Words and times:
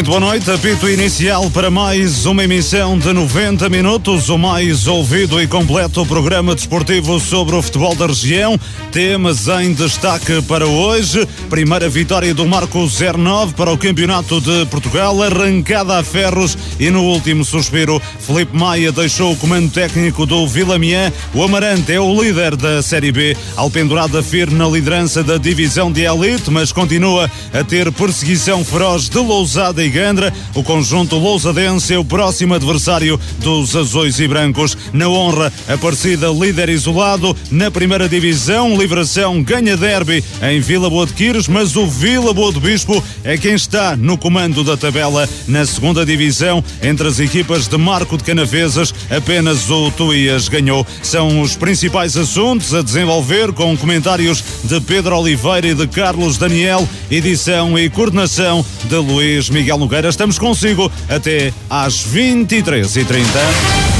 Muito 0.00 0.08
boa 0.08 0.20
noite, 0.20 0.50
apito 0.50 0.88
inicial 0.88 1.50
para 1.50 1.70
mais 1.70 2.24
uma 2.24 2.42
emissão 2.42 2.98
de 2.98 3.12
90 3.12 3.68
minutos, 3.68 4.30
o 4.30 4.38
mais 4.38 4.86
ouvido 4.86 5.42
e 5.42 5.46
completo 5.46 6.06
programa 6.06 6.54
desportivo 6.54 7.20
sobre 7.20 7.54
o 7.54 7.60
futebol 7.60 7.94
da 7.94 8.06
região. 8.06 8.58
Temas 8.90 9.46
em 9.46 9.74
destaque 9.74 10.40
para 10.40 10.66
hoje: 10.66 11.28
primeira 11.50 11.86
vitória 11.86 12.32
do 12.32 12.46
Marco 12.46 12.78
09 12.88 13.52
para 13.52 13.70
o 13.70 13.76
Campeonato 13.76 14.40
de 14.40 14.64
Portugal, 14.70 15.22
arrancada 15.22 15.98
a 15.98 16.02
ferros 16.02 16.56
e 16.78 16.88
no 16.88 17.02
último 17.02 17.44
suspiro, 17.44 18.00
Felipe 18.20 18.56
Maia 18.56 18.90
deixou 18.90 19.32
o 19.32 19.36
comando 19.36 19.70
técnico 19.70 20.24
do 20.24 20.48
Vilamiã. 20.48 21.12
O 21.34 21.44
Amarante 21.44 21.92
é 21.92 22.00
o 22.00 22.22
líder 22.22 22.56
da 22.56 22.82
Série 22.82 23.12
B, 23.12 23.36
alpendurado 23.54 24.16
a 24.16 24.22
firme 24.22 24.56
na 24.56 24.66
liderança 24.66 25.22
da 25.22 25.36
divisão 25.36 25.92
de 25.92 26.06
elite, 26.06 26.50
mas 26.50 26.72
continua 26.72 27.30
a 27.52 27.62
ter 27.62 27.92
perseguição 27.92 28.64
feroz 28.64 29.10
de 29.10 29.18
Lousada 29.18 29.84
e 29.84 29.89
Gandra. 29.90 30.32
O 30.54 30.62
conjunto 30.62 31.16
lousadense 31.16 31.94
é 31.94 31.98
o 31.98 32.04
próximo 32.04 32.54
adversário 32.54 33.18
dos 33.38 33.74
azuis 33.74 34.18
e 34.20 34.28
brancos. 34.28 34.76
Na 34.92 35.08
honra, 35.08 35.52
Aparecida 35.68 36.28
líder 36.28 36.68
isolado 36.68 37.36
na 37.50 37.70
primeira 37.70 38.08
divisão. 38.08 38.76
Livração 38.76 39.42
ganha 39.42 39.76
derby 39.76 40.22
em 40.42 40.60
Vila 40.60 40.90
Boa 40.90 41.06
de 41.06 41.12
Quires, 41.12 41.48
mas 41.48 41.76
o 41.76 41.86
Vila 41.86 42.32
Boa 42.32 42.52
de 42.52 42.60
Bispo 42.60 43.02
é 43.22 43.38
quem 43.38 43.54
está 43.54 43.96
no 43.96 44.18
comando 44.18 44.64
da 44.64 44.76
tabela 44.76 45.28
na 45.46 45.64
segunda 45.64 46.04
divisão. 46.04 46.62
Entre 46.82 47.06
as 47.06 47.20
equipas 47.20 47.68
de 47.68 47.78
Marco 47.78 48.16
de 48.16 48.24
Canavesas, 48.24 48.92
apenas 49.08 49.70
o 49.70 49.90
Tuías 49.92 50.48
ganhou. 50.48 50.86
São 51.02 51.40
os 51.40 51.56
principais 51.56 52.16
assuntos 52.16 52.74
a 52.74 52.82
desenvolver 52.82 53.52
com 53.52 53.76
comentários 53.76 54.42
de 54.64 54.80
Pedro 54.80 55.16
Oliveira 55.16 55.68
e 55.68 55.74
de 55.74 55.86
Carlos 55.86 56.36
Daniel, 56.36 56.88
edição 57.10 57.78
e 57.78 57.88
coordenação 57.88 58.64
de 58.84 58.96
Luís 58.96 59.48
Miguel. 59.48 59.79
Nogueira. 59.80 60.08
Estamos 60.08 60.38
consigo 60.38 60.90
até 61.08 61.52
às 61.68 62.06
23h30. 62.06 63.99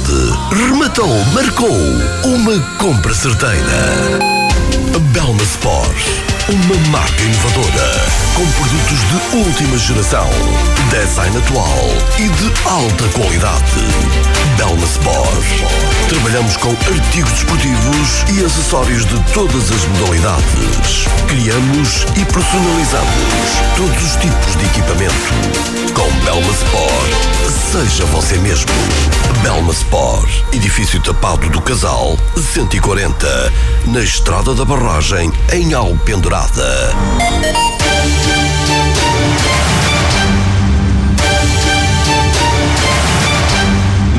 Rematou, 0.51 1.25
marcou. 1.33 1.77
Uma 2.23 2.59
compra 2.77 3.13
certeira. 3.13 4.19
Belma 5.13 5.43
Sport. 5.43 5.97
Uma 6.49 6.89
marca 6.89 7.21
inovadora. 7.21 8.30
Com 8.35 8.45
produtos 8.51 8.99
de 8.99 9.37
última 9.37 9.77
geração. 9.77 10.27
Design 10.89 11.37
atual 11.37 11.87
e 12.17 12.27
de 12.29 12.51
alta 12.65 13.07
qualidade. 13.09 13.81
Belma 14.57 14.85
Sport. 14.85 15.45
Trabalhamos 16.07 16.57
com 16.57 16.69
artigos 16.69 17.31
desportivos 17.31 18.23
e 18.33 18.45
acessórios 18.45 19.05
de 19.05 19.19
todas 19.33 19.71
as 19.71 19.85
modalidades. 19.85 21.05
Criamos 21.27 22.05
e 22.15 22.25
personalizamos 22.25 23.61
todos 23.75 24.03
os 24.03 24.15
tipos 24.15 24.55
de 24.55 24.65
equipamento. 24.65 25.93
Com 25.93 26.09
Belma 26.25 26.51
Sport. 26.51 27.31
Seja 27.71 28.05
você 28.05 28.37
mesmo. 28.37 28.71
Belma 29.43 29.71
Sport, 29.71 30.29
edifício 30.53 31.01
tapado 31.01 31.49
do 31.49 31.61
Casal, 31.61 32.17
140, 32.35 33.53
na 33.87 34.01
Estrada 34.01 34.53
da 34.53 34.65
Barragem, 34.65 35.31
em 35.51 35.73
Alpendurada. 35.73 36.93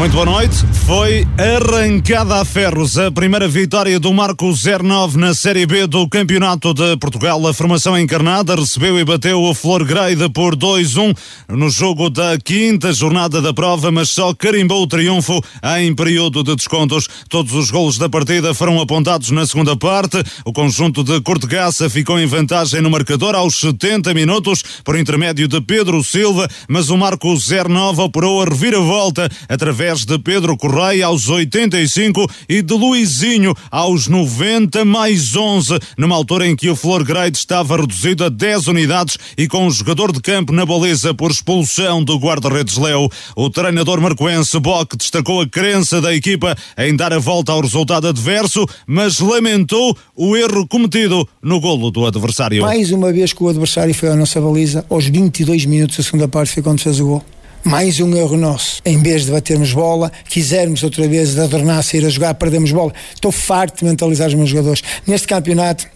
Muito 0.03 0.15
boa 0.15 0.27
noite. 0.27 0.57
Foi 0.85 1.25
arrancada 1.39 2.41
a 2.41 2.45
ferros 2.45 2.99
a 2.99 3.09
primeira 3.09 3.47
vitória 3.47 4.01
do 4.01 4.13
Marco 4.13 4.53
09 4.53 5.17
na 5.17 5.33
Série 5.33 5.65
B 5.65 5.87
do 5.87 6.09
Campeonato 6.09 6.75
de 6.75 6.97
Portugal. 6.97 7.47
A 7.47 7.55
formação 7.55 7.97
encarnada 7.97 8.57
recebeu 8.57 8.99
e 8.99 9.05
bateu 9.05 9.41
o 9.41 9.55
Flor 9.55 9.85
Grade 9.85 10.29
por 10.31 10.57
2-1 10.57 11.17
no 11.51 11.71
jogo 11.71 12.11
da 12.11 12.37
quinta 12.37 12.93
jornada 12.93 13.41
da 13.41 13.55
prova, 13.55 13.93
mas 13.93 14.11
só 14.11 14.35
carimbou 14.35 14.83
o 14.83 14.89
triunfo 14.89 15.41
em 15.79 15.95
período 15.95 16.43
de 16.43 16.57
descontos. 16.57 17.07
Todos 17.29 17.55
os 17.55 17.71
golos 17.71 17.97
da 17.97 18.09
partida 18.09 18.53
foram 18.53 18.81
apontados 18.81 19.31
na 19.31 19.47
segunda 19.47 19.77
parte. 19.77 20.21
O 20.45 20.53
conjunto 20.53 21.05
de 21.05 21.21
Cortegaça 21.21 21.89
ficou 21.89 22.19
em 22.19 22.27
vantagem 22.27 22.83
no 22.83 22.91
marcador 22.91 23.37
aos 23.37 23.61
70 23.61 24.13
minutos 24.15 24.65
por 24.83 24.99
intermédio 24.99 25.47
de 25.47 25.61
Pedro 25.61 26.03
Silva, 26.03 26.49
mas 26.69 26.91
o 26.91 26.97
Marco 26.97 27.33
09 27.37 28.03
operou 28.03 28.43
a 28.43 28.47
reviravolta 28.47 29.31
através 29.49 29.91
de 30.00 30.19
Pedro 30.19 30.56
Correia 30.56 31.06
aos 31.06 31.28
85 31.28 32.28
e 32.48 32.62
de 32.62 32.75
Luizinho 32.75 33.54
aos 33.70 34.08
90 34.08 34.84
mais 34.84 35.36
11, 35.36 35.78
numa 35.98 36.16
altura 36.16 36.48
em 36.48 36.56
que 36.56 36.70
o 36.70 36.75
Flor 36.75 37.04
Grade 37.04 37.36
estava 37.36 37.76
reduzido 37.76 38.25
a 38.25 38.28
10 38.30 38.69
unidades 38.69 39.19
e 39.36 39.47
com 39.47 39.66
um 39.66 39.70
jogador 39.70 40.10
de 40.10 40.20
campo 40.20 40.53
na 40.53 40.64
baliza 40.64 41.12
por 41.12 41.30
expulsão 41.30 42.03
do 42.03 42.16
guarda-redes 42.16 42.78
Leo. 42.78 43.08
O 43.36 43.50
treinador 43.50 44.00
marcoense 44.00 44.58
Bock 44.58 44.97
destacou 44.97 45.42
a 45.42 45.48
crença 45.48 46.00
da 46.00 46.14
equipa 46.14 46.56
em 46.78 46.97
dar 46.97 47.12
a 47.12 47.19
volta 47.19 47.53
ao 47.53 47.60
resultado 47.60 48.09
adverso, 48.09 48.66
mas 48.86 49.20
lamentou 49.20 49.97
o 50.16 50.34
erro 50.36 50.66
cometido 50.66 51.28
no 51.42 51.60
golo 51.60 51.91
do 51.91 52.06
adversário. 52.06 52.62
Mais 52.62 52.91
uma 52.91 53.12
vez 53.12 53.32
que 53.32 53.44
o 53.44 53.48
adversário 53.48 53.94
foi 53.94 54.09
à 54.09 54.16
nossa 54.16 54.41
baliza, 54.41 54.84
aos 54.88 55.06
22 55.06 55.66
minutos 55.66 55.98
da 55.98 56.03
segunda 56.03 56.26
parte 56.26 56.53
foi 56.53 56.62
quando 56.62 56.80
fez 56.80 56.98
o 56.98 57.04
gol 57.04 57.24
mais 57.65 58.00
um 58.00 58.15
erro 58.17 58.37
nosso. 58.37 58.81
Em 58.84 59.03
vez 59.03 59.27
de 59.27 59.33
batermos 59.33 59.73
bola, 59.73 60.11
quisermos 60.28 60.83
outra 60.83 61.06
vez 61.06 61.39
adornar, 61.39 61.83
sair 61.83 62.05
a 62.05 62.09
jogar, 62.09 62.34
perdemos 62.34 62.73
bola. 62.73 62.93
Estou 63.15 63.31
farto 63.31 63.81
de 63.81 63.84
mentalizar 63.84 64.28
os 64.28 64.34
meus 64.34 64.50
jogadores. 64.50 64.83
Neste 65.06 65.28
campeonato, 65.28 65.87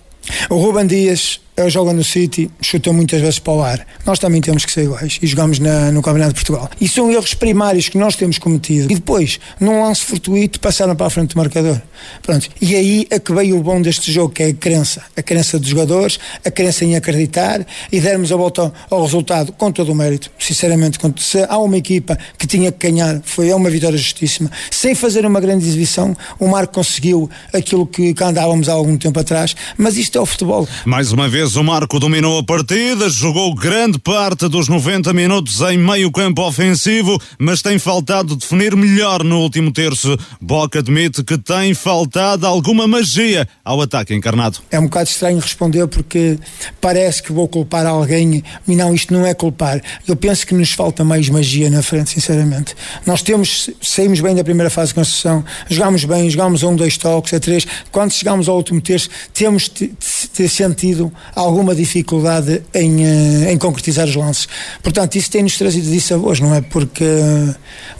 o 0.51 0.57
Ruben 0.57 0.87
Dias 0.87 1.41
eu 1.57 1.71
jogo 1.71 1.93
no 1.93 2.05
City, 2.05 2.51
chutou 2.61 2.93
muitas 2.93 3.21
vezes 3.21 3.39
para 3.39 3.53
o 3.53 3.63
ar. 3.63 3.87
Nós 4.05 4.19
também 4.19 4.41
temos 4.41 4.65
que 4.65 4.73
ser 4.73 4.85
iguais 4.85 5.19
e 5.23 5.27
jogamos 5.27 5.59
na, 5.59 5.91
no 5.91 6.03
Campeonato 6.03 6.35
de 6.35 6.35
Portugal. 6.35 6.71
E 6.79 6.87
são 6.87 7.11
erros 7.11 7.33
primários 7.33 7.89
que 7.89 7.97
nós 7.97 8.15
temos 8.15 8.39
cometido. 8.39 8.93
E 8.93 8.95
depois, 8.95 9.41
num 9.59 9.83
lance 9.83 10.03
fortuito, 10.03 10.61
passaram 10.61 10.95
para 10.95 11.07
a 11.07 11.11
frente 11.11 11.35
do 11.35 11.39
marcador. 11.39 11.81
Pronto. 12.23 12.49
E 12.61 12.75
aí 12.75 13.07
é 13.09 13.19
que 13.19 13.33
veio 13.33 13.59
o 13.59 13.63
bom 13.63 13.81
deste 13.81 14.13
jogo, 14.13 14.35
que 14.35 14.43
é 14.43 14.49
a 14.49 14.55
crença. 14.55 15.03
A 15.17 15.23
crença 15.23 15.59
dos 15.59 15.69
jogadores, 15.69 16.19
a 16.45 16.51
crença 16.51 16.85
em 16.85 16.95
acreditar 16.95 17.65
e 17.91 18.01
dermos 18.01 18.31
a 18.31 18.37
volta 18.37 18.73
ao, 18.91 19.03
resultado 19.03 19.53
com 19.53 19.73
todo 19.73 19.93
o 19.93 19.95
mérito. 19.95 20.31
Sinceramente, 20.39 20.99
se 21.19 21.43
há 21.49 21.59
uma 21.59 21.79
equipa 21.79 22.19
que 22.37 22.47
tinha 22.47 22.71
que 22.71 22.87
ganhar, 22.91 23.21
foi 23.25 23.53
uma 23.53 23.71
vitória 23.71 23.97
justíssima. 23.97 24.51
Sem 24.71 24.95
fazer 24.95 25.25
uma 25.25 25.41
grande 25.41 25.67
exibição, 25.67 26.15
o 26.39 26.49
Marco 26.49 26.75
conseguiu 26.75 27.31
aquilo 27.53 27.87
que 27.87 28.15
andávamos 28.23 28.69
há 28.69 28.73
algum 28.73 28.97
tempo 28.97 29.19
atrás. 29.19 29.57
Mas 29.79 29.97
isto 29.97 30.19
é 30.19 30.21
o 30.21 30.27
futebol. 30.27 30.69
Mais 30.85 31.13
uma 31.13 31.29
vez, 31.29 31.46
o 31.55 31.63
Marco 31.63 32.01
dominou 32.01 32.39
a 32.39 32.43
partida, 32.43 33.09
jogou 33.09 33.55
grande 33.55 33.99
parte 33.99 34.49
dos 34.49 34.69
90 34.69 35.13
minutos 35.13 35.61
em 35.61 35.79
meio 35.79 36.11
campo 36.11 36.43
ofensivo, 36.43 37.21
mas 37.39 37.63
tem 37.63 37.79
faltado 37.79 38.35
definir 38.35 38.75
melhor 38.75 39.23
no 39.23 39.41
último 39.41 39.71
terço. 39.71 40.19
Boca 40.41 40.81
admite 40.81 41.23
que 41.23 41.39
tem 41.39 41.75
faltado 41.75 42.47
alguma 42.47 42.89
magia 42.89 43.47
ao 43.65 43.81
ataque 43.81 44.13
encarnado. 44.15 44.59
É 44.71 44.81
um 44.81 44.85
bocado 44.85 45.09
estranho 45.09 45.39
responder 45.39 45.87
porque 45.87 46.39
parece 46.81 47.23
que 47.23 47.33
vou 47.33 47.47
culpar 47.47 47.87
alguém 47.87 48.43
e 48.67 48.75
não, 48.75 48.95
isto 48.95 49.13
não 49.13 49.25
é 49.25 49.35
culpar. 49.35 49.81
Eu 50.09 50.17
penso 50.17 50.47
que 50.47 50.55
nos 50.55 50.73
falta 50.73 51.05
mais 51.05 51.29
magia 51.29 51.71
na 51.71 51.83
frente, 51.83 52.11
sinceramente. 52.11 52.75
Nós 53.05 53.23
temos, 53.23 53.71
saímos 53.81 54.21
bem 54.21 54.35
da 54.35 54.43
primeira 54.43 54.71
fase 54.71 54.89
de 54.89 54.95
construção, 54.95 55.45
jogámos 55.69 56.05
bem, 56.05 56.29
jogámos 56.31 56.65
a 56.65 56.69
um, 56.69 56.75
dois 56.75 56.97
toques, 56.97 57.35
a 57.35 57.39
três. 57.39 57.67
Quando 57.93 58.13
chegámos 58.13 58.49
ao 58.49 58.57
último 58.57 58.81
terço, 58.81 59.11
temos 59.35 59.69
ter 59.69 60.49
sentido 60.49 61.13
alguma 61.37 61.75
dificuldade 61.75 62.63
em, 62.73 63.05
eh, 63.05 63.53
em 63.53 63.59
concretizar 63.59 64.07
os 64.07 64.17
lances. 64.17 64.49
Portanto, 64.83 65.17
isso 65.17 65.31
tem-nos 65.31 65.57
trazido 65.59 65.91
dissabores, 65.91 66.41
não 66.41 66.55
é? 66.55 66.63
Porque 66.63 67.05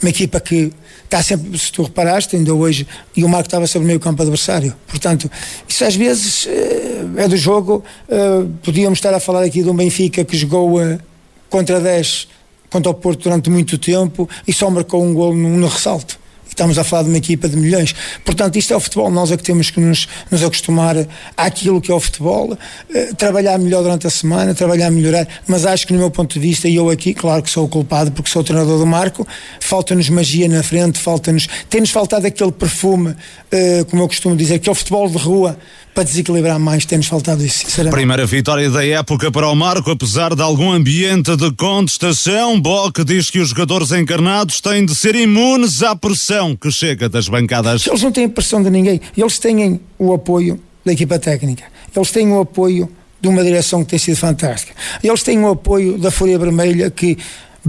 uma 0.01 0.09
equipa 0.09 0.39
que 0.39 0.73
está 1.03 1.21
sempre, 1.21 1.57
se 1.57 1.71
tu 1.71 1.83
reparaste, 1.83 2.35
ainda 2.35 2.53
hoje, 2.53 2.87
e 3.15 3.23
o 3.23 3.29
Marco 3.29 3.47
estava 3.47 3.67
sobre 3.67 3.85
o 3.85 3.87
meio 3.87 3.99
campo 3.99 4.21
adversário. 4.23 4.73
Portanto, 4.87 5.29
isso 5.67 5.85
às 5.85 5.95
vezes 5.95 6.47
eh, 6.47 7.05
é 7.17 7.27
do 7.27 7.37
jogo. 7.37 7.83
Eh, 8.09 8.45
podíamos 8.63 8.97
estar 8.97 9.13
a 9.13 9.19
falar 9.19 9.43
aqui 9.43 9.61
de 9.61 9.69
um 9.69 9.75
Benfica 9.75 10.25
que 10.25 10.35
jogou 10.35 10.79
contra 11.49 11.79
10 11.79 12.27
contra 12.69 12.91
o 12.91 12.93
Porto 12.93 13.23
durante 13.23 13.49
muito 13.49 13.77
tempo 13.77 14.27
e 14.45 14.51
só 14.51 14.69
marcou 14.69 15.01
um 15.01 15.13
gol 15.13 15.33
no, 15.33 15.55
no 15.55 15.67
ressalto 15.67 16.19
Estamos 16.57 16.79
a 16.79 16.83
falar 16.83 17.03
de 17.03 17.09
uma 17.09 17.19
equipa 17.19 17.47
de 17.47 17.55
milhões. 17.55 17.93
Portanto, 18.25 18.55
isto 18.55 18.73
é 18.73 18.75
o 18.75 18.79
futebol. 18.79 19.11
Nós 19.11 19.31
é 19.31 19.37
que 19.37 19.43
temos 19.43 19.69
que 19.69 19.79
nos, 19.79 20.07
nos 20.31 20.43
acostumar 20.43 20.95
àquilo 21.37 21.79
que 21.79 21.91
é 21.91 21.93
o 21.93 21.99
futebol, 21.99 22.57
eh, 22.91 23.13
trabalhar 23.15 23.59
melhor 23.59 23.83
durante 23.83 24.07
a 24.07 24.09
semana, 24.09 24.55
trabalhar 24.55 24.89
melhorar. 24.89 25.27
Mas 25.47 25.67
acho 25.67 25.85
que, 25.85 25.93
no 25.93 25.99
meu 25.99 26.09
ponto 26.09 26.33
de 26.33 26.39
vista, 26.39 26.67
e 26.67 26.75
eu 26.75 26.89
aqui, 26.89 27.13
claro 27.13 27.43
que 27.43 27.49
sou 27.51 27.65
o 27.65 27.67
culpado 27.69 28.11
porque 28.11 28.27
sou 28.27 28.41
o 28.41 28.43
treinador 28.43 28.79
do 28.79 28.87
Marco, 28.87 29.27
falta-nos 29.59 30.09
magia 30.09 30.49
na 30.49 30.63
frente, 30.63 30.97
falta-nos. 30.97 31.47
Tem-nos 31.69 31.91
faltado 31.91 32.25
aquele 32.25 32.51
perfume, 32.51 33.15
eh, 33.51 33.85
como 33.87 34.01
eu 34.01 34.07
costumo 34.07 34.35
dizer, 34.35 34.57
que 34.57 34.67
é 34.67 34.71
o 34.71 34.75
futebol 34.75 35.07
de 35.07 35.17
rua 35.19 35.59
para 35.97 36.03
desequilibrar 36.03 36.59
mais, 36.59 36.85
tem-nos 36.85 37.07
faltado 37.07 37.43
isso, 37.43 37.65
sinceramente. 37.65 37.95
Primeira 37.95 38.23
vitória 38.23 38.69
da 38.69 38.85
época 38.85 39.31
para 39.31 39.49
o 39.49 39.55
Marco, 39.55 39.89
apesar 39.89 40.35
de 40.35 40.43
algum 40.43 40.71
ambiente 40.71 41.35
de 41.35 41.51
contestação. 41.53 42.61
Bock 42.61 43.03
diz 43.03 43.31
que 43.31 43.39
os 43.39 43.49
jogadores 43.49 43.91
encarnados 43.91 44.61
têm 44.61 44.85
de 44.85 44.93
ser 44.93 45.15
imunes 45.15 45.81
à 45.81 45.95
pressão 45.95 46.55
que 46.55 46.69
chega 46.69 47.09
das 47.09 47.27
bancadas. 47.27 47.87
Eles 47.87 48.03
não 48.03 48.11
têm 48.11 48.29
pressão 48.29 48.61
de 48.61 48.69
ninguém, 48.69 49.01
eles 49.17 49.39
têm 49.39 49.81
o 49.97 50.13
apoio 50.13 50.59
da 50.85 50.93
equipa 50.93 51.17
técnica, 51.17 51.63
eles 51.95 52.11
têm 52.11 52.31
o 52.31 52.41
apoio 52.41 52.87
de 53.19 53.27
uma 53.27 53.43
direção 53.43 53.83
que 53.83 53.89
tem 53.89 53.97
sido 53.97 54.17
fantástica. 54.17 54.75
Eles 55.03 55.23
têm 55.23 55.39
o 55.39 55.49
apoio 55.49 55.97
da 55.97 56.11
Folha 56.11 56.37
Vermelha 56.37 56.91
que 56.91 57.17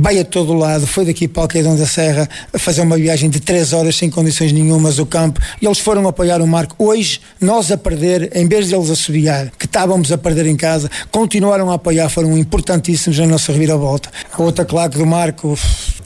vai 0.01 0.21
a 0.21 0.25
todo 0.25 0.55
lado, 0.55 0.87
foi 0.87 1.05
daqui 1.05 1.27
para 1.27 1.43
Alqueidão 1.43 1.77
da 1.77 1.85
Serra 1.85 2.29
a 2.53 2.59
fazer 2.59 2.83
uma 2.83 2.97
viagem 2.97 3.29
de 3.29 3.41
3 3.41 3.73
horas 3.73 3.97
sem 3.97 4.09
condições 4.09 4.53
nenhumas 4.53 5.01
o 5.01 5.05
campo 5.05 5.41
e 5.61 5.67
eles 5.67 5.81
foram 5.81 6.07
apoiar 6.07 6.41
o 6.41 6.47
Marco. 6.47 6.77
Hoje, 6.79 7.21
nós 7.41 7.73
a 7.73 7.77
perder, 7.77 8.31
em 8.37 8.47
vez 8.47 8.69
de 8.69 8.77
eles 8.77 8.91
assobiar, 8.91 9.51
que 9.59 9.67
estávamos 9.67 10.13
a 10.13 10.17
perder 10.17 10.47
em 10.47 10.57
casa, 10.57 10.89
continuaram 11.11 11.69
a 11.69 11.75
apoiar, 11.75 12.09
foram 12.09 12.39
importantíssimos 12.39 13.19
na 13.19 13.27
nossa 13.27 13.53
reviravolta. 13.53 14.09
A 14.33 14.41
outra 14.41 14.65
claque 14.65 14.97
do 14.97 15.05
Marco, 15.05 15.59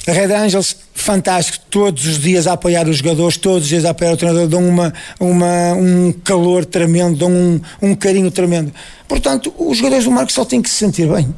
a 0.06 0.12
Red 0.12 0.32
Angels, 0.32 0.74
fantástico, 0.94 1.58
todos 1.68 2.06
os 2.06 2.18
dias 2.18 2.46
a 2.46 2.54
apoiar 2.54 2.88
os 2.88 2.96
jogadores, 2.96 3.36
todos 3.36 3.64
os 3.64 3.68
dias 3.68 3.84
a 3.84 3.90
apoiar 3.90 4.12
o 4.12 4.16
treinador, 4.16 4.48
dão 4.48 4.66
uma, 4.66 4.94
uma, 5.20 5.74
um 5.74 6.12
calor 6.24 6.64
tremendo, 6.64 7.18
dão 7.18 7.30
um, 7.30 7.60
um 7.82 7.94
carinho 7.94 8.30
tremendo. 8.30 8.72
Portanto, 9.06 9.52
os 9.58 9.76
jogadores 9.76 10.04
do 10.04 10.10
Marco 10.10 10.32
só 10.32 10.46
têm 10.46 10.62
que 10.62 10.70
se 10.70 10.76
sentir 10.76 11.06
bem. 11.12 11.34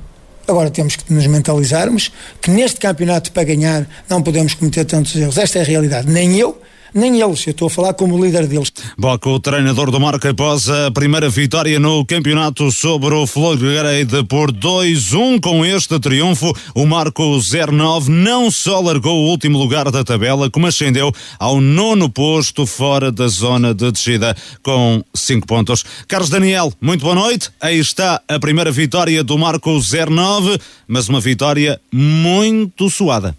Agora 0.46 0.70
temos 0.70 0.96
que 0.96 1.12
nos 1.12 1.26
mentalizarmos 1.26 2.12
que 2.40 2.50
neste 2.50 2.78
campeonato 2.78 3.32
para 3.32 3.44
ganhar 3.44 3.86
não 4.08 4.22
podemos 4.22 4.54
cometer 4.54 4.84
tantos 4.84 5.16
erros. 5.16 5.38
Esta 5.38 5.58
é 5.58 5.62
a 5.62 5.64
realidade. 5.64 6.10
Nem 6.10 6.38
eu, 6.38 6.60
nem 6.94 7.20
eles. 7.20 7.46
Eu 7.46 7.50
estou 7.50 7.66
a 7.66 7.70
falar 7.70 7.94
como 7.94 8.24
líder 8.24 8.46
deles. 8.46 8.72
Boca, 8.96 9.28
o 9.28 9.40
treinador 9.40 9.90
do 9.90 9.98
Marca, 9.98 10.30
após 10.30 10.70
a 10.70 10.90
primeira 10.90 11.28
vitória 11.28 11.80
no 11.80 12.06
campeonato 12.06 12.70
sobre 12.70 13.14
o 13.14 13.26
Florgrade 13.26 14.24
por 14.28 14.52
2-1. 14.52 15.40
Com 15.40 15.64
este 15.64 15.98
triunfo, 15.98 16.52
o 16.74 16.86
Marco 16.86 17.38
09 17.40 18.10
não 18.10 18.50
só 18.50 18.80
largou 18.80 19.24
o 19.24 19.30
último 19.30 19.58
lugar 19.58 19.90
da 19.90 20.04
tabela, 20.04 20.48
como 20.48 20.66
ascendeu 20.66 21.12
ao 21.38 21.60
nono 21.60 22.08
posto 22.08 22.64
fora 22.64 23.10
da 23.10 23.26
zona 23.26 23.74
de 23.74 23.90
descida 23.90 24.36
com 24.62 25.02
5 25.12 25.46
pontos. 25.46 25.84
Carlos 26.06 26.30
Daniel, 26.30 26.72
muito 26.80 27.02
boa 27.02 27.14
noite. 27.14 27.50
Aí 27.60 27.78
está 27.78 28.20
a 28.28 28.38
primeira 28.38 28.70
vitória 28.70 29.24
do 29.24 29.36
Marco 29.36 29.70
09, 29.78 30.58
mas 30.86 31.08
uma 31.08 31.20
vitória 31.20 31.80
muito 31.92 32.88
suada. 32.88 33.34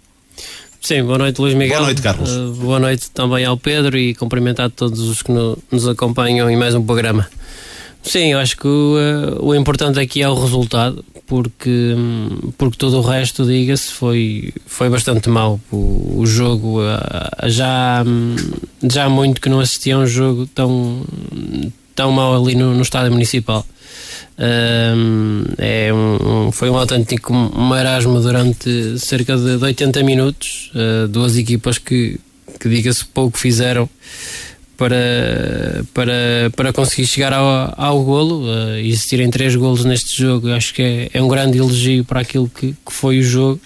Sim, 0.86 1.02
boa 1.02 1.18
noite 1.18 1.42
Luís 1.42 1.56
Miguel. 1.56 1.78
Boa 1.80 1.88
noite, 1.88 2.02
Carlos. 2.04 2.30
Uh, 2.32 2.54
boa 2.54 2.80
noite 2.80 3.10
também 3.10 3.44
ao 3.44 3.58
Pedro 3.58 3.98
e 3.98 4.14
cumprimentar 4.14 4.70
todos 4.70 5.00
os 5.00 5.24
que 5.24 5.32
no, 5.32 5.58
nos 5.72 5.88
acompanham 5.88 6.48
em 6.48 6.56
mais 6.56 6.76
um 6.76 6.86
programa. 6.86 7.28
Sim, 8.04 8.34
eu 8.34 8.38
acho 8.38 8.56
que 8.56 8.68
o, 8.68 8.94
uh, 8.96 9.48
o 9.48 9.56
importante 9.56 10.00
aqui 10.00 10.22
é 10.22 10.30
o 10.30 10.40
resultado, 10.40 11.04
porque, 11.26 11.96
um, 11.98 12.52
porque 12.56 12.78
todo 12.78 13.00
o 13.00 13.02
resto, 13.02 13.48
diga-se, 13.48 13.92
foi, 13.94 14.54
foi 14.68 14.88
bastante 14.88 15.28
mau. 15.28 15.60
O, 15.72 16.20
o 16.20 16.26
jogo, 16.28 16.80
uh, 16.84 17.50
já, 17.50 18.04
um, 18.06 18.36
já 18.84 19.06
há 19.06 19.10
muito 19.10 19.42
que 19.42 19.50
não 19.50 19.60
assistia 19.60 19.96
a 19.96 19.98
um 19.98 20.06
jogo 20.06 20.46
tão, 20.54 21.02
tão 21.96 22.12
mau 22.12 22.40
ali 22.40 22.54
no, 22.54 22.76
no 22.76 22.84
estádio 22.84 23.12
municipal. 23.12 23.66
Um, 24.38 25.46
é 25.58 25.94
um, 25.94 26.52
foi 26.52 26.70
um 26.70 26.76
autêntico 26.78 27.34
marasmo 27.34 28.20
durante 28.20 29.00
cerca 29.00 29.38
de 29.38 29.64
80 29.64 30.04
minutos. 30.04 30.72
Uh, 30.76 31.08
duas 31.08 31.38
equipas 31.38 31.78
que, 31.78 32.20
que 32.60 32.68
diga-se, 32.68 33.06
pouco 33.06 33.38
fizeram 33.38 33.90
para, 34.78 35.86
para, 35.94 36.14
para 36.56 36.74
conseguir 36.74 37.08
chegar 37.08 37.32
ao, 37.32 37.74
ao 37.78 38.04
golo. 38.04 38.44
Uh, 38.44 38.78
existirem 38.80 39.30
três 39.30 39.56
golos 39.56 39.86
neste 39.86 40.22
jogo, 40.22 40.52
acho 40.52 40.74
que 40.74 40.82
é, 40.82 41.10
é 41.14 41.22
um 41.24 41.28
grande 41.28 41.58
elogio 41.58 42.04
para 42.04 42.20
aquilo 42.20 42.50
que, 42.50 42.76
que 42.86 42.92
foi 42.92 43.20
o 43.20 43.24
jogo. 43.24 43.62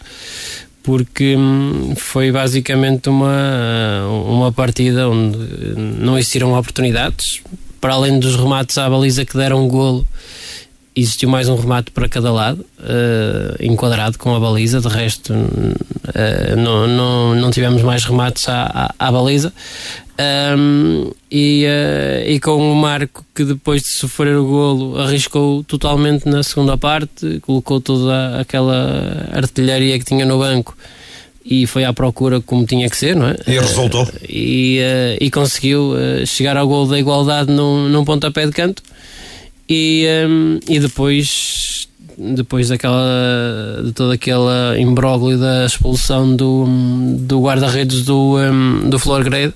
Porque 0.83 1.35
hum, 1.35 1.93
foi 1.95 2.31
basicamente 2.31 3.09
uma, 3.09 4.07
uma 4.27 4.51
partida 4.51 5.09
onde 5.09 5.37
não 5.75 6.17
existiram 6.17 6.53
oportunidades, 6.53 7.41
para 7.81 7.93
além 7.93 8.19
dos 8.19 8.35
remates 8.35 8.77
à 8.77 8.89
baliza 8.89 9.25
que 9.25 9.37
deram 9.37 9.65
um 9.65 9.67
golo, 9.67 10.07
existiu 10.99 11.29
mais 11.29 11.49
um 11.49 11.55
remate 11.55 11.91
para 11.91 12.07
cada 12.07 12.31
lado, 12.31 12.65
uh, 12.79 13.55
enquadrado 13.59 14.17
com 14.17 14.35
a 14.35 14.39
baliza. 14.39 14.79
De 14.79 14.87
resto, 14.87 15.33
uh, 15.33 16.55
não, 16.57 16.87
não, 16.87 17.35
não 17.35 17.51
tivemos 17.51 17.81
mais 17.81 18.03
remates 18.03 18.47
à, 18.47 18.93
à, 18.97 19.07
à 19.07 19.11
baliza. 19.11 19.53
Um, 20.57 21.11
e, 21.31 21.65
uh, 21.65 22.29
e 22.29 22.39
com 22.41 22.71
o 22.71 22.75
Marco 22.75 23.23
que 23.33 23.45
depois 23.45 23.81
de 23.81 23.93
sofrer 23.93 24.35
o 24.35 24.45
golo 24.45 24.99
arriscou 24.99 25.63
totalmente 25.63 26.27
na 26.27 26.43
segunda 26.43 26.77
parte, 26.77 27.39
colocou 27.41 27.79
toda 27.79 28.37
aquela 28.39 29.29
artilharia 29.31 29.97
que 29.97 30.03
tinha 30.03 30.25
no 30.25 30.39
banco 30.39 30.77
e 31.45 31.65
foi 31.65 31.85
à 31.85 31.93
procura 31.93 32.41
como 32.41 32.65
tinha 32.65 32.89
que 32.89 32.97
ser, 32.97 33.15
não 33.15 33.27
é? 33.27 33.35
E 33.47 33.57
resultou. 33.57 34.05
e, 34.27 34.79
e 35.21 35.31
conseguiu 35.31 35.93
chegar 36.27 36.57
ao 36.57 36.67
golo 36.67 36.89
da 36.89 36.99
igualdade 36.99 37.49
num, 37.49 37.87
num 37.87 38.03
pontapé 38.03 38.45
de 38.45 38.51
canto 38.51 38.83
e, 39.69 40.07
um, 40.27 40.59
e 40.67 40.79
depois 40.79 41.87
depois 42.17 42.67
daquela 42.67 43.81
de 43.85 43.93
todo 43.93 44.11
aquele 44.11 44.77
imbróglio 44.77 45.37
da 45.37 45.65
expulsão 45.65 46.35
do, 46.35 46.65
do 47.17 47.41
guarda-redes 47.41 48.03
do, 48.03 48.37
um, 48.37 48.89
do 48.89 48.99
Florgrade 48.99 49.53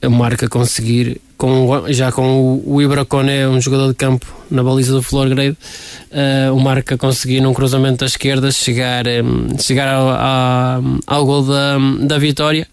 a 0.00 0.08
marca 0.08 0.48
conseguir 0.48 1.20
com, 1.36 1.84
já 1.88 2.12
com 2.12 2.40
o, 2.40 2.74
o 2.74 2.82
Ibra 2.82 3.04
Coné, 3.04 3.48
um 3.48 3.60
jogador 3.60 3.88
de 3.88 3.94
campo 3.94 4.26
na 4.48 4.62
baliza 4.62 4.92
do 4.92 5.02
Florgrade 5.02 5.56
uh, 6.12 6.54
o 6.54 6.60
marca 6.60 6.96
conseguir 6.96 7.40
num 7.40 7.52
cruzamento 7.52 7.98
da 7.98 8.06
esquerda 8.06 8.52
chegar, 8.52 9.04
um, 9.08 9.58
chegar 9.58 9.88
ao, 9.88 10.08
ao, 10.08 10.82
ao 11.04 11.26
gol 11.26 11.42
da, 11.42 11.78
da 12.02 12.18
vitória 12.18 12.66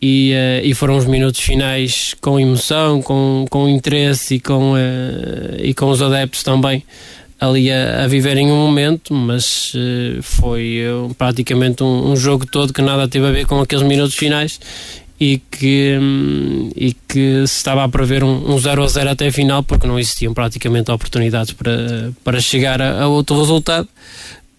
e, 0.00 0.32
uh, 0.32 0.66
e 0.66 0.74
foram 0.74 0.96
os 0.96 1.06
minutos 1.06 1.40
finais 1.40 2.14
com 2.20 2.38
emoção, 2.38 3.02
com, 3.02 3.46
com 3.50 3.68
interesse 3.68 4.36
e 4.36 4.40
com, 4.40 4.74
uh, 4.74 4.76
e 5.58 5.74
com 5.74 5.90
os 5.90 6.00
adeptos 6.00 6.42
também 6.42 6.84
ali 7.40 7.70
a, 7.70 8.04
a 8.04 8.06
viverem 8.08 8.50
um 8.50 8.56
momento, 8.56 9.14
mas 9.14 9.72
uh, 9.74 10.22
foi 10.22 10.82
praticamente 11.16 11.82
um, 11.82 12.12
um, 12.12 12.16
jogo 12.16 12.46
todo 12.46 12.72
que 12.72 12.82
nada 12.82 13.08
teve 13.08 13.26
a 13.26 13.30
ver 13.30 13.46
com 13.46 13.60
aqueles 13.60 13.84
minutos 13.84 14.16
finais 14.16 14.60
e 15.20 15.40
que, 15.50 15.96
um, 16.00 16.70
e 16.76 16.92
que 16.92 17.46
se 17.46 17.56
estava 17.56 17.84
a 17.84 17.88
prever 17.88 18.22
um, 18.22 18.54
um 18.54 18.58
0 18.58 18.82
a 18.82 18.86
0 18.86 19.10
até 19.10 19.28
a 19.28 19.32
final 19.32 19.62
porque 19.62 19.86
não 19.86 19.98
existiam 19.98 20.34
praticamente 20.34 20.90
oportunidades 20.90 21.52
para, 21.52 22.12
para 22.22 22.40
chegar 22.40 22.80
a, 22.82 23.02
a 23.02 23.08
outro 23.08 23.38
resultado. 23.38 23.88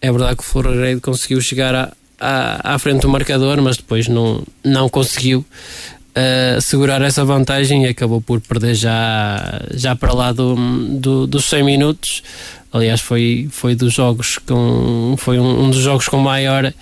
É 0.02 0.10
verdade 0.12 0.38
que 0.38 0.44
o 0.44 0.46
Florreiro 0.46 1.02
conseguiu 1.02 1.42
chegar 1.42 1.76
a, 1.76 1.94
à, 2.20 2.76
à 2.76 2.80
frente 2.80 3.02
do 3.02 3.10
marcador, 3.10 3.62
mas 3.62 3.78
depois 3.78 4.08
não, 4.08 4.44
não 4.64 4.90
conseguiu 4.90 5.46
uh, 6.10 6.62
segurar 6.62 7.02
essa 7.02 7.24
vantagem 7.24 7.86
e 7.86 7.88
acabou 7.88 8.22
por 8.22 8.40
perder 8.42 8.76
já, 8.76 9.62
já 9.74 9.96
para 9.96 10.14
lá 10.14 10.32
do, 10.32 10.56
do, 10.98 11.28
dos 11.28 11.46
100 11.46 11.64
minutos. 11.64 12.24
Aliás, 12.72 13.02
foi, 13.02 13.48
foi 13.52 13.74
dos 13.76 13.94
jogos 13.94 14.38
com, 14.38 15.16
foi 15.18 15.40
um, 15.40 15.64
um 15.66 15.70
dos 15.70 15.80
jogos 15.80 16.08
com 16.08 16.18
maior 16.18 16.74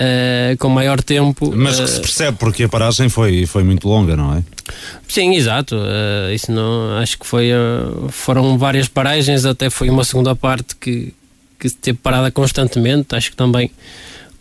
Uh, 0.00 0.56
com 0.56 0.70
maior 0.70 1.02
tempo. 1.02 1.52
Mas 1.54 1.78
que 1.78 1.86
se 1.86 2.00
percebe 2.00 2.38
porque 2.38 2.64
a 2.64 2.68
paragem 2.70 3.10
foi, 3.10 3.44
foi 3.44 3.62
muito 3.62 3.86
longa, 3.86 4.16
não 4.16 4.34
é? 4.34 4.42
Sim, 5.06 5.34
exato. 5.34 5.76
Uh, 5.76 6.32
isso 6.32 6.50
não, 6.50 6.96
acho 6.96 7.18
que 7.18 7.26
foi, 7.26 7.50
uh, 7.52 8.08
foram 8.08 8.56
várias 8.56 8.88
paragens, 8.88 9.44
até 9.44 9.68
foi 9.68 9.90
uma 9.90 10.02
segunda 10.02 10.34
parte 10.34 10.74
que, 10.74 11.12
que 11.58 11.68
teve 11.68 11.98
parada 11.98 12.30
constantemente. 12.30 13.14
Acho 13.14 13.30
que 13.30 13.36
também 13.36 13.70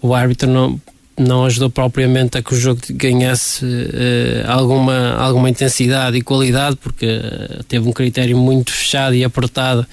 o 0.01 0.13
árbitro 0.13 0.49
não, 0.49 0.79
não 1.17 1.45
ajudou 1.45 1.69
propriamente 1.69 2.37
a 2.37 2.41
que 2.41 2.53
o 2.53 2.57
jogo 2.57 2.81
ganhasse 2.91 3.65
uh, 3.65 4.47
alguma, 4.47 5.15
alguma 5.15 5.49
intensidade 5.49 6.17
e 6.17 6.21
qualidade, 6.21 6.77
porque 6.77 7.05
uh, 7.05 7.63
teve 7.65 7.87
um 7.87 7.91
critério 7.91 8.37
muito 8.37 8.71
fechado 8.71 9.15
e 9.15 9.23
apertado 9.23 9.85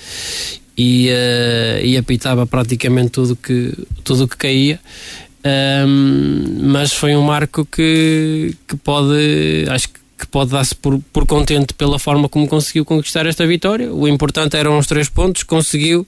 e, 0.76 1.08
uh, 1.08 1.84
e 1.84 1.96
apitava 1.96 2.46
praticamente 2.46 3.10
tudo 3.10 3.34
que, 3.34 3.74
tudo 4.04 4.28
que 4.28 4.36
caía. 4.36 4.78
Um, 5.46 6.58
mas 6.72 6.92
foi 6.92 7.14
um 7.14 7.22
marco 7.22 7.64
que, 7.64 8.54
que 8.66 8.76
pode, 8.76 9.64
acho 9.70 9.88
que 9.88 10.26
pode 10.30 10.50
dar-se 10.50 10.74
por, 10.74 10.98
por 11.12 11.26
contente 11.26 11.72
pela 11.74 11.98
forma 11.98 12.28
como 12.28 12.48
conseguiu 12.48 12.84
conquistar 12.84 13.26
esta 13.26 13.46
vitória. 13.46 13.92
O 13.92 14.08
importante 14.08 14.56
eram 14.56 14.78
os 14.78 14.86
três 14.86 15.08
pontos, 15.08 15.42
conseguiu. 15.42 16.06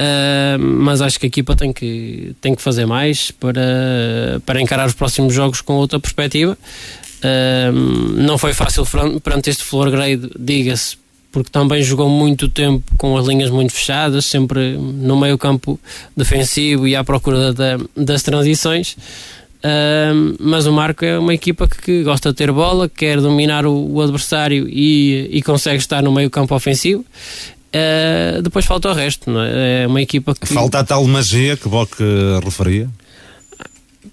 Uh, 0.00 0.58
mas 0.58 1.02
acho 1.02 1.18
que 1.18 1.26
a 1.26 1.28
equipa 1.28 1.56
tem 1.56 1.72
que, 1.72 2.34
tem 2.40 2.54
que 2.54 2.62
fazer 2.62 2.86
mais 2.86 3.32
para, 3.32 4.40
para 4.46 4.60
encarar 4.60 4.86
os 4.86 4.94
próximos 4.94 5.34
jogos 5.34 5.60
com 5.60 5.74
outra 5.74 5.98
perspectiva. 5.98 6.56
não 8.14 8.38
foi 8.38 8.54
fácil 8.54 8.84
perante 9.20 9.50
este 9.50 9.64
floor 9.64 9.90
grade, 9.90 10.30
diga-se, 10.38 10.96
porque 11.32 11.50
também 11.50 11.82
jogou 11.82 12.08
muito 12.08 12.48
tempo 12.48 12.82
com 12.96 13.16
as 13.16 13.26
linhas 13.26 13.50
muito 13.50 13.72
fechadas, 13.72 14.26
sempre 14.26 14.76
no 14.76 15.18
meio 15.18 15.36
campo 15.36 15.78
defensivo 16.16 16.86
e 16.86 16.96
à 16.96 17.04
procura 17.04 17.52
da, 17.52 17.78
das 17.96 18.22
transições. 18.22 18.96
Uh, 19.58 20.36
mas 20.38 20.66
o 20.66 20.72
Marco 20.72 21.04
é 21.04 21.18
uma 21.18 21.34
equipa 21.34 21.66
que, 21.66 21.82
que, 21.82 22.02
gosta 22.04 22.30
de 22.30 22.36
ter 22.36 22.52
bola, 22.52 22.88
quer 22.88 23.20
dominar 23.20 23.66
o, 23.66 23.92
o 23.92 24.00
adversário 24.00 24.68
e, 24.68 25.28
e, 25.32 25.42
consegue 25.42 25.78
estar 25.78 26.00
no 26.00 26.12
meio 26.12 26.30
campo 26.30 26.54
ofensivo. 26.54 27.04
Uh, 27.78 28.42
depois 28.42 28.64
falta 28.64 28.90
o 28.90 28.92
resto, 28.92 29.30
não 29.30 29.42
é? 29.42 29.82
é 29.82 29.86
uma 29.86 30.02
equipa 30.02 30.34
que. 30.34 30.46
Falta 30.46 30.80
a 30.80 30.84
tal 30.84 31.04
magia 31.04 31.56
que 31.56 31.68
Bock 31.68 31.96
referia? 32.44 32.88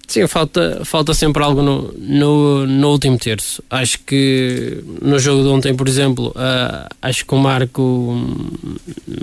Sim, 0.06 0.26
falta, 0.28 0.82
falta 0.84 1.12
sempre 1.14 1.42
algo 1.42 1.62
no, 1.62 1.92
no, 1.98 2.66
no, 2.66 2.90
último 2.90 3.18
terço. 3.18 3.62
Acho 3.68 3.98
que 4.00 4.82
no 5.02 5.18
jogo 5.18 5.42
de 5.42 5.48
ontem, 5.48 5.74
por 5.74 5.88
exemplo, 5.88 6.28
uh, 6.28 6.88
acho 7.02 7.26
que 7.26 7.34
o 7.34 7.38
Marco 7.38 7.82
um, 7.82 8.50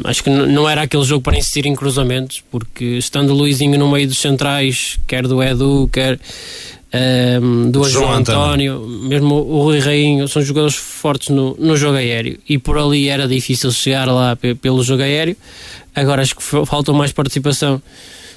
acho 0.04 0.24
que 0.24 0.30
não 0.30 0.68
era 0.70 0.82
aquele 0.82 1.04
jogo 1.04 1.22
para 1.22 1.38
insistir 1.38 1.66
em 1.66 1.76
cruzamentos, 1.76 2.44
porque 2.52 2.84
estando 2.84 3.30
o 3.32 3.34
Luizinho 3.34 3.80
no 3.80 3.90
meio 3.90 4.08
dos 4.08 4.20
centrais, 4.20 5.00
quer 5.08 5.26
do 5.26 5.42
Edu, 5.42 5.90
quer 5.92 6.20
um, 6.94 7.72
do 7.72 7.84
João, 7.86 8.06
João 8.06 8.14
António, 8.14 8.88
mesmo 8.88 9.36
o 9.36 9.64
Rui 9.64 9.80
Rainho, 9.80 10.28
são 10.28 10.42
jogadores 10.42 10.76
fortes 10.76 11.30
no, 11.30 11.56
no 11.60 11.76
jogo 11.76 11.98
aéreo 11.98 12.38
e 12.48 12.58
por 12.58 12.78
ali 12.78 13.10
era 13.10 13.28
difícil 13.28 13.72
chegar 13.72 14.08
lá 14.08 14.38
pelo 14.62 14.84
jogo 14.84 15.02
aéreo. 15.02 15.36
Agora 15.96 16.22
acho 16.22 16.36
que 16.36 16.44
faltou 16.44 16.94
mais 16.94 17.12
participação 17.12 17.82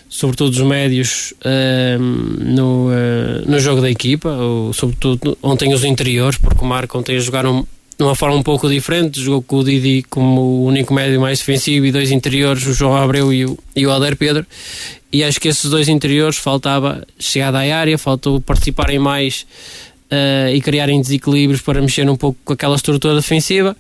sobretudo 0.08 0.52
os 0.52 0.60
médios 0.60 1.34
uh, 1.42 1.98
no, 1.98 2.88
uh, 2.88 3.50
no 3.50 3.58
jogo 3.58 3.80
da 3.80 3.90
equipa, 3.90 4.30
ou 4.30 4.72
sobretudo 4.72 5.36
ontem 5.42 5.75
os 5.75 5.84
interiores, 5.84 6.38
porque 6.38 6.64
o 6.64 6.66
Marco 6.66 6.98
ontem 6.98 7.18
jogaram 7.18 7.66
de 7.98 8.04
uma 8.04 8.14
forma 8.14 8.36
um 8.36 8.42
pouco 8.42 8.68
diferente, 8.68 9.20
jogou 9.20 9.42
com 9.42 9.56
o 9.56 9.64
Didi 9.64 10.04
como 10.10 10.40
o 10.40 10.64
único 10.66 10.92
médio 10.92 11.20
mais 11.20 11.38
defensivo 11.38 11.86
e 11.86 11.92
dois 11.92 12.10
interiores, 12.10 12.66
o 12.66 12.74
João 12.74 12.94
Abreu 12.94 13.32
e 13.32 13.46
o, 13.46 13.58
e 13.74 13.86
o 13.86 13.90
Alder 13.90 14.16
Pedro, 14.16 14.46
e 15.10 15.24
acho 15.24 15.40
que 15.40 15.48
esses 15.48 15.70
dois 15.70 15.88
interiores 15.88 16.36
faltava 16.36 17.06
chegada 17.18 17.58
à 17.58 17.76
área, 17.76 17.96
faltou 17.96 18.40
participarem 18.40 18.98
mais 18.98 19.46
uh, 20.10 20.54
e 20.54 20.60
criarem 20.60 21.00
desequilíbrios 21.00 21.62
para 21.62 21.80
mexer 21.80 22.08
um 22.08 22.16
pouco 22.16 22.38
com 22.44 22.52
aquela 22.52 22.76
estrutura 22.76 23.14
defensiva. 23.14 23.76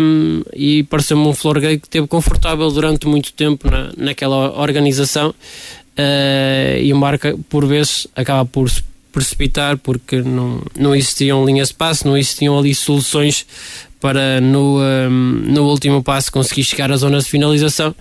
Um, 0.00 0.42
e 0.54 0.84
pareceu-me 0.84 1.26
um 1.26 1.34
Florgay 1.34 1.78
que 1.78 1.86
esteve 1.86 2.06
confortável 2.06 2.70
durante 2.70 3.06
muito 3.06 3.32
tempo 3.34 3.70
na, 3.70 3.92
naquela 3.96 4.58
organização. 4.58 5.30
Uh, 5.30 6.80
e 6.80 6.90
o 6.92 6.96
Marca 6.96 7.36
por 7.50 7.66
vezes 7.66 8.06
acaba 8.16 8.46
por 8.46 8.70
precipitar 9.12 9.76
porque 9.78 10.22
não, 10.22 10.62
não 10.78 10.94
existiam 10.94 11.44
linhas 11.44 11.68
de 11.68 11.74
passe, 11.74 12.06
não 12.06 12.16
existiam 12.16 12.58
ali 12.58 12.74
soluções 12.74 13.46
para 14.00 14.40
no, 14.40 14.80
um, 14.80 15.10
no 15.10 15.64
último 15.68 16.02
passo 16.02 16.32
conseguir 16.32 16.64
chegar 16.64 16.90
à 16.90 16.96
zona 16.96 17.18
de 17.18 17.26
finalização. 17.26 17.94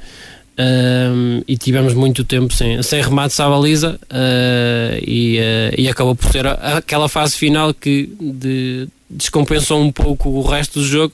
Um, 0.62 1.42
e 1.48 1.58
tivemos 1.58 1.94
muito 1.94 2.26
tempo 2.26 2.54
sem, 2.54 2.84
sem 2.84 3.02
remates 3.02 3.40
à 3.40 3.48
baliza 3.48 3.98
uh, 4.12 5.00
e, 5.02 5.40
uh, 5.40 5.76
e 5.78 5.88
acabou 5.88 6.14
por 6.14 6.30
ser 6.30 6.46
aquela 6.48 7.08
fase 7.08 7.38
final 7.38 7.74
que 7.74 8.10
de, 8.20 8.90
descompensou 9.10 9.82
um 9.82 9.90
pouco 9.90 10.28
o 10.28 10.42
resto 10.42 10.80
do 10.80 10.86
jogo, 10.86 11.14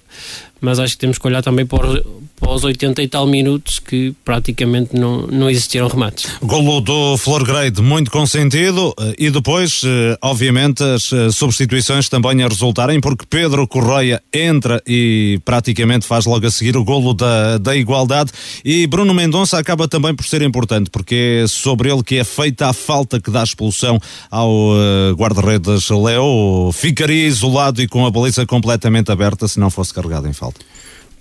mas 0.60 0.80
acho 0.80 0.94
que 0.94 1.00
temos 1.00 1.20
que 1.20 1.28
olhar 1.28 1.44
também 1.44 1.64
para 1.64 2.02
os 2.54 2.64
80 2.64 3.02
e 3.02 3.08
tal 3.08 3.26
minutos 3.26 3.80
que 3.80 4.14
praticamente 4.24 4.96
não, 4.96 5.28
não 5.28 5.50
existiram 5.50 5.88
remates. 5.88 6.30
Golo 6.42 6.82
do 6.82 7.18
Flor 7.18 7.44
Grade, 7.44 7.82
muito 7.82 8.12
consentido, 8.12 8.94
eh, 9.00 9.16
e 9.18 9.30
depois, 9.30 9.82
eh, 9.84 10.18
obviamente, 10.22 10.84
as 10.84 11.12
eh, 11.12 11.32
substituições 11.32 12.08
também 12.10 12.44
a 12.44 12.48
resultarem, 12.48 13.00
porque 13.00 13.26
Pedro 13.30 13.68
Correia 13.68 14.22
entra 14.34 14.82
e 14.88 15.40
praticamente 15.44 16.06
faz 16.06 16.26
logo 16.26 16.46
a 16.46 16.52
seguir 16.52 16.78
o 16.78 16.84
golo 16.84 17.14
da, 17.14 17.58
da 17.58 17.76
igualdade, 17.76 18.32
e 18.64 18.88
Bruno 18.88 19.14
Mendonça 19.14 19.58
acaba 19.58 19.88
também 19.88 20.16
por 20.16 20.26
ser 20.26 20.42
importante, 20.42 20.90
porque 20.90 21.44
é 21.44 21.48
sobre 21.48 21.92
ele 21.92 22.04
que 22.04 22.18
é 22.18 22.24
feita 22.24 22.68
a 22.68 22.74
falta 22.74 23.20
que 23.20 23.32
dá 23.32 23.44
expulsão 23.44 24.00
ao 24.30 24.76
guarda-redes 25.16 25.90
Leo, 25.90 26.72
ficaria 26.74 27.28
isolado 27.28 27.82
e 27.82 27.88
com 27.88 28.06
a 28.06 28.12
baliza 28.12 28.46
completamente 28.46 29.12
aberta 29.12 29.48
se 29.48 29.60
não 29.60 29.70
fosse 29.70 29.94
carregado 29.94 30.28
em 30.28 30.34
falta. 30.34 30.60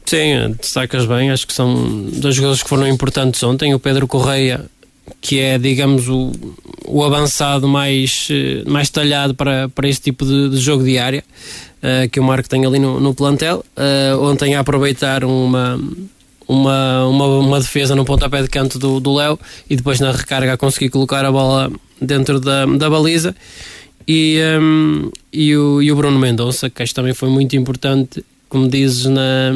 Sim, 0.04 0.54
destacas 0.60 1.06
bem, 1.06 1.30
acho 1.30 1.46
que 1.46 1.52
são 1.52 2.04
dois 2.12 2.34
jogadores 2.34 2.62
que 2.62 2.68
foram 2.68 2.86
importantes 2.86 3.42
ontem. 3.42 3.74
O 3.74 3.78
Pedro 3.78 4.06
Correia, 4.06 4.66
que 5.20 5.40
é, 5.40 5.58
digamos, 5.58 6.08
o, 6.08 6.30
o 6.84 7.02
avançado 7.02 7.66
mais, 7.66 8.28
eh, 8.30 8.62
mais 8.66 8.90
talhado 8.90 9.34
para, 9.34 9.68
para 9.70 9.88
este 9.88 10.02
tipo 10.02 10.26
de, 10.26 10.50
de 10.50 10.58
jogo 10.58 10.84
diário 10.84 11.22
uh, 11.82 12.08
que 12.10 12.20
o 12.20 12.24
Marco 12.24 12.48
tem 12.48 12.66
ali 12.66 12.78
no, 12.78 13.00
no 13.00 13.14
plantel. 13.14 13.64
Uh, 13.76 14.22
ontem 14.22 14.54
a 14.54 14.60
aproveitar 14.60 15.24
uma, 15.24 15.80
uma, 16.46 17.06
uma, 17.06 17.26
uma, 17.38 17.60
defesa 17.60 17.96
no 17.96 18.04
pontapé 18.04 18.42
de 18.42 18.48
canto 18.48 18.78
do, 18.78 19.14
Léo 19.14 19.38
e 19.68 19.74
depois 19.74 20.00
na 20.00 20.12
recarga 20.12 20.52
a 20.52 20.56
conseguir 20.58 20.90
colocar 20.90 21.24
a 21.24 21.32
bola 21.32 21.72
dentro 21.98 22.38
da, 22.38 22.66
da 22.66 22.90
baliza. 22.90 23.34
E, 24.06 24.38
um, 24.60 25.10
e, 25.32 25.56
o, 25.56 25.80
e 25.80 25.90
o 25.90 25.96
Bruno 25.96 26.18
Mendonça, 26.18 26.68
que 26.68 26.82
acho 26.82 26.94
também 26.94 27.14
foi 27.14 27.30
muito 27.30 27.56
importante 27.56 28.22
como 28.54 28.68
dizes, 28.68 29.06
na, 29.06 29.50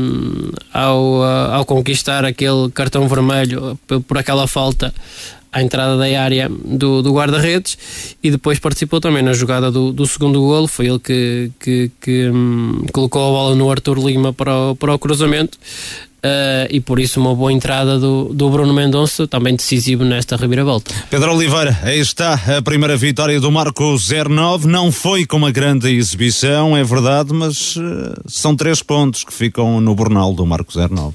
ao, 0.75 1.23
ao 1.23 1.65
conquistar 1.65 2.25
aquele 2.25 2.69
cartão 2.75 3.07
vermelho 3.07 3.79
por 4.09 4.19
aquela 4.19 4.49
falta 4.49 4.93
à 5.53 5.63
entrada 5.63 5.97
da 5.97 6.21
área 6.21 6.49
do, 6.49 7.01
do 7.01 7.13
guarda-redes 7.13 7.79
e 8.21 8.29
depois 8.29 8.59
participou 8.59 9.01
também 9.01 9.23
na 9.23 9.33
jogada 9.33 9.71
do, 9.71 9.93
do 9.93 10.05
segundo 10.05 10.41
golo. 10.41 10.67
Foi 10.67 10.89
ele 10.89 10.99
que, 10.99 11.53
que, 11.61 11.93
que 12.01 12.29
hum, 12.29 12.87
colocou 12.93 13.23
a 13.23 13.31
bola 13.31 13.55
no 13.55 13.71
Arthur 13.71 14.05
Lima 14.05 14.33
para 14.33 14.73
o, 14.73 14.75
para 14.75 14.93
o 14.93 14.99
cruzamento. 14.99 15.57
Uh, 16.19 16.67
e 16.69 16.81
por 16.81 16.99
isso 16.99 17.21
uma 17.21 17.33
boa 17.33 17.53
entrada 17.53 17.97
do, 17.97 18.35
do 18.35 18.51
Bruno 18.51 18.75
Mendonça, 18.75 19.29
também 19.29 19.55
decisivo 19.55 20.05
nesta 20.05 20.37
reviravolta. 20.37 20.93
Pedro 21.09 21.33
Oliveira, 21.33 21.79
aí 21.83 22.01
está 22.01 22.35
a 22.35 22.61
primeira 22.61 22.97
vitória 22.97 23.41
do 23.41 23.53
Marco 23.53 23.97
09. 23.97 24.67
Não 24.67 24.91
foi 24.91 25.25
com 25.25 25.37
uma 25.37 25.53
grande 25.53 25.89
exibição, 25.89 26.77
é 26.77 26.83
verdade, 26.83 27.33
mas 27.33 27.77
uh, 27.77 28.15
são 28.27 28.57
três 28.57 28.83
pontos 28.83 29.23
que 29.23 29.33
ficam 29.33 29.81
no 29.81 29.95
Bornal 29.95 30.35
do 30.35 30.45
Marco 30.45 30.73
09. 30.77 31.15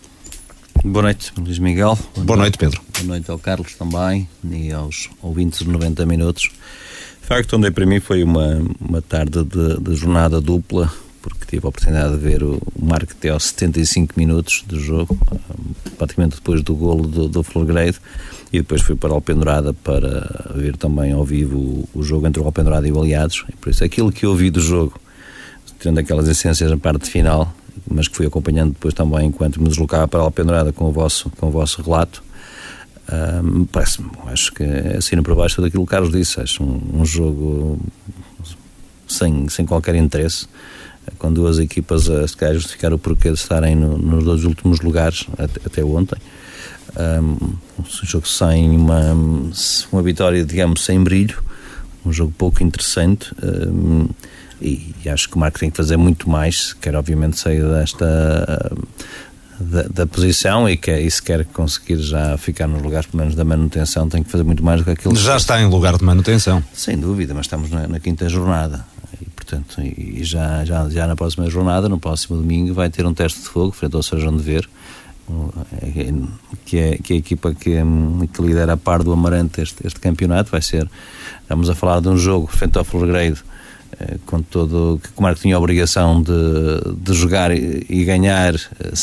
Boa 0.86 1.04
noite, 1.04 1.34
Luís 1.38 1.60
Miguel. 1.60 1.98
Boa, 2.16 2.26
Boa 2.26 2.40
noite, 2.40 2.58
Pedro. 2.58 2.82
Boa 2.94 3.08
noite 3.08 3.30
ao 3.30 3.38
Carlos 3.38 3.74
também 3.74 4.28
e 4.50 4.72
aos 4.72 5.10
ouvintes 5.22 5.60
de 5.60 5.68
90 5.68 6.06
minutos. 6.06 6.50
De 7.22 7.28
facto, 7.28 7.58
onde 7.58 7.72
para 7.72 7.86
mim 7.86 8.00
foi 8.00 8.24
uma, 8.24 8.62
uma 8.80 9.02
tarde 9.02 9.44
de, 9.44 9.80
de 9.82 9.96
jornada 9.96 10.40
dupla 10.40 10.92
porque 11.24 11.46
tive 11.48 11.66
a 11.66 11.70
oportunidade 11.70 12.12
de 12.12 12.20
ver 12.20 12.44
o 12.44 12.62
Marco 12.78 13.14
até 13.18 13.30
aos 13.30 13.46
75 13.46 14.14
minutos 14.18 14.64
do 14.68 14.78
jogo, 14.78 15.18
praticamente 15.98 16.36
depois 16.36 16.62
do 16.62 16.76
golo 16.76 17.08
do, 17.08 17.30
do 17.30 17.42
Florgrade, 17.42 17.98
e 18.52 18.60
depois 18.60 18.82
fui 18.82 18.96
para 18.96 19.14
Alpendurada 19.14 19.74
para 19.74 20.52
ver 20.54 20.76
também 20.76 21.14
ao 21.14 21.24
vivo 21.24 21.58
o, 21.58 21.90
o 21.96 22.04
jogo 22.04 22.28
entre 22.28 22.42
o 22.42 22.46
Alpendurada 22.46 22.86
e 22.88 22.92
o 22.92 23.00
Aliados, 23.00 23.46
e 23.50 23.56
por 23.56 23.70
isso 23.70 23.84
aquilo 23.84 24.12
que 24.12 24.26
eu 24.26 24.36
vi 24.36 24.52
do 24.52 24.60
jogo, 24.60 25.00
tendo 25.80 25.98
aquelas 26.00 26.28
essências 26.28 26.70
na 26.70 26.78
parte 26.78 27.10
final, 27.10 27.56
mas 27.90 28.10
que 28.10 28.18
fui 28.18 28.26
acompanhando 28.26 28.74
depois 28.74 28.94
também 28.94 29.28
enquanto 29.28 29.62
me 29.62 29.70
deslocava 29.70 30.08
para 30.08 30.20
Alpendurada 30.20 30.74
com 30.74 30.86
o 30.86 30.92
vosso, 30.92 31.30
com 31.38 31.48
o 31.48 31.52
vosso 31.52 31.82
relato, 31.82 32.22
um, 33.44 33.64
parece-me, 33.66 34.10
acho 34.28 34.54
que 34.54 34.64
é 34.64 34.98
assim 34.98 35.22
por 35.22 35.36
baixo 35.36 35.62
daquilo 35.62 35.86
que 35.86 35.88
o 35.88 35.90
Carlos 35.90 36.12
disse, 36.12 36.42
acho 36.42 36.64
um, 36.64 37.02
um 37.02 37.06
jogo 37.06 37.80
sem, 39.08 39.48
sem 39.48 39.66
qualquer 39.66 39.96
interesse 39.96 40.48
com 41.18 41.32
duas 41.32 41.60
equipas 41.60 42.10
a 42.10 42.28
se 42.28 42.36
calhar 42.36 42.56
justificar 42.56 42.94
o 42.94 42.98
porquê 42.98 43.30
de 43.32 43.38
estarem 43.38 43.76
no, 43.76 43.98
nos 43.98 44.24
dois 44.24 44.44
últimos 44.44 44.82
lugares 44.82 45.26
até, 45.38 45.62
até 45.66 45.84
ontem. 45.84 46.18
Um, 46.96 47.56
um 47.80 47.86
jogo 48.04 48.28
sem 48.28 48.70
uma, 48.70 49.14
uma 49.92 50.02
vitória, 50.02 50.46
digamos, 50.46 50.86
sem 50.86 51.02
brilho, 51.02 51.42
um 52.06 52.14
jogo 52.14 52.34
pouco 52.38 52.64
interessante. 52.64 53.34
Um, 53.44 54.08
e, 54.62 54.94
e, 55.04 55.10
acho 55.10 55.28
que 55.28 55.36
o 55.36 55.40
Marco 55.40 55.60
tem 55.60 55.70
que 55.70 55.76
fazer 55.76 55.98
muito 55.98 56.30
mais, 56.30 56.74
quer 56.74 56.96
obviamente 56.96 57.38
sair 57.38 57.64
desta 57.68 58.72
da, 59.60 59.84
da, 59.84 60.08
posição 60.08 60.70
e, 60.70 60.78
que, 60.78 60.92
e 60.92 61.10
se 61.10 61.22
quer 61.22 61.46
conseguir 61.46 61.98
já 61.98 62.38
ficar 62.38 62.68
nos 62.68 62.82
lugares, 62.82 63.08
pelo 63.08 63.20
menos 63.20 63.36
da 63.36 63.44
manutenção, 63.44 64.08
tem 64.08 64.24
que 64.24 64.30
fazer 64.30 64.44
muito 64.44 64.64
mais 64.64 64.80
do 64.80 64.86
que 64.86 64.92
aquilo. 64.92 65.16
Já 65.16 65.36
que 65.36 65.42
está 65.42 65.62
em 65.62 65.68
lugar 65.68 65.98
de 65.98 66.04
manutenção. 66.04 66.64
Sem 66.74 66.98
dúvida, 66.98 67.34
mas 67.34 67.46
estamos 67.46 67.70
na, 67.70 67.88
na 67.88 68.00
quinta 68.00 68.28
jornada 68.30 68.93
portanto, 69.56 69.82
e 69.82 70.24
já, 70.24 70.66
já, 70.66 70.90
já 70.90 71.08
na 71.08 71.16
próxima 71.16 71.50
jornada, 71.50 71.88
no 71.88 72.00
próximo 72.00 72.38
domingo, 72.38 72.74
vai 72.74 72.90
ter 72.90 73.06
um 73.06 73.14
teste 73.14 73.42
de 73.42 73.48
fogo 73.48 73.72
frente 73.72 73.96
ao 73.96 74.04
São 74.04 74.36
de 74.36 74.44
Ver, 74.44 74.70
é, 75.82 76.14
que 76.66 76.78
é, 76.78 76.98
que 76.98 77.14
é 77.14 77.16
a 77.16 77.20
equipa 77.20 77.54
que, 77.54 77.78
que 78.34 78.42
lidera 78.42 78.74
a 78.74 78.78
par 78.78 79.04
do 79.04 79.14
Amarante 79.14 79.62
este, 79.62 79.86
este 79.86 80.00
campeonato. 80.00 80.52
Vai 80.52 80.62
ser, 80.62 80.90
estamos 81.42 81.70
a 81.70 81.76
falar 81.76 82.02
de 82.02 82.10
um 82.10 82.18
jogo 82.18 82.48
frente 82.48 82.78
ao 82.78 82.84
Florgredo, 82.84 83.40
eh, 84.00 84.18
com 84.26 84.42
todo 84.42 85.00
que 85.02 85.10
o 85.16 85.22
Marco 85.22 85.40
tinha 85.40 85.56
a 85.56 85.60
obrigação 85.60 86.22
de, 86.22 86.34
de 86.98 87.14
jogar 87.14 87.52
e, 87.52 87.86
e 87.90 88.04
ganhar. 88.04 88.56
Eh, 88.56 88.94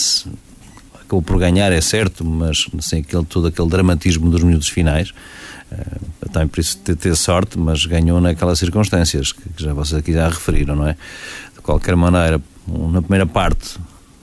acabou 1.10 1.22
por 1.22 1.38
ganhar, 1.38 1.72
é 1.72 1.80
certo, 1.80 2.24
mas 2.24 2.66
sem 2.80 3.00
aquele, 3.00 3.24
todo 3.24 3.48
aquele 3.48 3.68
dramatismo 3.68 4.30
dos 4.30 4.42
minutos 4.42 4.68
finais. 4.68 5.12
Uh, 5.70 6.28
também 6.30 6.48
por 6.48 6.60
isso 6.60 6.78
ter, 6.78 7.16
sorte, 7.16 7.58
mas 7.58 7.84
ganhou 7.86 8.20
naquelas 8.20 8.58
circunstâncias 8.58 9.32
que, 9.32 9.48
que 9.48 9.62
já 9.62 9.72
vocês 9.72 9.98
aqui 9.98 10.12
já 10.12 10.28
referiram, 10.28 10.76
não 10.76 10.86
é? 10.86 10.96
De 11.54 11.60
qualquer 11.62 11.96
maneira, 11.96 12.40
na 12.66 13.02
primeira 13.02 13.26
parte, 13.26 13.78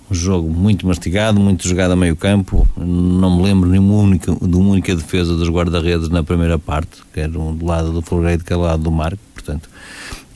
um 0.10 0.16
jogo 0.16 0.50
muito 0.50 0.88
mastigado, 0.88 1.40
muito 1.40 1.68
jogado 1.68 1.92
a 1.92 1.96
meio 1.96 2.16
campo. 2.16 2.68
Não 2.78 3.38
me 3.38 3.44
lembro 3.44 3.70
de 3.70 3.78
uma 3.78 3.96
única, 3.96 4.34
de 4.34 4.56
uma 4.56 4.70
única 4.70 4.96
defesa 4.96 5.36
dos 5.36 5.50
guarda-redes 5.50 6.10
na 6.10 6.24
primeira 6.24 6.58
parte, 6.58 7.02
que 7.14 7.20
era 7.20 7.38
um 7.38 7.54
do 7.54 7.66
lado 7.66 7.92
do 7.92 8.02
Floreiro, 8.02 8.44
que 8.44 8.54
é 8.54 8.56
do 8.56 8.62
lado 8.62 8.84
do 8.84 8.92
Marco, 8.92 9.20
portanto. 9.34 9.70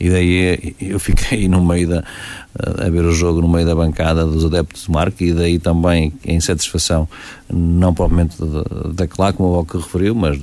E 0.02 0.10
daí 0.10 0.74
eu 0.80 0.98
fiquei 0.98 1.46
no 1.46 1.64
meio 1.64 1.88
da, 1.88 2.04
a 2.84 2.90
ver 2.90 3.04
o 3.04 3.12
jogo 3.12 3.40
no 3.40 3.48
meio 3.48 3.64
da 3.64 3.72
bancada 3.72 4.26
dos 4.26 4.44
adeptos 4.44 4.86
do 4.86 4.92
Marco 4.92 5.22
e 5.22 5.32
daí 5.32 5.60
também 5.60 6.12
a 6.26 6.32
insatisfação, 6.32 7.08
não 7.48 7.94
propriamente 7.94 8.36
da, 8.94 9.06
Clá, 9.06 9.32
como 9.32 9.50
o 9.50 9.52
Boca 9.58 9.78
referiu, 9.78 10.12
mas 10.12 10.40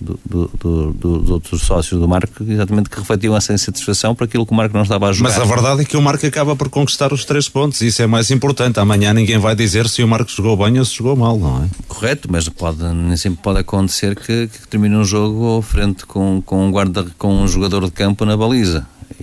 do, 0.00 0.18
do, 0.24 0.50
do, 0.58 0.92
dos 0.92 1.30
outros 1.30 1.62
sócios 1.62 2.00
do 2.00 2.08
Marco, 2.08 2.42
exatamente 2.42 2.90
que 2.90 2.98
refletiam 2.98 3.36
essa 3.36 3.52
insatisfação 3.52 4.14
por 4.14 4.24
aquilo 4.24 4.44
que 4.44 4.52
o 4.52 4.54
Marco 4.56 4.74
não 4.74 4.82
estava 4.82 5.08
a 5.08 5.12
jogar. 5.12 5.30
Mas 5.30 5.38
a 5.38 5.44
verdade 5.44 5.82
é 5.82 5.84
que 5.84 5.96
o 5.96 6.02
Marco 6.02 6.26
acaba 6.26 6.56
por 6.56 6.68
conquistar 6.68 7.12
os 7.12 7.24
três 7.24 7.48
pontos, 7.48 7.80
e 7.82 7.88
isso 7.88 8.02
é 8.02 8.06
mais 8.06 8.30
importante. 8.30 8.80
Amanhã 8.80 9.12
ninguém 9.12 9.38
vai 9.38 9.54
dizer 9.54 9.88
se 9.88 10.02
o 10.02 10.08
Marco 10.08 10.30
jogou 10.30 10.56
bem 10.56 10.78
ou 10.78 10.84
se 10.84 10.96
jogou 10.96 11.14
mal, 11.16 11.38
não 11.38 11.64
é? 11.64 11.68
Correto, 11.86 12.28
mas 12.30 12.48
pode, 12.48 12.82
nem 12.82 13.16
sempre 13.16 13.40
pode 13.42 13.60
acontecer 13.60 14.16
que, 14.16 14.48
que 14.48 14.68
termine 14.68 14.96
um 14.96 15.04
jogo 15.04 15.62
frente 15.62 16.06
com, 16.06 16.42
com, 16.44 16.66
um 16.66 16.70
guarda, 16.70 17.06
com 17.18 17.34
um 17.34 17.46
jogador 17.46 17.84
de 17.84 17.92
campo 17.92 18.24
na 18.24 18.36
baliza. 18.36 18.79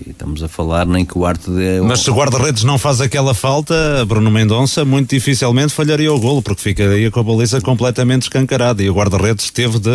Estamos 0.09 0.41
a 0.43 0.47
falar 0.47 0.85
nem 0.85 1.05
que 1.05 1.17
o 1.17 1.25
arte 1.25 1.49
de. 1.49 1.81
Mas 1.81 2.01
se 2.01 2.09
o 2.09 2.13
guarda-redes 2.13 2.63
não 2.63 2.77
faz 2.77 3.01
aquela 3.01 3.33
falta, 3.33 4.05
Bruno 4.05 4.31
Mendonça 4.31 4.85
muito 4.85 5.09
dificilmente 5.09 5.73
falharia 5.73 6.11
o 6.11 6.19
golo, 6.19 6.41
porque 6.41 6.61
ficaria 6.61 7.11
com 7.11 7.19
a 7.19 7.23
baliza 7.23 7.61
completamente 7.61 8.23
escancarada. 8.23 8.81
E 8.81 8.89
o 8.89 8.93
guarda-redes 8.93 9.49
teve 9.51 9.79
de. 9.79 9.89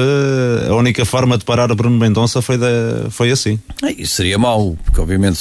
A 0.68 0.74
única 0.74 1.04
forma 1.04 1.36
de 1.38 1.44
parar 1.44 1.70
o 1.70 1.74
Bruno 1.74 1.98
Mendonça 1.98 2.40
foi, 2.42 2.58
de... 2.58 2.64
foi 3.10 3.30
assim. 3.30 3.58
Isso 3.96 4.16
seria 4.16 4.38
mau, 4.38 4.76
porque 4.84 5.00
obviamente 5.00 5.38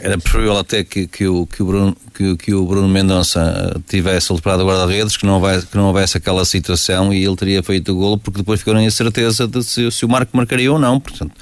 era 0.00 0.18
preferível 0.18 0.58
até 0.58 0.84
que, 0.84 1.06
que, 1.06 1.26
o, 1.26 1.46
que, 1.46 1.62
o 1.62 1.66
Bruno, 1.66 1.96
que, 2.14 2.36
que 2.36 2.54
o 2.54 2.64
Bruno 2.64 2.88
Mendonça 2.88 3.80
tivesse 3.88 4.30
ultrapado 4.32 4.62
o 4.62 4.66
guarda-redes, 4.66 5.16
que 5.16 5.26
não, 5.26 5.34
houvesse, 5.34 5.66
que 5.66 5.76
não 5.76 5.86
houvesse 5.86 6.16
aquela 6.16 6.44
situação 6.44 7.12
e 7.12 7.24
ele 7.24 7.36
teria 7.36 7.62
feito 7.62 7.92
o 7.92 7.96
golo, 7.96 8.18
porque 8.18 8.38
depois 8.38 8.60
ficaram 8.60 8.80
em 8.80 8.90
certeza 8.90 9.48
de 9.48 9.62
se, 9.64 9.90
se 9.90 10.04
o 10.04 10.08
Marco 10.08 10.36
marcaria 10.36 10.72
ou 10.72 10.78
não. 10.78 11.00
Portanto, 11.00 11.32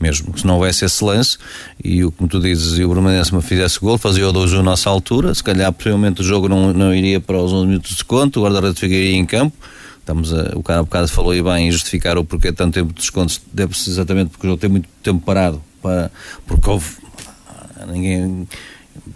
mesmo 0.00 0.32
que 0.32 0.40
se 0.40 0.46
não 0.46 0.54
houvesse 0.54 0.84
esse 0.84 1.02
lance 1.04 1.38
e 1.82 2.04
o 2.04 2.10
como 2.10 2.28
tu 2.28 2.40
dizes, 2.40 2.78
e 2.78 2.84
o 2.84 2.88
Brumanense 2.88 3.34
me 3.34 3.42
fizesse 3.42 3.78
gol, 3.80 3.98
fazia 3.98 4.28
o 4.28 4.32
2 4.32 4.54
à 4.54 4.62
nossa 4.62 4.90
altura, 4.90 5.34
se 5.34 5.42
calhar 5.42 5.72
possivelmente 5.72 6.20
o 6.20 6.24
jogo 6.24 6.48
não, 6.48 6.72
não 6.72 6.94
iria 6.94 7.20
para 7.20 7.38
os 7.38 7.52
11 7.52 7.66
minutos 7.66 7.96
de 7.96 8.04
conto, 8.04 8.40
o 8.40 8.42
guarda-redes 8.44 8.78
ficaria 8.78 9.14
em 9.14 9.26
campo. 9.26 9.56
Estamos 9.98 10.34
a, 10.34 10.52
o 10.54 10.62
cara 10.62 10.80
há 10.80 10.82
bocado 10.82 11.08
falou 11.08 11.30
aí 11.30 11.42
bem 11.42 11.68
em 11.68 11.72
justificar 11.72 12.18
o 12.18 12.24
porquê 12.24 12.52
tanto 12.52 12.74
tempo 12.74 12.92
de 12.92 13.00
descontos, 13.00 13.40
deve-se 13.52 13.88
exatamente 13.88 14.30
porque 14.30 14.46
o 14.46 14.50
jogo 14.50 14.60
tem 14.60 14.68
muito 14.68 14.88
tempo 15.02 15.24
parado, 15.24 15.62
para, 15.80 16.10
porque 16.46 16.68
houve 16.68 16.86
ninguém 17.86 18.46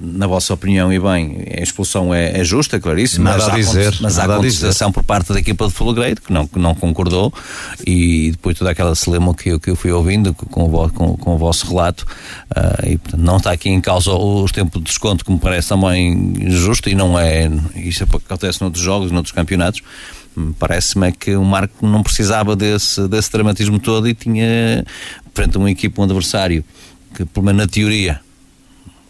na 0.00 0.26
vossa 0.26 0.54
opinião, 0.54 0.92
e 0.92 0.98
bem, 0.98 1.44
a 1.58 1.62
expulsão 1.62 2.14
é, 2.14 2.40
é 2.40 2.44
justa, 2.44 2.78
claríssima, 2.78 3.30
nada 3.30 3.44
mas, 3.44 3.52
a 3.52 3.56
dizer, 3.56 3.94
há, 3.94 4.02
mas 4.02 4.18
há 4.18 4.26
contestação 4.26 4.92
por 4.92 5.02
parte 5.02 5.32
da 5.32 5.40
equipa 5.40 5.66
de 5.66 5.72
Fulgreiro 5.72 6.20
que 6.22 6.32
não, 6.32 6.46
que 6.46 6.58
não 6.58 6.74
concordou 6.74 7.32
e 7.86 8.30
depois 8.30 8.56
toda 8.56 8.70
aquela 8.70 8.94
celema 8.94 9.34
que, 9.34 9.58
que 9.58 9.70
eu 9.70 9.76
fui 9.76 9.90
ouvindo 9.90 10.32
com 10.32 10.64
o, 10.64 10.90
com, 10.90 11.16
com 11.16 11.34
o 11.34 11.38
vosso 11.38 11.66
relato 11.66 12.06
uh, 12.56 12.88
e 12.88 12.96
portanto, 12.96 13.20
não 13.20 13.38
está 13.38 13.50
aqui 13.50 13.68
em 13.68 13.80
causa 13.80 14.12
os 14.12 14.52
tempos 14.52 14.80
de 14.80 14.86
desconto 14.86 15.24
que 15.24 15.32
me 15.32 15.38
parece 15.38 15.68
também 15.68 16.32
justo 16.48 16.88
e 16.88 16.94
não 16.94 17.18
é, 17.18 17.50
isso 17.74 18.04
acontece 18.04 18.60
noutros 18.60 18.82
jogos, 18.82 19.10
noutros 19.10 19.32
campeonatos 19.32 19.82
parece-me 20.58 21.08
é 21.08 21.12
que 21.12 21.34
o 21.34 21.44
Marco 21.44 21.84
não 21.84 22.02
precisava 22.02 22.54
desse, 22.54 23.08
desse 23.08 23.32
dramatismo 23.32 23.78
todo 23.80 24.08
e 24.08 24.14
tinha 24.14 24.84
frente 25.34 25.56
a 25.56 25.58
uma 25.58 25.70
equipa, 25.70 26.00
um 26.00 26.04
adversário 26.04 26.64
que, 27.14 27.24
pelo 27.24 27.46
menos 27.46 27.62
na 27.62 27.68
teoria 27.68 28.20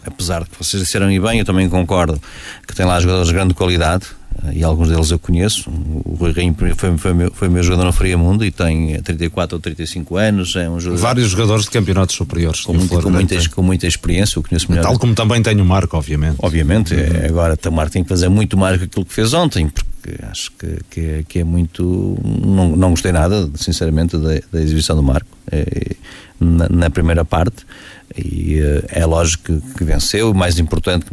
apesar 0.06 0.44
de 0.44 0.50
que 0.50 0.58
vocês 0.58 0.82
disseram 0.82 1.10
e 1.10 1.20
bem, 1.20 1.38
eu 1.38 1.44
também 1.44 1.68
concordo 1.68 2.20
que 2.66 2.74
tem 2.74 2.86
lá 2.86 3.00
jogadores 3.00 3.28
de 3.28 3.34
grande 3.34 3.54
qualidade 3.54 4.06
eh, 4.44 4.58
e 4.58 4.64
alguns 4.64 4.88
deles 4.88 5.10
eu 5.10 5.18
conheço. 5.18 5.70
O 6.04 6.14
Rui 6.14 6.32
Rainho 6.32 6.54
foi, 6.76 6.96
foi, 6.96 7.12
meu, 7.12 7.32
foi 7.32 7.48
meu 7.48 7.62
jogador 7.62 7.84
no 7.84 7.92
Fria 7.92 8.16
Mundo 8.16 8.44
e 8.44 8.50
tem 8.50 9.00
34 9.02 9.56
ou 9.56 9.60
35 9.60 10.16
anos. 10.16 10.56
É 10.56 10.68
um 10.68 10.78
jogador 10.78 11.00
Vários 11.00 11.30
jogadores 11.30 11.64
de 11.64 11.70
campeonatos 11.70 12.14
superiores. 12.14 12.60
Com, 12.60 12.74
muito, 12.74 13.00
com, 13.00 13.10
muita, 13.10 13.48
com 13.50 13.62
muita 13.62 13.86
experiência, 13.86 14.38
eu 14.38 14.42
conheço 14.42 14.70
melhor. 14.70 14.82
Tal 14.84 14.98
como 14.98 15.14
também 15.14 15.42
tem 15.42 15.60
o 15.60 15.64
Marco, 15.64 15.96
obviamente. 15.96 16.36
Obviamente, 16.38 16.94
uhum. 16.94 17.26
agora 17.26 17.58
o 17.66 17.72
Marco 17.72 17.92
tem 17.92 18.02
que 18.02 18.08
fazer 18.08 18.28
muito 18.28 18.56
mais 18.56 18.74
do 18.74 18.80
que 18.80 18.84
aquilo 18.86 19.04
que 19.04 19.14
fez 19.14 19.32
ontem, 19.34 19.68
porque 19.68 20.24
acho 20.24 20.52
que, 20.52 20.78
que, 20.90 21.00
é, 21.00 21.24
que 21.26 21.38
é 21.40 21.44
muito. 21.44 22.18
Não, 22.44 22.76
não 22.76 22.90
gostei 22.90 23.12
nada, 23.12 23.50
sinceramente, 23.56 24.16
da, 24.16 24.40
da 24.52 24.60
exibição 24.60 24.96
do 24.96 25.02
Marco 25.02 25.28
é, 25.50 25.96
na, 26.40 26.68
na 26.68 26.90
primeira 26.90 27.24
parte 27.24 27.66
e 28.16 28.60
uh, 28.60 28.84
é 28.88 29.04
lógico 29.04 29.60
que, 29.60 29.74
que 29.74 29.84
venceu. 29.84 30.30
O 30.30 30.34
mais 30.34 30.58
importante, 30.58 31.06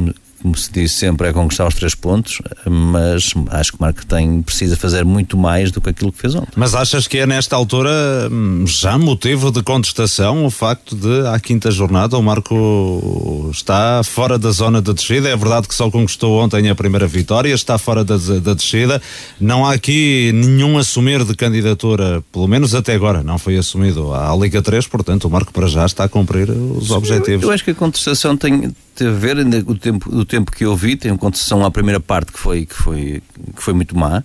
como 0.45 0.55
se 0.55 0.71
diz 0.71 0.91
sempre, 0.91 1.27
é 1.27 1.33
conquistar 1.33 1.67
os 1.67 1.73
três 1.73 1.95
pontos, 1.95 2.39
mas 2.69 3.33
acho 3.49 3.71
que 3.71 3.79
o 3.79 3.81
Marco 3.81 4.05
tem, 4.05 4.43
precisa 4.43 4.77
fazer 4.77 5.03
muito 5.03 5.35
mais 5.35 5.71
do 5.71 5.81
que 5.81 5.89
aquilo 5.89 6.11
que 6.11 6.19
fez 6.19 6.35
ontem. 6.35 6.51
Mas 6.55 6.75
achas 6.75 7.07
que 7.07 7.17
é 7.17 7.25
nesta 7.25 7.55
altura 7.55 7.89
hum, 8.31 8.63
já 8.67 8.95
motivo 8.95 9.51
de 9.51 9.63
contestação 9.63 10.45
o 10.45 10.51
facto 10.51 10.95
de, 10.95 11.27
à 11.27 11.39
quinta 11.39 11.71
jornada, 11.71 12.15
o 12.15 12.21
Marco 12.21 13.49
está 13.51 14.03
fora 14.03 14.37
da 14.37 14.51
zona 14.51 14.83
de 14.83 14.93
descida? 14.93 15.29
É 15.29 15.35
verdade 15.35 15.67
que 15.67 15.73
só 15.73 15.89
conquistou 15.89 16.39
ontem 16.39 16.69
a 16.69 16.75
primeira 16.75 17.07
vitória, 17.07 17.51
está 17.51 17.79
fora 17.79 18.03
da, 18.03 18.15
da 18.15 18.53
descida. 18.53 19.01
Não 19.41 19.65
há 19.65 19.73
aqui 19.73 20.31
nenhum 20.31 20.77
assumir 20.77 21.23
de 21.23 21.33
candidatura, 21.33 22.23
pelo 22.31 22.47
menos 22.47 22.75
até 22.75 22.93
agora, 22.93 23.23
não 23.23 23.39
foi 23.39 23.57
assumido 23.57 24.13
à 24.13 24.35
Liga 24.35 24.61
3, 24.61 24.85
portanto, 24.85 25.25
o 25.25 25.29
Marco 25.31 25.51
para 25.51 25.65
já 25.65 25.87
está 25.87 26.03
a 26.03 26.09
cumprir 26.09 26.51
os 26.51 26.91
objetivos. 26.91 27.41
Eu, 27.41 27.49
eu 27.49 27.51
acho 27.55 27.63
que 27.63 27.71
a 27.71 27.75
contestação 27.75 28.37
tem 28.37 28.71
teve 28.95 29.11
a 29.11 29.13
ver 29.13 29.37
o 29.67 29.75
tempo, 29.75 30.09
o 30.09 30.25
tempo 30.25 30.51
que 30.51 30.65
eu 30.65 30.75
vi, 30.75 30.95
tem 30.95 31.11
uma 31.11 31.17
contestação 31.17 31.63
à 31.65 31.69
primeira 31.69 31.99
parte 31.99 32.31
que 32.31 32.39
foi, 32.39 32.65
que 32.65 32.73
foi, 32.73 33.23
que 33.55 33.61
foi 33.61 33.73
muito 33.73 33.95
má. 33.97 34.23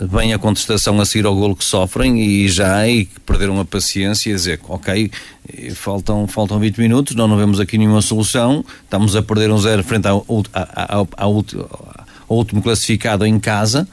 Vem 0.00 0.32
a 0.32 0.38
contestação 0.38 1.00
a 1.00 1.04
seguir 1.04 1.26
ao 1.26 1.34
golo 1.34 1.56
que 1.56 1.64
sofrem 1.64 2.20
e 2.22 2.48
já 2.48 2.86
e 2.86 3.06
perderam 3.26 3.58
a 3.58 3.64
paciência 3.64 4.30
e 4.30 4.34
dizer, 4.34 4.60
ok, 4.68 5.10
faltam, 5.74 6.26
faltam 6.28 6.60
20 6.60 6.78
minutos, 6.78 7.16
não, 7.16 7.26
não 7.26 7.36
vemos 7.36 7.58
aqui 7.58 7.76
nenhuma 7.76 8.00
solução, 8.00 8.64
estamos 8.84 9.16
a 9.16 9.22
perder 9.22 9.50
um 9.50 9.58
zero 9.58 9.82
frente 9.82 10.06
ao, 10.06 10.24
ao, 10.28 11.08
ao, 11.16 11.44
ao 12.28 12.36
último 12.36 12.62
classificado 12.62 13.26
em 13.26 13.38
casa 13.40 13.88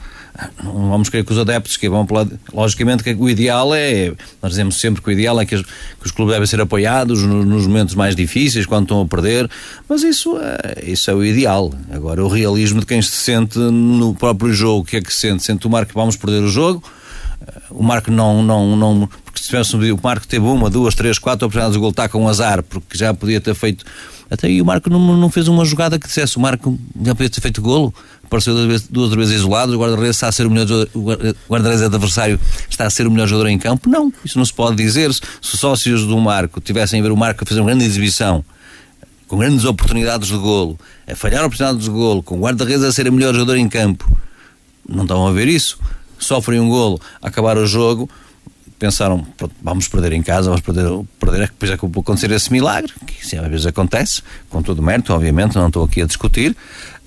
não 0.62 0.90
vamos 0.90 1.08
querer 1.08 1.24
que 1.24 1.32
os 1.32 1.38
adeptos 1.38 1.76
que 1.76 1.88
vão 1.88 2.04
pela. 2.06 2.28
Logicamente 2.52 3.02
que 3.02 3.14
o 3.14 3.28
ideal 3.28 3.74
é. 3.74 4.12
Nós 4.42 4.52
dizemos 4.52 4.78
sempre 4.80 5.02
que 5.02 5.08
o 5.08 5.12
ideal 5.12 5.40
é 5.40 5.46
que, 5.46 5.62
que 5.62 6.06
os 6.06 6.10
clubes 6.10 6.34
devem 6.34 6.46
ser 6.46 6.60
apoiados 6.60 7.22
nos, 7.22 7.66
momentos 7.66 7.94
mais 7.94 8.14
difíceis, 8.14 8.66
quando 8.66 8.84
estão 8.84 9.00
a 9.00 9.06
perder, 9.06 9.48
mas 9.88 10.02
isso 10.02 10.38
é, 10.38 10.90
isso 10.90 11.10
é 11.10 11.14
o 11.14 11.24
ideal. 11.24 11.72
Agora, 11.90 12.24
o 12.24 12.28
realismo 12.28 12.80
de 12.80 12.86
quem 12.86 13.00
se 13.00 13.12
sente 13.12 13.58
no 13.58 14.14
próprio 14.14 14.52
jogo, 14.52 14.80
o 14.80 14.84
que 14.84 14.96
é 14.96 15.00
que 15.00 15.12
se 15.12 15.20
sente? 15.20 15.42
Sente 15.42 15.66
o 15.66 15.70
Marco 15.70 15.92
vamos 15.94 16.16
perder 16.16 16.42
o 16.42 16.48
jogo, 16.48 16.82
o 17.70 17.82
Marco 17.82 18.10
não. 18.10 18.42
não, 18.42 18.76
não 18.76 19.08
porque 19.24 19.40
se 19.40 19.46
tivesse 19.46 19.76
o 19.76 20.00
Marco 20.02 20.26
teve 20.26 20.44
uma, 20.44 20.70
duas, 20.70 20.94
três, 20.94 21.18
quatro 21.18 21.46
oportunidades 21.46 21.74
de 21.74 21.80
gol, 21.80 21.90
está 21.90 22.08
com 22.08 22.24
um 22.24 22.28
azar, 22.28 22.62
porque 22.62 22.96
já 22.96 23.12
podia 23.12 23.40
ter 23.40 23.54
feito. 23.54 23.84
Até 24.30 24.48
aí 24.48 24.60
o 24.60 24.64
Marco 24.64 24.90
não, 24.90 24.98
não 24.98 25.30
fez 25.30 25.46
uma 25.46 25.64
jogada 25.64 25.98
que 25.98 26.06
dissesse 26.06 26.36
o 26.36 26.40
Marco 26.40 26.76
já 27.00 27.14
podia 27.14 27.30
ter 27.30 27.40
feito 27.40 27.62
golo 27.62 27.94
apareceu 28.26 28.54
duas 28.54 28.82
duas 28.82 29.14
vezes 29.14 29.36
isolado, 29.36 29.74
o 29.74 29.80
guarda-redes 29.80 30.16
está 30.16 30.28
a 30.28 30.32
ser 30.32 30.46
o 30.46 30.50
melhor 30.50 30.66
guarda-redes 31.48 31.82
adversário 31.82 32.38
está 32.68 32.86
a 32.86 32.90
ser 32.90 33.06
o 33.06 33.10
melhor 33.10 33.26
jogador 33.26 33.48
em 33.48 33.58
campo. 33.58 33.88
Não, 33.88 34.12
isso 34.24 34.36
não 34.36 34.44
se 34.44 34.52
pode 34.52 34.76
dizer. 34.76 35.12
Se 35.12 35.22
os 35.40 35.60
sócios 35.60 36.04
do 36.04 36.18
Marco 36.18 36.60
tivessem 36.60 37.00
a 37.00 37.02
ver 37.02 37.12
o 37.12 37.16
Marco 37.16 37.44
a 37.44 37.46
fazer 37.46 37.60
uma 37.60 37.70
grande 37.70 37.84
exibição, 37.84 38.44
com 39.26 39.38
grandes 39.38 39.64
oportunidades 39.64 40.28
de 40.28 40.36
golo, 40.36 40.78
a 41.06 41.14
falhar 41.14 41.44
oportunidades 41.44 41.84
de 41.84 41.90
golo, 41.90 42.22
com 42.22 42.36
o 42.36 42.40
guarda-redes 42.40 42.84
a 42.84 42.92
ser 42.92 43.08
o 43.08 43.12
melhor 43.12 43.32
jogador 43.34 43.56
em 43.56 43.68
campo, 43.68 44.10
não 44.88 45.02
estão 45.02 45.26
a 45.26 45.32
ver 45.32 45.48
isso. 45.48 45.78
Sofrem 46.18 46.60
um 46.60 46.68
golo 46.68 47.00
acabar 47.20 47.58
o 47.58 47.66
jogo, 47.66 48.08
pensaram, 48.78 49.26
vamos 49.62 49.88
perder 49.88 50.12
em 50.12 50.22
casa, 50.22 50.48
vamos 50.48 50.60
perder, 50.60 50.84
perder 51.18 51.42
é 51.42 51.46
depois 51.46 51.70
é 51.70 51.76
que 51.76 51.86
acontecer 51.86 52.30
esse 52.30 52.52
milagre, 52.52 52.92
que 53.06 53.36
às 53.36 53.48
vezes 53.48 53.66
acontece, 53.66 54.22
com 54.48 54.62
todo 54.62 54.78
o 54.78 54.82
mérito, 54.82 55.12
obviamente, 55.12 55.56
não 55.56 55.68
estou 55.68 55.84
aqui 55.84 56.02
a 56.02 56.06
discutir, 56.06 56.56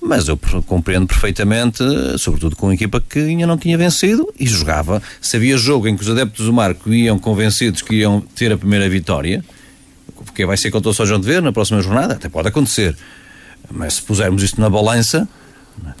mas 0.00 0.28
eu 0.28 0.38
compreendo 0.66 1.06
perfeitamente, 1.06 1.84
sobretudo 2.18 2.56
com 2.56 2.66
uma 2.66 2.74
equipa 2.74 3.00
que 3.00 3.18
ainda 3.18 3.46
não 3.46 3.58
tinha 3.58 3.76
vencido 3.76 4.26
e 4.38 4.46
jogava. 4.46 5.02
Se 5.20 5.36
havia 5.36 5.56
jogo 5.58 5.86
em 5.86 5.96
que 5.96 6.02
os 6.02 6.10
adeptos 6.10 6.46
do 6.46 6.52
Marco 6.52 6.92
iam 6.92 7.18
convencidos 7.18 7.82
que 7.82 7.96
iam 7.96 8.20
ter 8.34 8.52
a 8.52 8.56
primeira 8.56 8.88
vitória, 8.88 9.44
porque 10.16 10.46
vai 10.46 10.56
ser 10.56 10.70
contra 10.70 10.90
o 10.90 10.94
São 10.94 11.04
João 11.04 11.20
de 11.20 11.26
Ver 11.26 11.42
na 11.42 11.52
próxima 11.52 11.82
jornada, 11.82 12.14
até 12.14 12.28
pode 12.28 12.48
acontecer. 12.48 12.96
Mas 13.70 13.94
se 13.94 14.02
pusermos 14.02 14.42
isto 14.42 14.60
na 14.60 14.70
balança, 14.70 15.28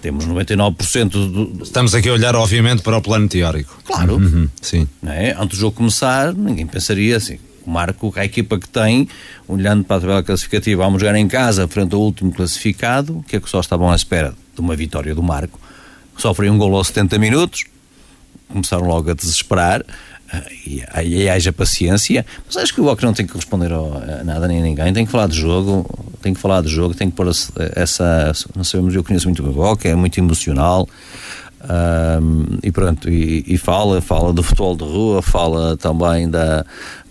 temos 0.00 0.26
99% 0.26 1.10
do... 1.10 1.62
Estamos 1.62 1.94
aqui 1.94 2.08
a 2.08 2.12
olhar, 2.12 2.34
obviamente, 2.34 2.82
para 2.82 2.96
o 2.96 3.02
plano 3.02 3.28
teórico. 3.28 3.78
Claro. 3.84 4.16
Uhum, 4.16 4.48
sim. 4.60 4.88
É? 5.06 5.32
Antes 5.38 5.58
do 5.58 5.60
jogo 5.60 5.76
começar, 5.76 6.34
ninguém 6.34 6.66
pensaria 6.66 7.16
assim 7.16 7.38
o 7.66 7.70
Marco, 7.70 8.12
a 8.16 8.24
equipa 8.24 8.58
que 8.58 8.68
tem, 8.68 9.08
olhando 9.46 9.84
para 9.84 9.96
a 9.96 10.00
tabela 10.00 10.22
classificativa, 10.22 10.84
vamos 10.84 11.00
jogar 11.00 11.16
em 11.16 11.28
casa 11.28 11.66
frente 11.68 11.94
ao 11.94 12.00
último 12.00 12.32
classificado, 12.32 13.24
que 13.26 13.36
é 13.36 13.40
que 13.40 13.48
só 13.48 13.60
estavam 13.60 13.90
à 13.90 13.96
espera 13.96 14.34
de 14.54 14.60
uma 14.60 14.76
vitória 14.76 15.14
do 15.14 15.22
Marco. 15.22 15.58
Sofrem 16.16 16.50
um 16.50 16.58
gol 16.58 16.74
aos 16.76 16.88
70 16.88 17.18
minutos, 17.18 17.64
começaram 18.48 18.86
logo 18.86 19.10
a 19.10 19.14
desesperar. 19.14 19.84
e, 20.64 20.84
e 21.04 21.28
haja 21.28 21.52
paciência, 21.52 22.24
mas 22.46 22.56
acho 22.56 22.72
que 22.72 22.80
o 22.80 22.84
Walker 22.84 23.04
não 23.04 23.12
tem 23.12 23.26
que 23.26 23.34
responder 23.34 23.72
a 23.72 24.22
nada 24.22 24.46
nem 24.46 24.60
a 24.60 24.62
ninguém, 24.62 24.92
tem 24.92 25.04
que 25.04 25.10
falar 25.10 25.26
de 25.26 25.36
jogo, 25.36 25.84
tem 26.22 26.32
que 26.32 26.40
falar 26.40 26.62
de 26.62 26.68
jogo, 26.68 26.94
tem 26.94 27.10
que 27.10 27.16
pôr 27.16 27.28
essa, 27.74 28.32
não 28.54 28.62
sabemos, 28.62 28.94
eu 28.94 29.02
conheço 29.02 29.26
muito 29.26 29.42
o 29.42 29.58
Walker, 29.58 29.88
é 29.88 29.94
muito 29.96 30.18
emocional, 30.18 30.88
um, 31.62 32.58
e 32.62 32.72
pronto, 32.72 33.10
e, 33.10 33.44
e, 33.46 33.58
fala, 33.58 34.00
fala 34.00 34.32
do 34.32 34.42
futebol 34.42 34.74
de 34.74 34.84
rua, 34.84 35.20
fala 35.20 35.76
também 35.76 36.28
da, 36.28 36.64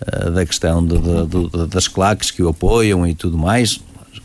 ah, 0.06 0.30
da 0.30 0.44
questão 0.44 0.84
de, 0.84 0.98
de, 0.98 1.26
de, 1.26 1.66
das 1.68 1.86
claques 1.86 2.30
que 2.30 2.42
o 2.42 2.48
apoiam 2.48 3.06
e 3.06 3.14
tudo 3.14 3.38
mais, 3.38 3.80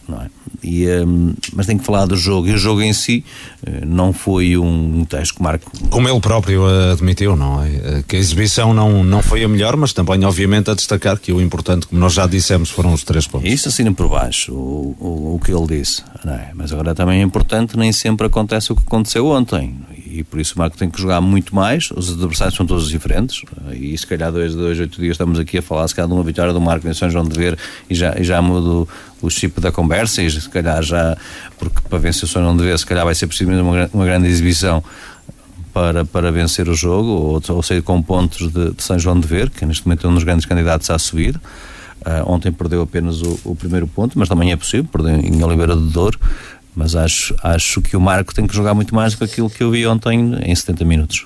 não 0.07 0.21
é? 0.21 0.29
E, 0.63 0.87
um, 0.87 1.35
mas 1.53 1.67
tem 1.67 1.77
que 1.77 1.83
falar 1.83 2.07
do 2.07 2.15
jogo, 2.15 2.47
e 2.47 2.53
o 2.53 2.57
jogo 2.57 2.81
em 2.81 2.91
si 2.91 3.23
eh, 3.63 3.85
não 3.85 4.11
foi 4.11 4.57
um, 4.57 5.05
texto 5.05 5.35
que 5.35 5.43
Marco. 5.43 5.71
Como 5.89 6.09
ele 6.09 6.19
próprio 6.19 6.65
admitiu, 6.91 7.35
não 7.35 7.61
é? 7.61 7.69
Eh, 7.69 8.03
que 8.07 8.15
a 8.15 8.19
exibição 8.19 8.73
não, 8.73 9.03
não 9.03 9.21
foi 9.21 9.43
a 9.43 9.47
melhor, 9.47 9.75
mas 9.75 9.93
também, 9.93 10.23
obviamente, 10.25 10.71
a 10.71 10.73
destacar 10.73 11.19
que 11.19 11.31
o 11.31 11.39
importante, 11.39 11.85
como 11.85 12.01
nós 12.01 12.13
já 12.13 12.25
dissemos, 12.25 12.71
foram 12.71 12.93
os 12.93 13.03
três 13.03 13.27
pontos. 13.27 13.51
Isso 13.51 13.67
assina 13.67 13.93
por 13.93 14.09
baixo 14.09 14.53
o, 14.53 14.95
o, 14.99 15.35
o 15.35 15.39
que 15.39 15.51
ele 15.51 15.67
disse, 15.67 16.03
é? 16.25 16.49
Mas 16.55 16.71
agora 16.71 16.95
também 16.95 17.19
é 17.19 17.23
importante, 17.23 17.77
nem 17.77 17.91
sempre 17.91 18.25
acontece 18.25 18.71
o 18.71 18.75
que 18.75 18.81
aconteceu 18.81 19.27
ontem 19.27 19.75
e 20.15 20.23
por 20.23 20.39
isso 20.39 20.55
o 20.55 20.59
Marco 20.59 20.77
tem 20.77 20.89
que 20.89 20.99
jogar 20.99 21.19
muito 21.19 21.53
mais. 21.53 21.91
Os 21.91 22.09
adversários 22.11 22.55
são 22.55 22.65
todos 22.65 22.87
diferentes 22.87 23.41
e 23.73 23.97
se 23.97 24.07
calhar 24.07 24.31
dois, 24.31 24.55
dois, 24.55 24.79
oito 24.79 25.01
dias 25.01 25.15
estamos 25.15 25.37
aqui 25.37 25.57
a 25.57 25.61
falar 25.61 25.87
se 25.87 25.95
calhar 25.95 26.07
de 26.07 26.13
uma 26.13 26.23
vitória 26.23 26.53
do 26.53 26.61
Marco 26.61 26.87
em 26.87 26.93
São 26.93 27.09
João 27.09 27.25
de 27.25 27.37
Ver 27.37 27.57
e 27.89 27.93
já, 27.93 28.15
e 28.17 28.23
já 28.23 28.41
mudo 28.41 28.87
o 29.21 29.29
chip 29.29 29.59
da 29.59 29.71
conversa 29.71 30.21
e 30.21 30.31
se 30.31 30.47
calhar 30.49 30.81
já, 30.81 31.17
porque 31.59 31.81
para 31.89 31.99
vencer 31.99 32.23
o 32.23 32.27
São 32.27 32.41
João 32.41 32.55
de 32.55 32.63
Ver 32.63 32.79
se 32.79 32.85
calhar 32.85 33.03
vai 33.03 33.13
ser 33.13 33.27
preciso 33.27 33.51
uma, 33.51 33.89
uma 33.93 34.05
grande 34.05 34.27
exibição 34.27 34.81
para, 35.73 36.05
para 36.05 36.31
vencer 36.31 36.69
o 36.69 36.73
jogo 36.73 37.09
ou, 37.09 37.41
ou 37.49 37.61
sair 37.61 37.81
com 37.81 38.01
pontos 38.01 38.49
de, 38.49 38.71
de 38.71 38.81
São 38.81 38.97
João 38.97 39.19
de 39.19 39.27
Ver, 39.27 39.49
que 39.49 39.65
neste 39.65 39.85
momento 39.85 40.07
é 40.07 40.09
um 40.09 40.13
dos 40.13 40.23
grandes 40.23 40.45
candidatos 40.45 40.89
a 40.89 40.97
subir. 40.97 41.35
Uh, 42.05 42.31
ontem 42.31 42.51
perdeu 42.51 42.83
apenas 42.83 43.21
o, 43.21 43.39
o, 43.43 43.55
primeiro 43.55 43.87
ponto, 43.87 44.17
mas 44.17 44.29
também 44.29 44.51
é 44.51 44.55
possível, 44.55 44.87
perdeu 44.91 45.15
em 45.15 45.43
Oliveira 45.43 45.75
do 45.75 45.87
Douro 45.87 46.19
mas 46.75 46.95
acho, 46.95 47.35
acho 47.41 47.81
que 47.81 47.95
o 47.95 48.01
Marco 48.01 48.33
tem 48.33 48.45
que 48.45 48.55
jogar 48.55 48.73
muito 48.73 48.93
mais 48.93 49.13
do 49.13 49.19
que 49.19 49.23
aquilo 49.23 49.49
que 49.49 49.63
eu 49.63 49.71
vi 49.71 49.87
ontem 49.87 50.35
em 50.43 50.53
70 50.53 50.83
minutos. 50.83 51.25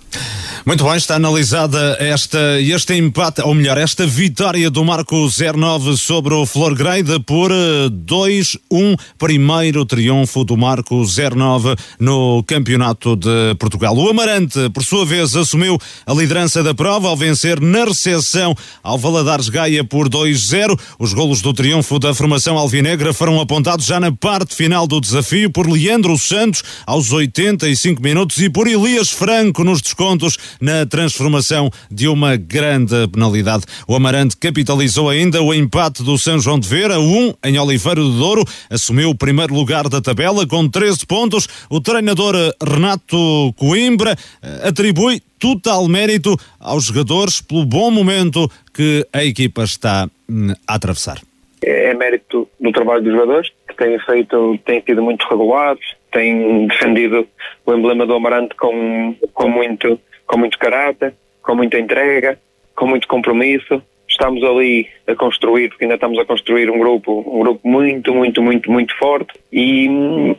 Muito 0.65 0.83
bem, 0.83 0.95
está 0.95 1.15
analisada 1.15 1.97
esta, 1.99 2.59
este 2.61 2.93
empate, 2.93 3.41
ou 3.41 3.53
melhor, 3.55 3.77
esta 3.77 4.05
vitória 4.05 4.69
do 4.69 4.83
Marco 4.83 5.27
09 5.27 5.97
sobre 5.97 6.33
o 6.33 6.45
Flor 6.45 6.75
Grade 6.75 7.19
por 7.21 7.51
2-1. 7.51 8.59
Eh, 8.71 8.95
Primeiro 9.17 9.85
triunfo 9.85 10.43
do 10.43 10.57
Marco 10.57 11.03
09 11.05 11.75
no 11.99 12.43
Campeonato 12.43 13.15
de 13.15 13.55
Portugal. 13.57 13.95
O 13.95 14.09
Amarante, 14.09 14.69
por 14.69 14.83
sua 14.83 15.05
vez, 15.05 15.35
assumiu 15.35 15.77
a 16.05 16.13
liderança 16.13 16.61
da 16.61 16.73
prova 16.73 17.07
ao 17.07 17.17
vencer 17.17 17.59
na 17.59 17.85
recepção 17.85 18.55
ao 18.83 18.97
Valadares 18.97 19.49
Gaia 19.49 19.83
por 19.83 20.09
2-0. 20.09 20.77
Os 20.97 21.13
golos 21.13 21.41
do 21.41 21.53
triunfo 21.53 21.99
da 21.99 22.13
formação 22.13 22.57
alvinegra 22.57 23.13
foram 23.13 23.39
apontados 23.39 23.85
já 23.85 23.99
na 23.99 24.11
parte 24.11 24.55
final 24.55 24.85
do 24.85 24.99
desafio 24.99 25.38
por 25.47 25.69
Leandro 25.69 26.17
Santos 26.17 26.63
aos 26.87 27.13
85 27.13 28.01
minutos 28.01 28.41
e 28.41 28.49
por 28.49 28.67
Elias 28.67 29.11
Franco 29.11 29.63
nos 29.63 29.79
descontos 29.81 30.37
na 30.59 30.87
transformação 30.87 31.69
de 31.91 32.07
uma 32.07 32.35
grande 32.35 33.07
penalidade. 33.09 33.63
O 33.87 33.95
Amarante 33.95 34.35
capitalizou 34.35 35.07
ainda 35.07 35.41
o 35.43 35.53
empate 35.53 36.01
do 36.01 36.17
São 36.17 36.39
João 36.39 36.59
de 36.59 36.67
Vera, 36.67 36.99
1 36.99 37.33
em 37.45 37.59
Oliveira 37.59 38.01
do 38.01 38.17
Douro, 38.17 38.43
assumiu 38.69 39.11
o 39.11 39.15
primeiro 39.15 39.53
lugar 39.53 39.87
da 39.87 40.01
tabela 40.01 40.47
com 40.47 40.67
13 40.67 41.05
pontos. 41.05 41.47
O 41.69 41.79
treinador 41.79 42.35
Renato 42.61 43.53
Coimbra 43.55 44.17
eh, 44.41 44.67
atribui 44.67 45.21
total 45.37 45.87
mérito 45.87 46.35
aos 46.59 46.85
jogadores 46.85 47.41
pelo 47.41 47.65
bom 47.65 47.89
momento 47.91 48.49
que 48.73 49.05
a 49.13 49.23
equipa 49.23 49.63
está 49.63 50.09
hum, 50.29 50.53
a 50.67 50.75
atravessar. 50.75 51.21
É, 51.61 51.93
mérito 51.93 52.47
do 52.59 52.71
trabalho 52.71 53.03
dos 53.03 53.13
jogadores, 53.13 53.51
têm 53.79 53.97
feito, 53.99 54.59
têm 54.65 54.81
sido 54.81 55.01
muito 55.01 55.25
regulares, 55.27 55.83
têm 56.11 56.67
defendido 56.67 57.27
o 57.65 57.73
emblema 57.73 58.05
do 58.05 58.13
Amarante 58.13 58.53
com, 58.55 59.15
com, 59.33 59.47
muito, 59.47 59.99
com 60.27 60.37
muito 60.37 60.59
caráter, 60.59 61.13
com 61.41 61.55
muita 61.55 61.79
entrega, 61.79 62.37
com 62.75 62.85
muito 62.85 63.07
compromisso. 63.07 63.81
Estamos 64.07 64.43
ali 64.43 64.87
a 65.07 65.15
construir, 65.15 65.69
porque 65.69 65.85
ainda 65.85 65.93
estamos 65.93 66.17
a 66.17 66.25
construir 66.25 66.69
um 66.69 66.79
grupo, 66.79 67.23
um 67.27 67.39
grupo 67.39 67.61
muito, 67.63 68.13
muito, 68.13 68.41
muito, 68.41 68.71
muito 68.71 68.97
forte 68.97 69.33
e, 69.53 69.87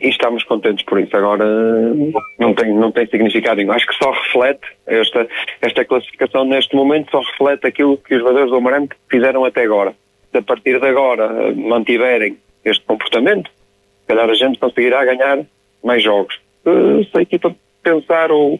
e 0.01 0.09
estamos 0.09 0.43
contentes 0.43 0.85
por 0.85 0.99
isso. 0.99 1.15
Agora 1.15 1.45
não 2.37 2.53
tem, 2.53 2.73
não 2.73 2.91
tem 2.91 3.07
significado 3.07 3.59
Acho 3.71 3.87
que 3.87 3.95
só 3.95 4.11
reflete 4.11 4.67
esta, 4.85 5.27
esta 5.61 5.85
classificação 5.85 6.43
neste 6.43 6.75
momento, 6.75 7.11
só 7.11 7.21
reflete 7.21 7.65
aquilo 7.65 7.97
que 7.97 8.13
os 8.13 8.19
jogadores 8.19 8.51
do 8.51 8.57
Amarante 8.57 8.95
fizeram 9.09 9.45
até 9.45 9.63
agora 9.63 9.95
a 10.33 10.41
partir 10.41 10.79
de 10.79 10.87
agora 10.87 11.53
mantiverem 11.53 12.37
este 12.63 12.83
comportamento, 12.85 13.49
calhar 14.07 14.29
a 14.29 14.33
gente 14.33 14.59
conseguirá 14.59 15.05
ganhar 15.05 15.45
mais 15.83 16.03
jogos. 16.03 16.39
Uh, 16.65 17.03
se 17.05 17.17
a 17.17 17.21
equipa 17.21 17.55
pensar 17.81 18.31
ou, 18.31 18.59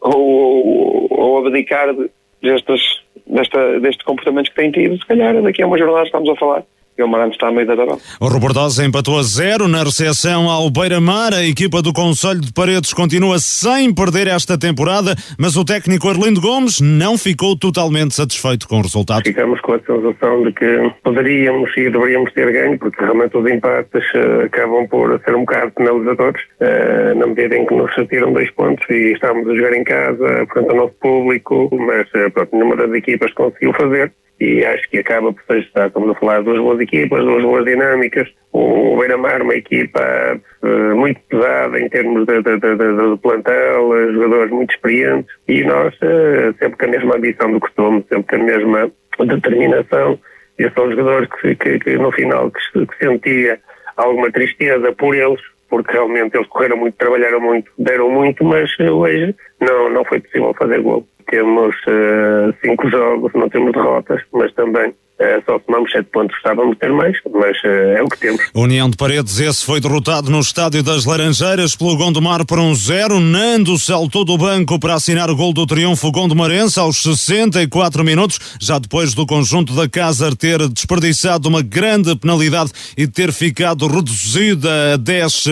ou, 0.00 1.06
ou 1.10 1.46
abdicar 1.46 1.94
destes, 2.42 3.02
desta, 3.26 3.80
deste 3.80 4.04
comportamento 4.04 4.50
que 4.50 4.56
tem 4.56 4.70
tido, 4.70 4.98
se 4.98 5.06
calhar 5.06 5.40
daqui 5.42 5.62
a 5.62 5.66
uma 5.66 5.78
jornada 5.78 6.04
estamos 6.04 6.28
a 6.28 6.36
falar 6.36 6.64
o 7.02 7.08
Marante 7.08 7.34
está 7.34 7.48
a 7.48 7.52
meio 7.52 7.66
da 7.66 7.76
tabela. 7.76 7.98
O 8.20 8.28
Robordosa 8.28 8.84
empatou 8.84 9.18
a 9.18 9.22
zero 9.22 9.68
na 9.68 9.82
recepção 9.82 10.48
ao 10.48 10.70
Beira-Mar. 10.70 11.32
A 11.32 11.44
equipa 11.44 11.82
do 11.82 11.92
Conselho 11.92 12.40
de 12.40 12.52
Paredes 12.52 12.92
continua 12.92 13.38
sem 13.38 13.94
perder 13.94 14.26
esta 14.26 14.58
temporada, 14.58 15.14
mas 15.38 15.56
o 15.56 15.64
técnico 15.64 16.08
Arlindo 16.08 16.40
Gomes 16.40 16.80
não 16.80 17.18
ficou 17.18 17.56
totalmente 17.56 18.14
satisfeito 18.14 18.68
com 18.68 18.78
o 18.78 18.82
resultado. 18.82 19.24
Ficamos 19.24 19.60
com 19.60 19.74
a 19.74 19.78
sensação 19.80 20.42
de 20.42 20.52
que 20.52 20.92
poderíamos 21.02 21.70
e 21.76 21.90
deveríamos 21.90 22.32
ter 22.32 22.52
ganho, 22.52 22.78
porque 22.78 23.02
realmente 23.02 23.36
os 23.36 23.50
empates 23.50 24.04
uh, 24.14 24.44
acabam 24.46 24.86
por 24.88 25.20
ser 25.24 25.34
um 25.34 25.40
bocado 25.40 25.72
penalizadores, 25.72 26.42
uh, 26.60 27.18
na 27.18 27.26
medida 27.26 27.56
em 27.56 27.66
que 27.66 27.74
nos 27.74 27.94
retiram 27.96 28.32
dois 28.32 28.50
pontos 28.52 28.84
e 28.90 29.12
estamos 29.12 29.48
a 29.48 29.54
jogar 29.54 29.74
em 29.74 29.84
casa, 29.84 30.46
frente 30.52 30.70
ao 30.70 30.76
nosso 30.76 30.94
público, 31.00 31.68
mas 31.72 32.08
uh, 32.08 32.30
pronto, 32.32 32.50
nenhuma 32.52 32.76
das 32.76 32.92
equipas 32.92 33.32
conseguiu 33.34 33.72
fazer 33.74 34.12
e 34.40 34.64
acho 34.64 34.88
que 34.90 34.98
acaba 34.98 35.32
por 35.32 35.42
ser, 35.44 35.60
estamos 35.60 36.10
a 36.10 36.14
falar 36.14 36.42
duas 36.42 36.58
boas 36.58 36.80
equipas, 36.80 37.24
duas 37.24 37.42
boas 37.42 37.64
dinâmicas, 37.64 38.28
o 38.52 38.96
Beira-Mar 38.98 39.42
uma 39.42 39.54
equipa 39.54 40.40
uh, 40.62 40.96
muito 40.96 41.20
pesada 41.28 41.78
em 41.80 41.88
termos 41.88 42.26
de, 42.26 42.42
de, 42.42 42.58
de, 42.58 42.76
de, 42.76 43.16
plantel, 43.22 44.12
jogadores 44.12 44.50
muito 44.50 44.74
experientes 44.74 45.34
e 45.48 45.64
nós 45.64 45.94
uh, 45.96 46.54
sempre 46.58 46.78
com 46.78 46.84
a 46.84 46.88
mesma 46.88 47.16
ambição 47.16 47.52
do 47.52 47.60
costume, 47.60 48.04
sempre 48.08 48.36
com 48.38 48.42
a 48.42 48.46
mesma 48.46 48.92
determinação 49.26 50.18
e 50.58 50.70
são 50.70 50.90
jogadores 50.90 51.28
que, 51.40 51.54
que, 51.56 51.78
que 51.78 51.96
no 51.96 52.12
final 52.12 52.50
que, 52.50 52.86
que 52.86 52.96
sentia 52.98 53.58
alguma 53.96 54.30
tristeza 54.30 54.92
por 54.92 55.14
eles, 55.14 55.40
porque 55.68 55.92
realmente 55.92 56.36
eles 56.36 56.48
correram 56.48 56.76
muito, 56.76 56.96
trabalharam 56.96 57.40
muito, 57.40 57.70
deram 57.78 58.10
muito, 58.10 58.44
mas 58.44 58.70
hoje 58.78 59.34
não, 59.60 59.90
não 59.90 60.04
foi 60.04 60.20
possível 60.20 60.54
fazer 60.58 60.80
gol. 60.80 61.06
Temos 61.26 61.74
uh, 61.86 62.54
cinco 62.64 62.88
jogos, 62.88 63.32
não 63.34 63.48
temos 63.48 63.72
derrotas, 63.72 64.22
mas 64.32 64.52
também 64.54 64.94
Uh, 65.18 65.42
só 65.46 65.58
tomamos 65.60 65.90
7 65.92 66.10
pontos, 66.12 66.36
gostávamos 66.36 66.74
de 66.74 66.78
ter 66.78 66.92
mais, 66.92 67.16
mas 67.32 67.56
uh, 67.64 67.96
é 67.96 68.02
o 68.02 68.06
que 68.06 68.18
temos. 68.18 68.42
União 68.54 68.90
de 68.90 68.98
Paredes, 68.98 69.40
esse 69.40 69.64
foi 69.64 69.80
derrotado 69.80 70.30
no 70.30 70.40
Estádio 70.40 70.82
das 70.82 71.06
Laranjeiras 71.06 71.74
pelo 71.74 71.96
Gondomar 71.96 72.44
por 72.44 72.58
um 72.58 72.74
zero. 72.74 73.18
Nando 73.18 73.78
saltou 73.78 74.26
do 74.26 74.36
banco 74.36 74.78
para 74.78 74.92
assinar 74.92 75.30
o 75.30 75.34
gol 75.34 75.54
do 75.54 75.64
triunfo 75.64 76.12
Gondomarense 76.12 76.78
aos 76.78 77.02
64 77.02 78.04
minutos, 78.04 78.38
já 78.60 78.78
depois 78.78 79.14
do 79.14 79.24
conjunto 79.24 79.74
da 79.74 79.88
Casa 79.88 80.36
ter 80.36 80.68
desperdiçado 80.68 81.48
uma 81.48 81.62
grande 81.62 82.14
penalidade 82.14 82.70
e 82.94 83.06
ter 83.06 83.32
ficado 83.32 83.86
reduzida 83.86 84.92
a 84.92 84.96
10, 84.98 85.46
uh, 85.46 85.50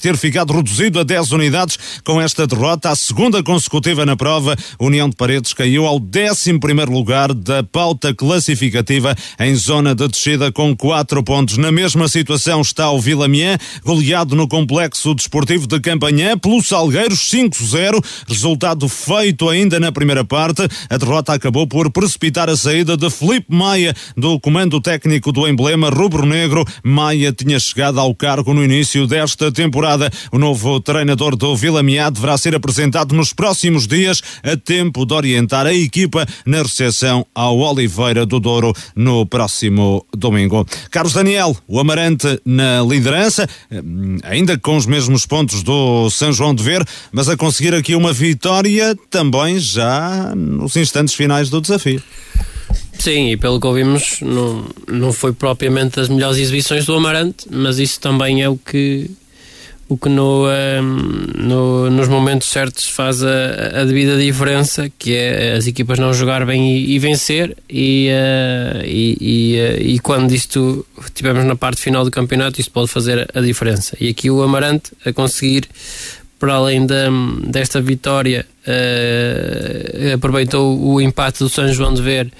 ter 0.00 0.16
ficado 0.16 0.52
reduzido 0.52 1.00
a 1.00 1.02
10 1.02 1.32
unidades 1.32 2.00
com 2.04 2.20
esta 2.20 2.46
derrota, 2.46 2.90
a 2.90 2.94
segunda 2.94 3.42
consecutiva 3.42 4.06
na 4.06 4.14
prova. 4.14 4.54
União 4.78 5.08
de 5.08 5.16
Paredes 5.16 5.52
caiu 5.52 5.84
ao 5.84 5.96
11 5.96 6.60
primeiro 6.60 6.92
lugar 6.92 7.34
da 7.34 7.64
pauta 7.64 8.14
classificativa 8.14 8.99
em 9.38 9.54
zona 9.54 9.94
de 9.94 10.06
descida 10.08 10.52
com 10.52 10.76
quatro 10.76 11.22
pontos. 11.22 11.56
Na 11.56 11.72
mesma 11.72 12.08
situação 12.08 12.60
está 12.60 12.90
o 12.90 13.00
Vila 13.00 13.28
Mian, 13.28 13.58
goleado 13.84 14.34
no 14.34 14.48
complexo 14.48 15.14
desportivo 15.14 15.66
de 15.66 15.80
Campanhã 15.80 16.36
pelo 16.38 16.62
Salgueiros 16.62 17.28
5-0, 17.30 18.02
resultado 18.28 18.88
feito 18.88 19.48
ainda 19.48 19.78
na 19.80 19.92
primeira 19.92 20.24
parte. 20.24 20.62
A 20.88 20.96
derrota 20.96 21.32
acabou 21.32 21.66
por 21.66 21.90
precipitar 21.90 22.48
a 22.48 22.56
saída 22.56 22.96
de 22.96 23.10
Felipe 23.10 23.54
Maia 23.54 23.94
do 24.16 24.38
comando 24.40 24.80
técnico 24.80 25.32
do 25.32 25.46
emblema 25.46 25.90
rubro-negro. 25.90 26.64
Maia 26.82 27.32
tinha 27.32 27.58
chegado 27.58 28.00
ao 28.00 28.14
cargo 28.14 28.54
no 28.54 28.64
início 28.64 29.06
desta 29.06 29.50
temporada. 29.52 30.10
O 30.32 30.38
novo 30.38 30.80
treinador 30.80 31.36
do 31.36 31.56
Vila 31.56 31.82
Mian 31.82 32.10
deverá 32.10 32.36
ser 32.36 32.54
apresentado 32.54 33.14
nos 33.14 33.32
próximos 33.32 33.86
dias 33.86 34.22
a 34.42 34.56
tempo 34.56 35.04
de 35.04 35.14
orientar 35.14 35.66
a 35.66 35.74
equipa 35.74 36.26
na 36.44 36.62
recepção 36.62 37.26
ao 37.34 37.58
Oliveira 37.58 38.26
do 38.26 38.40
Douro. 38.40 38.72
No 38.94 39.26
próximo 39.26 40.04
domingo. 40.16 40.66
Carlos 40.90 41.12
Daniel, 41.12 41.56
o 41.66 41.78
Amarante 41.78 42.40
na 42.44 42.82
liderança, 42.82 43.48
hum, 43.70 44.18
ainda 44.22 44.58
com 44.58 44.76
os 44.76 44.86
mesmos 44.86 45.26
pontos 45.26 45.62
do 45.62 46.10
São 46.10 46.32
João 46.32 46.54
de 46.54 46.62
Ver, 46.62 46.86
mas 47.12 47.28
a 47.28 47.36
conseguir 47.36 47.74
aqui 47.74 47.94
uma 47.94 48.12
vitória 48.12 48.96
também 49.08 49.58
já 49.58 50.32
nos 50.34 50.76
instantes 50.76 51.14
finais 51.14 51.50
do 51.50 51.60
desafio. 51.60 52.02
Sim, 52.98 53.30
e 53.30 53.36
pelo 53.36 53.58
que 53.58 53.66
ouvimos, 53.66 54.18
não, 54.20 54.66
não 54.86 55.12
foi 55.12 55.32
propriamente 55.32 55.96
das 55.96 56.10
melhores 56.10 56.36
exibições 56.36 56.84
do 56.84 56.94
Amarante, 56.94 57.46
mas 57.50 57.78
isso 57.78 57.98
também 57.98 58.42
é 58.42 58.48
o 58.48 58.58
que, 58.58 59.10
o 59.90 59.98
que 59.98 60.08
no, 60.08 60.48
ehm, 60.48 60.84
no, 61.36 61.90
nos 61.90 62.06
momentos 62.06 62.48
certos 62.48 62.84
faz 62.84 63.24
a, 63.24 63.80
a, 63.80 63.84
devida 63.84 64.16
diferença, 64.16 64.88
que 64.96 65.16
é 65.16 65.54
as 65.56 65.66
equipas 65.66 65.98
não 65.98 66.14
jogar 66.14 66.46
bem 66.46 66.76
e, 66.76 66.94
e 66.94 66.98
vencer, 67.00 67.56
e, 67.68 68.08
uh, 68.08 68.84
e, 68.84 69.16
e, 69.20 69.60
uh, 69.60 69.82
e, 69.82 69.98
quando 69.98 70.30
isto 70.32 70.86
estivermos 71.04 71.44
na 71.44 71.56
parte 71.56 71.80
final 71.80 72.04
do 72.04 72.10
campeonato, 72.10 72.60
isto 72.60 72.70
pode 72.70 72.86
fazer 72.86 73.28
a 73.34 73.40
diferença. 73.40 73.96
E 74.00 74.08
aqui 74.08 74.30
o 74.30 74.44
Amarante 74.44 74.92
a 75.04 75.12
conseguir 75.12 75.68
para 76.38 76.54
além 76.54 76.86
desta 77.48 77.82
vitória, 77.82 78.46
uh, 78.66 80.14
aproveitou 80.14 80.80
o 80.80 81.00
empate 81.00 81.40
do 81.40 81.48
São 81.48 81.70
João 81.72 81.92
de 81.92 82.00
Ver 82.00 82.30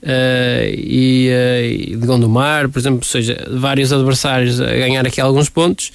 Uh, 0.00 0.62
e, 0.76 1.28
uh, 1.28 1.98
de 1.98 2.06
Gondomar, 2.06 2.68
por 2.68 2.78
exemplo, 2.78 2.98
ou 2.98 3.04
seja, 3.04 3.44
vários 3.50 3.92
adversários 3.92 4.60
a 4.60 4.66
ganhar 4.66 5.04
aqui 5.04 5.20
alguns 5.20 5.48
pontos 5.48 5.90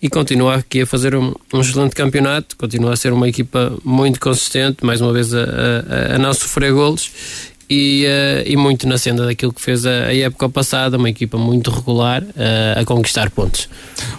e 0.00 0.08
continua 0.08 0.56
aqui 0.56 0.82
a 0.82 0.86
fazer 0.86 1.14
um, 1.14 1.34
um 1.52 1.60
excelente 1.60 1.94
campeonato, 1.94 2.56
continua 2.56 2.92
a 2.92 2.96
ser 2.96 3.12
uma 3.12 3.28
equipa 3.28 3.76
muito 3.84 4.20
consistente, 4.20 4.84
mais 4.84 5.00
uma 5.00 5.12
vez 5.12 5.34
a, 5.34 5.42
a, 5.42 6.14
a 6.14 6.18
não 6.18 6.32
sofrer 6.32 6.72
golos 6.72 7.10
e, 7.68 8.06
uh, 8.06 8.48
e 8.48 8.56
muito 8.56 8.88
na 8.88 8.96
senda 8.96 9.26
daquilo 9.26 9.52
que 9.52 9.60
fez 9.60 9.84
a, 9.84 10.06
a 10.06 10.16
época 10.16 10.48
passada, 10.48 10.96
uma 10.96 11.10
equipa 11.10 11.36
muito 11.36 11.70
regular 11.70 12.22
uh, 12.22 12.80
a 12.80 12.84
conquistar 12.84 13.30
pontos. 13.30 13.68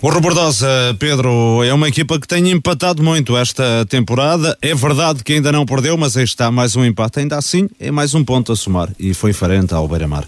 O 0.01 0.09
Robordosa, 0.09 0.67
Pedro, 0.99 1.63
é 1.63 1.73
uma 1.73 1.87
equipa 1.87 2.19
que 2.19 2.27
tem 2.27 2.51
empatado 2.51 3.01
muito 3.01 3.35
esta 3.35 3.85
temporada. 3.87 4.57
É 4.61 4.75
verdade 4.75 5.23
que 5.23 5.33
ainda 5.33 5.51
não 5.51 5.65
perdeu, 5.65 5.97
mas 5.97 6.15
aí 6.15 6.23
está 6.23 6.51
mais 6.51 6.75
um 6.75 6.85
empate. 6.85 7.19
Ainda 7.19 7.37
assim, 7.37 7.67
é 7.79 7.89
mais 7.89 8.13
um 8.13 8.23
ponto 8.23 8.51
a 8.51 8.55
somar 8.55 8.89
e 8.99 9.13
foi 9.13 9.33
frente 9.33 9.73
ao 9.73 9.87
Beira-Mar. 9.87 10.25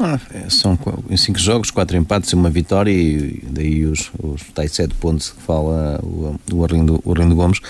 Ah, 0.00 0.18
é, 0.32 0.48
são 0.48 0.78
em 1.10 1.16
cinco 1.16 1.38
jogos, 1.38 1.70
quatro 1.70 1.94
empates 1.94 2.30
e 2.30 2.34
uma 2.34 2.48
vitória, 2.48 2.90
e 2.90 3.44
daí 3.50 3.84
os, 3.84 4.10
os 4.18 4.42
tais 4.54 4.72
sete 4.72 4.94
pontos 4.94 5.30
que 5.30 5.42
fala 5.42 6.00
o, 6.02 6.34
o, 6.50 6.64
Arlindo, 6.64 7.00
o 7.04 7.12
Arlindo 7.12 7.34
Gomes 7.34 7.60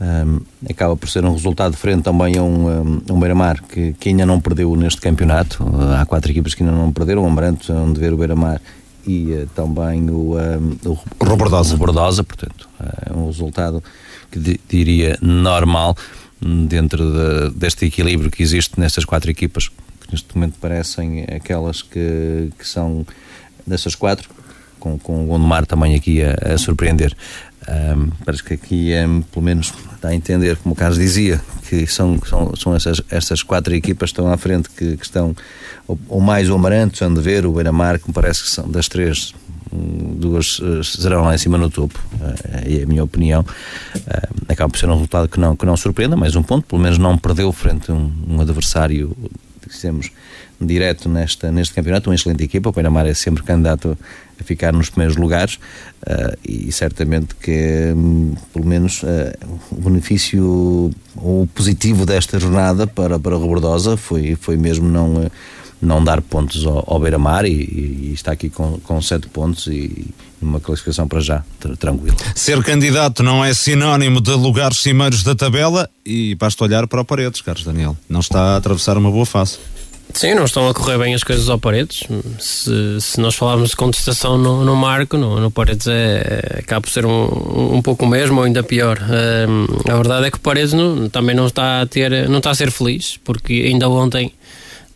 um, 0.00 0.40
acaba 0.70 0.96
por 0.96 1.08
ser 1.08 1.24
um 1.24 1.32
resultado 1.32 1.72
diferente 1.72 2.02
também 2.02 2.38
a 2.38 2.42
um, 2.42 3.02
um 3.10 3.18
Beira-Mar 3.18 3.62
que, 3.62 3.94
que, 3.94 4.10
ainda 4.10 4.24
não 4.24 4.40
perdeu 4.40 4.74
neste 4.76 5.00
campeonato. 5.00 5.64
Há 5.98 6.06
quatro 6.06 6.30
equipas 6.30 6.54
que 6.54 6.62
ainda 6.62 6.74
não 6.74 6.92
perderam, 6.92 7.24
o 7.24 7.26
Amaranto, 7.26 7.72
onde 7.72 7.98
ver 7.98 8.12
o 8.12 8.16
Beira-Mar 8.16 8.60
e 9.04 9.32
uh, 9.32 9.48
também 9.54 10.08
o, 10.08 10.36
um, 10.36 10.90
o 10.90 11.24
Robordosa. 11.24 11.72
Robordosa, 11.72 12.22
portanto, 12.22 12.68
é 13.06 13.12
um 13.12 13.26
resultado 13.26 13.82
que 14.30 14.60
diria 14.68 15.18
normal 15.20 15.96
dentro 16.40 17.12
de, 17.12 17.50
deste 17.56 17.86
equilíbrio 17.86 18.30
que 18.30 18.42
existe 18.42 18.78
nestas 18.78 19.04
quatro 19.04 19.30
equipas, 19.30 19.70
neste 20.12 20.34
momento 20.34 20.58
parecem 20.60 21.24
aquelas 21.24 21.82
que, 21.82 22.50
que 22.58 22.68
são 22.68 23.06
dessas 23.66 23.94
quatro, 23.94 24.28
com, 24.78 24.98
com 24.98 25.24
o 25.24 25.26
Gondomar 25.26 25.66
também 25.66 25.94
aqui 25.94 26.22
a, 26.22 26.54
a 26.54 26.58
surpreender. 26.58 27.16
Um, 27.68 28.10
parece 28.24 28.42
que 28.42 28.54
aqui, 28.54 28.92
um, 29.06 29.22
pelo 29.22 29.44
menos, 29.44 29.72
dá 30.00 30.08
a 30.08 30.14
entender, 30.14 30.56
como 30.56 30.74
o 30.74 30.76
Carlos 30.76 30.98
dizia, 30.98 31.40
que 31.68 31.86
são, 31.86 32.18
são, 32.26 32.56
são 32.56 32.74
essas, 32.74 33.00
essas 33.08 33.42
quatro 33.42 33.72
equipas 33.74 34.10
que 34.10 34.14
estão 34.14 34.32
à 34.32 34.36
frente, 34.36 34.68
que, 34.68 34.96
que 34.96 35.04
estão, 35.04 35.34
ou, 35.86 35.98
ou, 36.08 36.20
mais 36.20 36.50
o 36.50 36.54
Amarante, 36.54 37.04
o 37.04 37.14
ver 37.14 37.46
o 37.46 37.52
Beira-Mar, 37.52 38.00
que 38.00 38.08
me 38.08 38.12
parece 38.12 38.42
que 38.42 38.50
são 38.50 38.68
das 38.68 38.88
três, 38.88 39.32
duas 39.72 40.60
eh, 40.62 40.82
serão 40.82 41.22
lá 41.22 41.34
em 41.34 41.38
cima 41.38 41.56
no 41.56 41.70
topo, 41.70 41.98
uh, 42.20 42.78
é 42.78 42.82
a 42.82 42.86
minha 42.86 43.04
opinião. 43.04 43.42
Uh, 43.42 44.52
acaba 44.52 44.70
por 44.70 44.78
ser 44.78 44.86
um 44.88 44.94
resultado 44.94 45.28
que 45.28 45.38
não, 45.38 45.54
que 45.54 45.64
não 45.64 45.76
surpreenda, 45.76 46.16
mais 46.16 46.34
um 46.34 46.42
ponto, 46.42 46.66
pelo 46.66 46.82
menos 46.82 46.98
não 46.98 47.16
perdeu 47.16 47.50
frente 47.52 47.90
a 47.90 47.94
um, 47.94 48.12
um 48.28 48.40
adversário, 48.40 49.16
dissemos, 49.68 50.10
direto 50.60 51.08
nesta, 51.08 51.50
neste 51.50 51.74
campeonato, 51.74 52.10
uma 52.10 52.14
excelente 52.14 52.44
equipa. 52.44 52.68
O 52.68 52.72
Beira-Mar 52.72 53.06
é 53.06 53.14
sempre 53.14 53.42
candidato 53.42 53.96
a 54.40 54.44
ficar 54.44 54.72
nos 54.72 54.90
primeiros 54.90 55.16
lugares 55.16 55.56
uh, 56.02 56.36
e 56.46 56.70
certamente 56.72 57.34
que, 57.34 57.92
um, 57.96 58.34
pelo 58.52 58.66
menos, 58.66 59.02
uh, 59.02 59.06
o 59.70 59.80
benefício 59.80 60.90
ou 61.16 61.46
positivo 61.48 62.06
desta 62.06 62.38
jornada 62.38 62.86
para, 62.86 63.18
para 63.18 63.36
Robordosa 63.36 63.96
foi, 63.96 64.36
foi 64.40 64.56
mesmo 64.56 64.88
não, 64.88 65.30
não 65.80 66.02
dar 66.02 66.20
pontos 66.20 66.66
ao, 66.66 66.84
ao 66.86 67.00
Beira-Mar 67.00 67.44
e, 67.44 67.50
e, 67.50 68.12
está 68.14 68.32
aqui 68.32 68.48
com, 68.48 68.78
com 68.80 69.00
sete 69.02 69.28
pontos 69.28 69.66
e 69.66 70.06
uma 70.42 70.60
classificação 70.60 71.06
para 71.06 71.20
já 71.20 71.42
tranquila. 71.78 72.16
Ser 72.34 72.62
candidato 72.62 73.22
não 73.22 73.44
é 73.44 73.54
sinónimo 73.54 74.20
de 74.20 74.32
lugares 74.32 74.78
cimeiros 74.78 75.22
da 75.22 75.34
tabela 75.34 75.88
e 76.04 76.34
basta 76.34 76.64
olhar 76.64 76.86
para 76.86 77.00
o 77.00 77.04
Paredes, 77.04 77.40
Carlos 77.40 77.64
Daniel. 77.64 77.96
Não 78.08 78.20
está 78.20 78.54
a 78.54 78.56
atravessar 78.56 78.96
uma 78.96 79.10
boa 79.10 79.26
fase. 79.26 79.58
Sim, 80.14 80.34
não 80.34 80.44
estão 80.44 80.68
a 80.68 80.74
correr 80.74 80.98
bem 80.98 81.14
as 81.14 81.24
coisas 81.24 81.48
ao 81.48 81.58
Paredes. 81.58 82.02
Se, 82.38 83.00
se 83.00 83.20
nós 83.20 83.34
falarmos 83.34 83.70
de 83.70 83.76
contestação 83.76 84.36
no, 84.36 84.64
no 84.64 84.76
Marco, 84.76 85.16
no, 85.16 85.40
no 85.40 85.50
Paredes 85.50 85.86
é, 85.86 86.52
é, 86.54 86.58
acaba 86.60 86.82
por 86.82 86.90
ser 86.90 87.06
um, 87.06 87.76
um 87.76 87.82
pouco 87.82 88.06
mesmo 88.06 88.38
ou 88.38 88.44
ainda 88.44 88.62
pior. 88.62 88.98
Um, 89.00 89.90
a 89.90 89.96
verdade 89.96 90.26
é 90.26 90.30
que 90.30 90.36
o 90.36 90.40
Paredes 90.40 90.74
não, 90.74 91.08
também 91.08 91.34
não 91.34 91.46
está 91.46 91.80
a 91.80 91.86
ter, 91.86 92.28
não 92.28 92.38
está 92.38 92.50
a 92.50 92.54
ser 92.54 92.70
feliz, 92.70 93.18
porque 93.24 93.64
ainda 93.66 93.88
ontem 93.88 94.32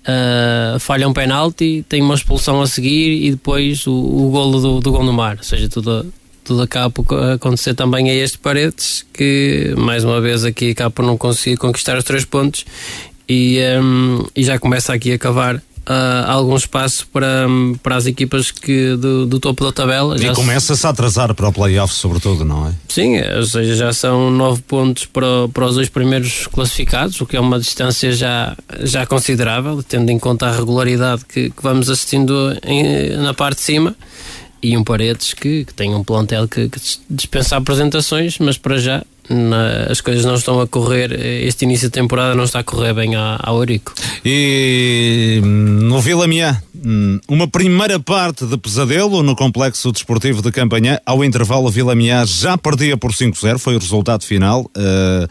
uh, 0.06 0.78
falha 0.78 1.08
um 1.08 1.12
penalti, 1.12 1.84
tem 1.88 2.02
uma 2.02 2.14
expulsão 2.14 2.60
a 2.60 2.66
seguir 2.66 3.26
e 3.26 3.30
depois 3.32 3.86
o, 3.86 3.92
o 3.92 4.30
golo 4.30 4.60
do, 4.60 4.80
do 4.80 4.92
Gondomar. 4.92 5.36
Ou 5.38 5.44
seja, 5.44 5.68
tudo, 5.68 6.12
tudo 6.44 6.62
acaba 6.62 6.90
por 6.90 7.04
acontecer 7.32 7.74
também 7.74 8.10
a 8.10 8.14
este 8.14 8.38
Paredes, 8.38 9.04
que 9.12 9.74
mais 9.76 10.04
uma 10.04 10.20
vez 10.20 10.44
aqui 10.44 10.70
acaba 10.70 10.90
por 10.90 11.04
não 11.04 11.16
conseguir 11.16 11.56
conquistar 11.56 11.98
os 11.98 12.04
três 12.04 12.24
pontos 12.24 12.64
e, 13.28 13.58
um, 13.82 14.24
e 14.34 14.42
já 14.44 14.58
começa 14.58 14.92
aqui 14.92 15.12
a 15.12 15.18
cavar 15.18 15.62
Uh, 15.88 16.26
algum 16.26 16.56
espaço 16.56 17.06
para, 17.12 17.46
para 17.80 17.94
as 17.94 18.06
equipas 18.06 18.50
que 18.50 18.96
do, 18.96 19.24
do 19.24 19.38
topo 19.38 19.64
da 19.64 19.70
tabela. 19.70 20.16
E 20.20 20.34
começa-se 20.34 20.84
a 20.84 20.90
atrasar 20.90 21.32
para 21.32 21.48
o 21.48 21.52
playoff, 21.52 21.94
sobretudo, 21.94 22.44
não 22.44 22.66
é? 22.66 22.72
Sim, 22.88 23.20
ou 23.36 23.44
seja, 23.44 23.76
já 23.76 23.92
são 23.92 24.28
nove 24.28 24.62
pontos 24.62 25.04
para, 25.04 25.48
para 25.54 25.66
os 25.66 25.76
dois 25.76 25.88
primeiros 25.88 26.48
classificados, 26.48 27.20
o 27.20 27.26
que 27.26 27.36
é 27.36 27.40
uma 27.40 27.60
distância 27.60 28.10
já, 28.10 28.56
já 28.80 29.06
considerável, 29.06 29.80
tendo 29.80 30.10
em 30.10 30.18
conta 30.18 30.46
a 30.48 30.56
regularidade 30.56 31.24
que, 31.24 31.50
que 31.50 31.62
vamos 31.62 31.88
assistindo 31.88 32.58
em, 32.64 33.10
na 33.18 33.32
parte 33.32 33.58
de 33.58 33.62
cima. 33.62 33.94
E 34.60 34.76
um 34.76 34.82
Paredes 34.82 35.34
que, 35.34 35.64
que 35.64 35.72
tem 35.72 35.94
um 35.94 36.02
plantel 36.02 36.48
que, 36.48 36.68
que 36.68 36.80
dispensa 37.08 37.56
apresentações, 37.56 38.38
mas 38.40 38.58
para 38.58 38.78
já 38.78 39.04
na, 39.28 39.90
as 39.90 40.00
coisas 40.00 40.24
não 40.24 40.34
estão 40.34 40.60
a 40.60 40.66
correr, 40.66 41.12
este 41.44 41.64
início 41.64 41.88
de 41.88 41.92
temporada 41.92 42.34
não 42.34 42.44
está 42.44 42.60
a 42.60 42.64
correr 42.64 42.94
bem 42.94 43.14
ao 43.14 43.56
Eurico. 43.58 43.92
E 44.24 45.40
hum, 45.42 45.48
no 45.82 46.00
Vila 46.00 46.26
Miá, 46.26 46.60
hum, 46.74 47.18
uma 47.28 47.48
primeira 47.48 47.98
parte 47.98 48.46
de 48.46 48.56
pesadelo 48.56 49.22
no 49.22 49.34
complexo 49.34 49.92
desportivo 49.92 50.42
de 50.42 50.52
Campanhã, 50.52 50.98
ao 51.04 51.24
intervalo 51.24 51.70
Vila 51.70 51.94
Miá 51.94 52.24
já 52.24 52.56
perdia 52.56 52.96
por 52.96 53.12
5-0, 53.12 53.58
foi 53.58 53.76
o 53.76 53.78
resultado 53.78 54.24
final, 54.24 54.62
uh, 54.76 55.28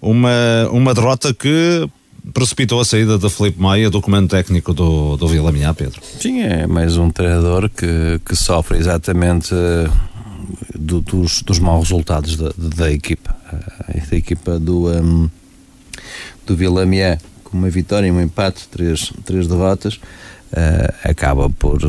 uma, 0.00 0.68
uma 0.70 0.94
derrota 0.94 1.32
que 1.32 1.88
precipitou 2.32 2.80
a 2.80 2.84
saída 2.84 3.16
de 3.16 3.28
Felipe 3.30 3.60
Maia 3.60 3.88
do 3.88 4.02
comando 4.02 4.28
técnico 4.28 4.74
do, 4.74 5.16
do 5.16 5.26
Vila 5.26 5.50
Miá, 5.50 5.72
Pedro. 5.72 6.00
Sim, 6.20 6.40
é 6.40 6.66
mais 6.66 6.96
um 6.96 7.10
treinador 7.10 7.70
que, 7.70 8.20
que 8.24 8.36
sofre 8.36 8.78
exatamente 8.78 9.54
uh, 9.54 9.90
do, 10.74 11.00
dos, 11.00 11.42
dos 11.42 11.58
maus 11.58 11.88
resultados 11.88 12.36
da, 12.36 12.50
da 12.56 12.90
equipa. 12.90 13.37
Da 14.10 14.16
equipa 14.16 14.58
do, 14.58 14.88
um, 14.88 15.28
do 16.46 16.56
Vilamié 16.56 17.18
com 17.44 17.56
uma 17.56 17.70
vitória 17.70 18.06
e 18.06 18.10
um 18.10 18.20
empate, 18.20 18.68
três, 18.68 19.12
três 19.24 19.46
derrotas, 19.46 19.94
uh, 19.94 20.94
acaba 21.04 21.48
por, 21.50 21.80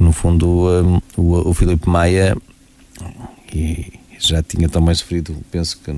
no 0.00 0.12
fundo, 0.12 0.68
um, 0.68 1.00
o, 1.16 1.50
o 1.50 1.54
Filipe 1.54 1.88
Maia 1.88 2.36
e 3.54 3.92
já 4.18 4.42
tinha 4.42 4.68
também 4.68 4.94
sofrido, 4.94 5.36
penso 5.50 5.78
que 5.78 5.94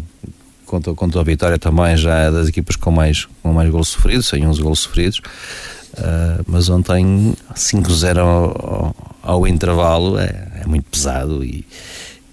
contra, 0.66 0.94
contra 0.94 1.20
a 1.20 1.24
vitória 1.24 1.58
também 1.58 1.96
já 1.96 2.16
é 2.18 2.30
das 2.30 2.48
equipas 2.48 2.76
com 2.76 2.90
mais, 2.90 3.26
com 3.42 3.52
mais 3.52 3.70
gols 3.70 3.88
sofridos, 3.88 4.28
sem 4.28 4.46
11 4.46 4.62
gols 4.62 4.80
sofridos, 4.80 5.18
uh, 5.94 6.44
mas 6.46 6.68
ontem 6.68 7.34
5-0 7.54 8.18
ao, 8.18 8.94
ao 9.22 9.46
intervalo 9.46 10.18
é, 10.18 10.62
é 10.62 10.66
muito 10.66 10.84
pesado 10.90 11.42
e, 11.44 11.64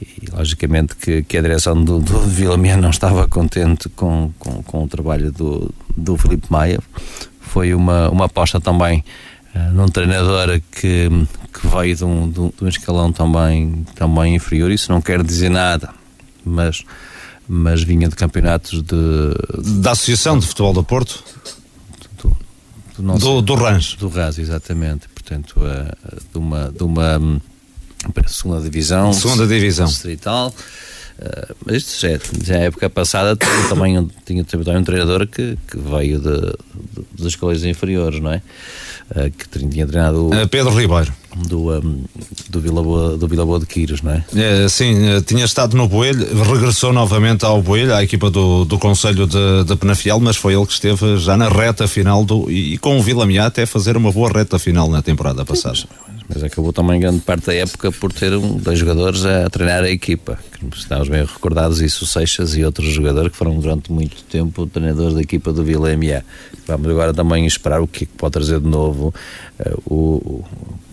e 0.01 0.29
logicamente 0.31 0.95
que, 0.95 1.23
que, 1.23 1.37
a 1.37 1.41
direção 1.41 1.83
do, 1.83 1.99
do 1.99 2.19
Vila 2.21 2.57
Mian 2.57 2.77
não 2.77 2.89
estava 2.89 3.27
contente 3.27 3.89
com, 3.89 4.31
com, 4.37 4.61
com, 4.63 4.83
o 4.83 4.87
trabalho 4.87 5.31
do, 5.31 5.73
do 5.95 6.17
Felipe 6.17 6.47
Maia. 6.49 6.79
Foi 7.41 7.73
uma, 7.73 8.09
uma 8.09 8.25
aposta 8.25 8.59
também 8.59 9.03
uh, 9.55 9.73
num 9.73 9.87
treinador 9.87 10.61
que, 10.71 11.09
que 11.53 11.67
veio 11.67 11.95
de 11.95 12.03
um, 12.03 12.29
de 12.29 12.39
um 12.39 12.67
escalão 12.67 13.11
também, 13.11 13.85
também 13.95 14.35
inferior. 14.35 14.69
Isso 14.71 14.91
não 14.91 15.01
quer 15.01 15.23
dizer 15.23 15.49
nada, 15.49 15.89
mas, 16.45 16.83
mas 17.47 17.81
vinha 17.81 18.07
de 18.07 18.15
campeonatos 18.15 18.83
de. 18.83 19.81
Da 19.81 19.91
Associação 19.91 20.37
de 20.37 20.45
Futebol 20.45 20.73
do 20.73 20.83
Porto? 20.83 21.23
do, 22.97 23.03
nosso, 23.03 23.19
do, 23.19 23.41
do. 23.41 23.55
Do 23.55 24.41
exatamente. 24.41 25.07
Portanto, 25.09 25.55
uh, 25.57 26.17
de 26.31 26.37
uma, 26.37 26.71
de 26.71 26.83
uma 26.83 27.41
um, 28.05 28.27
segunda 28.27 28.61
divisão. 28.61 29.13
Segunda 29.13 29.47
divisão. 29.47 29.87
Distrital. 29.87 30.53
Uh, 31.19 31.55
mas 31.65 31.77
isto 31.77 31.99
já, 31.99 32.09
é, 32.09 32.19
já 32.43 32.55
é 32.57 32.65
época 32.65 32.87
passada 32.91 33.35
também 33.69 33.97
um, 33.97 34.07
tinha 34.23 34.43
também 34.43 34.77
um 34.77 34.83
treinador 34.83 35.25
que, 35.25 35.57
que 35.67 35.77
veio 35.77 36.19
de, 36.19 36.41
de, 36.41 37.07
das 37.17 37.27
escolas 37.27 37.63
inferiores, 37.63 38.19
não 38.19 38.33
é? 38.33 38.41
Uh, 39.09 39.31
que 39.31 39.47
tinha 39.67 39.87
treinado 39.87 40.27
uh, 40.27 40.47
Pedro 40.47 40.69
Ribeiro 40.77 41.11
do, 41.35 41.71
um, 41.71 42.03
do, 42.49 42.61
Vila 42.61 42.83
Boa, 42.83 43.17
do 43.17 43.27
Vila 43.27 43.45
Boa 43.47 43.59
de 43.59 43.65
Quiros, 43.65 44.03
não 44.03 44.11
é? 44.11 44.23
é 44.35 44.69
sim, 44.69 44.93
tinha 45.25 45.45
estado 45.45 45.75
no 45.75 45.87
Boelho, 45.87 46.27
regressou 46.43 46.93
novamente 46.93 47.45
ao 47.45 47.63
Boelho, 47.63 47.95
à 47.95 48.03
equipa 48.03 48.29
do, 48.29 48.65
do 48.65 48.77
Conselho 48.77 49.25
de, 49.25 49.63
de 49.63 49.75
Penafiel, 49.75 50.19
mas 50.19 50.35
foi 50.35 50.53
ele 50.53 50.65
que 50.65 50.73
esteve 50.73 51.17
já 51.17 51.35
na 51.35 51.47
reta 51.47 51.87
final 51.87 52.23
do, 52.25 52.49
e, 52.49 52.73
e 52.73 52.77
com 52.77 52.97
o 52.97 53.01
Vila 53.01 53.25
Miá 53.25 53.47
até 53.47 53.65
fazer 53.65 53.97
uma 53.97 54.11
boa 54.11 54.31
reta 54.31 54.59
final 54.59 54.89
na 54.89 55.01
temporada 55.01 55.43
passada. 55.45 55.75
Sim, 55.75 55.87
mas 56.29 56.43
acabou 56.43 56.73
também 56.73 56.99
grande 56.99 57.21
parte 57.21 57.45
da 57.47 57.53
época 57.53 57.91
por 57.91 58.11
ter 58.11 58.33
um, 58.33 58.57
dois 58.57 58.77
jogadores 58.77 59.25
a 59.25 59.49
treinar 59.49 59.83
a 59.83 59.89
equipa. 59.89 60.37
Estávamos 60.75 61.09
bem 61.09 61.23
recordados, 61.23 61.81
isso 61.81 62.03
o 62.03 62.07
Seixas 62.07 62.55
e 62.55 62.63
outros 62.65 62.89
jogadores 62.89 63.31
que 63.31 63.37
foram 63.37 63.57
durante 63.59 63.91
muito 63.91 64.23
tempo 64.23 64.67
treinadores 64.67 65.13
da 65.13 65.21
equipa 65.21 65.53
do 65.53 65.63
Vila 65.63 65.89
MA. 65.95 66.23
Vamos 66.67 66.89
agora 66.89 67.13
também 67.13 67.45
esperar 67.45 67.81
o 67.81 67.87
que 67.87 68.05
pode 68.05 68.33
trazer 68.33 68.59
de 68.59 68.67
novo 68.67 69.13
uh, 69.59 69.93
o, 69.93 70.43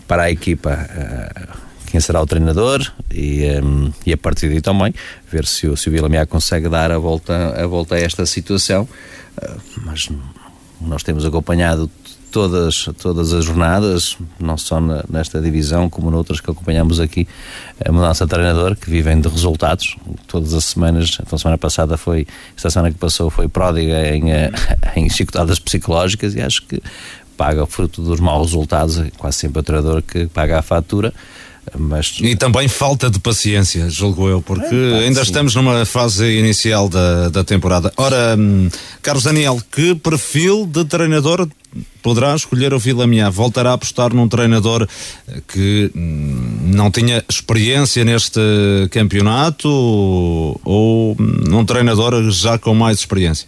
para 0.07 0.23
a 0.23 0.31
equipa. 0.31 0.71
Uh, 0.71 1.65
quem 1.87 1.99
será 1.99 2.21
o 2.21 2.25
treinador 2.25 2.91
e, 3.13 3.45
um, 3.61 3.91
e 4.05 4.13
a 4.13 4.17
partir 4.17 4.49
daí 4.49 4.61
também 4.61 4.93
ver 5.31 5.45
se 5.45 5.67
o, 5.67 5.77
se 5.77 5.87
o 5.89 5.91
Vila 5.91 6.09
Miá 6.09 6.25
consegue 6.25 6.67
dar 6.67 6.91
a 6.91 6.97
volta, 6.97 7.61
a 7.61 7.67
volta 7.67 7.95
a 7.95 7.99
esta 7.99 8.25
situação. 8.25 8.87
Uh, 9.37 9.61
mas 9.85 10.09
nós 10.81 11.03
temos 11.03 11.25
acompanhado 11.25 11.89
todas, 12.35 12.89
todas 13.01 13.31
as 13.31 13.45
jornadas, 13.45 14.17
não 14.37 14.57
só 14.57 14.81
na, 14.81 15.05
nesta 15.09 15.39
divisão 15.39 15.89
como 15.89 16.11
noutras 16.11 16.41
que 16.41 16.51
acompanhamos 16.51 16.99
aqui, 16.99 17.25
a 17.79 17.89
mudança 17.93 18.25
de 18.25 18.29
treinador, 18.29 18.75
que 18.75 18.89
vivem 18.89 19.21
de 19.21 19.29
resultados. 19.29 19.95
Todas 20.27 20.53
as 20.53 20.65
semanas, 20.65 21.17
então 21.21 21.37
semana 21.37 21.57
passada 21.57 21.95
foi, 21.95 22.27
esta 22.53 22.69
semana 22.69 22.91
que 22.91 22.99
passou 22.99 23.29
foi 23.29 23.47
pródiga 23.47 24.13
em, 24.13 24.33
eh, 24.33 24.51
em 24.97 25.09
chicotadas 25.09 25.59
psicológicas 25.59 26.35
e 26.35 26.41
acho 26.41 26.63
que 26.63 26.83
paga 27.37 27.63
o 27.63 27.65
fruto 27.65 28.01
dos 28.01 28.19
maus 28.19 28.47
resultados, 28.47 29.01
quase 29.17 29.37
sempre 29.37 29.61
o 29.61 29.63
treinador 29.63 30.01
que 30.01 30.27
paga 30.27 30.59
a 30.59 30.61
fatura. 30.61 31.13
Mas... 31.77 32.17
E 32.21 32.35
também 32.35 32.67
falta 32.67 33.09
de 33.09 33.19
paciência, 33.19 33.89
julgo 33.89 34.29
eu, 34.29 34.41
porque 34.41 34.75
é, 34.75 35.05
ainda 35.05 35.21
sim. 35.21 35.27
estamos 35.27 35.55
numa 35.55 35.85
fase 35.85 36.37
inicial 36.37 36.87
da, 36.87 37.29
da 37.29 37.43
temporada. 37.43 37.91
Ora, 37.97 38.35
hum, 38.37 38.69
Carlos 39.01 39.23
Daniel, 39.23 39.59
que 39.71 39.95
perfil 39.95 40.65
de 40.67 40.85
treinador 40.85 41.47
poderá 42.01 42.35
escolher 42.35 42.73
o 42.73 42.79
Vila 42.79 43.07
Miá? 43.07 43.29
Voltará 43.29 43.71
a 43.71 43.73
apostar 43.73 44.13
num 44.13 44.27
treinador 44.27 44.87
que 45.47 45.91
hum, 45.95 46.71
não 46.73 46.91
tinha 46.91 47.23
experiência 47.27 48.05
neste 48.05 48.39
campeonato 48.91 49.67
ou 50.63 51.15
num 51.19 51.65
treinador 51.65 52.29
já 52.31 52.57
com 52.57 52.73
mais 52.73 52.99
experiência? 52.99 53.47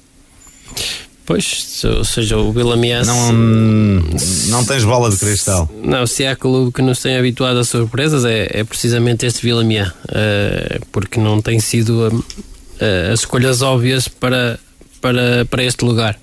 Pois, 1.28 1.84
ou 1.84 2.06
seja, 2.06 2.38
o 2.38 2.54
Vilamias. 2.54 3.06
Não, 3.06 3.34
não 3.34 4.66
tens 4.66 4.86
bola 4.86 5.10
de 5.10 5.18
cristal. 5.18 5.70
Não, 5.84 6.08
se 6.08 6.26
há 6.26 6.38
clube 6.38 6.72
que 6.72 6.82
nos 6.82 7.02
tem 7.02 7.18
habituado 7.18 7.60
a 7.60 7.66
surpresas 7.66 8.24
é, 8.24 8.48
é 8.50 8.64
precisamente 8.64 9.26
este 9.26 9.42
Vilamias, 9.42 9.90
uh, 9.90 10.86
porque 10.90 11.20
não 11.20 11.42
tem 11.42 11.60
sido 11.60 12.08
uh, 12.08 13.12
as 13.12 13.20
escolhas 13.20 13.62
óbvias 13.62 14.08
para, 14.08 14.58
para, 15.02 15.46
para 15.50 15.64
este 15.66 15.84
lugar. 15.84 16.18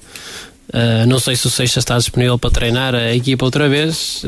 Uh, 0.70 1.06
não 1.06 1.18
sei 1.18 1.36
se 1.36 1.46
o 1.48 1.50
Seixas 1.50 1.84
está 1.84 1.98
disponível 1.98 2.38
para 2.38 2.50
treinar 2.50 2.94
a 2.94 3.14
equipa 3.14 3.44
outra 3.44 3.68
vez, 3.68 4.22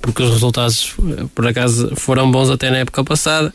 porque 0.00 0.22
os 0.22 0.30
resultados, 0.30 0.94
por 1.34 1.46
acaso, 1.46 1.92
foram 1.94 2.30
bons 2.30 2.48
até 2.48 2.70
na 2.70 2.78
época 2.78 3.04
passada. 3.04 3.52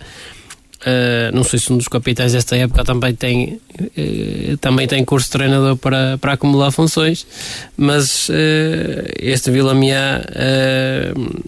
Uh, 0.85 1.35
não 1.35 1.43
sei 1.43 1.57
se 1.57 1.73
um 1.73 1.77
dos 1.77 1.87
capitães 1.87 2.33
desta 2.33 2.55
época 2.55 2.83
também 2.83 3.13
tem, 3.13 3.59
uh, 3.81 4.57
também 4.61 4.87
tem 4.87 5.03
curso 5.03 5.25
de 5.25 5.31
treinador 5.31 5.75
para, 5.75 6.19
para 6.19 6.33
acumular 6.33 6.69
funções, 6.69 7.25
mas 7.75 8.29
uh, 8.29 8.33
este 9.19 9.49
Vila 9.49 9.73
Miá 9.73 10.23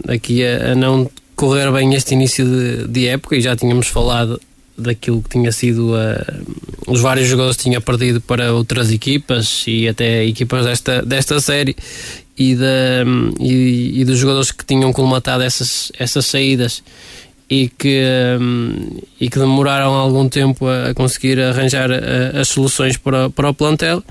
aqui 0.08 0.44
a, 0.44 0.72
a, 0.72 0.74
não 0.74 1.08
correr 1.36 1.70
bem 1.70 1.94
este 1.94 2.12
início 2.12 2.44
de, 2.44 2.88
de, 2.88 3.06
época 3.06 3.36
e 3.36 3.40
já 3.40 3.54
tínhamos 3.54 3.86
falado 3.86 4.40
daquilo 4.76 5.22
que 5.22 5.28
tinha 5.28 5.52
sido 5.52 5.92
os 6.86 7.00
vários 7.00 7.28
jogadores 7.28 7.56
que 7.56 7.64
tinha 7.64 7.80
perdido 7.80 8.20
para 8.20 8.52
outras 8.52 8.90
equipas 8.90 9.64
e 9.66 9.86
até 9.86 10.24
equipas 10.24 10.64
desta, 10.66 11.02
desta 11.02 11.38
série 11.38 11.76
e, 12.36 12.56
da, 12.56 13.04
e, 13.38 14.00
e 14.00 14.04
dos 14.04 14.18
jogadores 14.18 14.50
que 14.50 14.64
tinham 14.64 14.92
colmatado 14.92 15.42
essas, 15.42 15.92
essas 15.98 16.26
saídas 16.26 16.82
e 17.50 17.68
que, 17.68 18.00
um, 18.40 19.00
e 19.20 19.28
que 19.28 19.38
demoraram 19.38 19.92
algum 19.92 20.28
tempo 20.28 20.68
a, 20.68 20.94
conseguir 20.94 21.40
arranjar 21.40 21.90
a, 21.90 22.40
as 22.40 22.48
soluções 22.48 22.96
para, 22.96 23.28
para 23.28 23.50
o 23.50 23.54
plantel. 23.54 24.04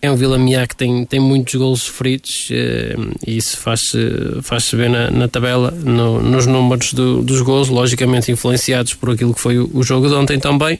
É 0.00 0.10
um 0.10 0.16
Vila 0.16 0.38
Miá 0.38 0.64
que 0.64 0.76
tem, 0.76 1.04
tem 1.04 1.18
muitos 1.18 1.56
golos 1.56 1.82
sofridos 1.82 2.48
uh, 2.50 3.14
e 3.26 3.36
isso 3.36 3.56
faz-se 3.56 3.98
faz 4.42 4.70
ver 4.70 4.88
na, 4.88 5.10
na 5.10 5.26
tabela, 5.26 5.72
no, 5.72 6.22
nos 6.22 6.46
números 6.46 6.92
do, 6.92 7.20
dos 7.20 7.42
gols, 7.42 7.68
logicamente 7.68 8.30
influenciados 8.30 8.94
por 8.94 9.10
aquilo 9.10 9.34
que 9.34 9.40
foi 9.40 9.58
o, 9.58 9.68
o, 9.74 9.82
jogo 9.82 10.08
de 10.08 10.14
ontem 10.14 10.38
também, 10.38 10.78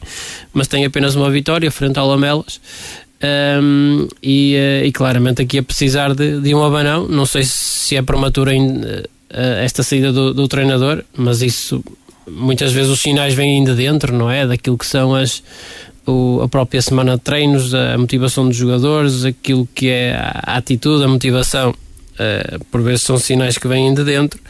mas 0.53 0.68
tem 0.68 0.85
apenas 0.85 1.16
uma 1.16 1.29
vitória 1.31 1.71
frente 1.71 1.99
ao 1.99 2.07
Lamelas. 2.07 2.61
Um, 3.61 4.07
e, 4.23 4.55
uh, 4.55 4.87
e, 4.87 4.92
claramente 4.92 5.42
aqui 5.42 5.59
a 5.59 5.62
precisar 5.64 6.14
de, 6.14 6.40
de 6.40 6.55
um 6.55 6.62
abanão. 6.62 7.09
Não 7.09 7.27
sei 7.27 7.42
se 7.44 7.97
é 7.97 8.03
prematura 8.03 8.53
ainda 8.53 9.05
esta 9.31 9.83
saída 9.83 10.12
do, 10.12 10.33
do, 10.33 10.49
treinador, 10.49 11.05
mas 11.17 11.43
isso 11.43 11.85
muitas 12.27 12.73
vezes 12.73 12.91
os 12.91 13.01
sinais 13.01 13.35
vêm 13.35 13.57
ainda 13.57 13.75
dentro, 13.75 14.17
não 14.17 14.31
é? 14.31 14.47
Daquilo 14.47 14.79
que 14.79 14.87
são 14.87 15.14
as, 15.14 15.43
o, 16.07 16.41
a 16.43 16.49
própria 16.49 16.81
semana 16.81 17.17
de 17.17 17.23
treinos, 17.23 17.75
a 17.75 17.97
motivação 17.99 18.47
dos 18.49 18.57
jogadores, 18.57 19.25
aquilo 19.25 19.69
que 19.75 19.88
é 19.88 20.14
a, 20.14 20.57
atitude, 20.57 21.05
a 21.05 21.09
motivação. 21.09 21.75
Uh, 22.14 22.64
por 22.73 22.83
vezes 22.83 23.03
são 23.03 23.17
sinais 23.17 23.57
que 23.57 23.69
vêm 23.69 23.95
de 23.95 24.03
dentro, 24.03 24.41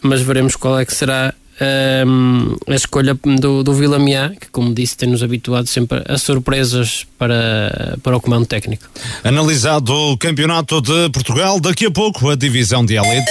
mas 0.00 0.22
veremos 0.22 0.56
qual 0.56 0.78
é 0.78 0.86
que 0.86 0.94
será 0.94 1.34
um, 2.06 2.56
a 2.66 2.74
escolha 2.74 3.14
do, 3.38 3.62
do 3.62 3.74
Vila 3.74 3.98
que, 4.40 4.48
como 4.50 4.72
disse, 4.72 4.96
tem-nos 4.96 5.22
habituado 5.22 5.66
sempre 5.66 6.02
a 6.08 6.16
surpresas 6.16 7.06
para, 7.18 7.98
para 8.02 8.16
o 8.16 8.20
comando 8.20 8.46
técnico. 8.46 8.88
Analisado 9.22 9.92
o 9.92 10.16
Campeonato 10.16 10.80
de 10.80 11.10
Portugal, 11.10 11.60
daqui 11.60 11.86
a 11.86 11.90
pouco 11.90 12.30
a 12.30 12.36
divisão 12.36 12.84
de 12.84 12.96
elite. 12.96 13.30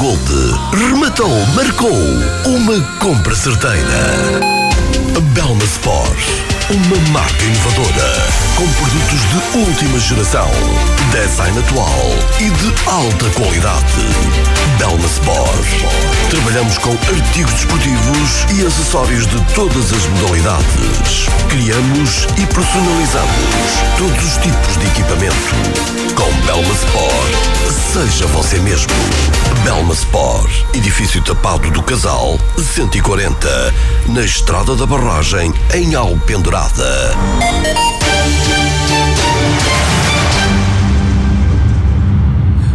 rematou, 0.73 1.29
marcou. 1.53 1.95
Uma 2.45 2.81
compra 2.97 3.35
certeira. 3.35 4.39
Belma 5.35 5.63
Sport, 5.63 6.50
uma 6.71 7.09
marca 7.11 7.43
inovadora, 7.43 8.27
com 8.55 8.65
produtos 8.65 9.19
de 9.29 9.57
última 9.59 9.99
geração, 9.99 10.49
design 11.11 11.59
atual 11.59 11.99
e 12.39 12.49
de 12.49 12.89
alta 12.89 13.29
qualidade. 13.31 14.01
Belma 14.77 15.05
Sport. 15.05 15.67
Trabalhamos 16.29 16.77
com 16.77 16.91
artigos 16.91 17.53
desportivos 17.53 18.45
e 18.55 18.65
acessórios 18.65 19.27
de 19.27 19.41
todas 19.53 19.91
as 19.91 20.05
modalidades. 20.07 21.27
Criamos 21.49 22.27
e 22.37 22.45
personalizamos 22.45 23.27
todos 23.97 24.23
os 24.23 24.37
tipos 24.37 24.77
de 24.77 24.87
equipamento. 24.87 25.35
Com 26.15 26.31
Belma 26.45 26.73
Sport, 26.73 27.71
seja 27.91 28.25
você 28.27 28.57
mesmo. 28.59 28.93
Belma 29.63 29.93
Sport, 29.93 30.63
edifício 30.73 31.21
tapado 31.21 31.69
do 31.69 31.83
Casal, 31.83 32.39
140, 32.57 33.73
na 34.07 34.21
Estrada 34.21 34.75
da 34.75 34.85
Barragem, 34.85 35.53
em 35.73 35.95
Alpendurada. 36.61 38.20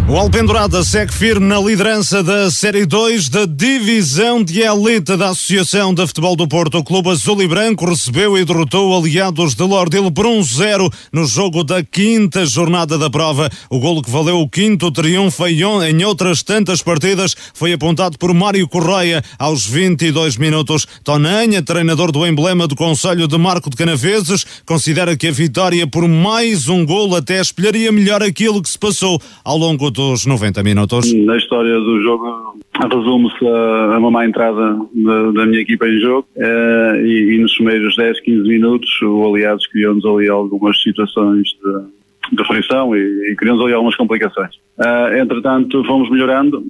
O 0.09 0.17
Alpendurada 0.17 0.85
segue 0.85 1.13
firme 1.13 1.49
na 1.49 1.59
liderança 1.59 2.23
da 2.23 2.49
Série 2.49 2.87
2 2.87 3.29
da 3.29 3.45
Divisão 3.45 4.41
de 4.41 4.61
Elite 4.61 5.17
da 5.17 5.31
Associação 5.31 5.93
de 5.93 6.07
Futebol 6.07 6.37
do 6.37 6.47
Porto. 6.47 6.79
O 6.79 6.85
Clube 6.85 7.11
Azul 7.11 7.43
e 7.43 7.49
Branco 7.49 7.87
recebeu 7.87 8.39
e 8.39 8.45
derrotou 8.45 8.97
aliados 8.97 9.57
de 9.57 9.65
Lordil 9.65 10.09
por 10.13 10.25
1-0 10.27 10.93
no 11.13 11.27
jogo 11.27 11.65
da 11.65 11.83
quinta 11.83 12.47
jornada 12.47 12.97
da 12.97 13.11
prova. 13.11 13.51
O 13.69 13.81
golo 13.81 14.01
que 14.01 14.09
valeu 14.09 14.39
o 14.39 14.49
quinto 14.49 14.93
triunfo 14.93 15.45
em 15.45 16.05
outras 16.05 16.41
tantas 16.41 16.81
partidas 16.81 17.35
foi 17.53 17.73
apontado 17.73 18.17
por 18.17 18.33
Mário 18.33 18.69
Correia 18.69 19.25
aos 19.37 19.67
22 19.67 20.37
minutos. 20.37 20.87
Tonanha, 21.03 21.65
treinador 21.65 22.13
do 22.13 22.25
emblema 22.25 22.69
do 22.69 22.77
Conselho 22.77 23.27
de 23.27 23.37
Marco 23.37 23.69
de 23.69 23.77
Canaveses, 23.77 24.47
considera 24.65 25.17
que 25.17 25.27
a 25.27 25.33
vitória 25.33 25.85
por 25.85 26.07
mais 26.07 26.69
um 26.69 26.87
golo 26.87 27.17
até 27.17 27.41
espelharia 27.41 27.91
melhor 27.91 28.23
aquilo 28.23 28.63
que 28.63 28.71
se 28.71 28.79
passou 28.79 29.21
ao 29.43 29.59
longo 29.59 29.96
dos 29.97 30.27
90 30.27 30.63
minutos? 30.63 31.11
Na 31.25 31.39
história 31.39 31.75
do 31.81 32.03
jogo 32.03 32.59
resume-se 32.79 33.49
a, 33.49 33.99
uma 33.99 34.11
má 34.11 34.27
entrada 34.27 34.79
da, 34.93 35.31
da 35.33 35.47
minha 35.47 35.63
equipa 35.63 35.89
em 35.89 35.99
jogo 35.99 36.29
eh, 36.37 37.03
e, 37.03 37.35
e, 37.35 37.39
nos 37.39 37.55
primeiros 37.55 37.97
10, 37.97 38.21
15 38.21 38.47
minutos 38.47 38.91
o 39.03 39.27
Aliados 39.27 39.67
criou-nos 39.69 40.05
ali 40.05 40.29
algumas 40.29 40.81
situações 40.83 41.49
de, 41.49 42.37
de 42.37 42.43
e, 42.43 43.33
e 43.33 43.37
criou-nos 43.37 43.65
ali 43.65 43.73
algumas 43.73 43.97
complicações. 43.97 44.55
Uh, 44.79 45.17
entretanto, 45.17 45.83
fomos 45.85 46.11
melhorando 46.11 46.63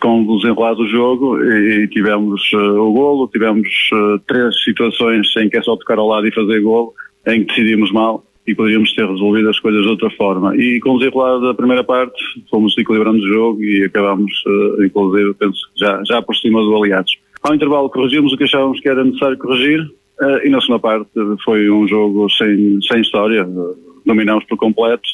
com 0.00 0.22
o 0.22 0.36
desenrolar 0.36 0.74
do 0.74 0.86
jogo 0.86 1.42
e, 1.42 1.88
tivemos 1.88 2.52
uh, 2.52 2.82
o 2.82 2.92
golo, 2.92 3.28
tivemos 3.28 3.68
uh, 3.94 4.18
três 4.26 4.62
situações 4.62 5.26
em 5.38 5.48
que 5.48 5.56
é 5.56 5.62
só 5.62 5.74
tocar 5.76 5.98
ao 5.98 6.08
lado 6.08 6.26
e 6.26 6.34
fazer 6.34 6.60
golo, 6.60 6.92
em 7.26 7.42
que 7.42 7.54
decidimos 7.54 7.90
mal 7.90 8.22
e 8.50 8.54
poderíamos 8.54 8.92
ter 8.94 9.06
resolvido 9.08 9.48
as 9.48 9.60
coisas 9.60 9.82
de 9.82 9.88
outra 9.88 10.10
forma. 10.10 10.56
E 10.56 10.80
com 10.80 10.90
o 10.90 10.98
desenrolar 10.98 11.38
da 11.38 11.54
primeira 11.54 11.84
parte, 11.84 12.20
fomos 12.50 12.76
equilibrando 12.76 13.18
o 13.18 13.28
jogo 13.28 13.62
e 13.62 13.84
acabámos, 13.84 14.32
uh, 14.46 14.84
inclusive, 14.84 15.34
penso 15.34 15.60
já, 15.76 16.02
já 16.04 16.20
por 16.20 16.34
cima 16.36 16.60
do 16.60 16.76
Aliados. 16.76 17.16
Ao 17.42 17.54
intervalo 17.54 17.88
corrigimos 17.88 18.32
o 18.32 18.36
que 18.36 18.44
achávamos 18.44 18.80
que 18.80 18.88
era 18.88 19.04
necessário 19.04 19.38
corrigir 19.38 19.80
uh, 19.82 20.44
e 20.44 20.50
na 20.50 20.60
segunda 20.60 20.80
parte 20.80 21.10
foi 21.44 21.70
um 21.70 21.86
jogo 21.86 22.28
sem, 22.30 22.80
sem 22.82 23.00
história, 23.00 23.46
uh, 23.46 23.76
dominámos 24.04 24.44
por 24.44 24.56
completo. 24.56 25.08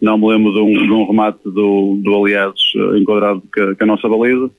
Não 0.00 0.18
me 0.18 0.28
lembro 0.28 0.52
de 0.52 0.60
um, 0.60 0.86
de 0.86 0.92
um 0.92 1.06
remate 1.06 1.40
do, 1.44 1.98
do 2.02 2.14
Aliados 2.14 2.62
enquadrado 3.00 3.42
com 3.54 3.84
a, 3.84 3.86
nossa 3.86 4.06
baliza. 4.06 4.50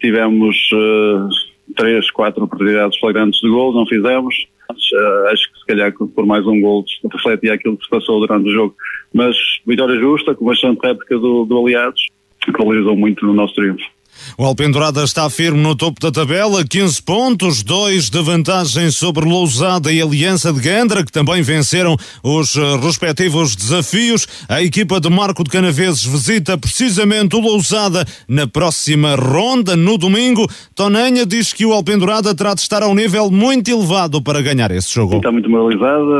tivemos 0.00 0.56
três, 1.76 2.10
quatro 2.10 2.42
oportunidades 2.42 2.98
flagrantes 2.98 3.38
de 3.40 3.48
gol, 3.48 3.72
não 3.72 3.86
fizemos 3.86 4.34
Uh, 4.92 5.28
acho 5.28 5.52
que 5.52 5.58
se 5.58 5.66
calhar 5.66 5.92
por 5.92 6.26
mais 6.26 6.46
um 6.46 6.60
gol 6.60 6.84
refletia 7.12 7.54
aquilo 7.54 7.76
que 7.76 7.84
se 7.84 7.90
passou 7.90 8.20
durante 8.20 8.48
o 8.48 8.52
jogo. 8.52 8.74
Mas 9.12 9.36
vitória 9.66 9.98
justa, 9.98 10.34
com 10.34 10.44
bastante 10.44 10.80
réplica 10.82 11.18
do, 11.18 11.44
do 11.44 11.58
Aliados, 11.58 12.06
que 12.40 12.52
valorizou 12.52 12.96
muito 12.96 13.24
no 13.26 13.34
nosso 13.34 13.54
triunfo. 13.54 13.84
O 14.38 14.44
Alpendurada 14.44 15.04
está 15.04 15.28
firme 15.28 15.60
no 15.60 15.76
topo 15.76 16.00
da 16.00 16.10
tabela, 16.10 16.64
15 16.64 17.02
pontos, 17.02 17.62
2 17.62 18.08
de 18.08 18.22
vantagem 18.22 18.90
sobre 18.90 19.28
Lousada 19.28 19.92
e 19.92 20.00
Aliança 20.00 20.52
de 20.52 20.60
Gandra, 20.60 21.04
que 21.04 21.12
também 21.12 21.42
venceram 21.42 21.96
os 22.22 22.56
eh, 22.56 22.76
respectivos 22.82 23.54
desafios. 23.54 24.26
A 24.48 24.62
equipa 24.62 24.98
de 25.00 25.10
Marco 25.10 25.44
de 25.44 25.50
Canaveses 25.50 26.04
visita 26.04 26.56
precisamente 26.56 27.36
o 27.36 27.40
Lousada 27.40 28.06
na 28.26 28.46
próxima 28.46 29.14
ronda, 29.14 29.76
no 29.76 29.98
domingo. 29.98 30.48
Tonanha 30.74 31.26
diz 31.26 31.52
que 31.52 31.66
o 31.66 31.72
Alpendurada 31.72 32.34
terá 32.34 32.54
de 32.54 32.60
estar 32.60 32.82
a 32.82 32.88
um 32.88 32.94
nível 32.94 33.30
muito 33.30 33.70
elevado 33.70 34.22
para 34.22 34.40
ganhar 34.40 34.70
esse 34.70 34.94
jogo. 34.94 35.16
Está 35.16 35.30
muito 35.30 35.50
moralizada. 35.50 36.12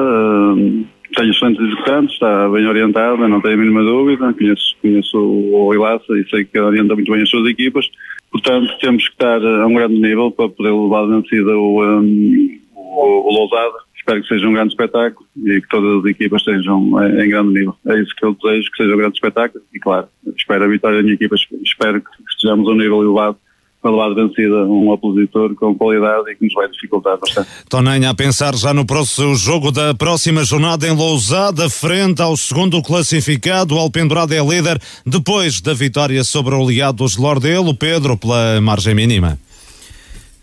Tenho 1.14 1.30
excelentes 1.30 1.62
executantes, 1.62 2.14
está 2.14 2.48
bem 2.48 2.66
orientada, 2.66 3.28
não 3.28 3.40
tenho 3.40 3.54
a 3.54 3.58
mínima 3.58 3.82
dúvida. 3.82 4.32
Conheço, 4.32 4.76
conheço 4.80 5.18
o 5.18 5.74
Ilaça 5.74 6.12
e 6.18 6.28
sei 6.30 6.44
que 6.44 6.58
orienta 6.58 6.94
muito 6.94 7.12
bem 7.12 7.22
as 7.22 7.28
suas 7.28 7.48
equipas. 7.48 7.90
Portanto, 8.30 8.66
temos 8.80 9.06
que 9.06 9.12
estar 9.12 9.44
a 9.44 9.66
um 9.66 9.74
grande 9.74 10.00
nível 10.00 10.30
para 10.30 10.48
poder 10.48 10.72
levar 10.72 11.06
vencida 11.06 11.56
o, 11.56 11.84
um, 11.84 12.60
o, 12.74 13.28
o 13.28 13.32
Lousada. 13.32 13.78
Espero 13.94 14.22
que 14.22 14.28
seja 14.28 14.48
um 14.48 14.54
grande 14.54 14.70
espetáculo 14.70 15.28
e 15.44 15.60
que 15.60 15.68
todas 15.68 15.98
as 15.98 16.04
equipas 16.06 16.40
estejam 16.40 16.80
em 17.20 17.28
grande 17.28 17.52
nível. 17.52 17.76
É 17.86 18.00
isso 18.00 18.14
que 18.16 18.24
eu 18.24 18.34
desejo, 18.34 18.70
que 18.70 18.82
seja 18.82 18.94
um 18.94 18.98
grande 18.98 19.14
espetáculo 19.14 19.62
e, 19.72 19.78
claro, 19.78 20.08
espero 20.36 20.64
a 20.64 20.68
vitória 20.68 20.96
da 20.96 21.02
minha 21.02 21.14
equipa, 21.14 21.36
espero 21.62 22.00
que 22.00 22.10
estejamos 22.30 22.66
a 22.68 22.72
um 22.72 22.76
nível 22.76 23.02
elevado 23.02 23.36
para 23.82 23.90
levar 23.90 24.14
vencida 24.14 24.64
um 24.64 24.88
opositor 24.90 25.54
com 25.56 25.74
qualidade 25.74 26.30
e 26.30 26.36
que 26.36 26.44
nos 26.44 26.54
vai 26.54 26.68
dificultar 26.68 27.18
bastante. 27.18 27.48
Tonanha, 27.68 28.10
a 28.10 28.14
pensar 28.14 28.54
já 28.54 28.72
no 28.72 28.86
próximo 28.86 29.34
jogo 29.34 29.72
da 29.72 29.92
próxima 29.92 30.44
jornada 30.44 30.86
em 30.86 30.92
Lousada, 30.92 31.68
frente 31.68 32.22
ao 32.22 32.36
segundo 32.36 32.80
classificado, 32.80 33.74
o 33.74 33.78
Alpendurado 33.78 34.32
é 34.32 34.40
líder, 34.40 34.80
depois 35.04 35.60
da 35.60 35.74
vitória 35.74 36.22
sobre 36.22 36.54
o 36.54 36.62
Aliados 36.62 37.16
Lordelo, 37.16 37.74
Pedro, 37.74 38.16
pela 38.16 38.60
margem 38.60 38.94
mínima. 38.94 39.36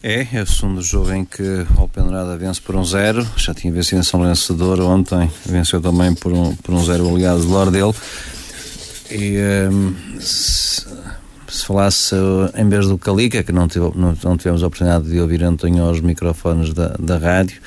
É, 0.04 0.28
é 0.34 0.44
o 0.44 0.48
segundo 0.48 0.82
jogo 0.82 1.12
em 1.14 1.24
que 1.24 1.44
o 1.44 1.82
Alpendurada 1.82 2.38
vence 2.38 2.62
por 2.62 2.76
um 2.76 2.84
zero, 2.84 3.26
já 3.38 3.54
tinha 3.54 3.72
vencido 3.72 4.02
em 4.02 4.04
São 4.04 4.22
Vencedor 4.22 4.82
ontem, 4.82 5.30
venceu 5.46 5.82
também 5.82 6.14
por 6.14 6.34
um, 6.34 6.56
por 6.56 6.74
um 6.74 6.84
zero 6.84 7.08
aliado 7.10 7.42
de 7.42 7.48
Lordelo. 7.48 7.96
E 9.12 9.38
um, 9.72 10.20
se, 10.20 10.86
se 11.50 11.66
falasse 11.66 12.16
em 12.56 12.68
vez 12.68 12.88
do 12.88 12.98
Calica, 12.98 13.44
que 13.44 13.52
não, 13.52 13.68
tive, 13.68 13.92
não, 13.96 14.16
não 14.24 14.38
tivemos 14.38 14.64
a 14.64 14.68
oportunidade 14.68 15.10
de 15.10 15.20
ouvir 15.20 15.44
António 15.44 15.84
aos 15.84 16.02
microfones 16.02 16.74
da, 16.74 16.96
da 17.00 17.18
rádio, 17.18 17.60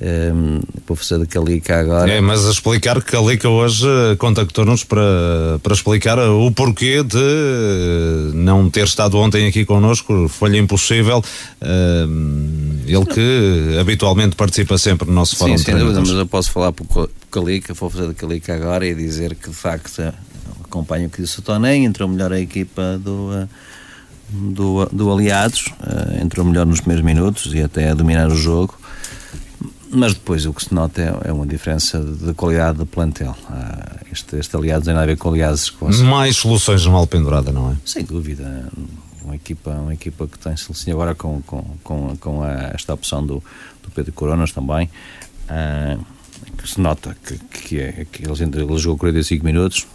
um, 0.00 0.06
ehm, 0.06 0.60
vou 0.86 0.96
fazer 0.96 1.18
de 1.18 1.26
Calica 1.26 1.80
agora. 1.80 2.10
É, 2.10 2.20
mas 2.20 2.46
a 2.46 2.50
explicar 2.50 3.02
que 3.02 3.10
Calica 3.12 3.48
hoje 3.48 3.86
contactou-nos 4.18 4.84
para, 4.84 5.58
para 5.62 5.72
explicar 5.72 6.18
o 6.18 6.50
porquê 6.50 7.02
de 7.02 8.32
não 8.34 8.68
ter 8.68 8.84
estado 8.84 9.16
ontem 9.18 9.46
aqui 9.46 9.64
connosco, 9.64 10.28
foi-lhe 10.28 10.58
impossível. 10.58 11.22
Um, 11.62 11.66
ehm, 11.66 12.66
ele 12.86 13.06
que 13.06 13.78
habitualmente 13.80 14.36
participa 14.36 14.78
sempre 14.78 15.08
no 15.08 15.14
nosso 15.14 15.36
fórum. 15.36 15.56
Sim, 15.56 15.64
sem 15.64 15.78
dúvida, 15.78 16.00
mas 16.00 16.10
eu 16.10 16.26
posso 16.26 16.52
falar 16.52 16.72
para 16.72 16.84
o 16.84 17.08
Calica, 17.30 17.74
vou 17.74 17.90
fazer 17.90 18.08
de 18.08 18.14
Calica 18.14 18.54
agora 18.54 18.86
e 18.86 18.94
dizer 18.94 19.34
que 19.34 19.48
de 19.48 19.56
facto 19.56 20.02
acompanho 20.66 21.06
o 21.08 21.10
que 21.10 21.22
disse 21.22 21.38
o 21.38 21.42
Tonem, 21.42 21.84
entrou 21.84 22.08
melhor 22.08 22.32
a 22.32 22.40
equipa 22.40 22.98
do, 22.98 23.32
eh, 23.32 23.48
do, 24.28 24.86
do 24.86 25.12
Aliados, 25.12 25.66
uh, 25.80 26.22
entrou 26.22 26.44
melhor 26.44 26.66
nos 26.66 26.80
primeiros 26.80 27.04
minutos 27.04 27.52
e 27.54 27.62
até 27.62 27.90
a 27.90 27.94
dominar 27.94 28.28
o 28.28 28.36
jogo, 28.36 28.78
mas 29.90 30.14
depois 30.14 30.44
o 30.46 30.52
que 30.52 30.64
se 30.64 30.74
nota 30.74 31.00
é, 31.00 31.28
é 31.28 31.32
uma 31.32 31.46
diferença 31.46 32.00
de 32.00 32.34
qualidade 32.34 32.78
do 32.78 32.86
plantel. 32.86 33.36
Uh, 33.48 34.06
este, 34.12 34.36
este 34.36 34.56
Aliados 34.56 34.86
nada 34.88 35.02
a 35.02 35.06
ver 35.06 35.16
com 35.16 35.28
Aliados. 35.28 35.70
Com 35.70 35.88
Mais 36.04 36.36
soluções 36.36 36.84
mal 36.86 37.06
pendurada, 37.06 37.52
não 37.52 37.72
é? 37.72 37.76
Sem 37.84 38.04
dúvida. 38.04 38.68
Uma 39.22 39.36
equipa, 39.36 39.70
uma 39.70 39.94
equipa 39.94 40.26
que 40.26 40.38
tem 40.38 40.56
solução 40.56 40.92
agora 40.92 41.14
com, 41.14 41.40
com, 41.42 41.62
com, 41.82 42.16
com 42.16 42.42
a, 42.42 42.70
esta 42.74 42.94
opção 42.94 43.24
do, 43.24 43.42
do 43.82 43.90
Pedro 43.94 44.12
Coronas 44.12 44.52
também. 44.52 44.90
Uh, 45.48 46.04
que 46.56 46.68
se 46.68 46.80
nota 46.80 47.16
que, 47.24 47.38
que, 47.38 47.80
é, 47.80 48.06
que 48.10 48.22
ele, 48.24 48.42
ele 48.42 48.78
jogou 48.78 48.98
45 48.98 49.44
minutos, 49.44 49.86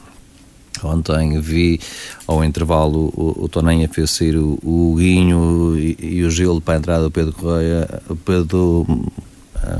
Ontem 0.83 1.39
vi 1.39 1.79
ao 2.27 2.43
intervalo 2.43 3.11
o, 3.15 3.43
o 3.43 3.49
Tonenha 3.49 3.87
fez 3.87 4.11
sair 4.11 4.37
o, 4.37 4.57
o 4.63 4.95
Guinho 4.97 5.77
e, 5.77 5.97
e, 5.99 6.23
o 6.23 6.31
Gil 6.31 6.61
para 6.61 6.75
a 6.75 6.77
entrada 6.77 7.03
do 7.03 7.11
Pedro 7.11 7.33
Correia, 7.33 8.01
Pedro, 8.25 8.85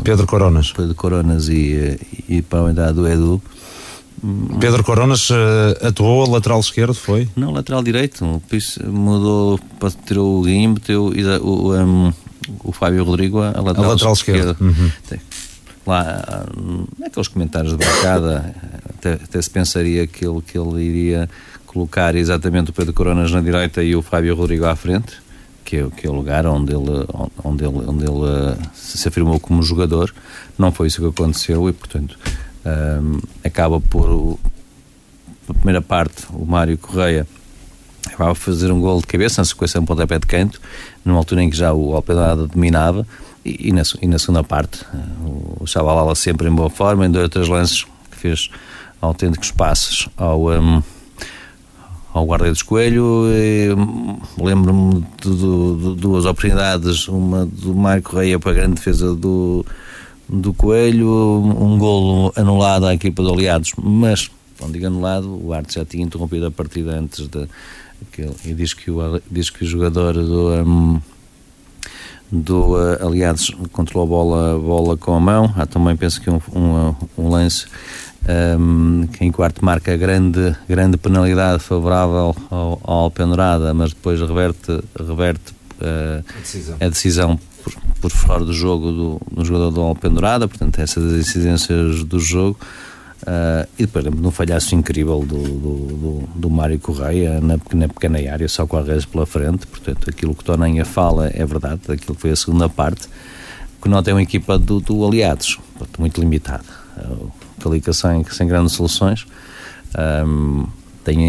Pedro 0.03 0.27
Coronas. 0.27 0.71
Pedro 0.71 0.95
Coronas 0.95 1.49
e, 1.49 1.99
e 2.27 2.41
para 2.41 2.67
a 2.67 2.71
entrada 2.71 2.93
do 2.93 3.07
Edu. 3.07 3.41
Pedro 4.59 4.83
Coronas 4.83 5.31
uh, 5.31 5.87
atuou 5.87 6.23
a 6.23 6.29
lateral 6.29 6.59
esquerdo, 6.59 6.93
foi? 6.93 7.27
Não, 7.35 7.51
lateral 7.51 7.81
direito. 7.81 8.23
Mudou, 8.85 9.59
tirou 10.05 10.39
o 10.39 10.43
Guinho, 10.43 10.73
meteu 10.73 11.11
o, 11.41 11.73
um, 11.75 12.13
o 12.63 12.71
Fábio 12.71 13.03
Rodrigo 13.03 13.39
a 13.39 13.49
lateral, 13.49 13.85
a 13.85 13.87
lateral 13.87 14.13
esquerda. 14.13 14.55
Uhum 14.61 14.91
lá 15.91 16.45
naqueles 16.97 17.27
comentários 17.27 17.77
de 17.77 17.85
bancada 17.85 18.55
até, 18.89 19.13
até, 19.13 19.41
se 19.41 19.49
pensaria 19.49 20.07
que 20.07 20.25
ele, 20.25 20.41
que 20.41 20.57
ele 20.57 20.81
iria 20.81 21.29
colocar 21.65 22.15
exatamente 22.15 22.71
o 22.71 22.73
Pedro 22.73 22.93
Coronas 22.93 23.31
na 23.31 23.41
direita 23.41 23.83
e 23.83 23.95
o 23.95 24.01
Fábio 24.01 24.35
Rodrigo 24.35 24.65
à 24.65 24.75
frente 24.75 25.21
que 25.71 25.77
é, 25.77 25.89
que 25.89 26.05
é 26.05 26.09
o 26.09 26.13
lugar 26.13 26.45
onde 26.45 26.73
ele, 26.73 27.05
onde 27.43 27.63
ele, 27.63 27.77
onde 27.87 28.03
ele 28.03 28.11
uh, 28.11 28.57
se 28.73 29.07
afirmou 29.07 29.39
como 29.39 29.63
jogador. 29.63 30.13
Não 30.57 30.69
foi 30.69 30.87
isso 30.87 31.01
que 31.01 31.07
aconteceu 31.07 31.69
e 31.69 31.71
portanto 31.71 32.17
um, 32.65 33.19
acaba 33.43 33.79
por 33.79 34.37
a 35.47 35.53
primeira 35.53 35.81
parte 35.81 36.25
o 36.33 36.45
Mário 36.45 36.77
Correia 36.77 37.25
por 38.17 38.35
fazer 38.35 38.71
um 38.71 38.81
gol 38.81 38.99
de 38.99 39.07
cabeça 39.07 39.41
na 39.41 39.45
sequência 39.45 39.79
um 39.79 39.85
pontapé 39.85 40.19
de 40.19 40.27
canto 40.27 40.59
numa 41.05 41.17
altura 41.17 41.41
em 41.41 41.49
que 41.49 41.55
já 41.55 41.73
o 41.73 41.95
Alpedrada 41.95 42.47
dominava 42.47 43.07
e, 43.43 43.69
e, 43.69 43.71
na, 43.71 43.83
e 44.01 44.07
na 44.07 44.19
segunda 44.19 44.43
parte, 44.43 44.85
eh, 44.93 44.97
o 45.59 45.65
Chabalala 45.65 46.15
sempre 46.15 46.47
em 46.47 46.51
boa 46.51 46.69
forma, 46.69 47.05
em 47.05 47.11
dois 47.11 47.23
ou 47.23 47.29
três 47.29 47.47
lances 47.47 47.85
que 48.09 48.17
fez 48.17 48.49
autênticos 49.01 49.51
passos 49.51 50.07
ao, 50.15 50.49
um, 50.49 50.83
ao 52.13 52.25
guarda-redes 52.25 52.61
Coelho. 52.61 53.25
Hum, 53.77 54.19
lembro-me 54.37 55.05
de, 55.21 55.29
de, 55.29 55.95
de, 55.95 55.95
duas 55.95 56.25
oportunidades, 56.25 57.07
uma 57.07 57.45
do 57.45 57.73
Marco 57.73 58.15
Reia 58.15 58.39
para 58.39 58.51
a 58.51 58.55
grande 58.55 58.75
defesa 58.75 59.15
do, 59.15 59.65
do 60.29 60.53
Coelho, 60.53 61.07
um 61.09 61.77
golo 61.77 62.31
anulado 62.35 62.85
à 62.85 62.93
equipa 62.93 63.23
de 63.23 63.29
Aliados, 63.29 63.73
mas 63.81 64.29
Onde 64.61 64.73
digo 64.73 64.87
anulado, 64.87 65.43
o 65.43 65.53
Arte 65.53 65.75
já 65.75 65.85
tinha 65.85 66.03
interrompido 66.03 66.45
a 66.45 66.51
partida 66.51 66.97
antes 66.97 67.27
de. 67.27 67.47
Aquele, 68.01 68.35
e 68.45 68.53
diz 68.53 68.73
que, 68.73 68.89
o, 68.89 69.21
diz 69.29 69.49
que 69.49 69.63
o 69.63 69.67
jogador 69.67 70.13
do. 70.13 70.49
Um, 70.49 71.01
do 72.31 72.75
uh, 72.75 73.05
Aliados 73.05 73.51
controlou 73.71 74.05
a 74.05 74.09
bola, 74.09 74.59
bola 74.59 74.97
com 74.97 75.13
a 75.13 75.19
mão. 75.19 75.53
Há 75.57 75.65
também 75.65 75.95
penso 75.95 76.21
que 76.21 76.29
um, 76.29 76.39
um, 76.53 76.95
um 77.17 77.29
lance 77.29 77.65
um, 78.59 79.07
que 79.07 79.25
em 79.25 79.31
quarto 79.31 79.63
marca 79.63 79.95
grande, 79.97 80.55
grande 80.67 80.97
penalidade 80.97 81.61
favorável 81.61 82.35
ao, 82.49 82.79
ao 82.83 82.97
Alpendurada, 83.03 83.73
mas 83.73 83.93
depois 83.93 84.19
reverte, 84.21 84.79
reverte 84.97 85.53
uh, 85.81 86.23
a 86.27 86.39
decisão, 86.39 86.77
a 86.79 86.89
decisão 86.89 87.39
por, 87.63 87.73
por, 87.99 88.11
fora 88.11 88.45
do 88.45 88.53
jogo 88.53 88.91
do, 88.91 89.21
do 89.31 89.45
jogador 89.45 89.71
do 89.71 89.81
Alpendurada, 89.81 90.47
portanto 90.47 90.79
essas 90.79 91.13
incidências 91.13 92.03
do 92.03 92.19
jogo. 92.19 92.57
Uh, 93.21 93.69
e 93.77 93.85
depois 93.85 94.03
lembro 94.03 94.19
de 94.19 94.27
um 94.27 94.31
falhaço 94.31 94.73
incrível 94.73 95.19
do, 95.19 95.43
do, 95.43 95.75
do, 95.97 96.29
do 96.35 96.49
Mário 96.49 96.79
Correia 96.79 97.39
na, 97.39 97.57
na 97.73 97.87
pequena 97.87 98.17
área, 98.31 98.47
só 98.47 98.65
com 98.65 98.77
a 98.77 98.81
redes 98.81 99.05
pela 99.05 99.25
frente. 99.25 99.67
Portanto, 99.67 100.09
aquilo 100.09 100.33
que 100.33 100.43
Toninha 100.43 100.85
fala 100.85 101.29
é 101.33 101.45
verdade, 101.45 101.81
aquilo 101.87 102.15
que 102.15 102.21
foi 102.21 102.31
a 102.31 102.35
segunda 102.35 102.67
parte. 102.67 103.07
que 103.81 103.87
não 103.87 104.01
tem 104.01 104.13
uma 104.13 104.23
equipa 104.23 104.57
do, 104.57 104.79
do 104.79 105.05
Aliados, 105.05 105.59
muito 105.99 106.19
limitada. 106.19 106.63
Uh, 106.97 107.31
Calica 107.61 107.93
sem, 107.93 108.23
sem 108.23 108.47
grandes 108.47 108.73
soluções. 108.73 109.27
Um, 110.25 110.65
tem, 111.03 111.19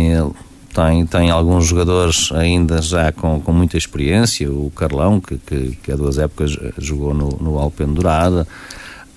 tem, 0.72 1.06
tem 1.06 1.30
alguns 1.30 1.66
jogadores 1.66 2.30
ainda 2.32 2.80
já 2.80 3.12
com, 3.12 3.40
com 3.40 3.52
muita 3.52 3.76
experiência. 3.76 4.50
O 4.50 4.70
Carlão, 4.74 5.20
que, 5.20 5.36
que, 5.36 5.76
que 5.82 5.92
há 5.92 5.96
duas 5.96 6.18
épocas 6.18 6.56
jogou 6.78 7.12
no, 7.12 7.28
no 7.40 7.58
Alpendurada. 7.58 8.46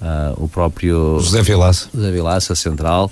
Uh, 0.01 0.43
o 0.43 0.49
próprio 0.49 1.19
José 1.19 1.41
Vilaça, 1.41 1.89
José 1.93 2.11
Vilaça 2.11 2.53
Central, 2.53 3.09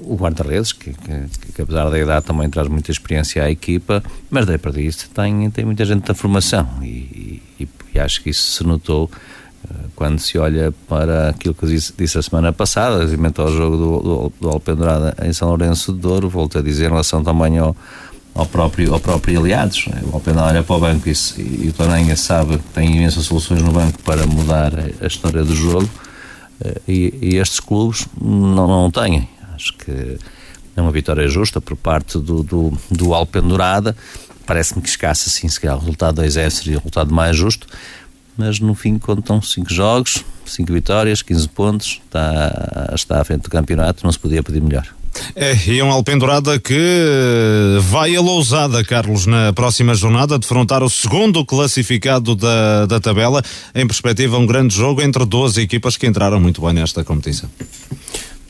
o 0.00 0.16
guarda-redes, 0.16 0.72
que, 0.72 0.92
que, 0.92 1.52
que, 1.52 1.62
apesar 1.62 1.88
da 1.88 1.98
idade 1.98 2.26
também 2.26 2.50
traz 2.50 2.68
muita 2.68 2.90
experiência 2.90 3.44
à 3.44 3.50
equipa, 3.50 4.02
mas 4.28 4.44
daí 4.44 4.58
para 4.58 4.78
isso 4.80 5.08
tem, 5.10 5.50
tem 5.50 5.64
muita 5.64 5.84
gente 5.84 6.06
da 6.06 6.14
formação 6.14 6.66
e, 6.82 7.40
e, 7.60 7.68
e 7.94 7.98
acho 7.98 8.22
que 8.22 8.30
isso 8.30 8.58
se 8.58 8.64
notou 8.64 9.04
uh, 9.64 9.74
quando 9.94 10.18
se 10.18 10.36
olha 10.36 10.74
para 10.88 11.28
aquilo 11.28 11.54
que 11.54 11.64
eu 11.64 11.68
disse, 11.68 11.92
disse 11.96 12.18
a 12.18 12.22
semana 12.22 12.52
passada, 12.52 12.96
relativamente 12.96 13.40
ao 13.40 13.52
jogo 13.52 13.76
do, 13.76 14.00
do, 14.00 14.32
do 14.40 14.48
Alpendurada 14.48 15.16
em 15.24 15.32
São 15.32 15.48
Lourenço 15.48 15.92
de 15.92 16.00
Douro, 16.00 16.28
volto 16.28 16.58
a 16.58 16.62
dizer 16.62 16.86
em 16.86 16.90
relação 16.90 17.22
também 17.22 17.58
ao, 17.58 17.76
ao 18.34 18.46
próprio, 18.46 18.94
ao 18.94 19.00
próprio 19.00 19.40
Aliados. 19.40 19.86
O 20.10 20.14
Alpendurada 20.14 20.50
olha 20.50 20.62
para 20.62 20.76
o 20.76 20.80
banco 20.80 21.08
e, 21.08 21.12
e 21.38 21.68
o 21.68 21.72
Toranha 21.72 22.16
sabe 22.16 22.58
que 22.58 22.64
tem 22.74 22.96
imensas 22.96 23.24
soluções 23.24 23.62
no 23.62 23.72
banco 23.72 24.02
para 24.02 24.26
mudar 24.26 24.72
a, 25.00 25.06
história 25.06 25.44
do 25.44 25.54
jogo 25.54 25.88
e, 26.86 27.14
e 27.20 27.36
estes 27.36 27.60
clubes 27.60 28.06
não, 28.20 28.66
não 28.66 28.90
têm. 28.90 29.28
Acho 29.54 29.74
que 29.74 30.18
é 30.76 30.80
uma 30.80 30.92
vitória 30.92 31.28
justa 31.28 31.60
por 31.60 31.76
parte 31.76 32.18
do, 32.18 32.42
do, 32.42 32.72
do 32.90 33.14
Alpendurada. 33.14 33.96
Parece-me 34.46 34.82
que 34.82 34.88
escassa, 34.88 35.30
sim, 35.30 35.48
se 35.48 35.60
calhar 35.60 35.76
o 35.76 35.80
resultado 35.80 36.16
2 36.16 36.32
seria 36.52 36.76
o 36.76 36.80
resultado 36.80 37.14
mais 37.14 37.36
justo, 37.36 37.66
mas 38.36 38.58
no 38.58 38.74
fim 38.74 38.98
contam 38.98 39.40
5 39.40 39.72
jogos, 39.72 40.24
5 40.44 40.72
vitórias, 40.72 41.22
15 41.22 41.48
pontos, 41.50 42.00
está, 42.04 42.92
está 42.94 43.20
à 43.20 43.24
frente 43.24 43.42
do 43.42 43.50
campeonato, 43.50 44.02
não 44.02 44.10
se 44.10 44.18
podia 44.18 44.42
pedir 44.42 44.60
melhor. 44.62 44.86
É, 45.34 45.56
e 45.66 45.82
um 45.82 45.90
Alpendurada 45.90 46.58
que 46.58 47.78
vai 47.82 48.14
a 48.14 48.20
Lousada, 48.20 48.82
Carlos, 48.84 49.26
na 49.26 49.52
próxima 49.52 49.94
jornada, 49.94 50.38
defrontar 50.38 50.82
o 50.82 50.90
segundo 50.90 51.44
classificado 51.44 52.34
da, 52.34 52.86
da 52.86 53.00
tabela, 53.00 53.42
em 53.74 53.86
perspectiva 53.86 54.38
um 54.38 54.46
grande 54.46 54.74
jogo 54.74 55.02
entre 55.02 55.24
duas 55.24 55.56
equipas 55.56 55.96
que 55.96 56.06
entraram 56.06 56.40
muito 56.40 56.60
bem 56.60 56.72
nesta 56.72 57.04
competição. 57.04 57.48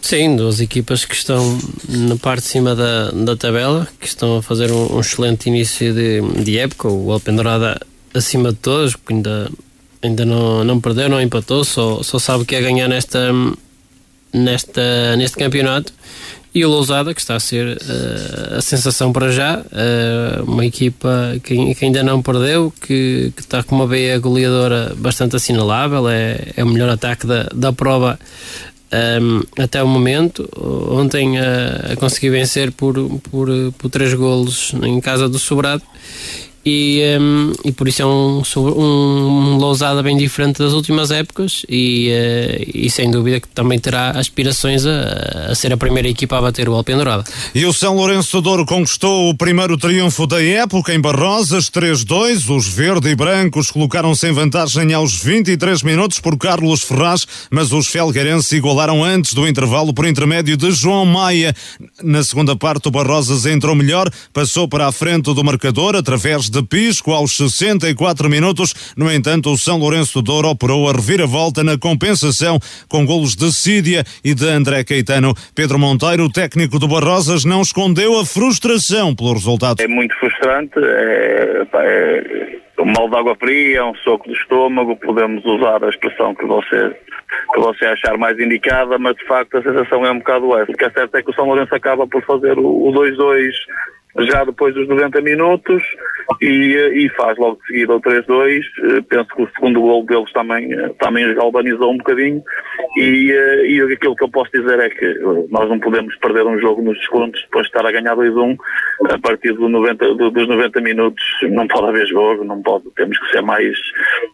Sim, 0.01 0.35
duas 0.35 0.61
equipas 0.61 1.05
que 1.05 1.15
estão 1.15 1.59
na 1.89 2.17
parte 2.17 2.43
de 2.43 2.49
cima 2.49 2.75
da, 2.75 3.11
da 3.11 3.37
tabela, 3.37 3.87
que 4.01 4.07
estão 4.07 4.39
a 4.39 4.43
fazer 4.43 4.73
um, 4.73 4.97
um 4.97 5.01
excelente 5.01 5.49
início 5.49 5.93
de, 5.93 6.23
de 6.43 6.59
época. 6.59 6.89
O 6.89 7.13
Alpendurada 7.13 7.79
acima 8.15 8.51
de 8.51 8.59
todas, 8.59 8.97
porque 8.97 9.13
ainda, 9.13 9.51
ainda 10.03 10.25
não, 10.25 10.65
não 10.65 10.81
perdeu, 10.81 11.09
não 11.09 11.21
empatou, 11.21 11.65
só, 11.65 12.03
só 12.03 12.19
sabe 12.19 12.45
que 12.45 12.57
é 12.57 12.63
ganhar 12.63 12.89
nesta, 12.89 13.31
nesta, 14.33 15.17
neste 15.17 15.37
campeonato 15.37 15.93
e 16.55 16.65
o 16.65 16.69
Lousada, 16.69 17.15
que 17.15 17.21
está 17.21 17.37
a 17.37 17.41
ser 17.41 17.77
uh, 17.77 18.59
a 18.59 18.61
sensação 18.61 19.13
para 19.13 19.31
já, 19.31 19.61
uh, 19.61 20.45
uma 20.45 20.67
equipa 20.67 21.37
que, 21.45 21.75
que, 21.75 21.85
ainda 21.85 22.03
não 22.03 22.21
perdeu, 22.21 22.73
que, 22.81 23.33
que, 23.37 23.41
está 23.41 23.63
com 23.63 23.77
uma 23.77 23.87
veia 23.87 24.19
goleadora 24.19 24.93
bastante 24.97 25.37
assinalável, 25.37 26.09
é, 26.09 26.53
é 26.57 26.65
o 26.65 26.69
melhor 26.69 26.89
ataque 26.89 27.27
da, 27.27 27.45
da 27.55 27.73
prova 27.73 28.19
um, 29.23 29.41
eh, 29.57 29.63
até 29.63 29.81
o 29.81 29.87
momento. 29.87 30.49
Ontem 30.91 31.39
uh, 31.39 31.97
consegui 31.99 32.31
vencer 32.31 32.73
por, 32.73 32.95
por, 33.31 33.49
por 33.79 33.89
três 33.89 34.13
golos 34.15 34.73
em 34.83 35.01
casa 35.01 35.29
do 35.29 35.39
Sobrado 35.39 35.83
e, 36.65 37.01
um, 37.19 37.53
e 37.65 37.73
por 37.73 37.89
isso 37.89 38.03
é 38.03 38.07
um, 38.07 38.43
um 38.57 39.57
Lousada 39.57 40.03
bem 40.03 40.17
diferente 40.17 40.59
das 40.59 40.73
últimas 40.73 41.11
épocas 41.11 41.65
e, 41.69 42.11
uh, 42.11 42.71
e 42.75 42.91
sem 42.91 43.11
dúvida 43.11 43.41
que 43.41 43.49
também 43.49 43.79
terá 43.79 44.11
aspirações 44.11 44.85
a, 44.85 45.51
a 45.51 45.55
ser 45.55 45.73
a 45.73 45.77
primeira 45.77 46.09
equipa 46.09 46.37
a 46.37 46.43
bater 46.43 46.69
o 46.69 46.75
Alpendurada. 46.75 47.25
E 47.55 47.65
o 47.65 47.73
São 47.73 47.97
Lourenço 47.97 48.41
Douro 48.43 48.67
conquistou 48.67 49.31
o 49.31 49.35
primeiro 49.35 49.79
triunfo 49.79 50.27
da 50.27 50.43
época 50.43 50.93
em 50.93 51.01
Barrosas, 51.01 51.71
3-2. 51.71 52.55
Os 52.55 52.69
verde 52.69 53.09
e 53.09 53.15
brancos 53.15 53.71
colocaram-se 53.71 54.29
em 54.29 54.33
vantagem 54.33 54.93
aos 54.93 55.17
23 55.17 55.83
minutos 55.83 56.21
por 56.21 56.37
Carlos 56.37 56.83
Ferraz, 56.83 57.27
mas 57.51 57.73
os 57.73 57.87
felgueirenses 57.87 58.53
igualaram 58.53 59.03
antes 59.03 59.33
do 59.33 59.49
intervalo 59.49 59.95
por 59.95 60.07
intermédio 60.07 60.57
de 60.57 60.71
João 60.73 61.07
Maia. 61.07 61.55
Na 62.03 62.23
segunda 62.23 62.55
parte 62.55 62.89
o 62.89 62.91
Barrosas 62.91 63.47
entrou 63.47 63.75
melhor, 63.75 64.11
passou 64.33 64.69
para 64.69 64.87
a 64.87 64.93
frente 64.93 65.33
do 65.33 65.45
marcador 65.45 65.97
através 65.97 66.50
de 66.51 66.63
Pisco 66.63 67.13
aos 67.13 67.37
64 67.37 68.29
minutos. 68.29 68.95
No 68.97 69.11
entanto, 69.11 69.51
o 69.51 69.57
São 69.57 69.79
Lourenço 69.79 70.19
de 70.19 70.25
Douro 70.25 70.49
operou 70.49 70.89
a 70.89 70.93
reviravolta 70.93 71.63
na 71.63 71.79
compensação 71.79 72.59
com 72.89 73.07
golos 73.07 73.35
de 73.35 73.53
Sídia 73.53 74.05
e 74.25 74.35
de 74.35 74.47
André 74.49 74.85
Caetano. 74.85 75.35
Pedro 75.55 75.79
Monteiro, 75.79 76.29
técnico 76.31 76.79
do 76.79 76.89
Barrosas, 76.89 77.45
não 77.45 77.63
escondeu 77.63 78.19
a 78.19 78.27
frustração 78.27 79.15
pelo 79.15 79.35
resultado. 79.35 79.81
É 79.81 79.89
muito 79.89 80.15
frustrante, 80.19 80.79
é, 80.79 81.67
é 81.73 82.61
um 82.81 82.87
mal 82.87 83.09
de 83.09 83.17
água 83.17 83.37
fria, 83.37 83.79
é 83.79 83.85
um 83.85 83.95
soco 83.97 84.29
de 84.29 84.37
estômago, 84.37 84.97
podemos 84.97 85.45
usar 85.45 85.85
a 85.85 85.89
expressão 85.89 86.35
que 86.35 86.45
você 86.47 86.97
que 87.53 87.61
você 87.61 87.85
achar 87.87 88.17
mais 88.19 88.39
indicada, 88.39 88.99
mas 88.99 89.17
de 89.17 89.25
facto 89.27 89.57
a 89.57 89.63
sensação 89.63 90.05
é 90.05 90.11
um 90.11 90.19
bocado 90.19 90.57
essa. 90.59 90.71
O 90.71 90.75
que 90.75 90.85
é 90.85 90.91
certo 90.91 91.17
é 91.17 91.23
que 91.23 91.31
o 91.31 91.35
São 91.35 91.47
Lourenço 91.47 91.75
acaba 91.75 92.07
por 92.07 92.25
fazer 92.25 92.59
o 92.59 92.93
2-2 92.93 93.51
já 94.19 94.45
depois 94.45 94.75
dos 94.75 94.89
90 94.89 95.21
minutos 95.21 95.83
e, 96.41 97.05
e 97.05 97.09
faz 97.11 97.37
logo 97.39 97.61
de 97.61 97.67
seguida 97.67 97.95
o 97.95 98.01
3-2. 98.01 98.61
Eh, 98.61 99.01
penso 99.09 99.29
que 99.35 99.43
o 99.43 99.51
segundo 99.55 99.81
gol 99.81 100.05
deles 100.05 100.33
também, 100.33 100.73
eh, 100.73 100.91
também 100.99 101.35
galvanizou 101.35 101.93
um 101.93 101.99
bocadinho 101.99 102.43
e, 102.97 103.33
eh, 103.33 103.67
e 103.67 103.93
aquilo 103.93 104.17
que 104.17 104.25
eu 104.25 104.29
posso 104.29 104.51
dizer 104.53 104.79
é 104.81 104.91
que 104.91 105.19
nós 105.51 105.69
não 105.69 105.79
podemos 105.79 106.15
perder 106.17 106.47
um 106.47 106.59
jogo 106.59 106.83
nos 106.83 106.99
descontos 106.99 107.41
depois 107.43 107.67
de 107.67 107.69
estar 107.69 107.87
a 107.87 107.93
ganhar 107.93 108.17
2-1 108.17 108.57
a 109.11 109.19
partir 109.19 109.53
do 109.53 109.69
90, 109.69 110.15
do, 110.15 110.31
dos 110.31 110.49
90 110.49 110.81
minutos 110.81 111.25
não 111.49 111.67
pode 111.67 111.89
haver 111.89 112.07
jogo, 112.07 112.45
não 112.45 112.61
pode, 112.63 112.85
temos 112.97 113.19
que 113.19 113.31
ser 113.31 113.43
mais 113.43 113.77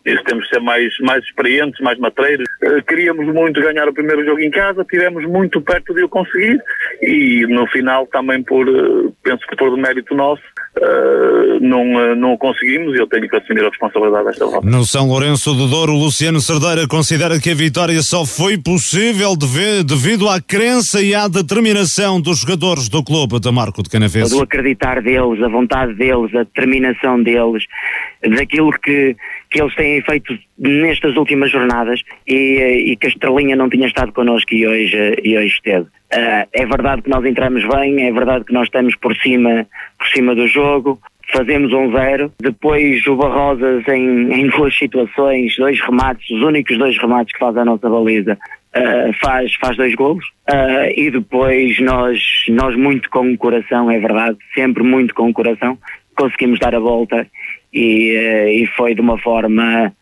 isso, 0.04 0.24
temos 0.24 0.48
que 0.48 0.54
ser 0.54 0.60
mais, 0.60 0.92
mais 1.00 1.22
experientes, 1.24 1.80
mais 1.80 1.98
matreiros. 1.98 2.46
Queríamos 2.86 3.26
muito 3.32 3.60
ganhar 3.60 3.88
o 3.88 3.92
primeiro 3.92 4.24
jogo 4.24 4.40
em 4.40 4.50
casa, 4.50 4.84
tivemos 4.84 5.24
muito 5.24 5.60
perto 5.60 5.94
de 5.94 6.02
o 6.04 6.08
conseguir 6.08 6.60
e 7.02 7.46
no 7.48 7.66
final 7.68 8.06
também 8.06 8.42
por 8.42 8.66
penso 9.22 9.46
que 9.48 9.56
por 9.56 9.65
mérito 9.74 10.14
nosso 10.14 10.42
uh, 10.76 11.60
não, 11.60 11.94
uh, 11.94 12.14
não 12.14 12.36
conseguimos 12.36 12.94
e 12.94 12.98
eu 12.98 13.06
tenho 13.06 13.28
que 13.28 13.36
assumir 13.36 13.64
a 13.64 13.68
responsabilidade 13.68 14.26
desta 14.26 14.44
volta. 14.44 14.68
No 14.68 14.84
São 14.84 15.06
Lourenço 15.08 15.54
do 15.54 15.66
Douro, 15.66 15.92
Luciano 15.92 16.40
Cerdeira 16.40 16.86
considera 16.86 17.40
que 17.40 17.50
a 17.50 17.54
vitória 17.54 18.00
só 18.02 18.26
foi 18.26 18.58
possível 18.58 19.34
devido 19.84 20.28
à 20.28 20.40
crença 20.40 21.00
e 21.02 21.14
à 21.14 21.28
determinação 21.28 22.20
dos 22.20 22.40
jogadores 22.40 22.88
do 22.88 23.02
clube 23.02 23.40
de 23.40 23.50
Marco 23.50 23.82
de 23.82 23.88
Canaveses. 23.88 24.30
Do 24.30 24.42
acreditar 24.42 25.00
deles, 25.00 25.42
a 25.42 25.48
vontade 25.48 25.94
deles, 25.94 26.34
a 26.34 26.40
determinação 26.40 27.22
deles, 27.22 27.64
daquilo 28.28 28.72
que, 28.72 29.16
que 29.50 29.60
eles 29.60 29.74
têm 29.74 30.00
feito 30.02 30.38
nestas 30.58 31.16
últimas 31.16 31.50
jornadas 31.50 32.00
e, 32.26 32.92
e 32.92 32.96
que 32.96 33.06
a 33.06 33.10
estrelinha 33.10 33.56
não 33.56 33.68
tinha 33.68 33.86
estado 33.86 34.12
connosco 34.12 34.54
e 34.54 34.66
hoje, 34.66 35.16
e 35.22 35.36
hoje 35.36 35.54
esteve. 35.54 35.86
Uh, 36.14 36.46
é 36.52 36.66
verdade 36.66 37.02
que 37.02 37.10
nós 37.10 37.24
entramos 37.24 37.64
bem, 37.64 38.06
é 38.06 38.12
verdade 38.12 38.44
que 38.44 38.52
nós 38.52 38.68
estamos 38.68 38.94
por 38.96 39.14
cima, 39.16 39.66
por 39.98 40.06
cima 40.08 40.34
do 40.34 40.46
jogo, 40.46 41.00
fazemos 41.32 41.72
um 41.72 41.90
zero. 41.92 42.32
Depois 42.40 43.06
o 43.06 43.16
Barrosas 43.16 43.86
em, 43.88 44.32
em 44.32 44.48
duas 44.48 44.76
situações, 44.76 45.56
dois 45.56 45.80
remates, 45.80 46.30
os 46.30 46.42
únicos 46.42 46.78
dois 46.78 46.96
remates 46.98 47.32
que 47.32 47.38
faz 47.38 47.56
a 47.56 47.64
nossa 47.64 47.88
baliza, 47.88 48.38
uh, 48.76 49.12
faz, 49.20 49.52
faz 49.60 49.76
dois 49.76 49.94
golos. 49.94 50.24
Uh, 50.48 50.92
e 50.96 51.10
depois 51.10 51.78
nós, 51.80 52.20
nós 52.48 52.76
muito 52.76 53.10
com 53.10 53.32
o 53.32 53.36
coração, 53.38 53.90
é 53.90 53.98
verdade, 53.98 54.38
sempre 54.54 54.82
muito 54.82 55.14
com 55.14 55.28
o 55.28 55.32
coração, 55.32 55.78
conseguimos 56.16 56.58
dar 56.58 56.74
a 56.74 56.80
volta 56.80 57.26
e, 57.76 58.16
uh, 58.16 58.48
e 58.48 58.66
foi 58.76 58.94
de 58.94 59.00
uma 59.00 59.18
forma 59.18 59.92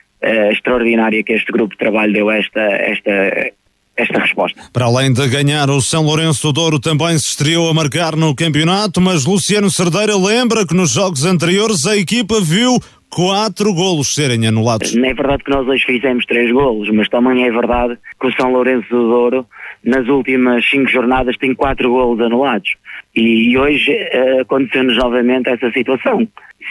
extraordinária 0.50 1.22
que 1.22 1.34
este 1.34 1.52
grupo 1.52 1.72
de 1.72 1.76
trabalho 1.76 2.10
deu 2.10 2.30
esta, 2.30 2.58
esta 2.58 3.52
esta 3.96 4.20
resposta. 4.20 4.60
Para 4.72 4.86
além 4.86 5.12
de 5.12 5.26
ganhar, 5.28 5.70
o 5.70 5.80
São 5.80 6.02
Lourenço 6.02 6.48
do 6.48 6.52
Douro 6.52 6.80
também 6.80 7.16
se 7.18 7.30
estreou 7.30 7.68
a 7.68 7.74
marcar 7.74 8.16
no 8.16 8.34
campeonato, 8.34 9.00
mas 9.00 9.24
Luciano 9.24 9.70
Cerdeira 9.70 10.16
lembra 10.16 10.66
que 10.66 10.74
nos 10.74 10.90
jogos 10.90 11.24
anteriores 11.24 11.86
a 11.86 11.96
equipa 11.96 12.40
viu 12.40 12.78
quatro 13.08 13.72
golos 13.72 14.12
serem 14.12 14.46
anulados. 14.46 14.94
Não 14.94 15.08
é 15.08 15.14
verdade 15.14 15.44
que 15.44 15.50
nós 15.50 15.66
hoje 15.68 15.84
fizemos 15.84 16.26
três 16.26 16.50
golos, 16.50 16.90
mas 16.90 17.08
também 17.08 17.46
é 17.46 17.50
verdade 17.50 17.96
que 18.20 18.26
o 18.26 18.32
São 18.32 18.52
Lourenço 18.52 18.88
do 18.88 19.08
Douro, 19.08 19.46
nas 19.84 20.08
últimas 20.08 20.68
cinco 20.68 20.90
jornadas, 20.90 21.36
tem 21.36 21.54
quatro 21.54 21.88
golos 21.90 22.20
anulados. 22.20 22.70
E 23.14 23.56
hoje 23.56 23.92
uh, 23.92 24.40
aconteceu-nos 24.40 24.96
novamente 24.96 25.48
essa 25.48 25.70
situação. 25.70 26.26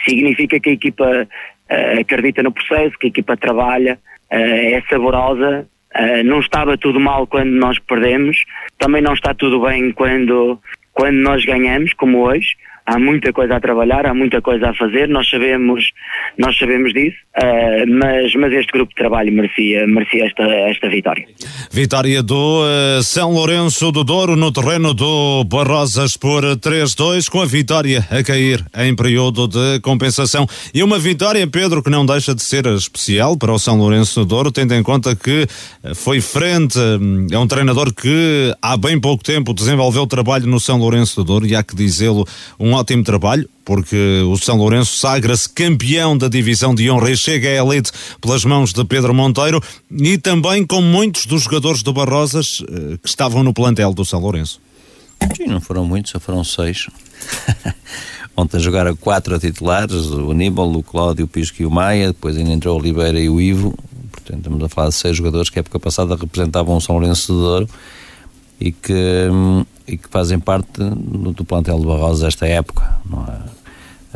Significa 0.06 0.60
que 0.60 0.70
a 0.70 0.72
equipa 0.72 1.04
uh, 1.06 2.00
acredita 2.00 2.42
no 2.42 2.52
processo, 2.52 2.98
que 2.98 3.06
a 3.06 3.10
equipa 3.10 3.36
trabalha, 3.36 3.98
uh, 4.30 4.36
é 4.36 4.82
saborosa. 4.88 5.66
não 6.24 6.40
estava 6.40 6.76
tudo 6.76 6.98
mal 6.98 7.26
quando 7.26 7.50
nós 7.50 7.78
perdemos, 7.78 8.44
também 8.78 9.00
não 9.00 9.14
está 9.14 9.32
tudo 9.32 9.60
bem 9.60 9.92
quando, 9.92 10.58
quando 10.92 11.16
nós 11.16 11.44
ganhamos, 11.44 11.92
como 11.94 12.26
hoje 12.26 12.48
há 12.86 12.98
muita 12.98 13.32
coisa 13.32 13.56
a 13.56 13.60
trabalhar, 13.60 14.06
há 14.06 14.14
muita 14.14 14.42
coisa 14.42 14.70
a 14.70 14.74
fazer, 14.74 15.08
nós 15.08 15.28
sabemos, 15.28 15.90
nós 16.38 16.56
sabemos 16.58 16.92
disso, 16.92 17.16
uh, 17.36 17.86
mas, 17.88 18.34
mas 18.34 18.52
este 18.52 18.72
grupo 18.72 18.90
de 18.90 18.96
trabalho 18.96 19.32
merecia, 19.32 19.86
merecia 19.86 20.26
esta, 20.26 20.42
esta 20.42 20.88
vitória. 20.88 21.26
Vitória 21.72 22.22
do 22.22 22.62
uh, 22.62 23.02
São 23.02 23.32
Lourenço 23.32 23.90
do 23.90 24.04
Douro 24.04 24.36
no 24.36 24.52
terreno 24.52 24.92
do 24.92 25.44
Barrosas 25.44 26.16
por 26.16 26.42
3-2, 26.44 27.28
com 27.28 27.40
a 27.40 27.46
vitória 27.46 28.06
a 28.10 28.22
cair 28.22 28.64
em 28.76 28.94
período 28.94 29.48
de 29.48 29.80
compensação. 29.80 30.46
E 30.72 30.82
uma 30.82 30.98
vitória, 30.98 31.46
Pedro, 31.46 31.82
que 31.82 31.90
não 31.90 32.04
deixa 32.04 32.34
de 32.34 32.42
ser 32.42 32.66
especial 32.66 33.36
para 33.36 33.52
o 33.52 33.58
São 33.58 33.78
Lourenço 33.78 34.20
do 34.20 34.26
Douro, 34.26 34.52
tendo 34.52 34.74
em 34.74 34.82
conta 34.82 35.16
que 35.16 35.46
eh, 35.82 35.94
foi 35.94 36.20
frente 36.20 36.78
a 36.78 37.38
um 37.38 37.46
treinador 37.46 37.92
que 37.94 38.54
há 38.60 38.76
bem 38.76 39.00
pouco 39.00 39.24
tempo 39.24 39.54
desenvolveu 39.54 40.06
trabalho 40.06 40.46
no 40.46 40.60
São 40.60 40.78
Lourenço 40.78 41.16
do 41.16 41.24
Douro, 41.24 41.46
e 41.46 41.54
há 41.54 41.62
que 41.62 41.74
dizê-lo, 41.74 42.26
um 42.58 42.73
ótimo 42.74 43.02
trabalho, 43.02 43.48
porque 43.64 44.22
o 44.28 44.36
São 44.36 44.56
Lourenço 44.56 44.98
sagra-se 44.98 45.48
campeão 45.48 46.16
da 46.16 46.28
divisão 46.28 46.74
de 46.74 46.90
honra 46.90 47.10
e 47.10 47.16
chega 47.16 47.48
à 47.48 47.64
elite 47.64 47.90
pelas 48.20 48.44
mãos 48.44 48.72
de 48.72 48.84
Pedro 48.84 49.14
Monteiro 49.14 49.62
e 49.90 50.18
também 50.18 50.66
com 50.66 50.82
muitos 50.82 51.26
dos 51.26 51.42
jogadores 51.42 51.82
do 51.82 51.92
Barrosas 51.92 52.62
eh, 52.62 52.98
que 53.02 53.08
estavam 53.08 53.42
no 53.42 53.54
plantel 53.54 53.94
do 53.94 54.04
São 54.04 54.20
Lourenço. 54.20 54.60
Sim, 55.36 55.46
não 55.46 55.60
foram 55.60 55.84
muitos, 55.84 56.12
só 56.12 56.20
foram 56.20 56.44
seis. 56.44 56.88
Ontem 58.36 58.58
jogaram 58.58 58.96
quatro 58.96 59.38
titulares, 59.38 60.06
o 60.06 60.32
Aníbal, 60.32 60.70
o 60.72 60.82
Cláudio, 60.82 61.24
o 61.24 61.28
Pisco 61.28 61.62
e 61.62 61.66
o 61.66 61.70
Maia, 61.70 62.08
depois 62.08 62.36
ainda 62.36 62.52
entrou 62.52 62.76
o 62.76 62.80
Oliveira 62.80 63.18
e 63.18 63.28
o 63.28 63.40
Ivo, 63.40 63.74
portanto 64.10 64.38
estamos 64.38 64.62
a 64.62 64.68
falar 64.68 64.88
de 64.88 64.94
seis 64.96 65.16
jogadores 65.16 65.48
que 65.48 65.58
a 65.58 65.60
época 65.60 65.78
passada 65.78 66.16
representavam 66.16 66.76
o 66.76 66.80
São 66.80 66.96
Lourenço 66.96 67.32
de 67.32 67.38
Douro 67.38 67.68
e 68.60 68.72
que, 68.72 69.28
hum, 69.30 69.64
e 69.86 69.96
que 69.96 70.08
fazem 70.08 70.38
parte 70.38 70.70
do, 70.78 71.32
do 71.32 71.44
plantel 71.44 71.78
do 71.78 71.88
Barroso 71.88 72.24
desta 72.24 72.46
época. 72.46 72.82
Não, 73.08 73.24
é? 73.24 73.54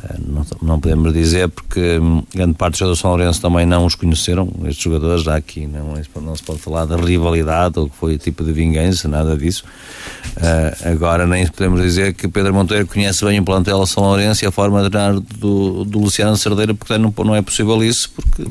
Eh, 0.03 0.17
não, 0.27 0.47
não, 0.63 0.81
podemos 0.81 1.13
dizer 1.13 1.49
porque 1.49 1.99
grande 2.33 2.55
parte 2.55 2.73
dos 2.73 2.79
jogadores 2.79 2.99
de 2.99 3.03
São 3.03 3.11
Lourenço 3.11 3.41
também 3.41 3.67
não 3.67 3.85
os 3.85 3.97
conheceram, 3.97 4.49
estes 4.65 4.83
jogadores, 4.83 5.25
já 5.25 5.37
aqui 5.37 5.67
não, 5.67 5.95
não 6.23 6.37
se 6.37 6.43
pode 6.43 6.61
falar 6.61 6.87
de 6.87 6.95
rivalidade 6.95 7.79
ou 7.79 7.89
que 7.89 7.97
foi 7.97 8.17
tipo 8.17 8.45
de 8.45 8.53
vingança, 8.53 9.09
nada 9.09 9.37
disso. 9.37 9.65
Uh, 10.37 10.89
agora 10.89 11.27
nem 11.27 11.47
podemos 11.49 11.83
dizer 11.83 12.15
que 12.15 12.29
Pedro 12.29 12.55
Monteiro 12.55 12.87
conhece 12.87 13.25
bem 13.25 13.41
o 13.41 13.45
plantel 13.45 13.83
de 13.83 13.89
São 13.89 14.05
Lourenço 14.05 14.45
e 14.45 14.47
a 14.47 14.53
forma 14.53 14.83
de 14.85 14.91
treinar 14.91 15.15
do, 15.15 15.85
do 15.85 15.99
Luciano 15.99 16.37
Cerdeira, 16.37 16.75
porque 16.75 16.97
não, 16.97 17.13
não 17.25 17.35
é 17.35 17.43
possível 17.43 17.83
isso, 17.83 18.11
porque 18.15 18.47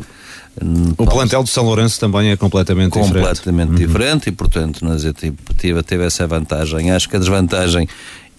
o 0.97 1.05
plantel 1.05 1.43
de 1.43 1.49
São 1.49 1.64
Lourenço 1.64 1.99
também 1.99 2.32
é 2.32 2.38
completamente, 2.38 2.91
completamente 2.91 3.05
diferente. 3.05 3.38
Completamente 3.38 3.70
uhum. 3.70 3.76
diferente 3.76 4.30
e, 4.30 4.32
portanto, 4.32 4.84
nós 4.84 5.03
tive, 5.14 5.84
teve 5.84 6.05
essa 6.05 6.26
vantagem. 6.26 6.91
Acho 6.91 7.08
que 7.08 7.16
a 7.16 7.20
desvantagem, 7.20 7.88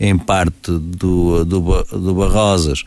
em 0.00 0.18
parte, 0.18 0.70
do, 0.70 1.44
do, 1.44 1.60
do 1.84 2.14
Barrosas, 2.14 2.84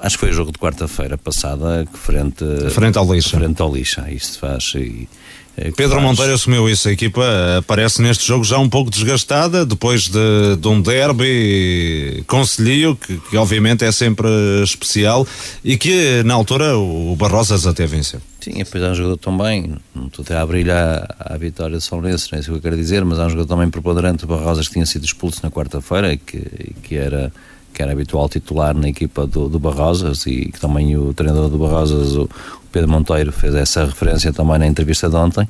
acho 0.00 0.16
que 0.16 0.20
foi 0.20 0.30
o 0.30 0.32
jogo 0.32 0.52
de 0.52 0.58
quarta-feira 0.58 1.18
passada, 1.18 1.86
frente, 1.92 2.44
frente 2.70 2.96
ao 2.96 3.12
Lixa. 3.12 3.36
Frente 3.36 3.60
ao 3.60 3.74
Lixa, 3.74 4.10
isso 4.10 4.38
faz. 4.38 4.72
E, 4.76 5.08
é 5.56 5.70
Pedro 5.70 5.96
faz... 5.96 6.02
Monteiro 6.02 6.32
assumiu 6.32 6.68
isso. 6.68 6.88
A 6.88 6.92
equipa 6.92 7.22
aparece 7.58 8.00
neste 8.00 8.26
jogo 8.26 8.44
já 8.44 8.58
um 8.58 8.68
pouco 8.68 8.90
desgastada, 8.90 9.64
depois 9.64 10.08
de, 10.08 10.56
de 10.58 10.68
um 10.68 10.80
derby 10.80 12.24
conselhio, 12.26 12.96
que, 12.96 13.18
que, 13.18 13.36
obviamente 13.36 13.84
é 13.84 13.92
sempre 13.92 14.26
especial 14.62 15.26
e 15.62 15.76
que 15.76 16.22
na 16.24 16.34
altura 16.34 16.76
o 16.76 17.14
Barrosas 17.14 17.66
até 17.66 17.86
venceu. 17.86 18.20
Sim, 18.44 18.58
depois 18.58 18.84
há 18.84 18.90
um 18.90 18.94
jogador 18.94 19.16
também, 19.16 19.74
não 19.94 20.06
estou 20.06 20.22
até 20.22 20.36
a 20.36 20.42
abrir 20.42 20.70
a, 20.70 21.08
a 21.18 21.38
vitória 21.38 21.80
São 21.80 21.98
Lourenço, 21.98 22.28
não 22.30 22.36
é 22.36 22.40
isso 22.40 22.50
que 22.50 22.58
eu 22.58 22.60
quero 22.60 22.76
dizer, 22.76 23.02
mas 23.02 23.18
há 23.18 23.24
um 23.24 23.30
jogador 23.30 23.48
também 23.48 23.70
preponderante, 23.70 24.26
o 24.26 24.28
Barrosas, 24.28 24.68
que 24.68 24.74
tinha 24.74 24.84
sido 24.84 25.02
expulso 25.02 25.40
na 25.42 25.50
quarta-feira, 25.50 26.14
que, 26.14 26.74
que 26.82 26.94
era 26.94 27.32
que 27.72 27.82
era 27.82 27.90
habitual 27.90 28.28
titular 28.28 28.76
na 28.76 28.90
equipa 28.90 29.26
do, 29.26 29.48
do 29.48 29.58
Barrosas 29.58 30.26
e 30.26 30.52
que 30.52 30.60
também 30.60 30.94
o 30.94 31.14
treinador 31.14 31.48
do 31.48 31.56
Barrosas, 31.56 32.14
o, 32.14 32.28
Pedro 32.70 32.90
Monteiro 32.90 33.32
fez 33.32 33.54
essa 33.54 33.86
referência 33.86 34.30
também 34.30 34.58
na 34.58 34.66
entrevista 34.66 35.08
de 35.08 35.16
ontem. 35.16 35.48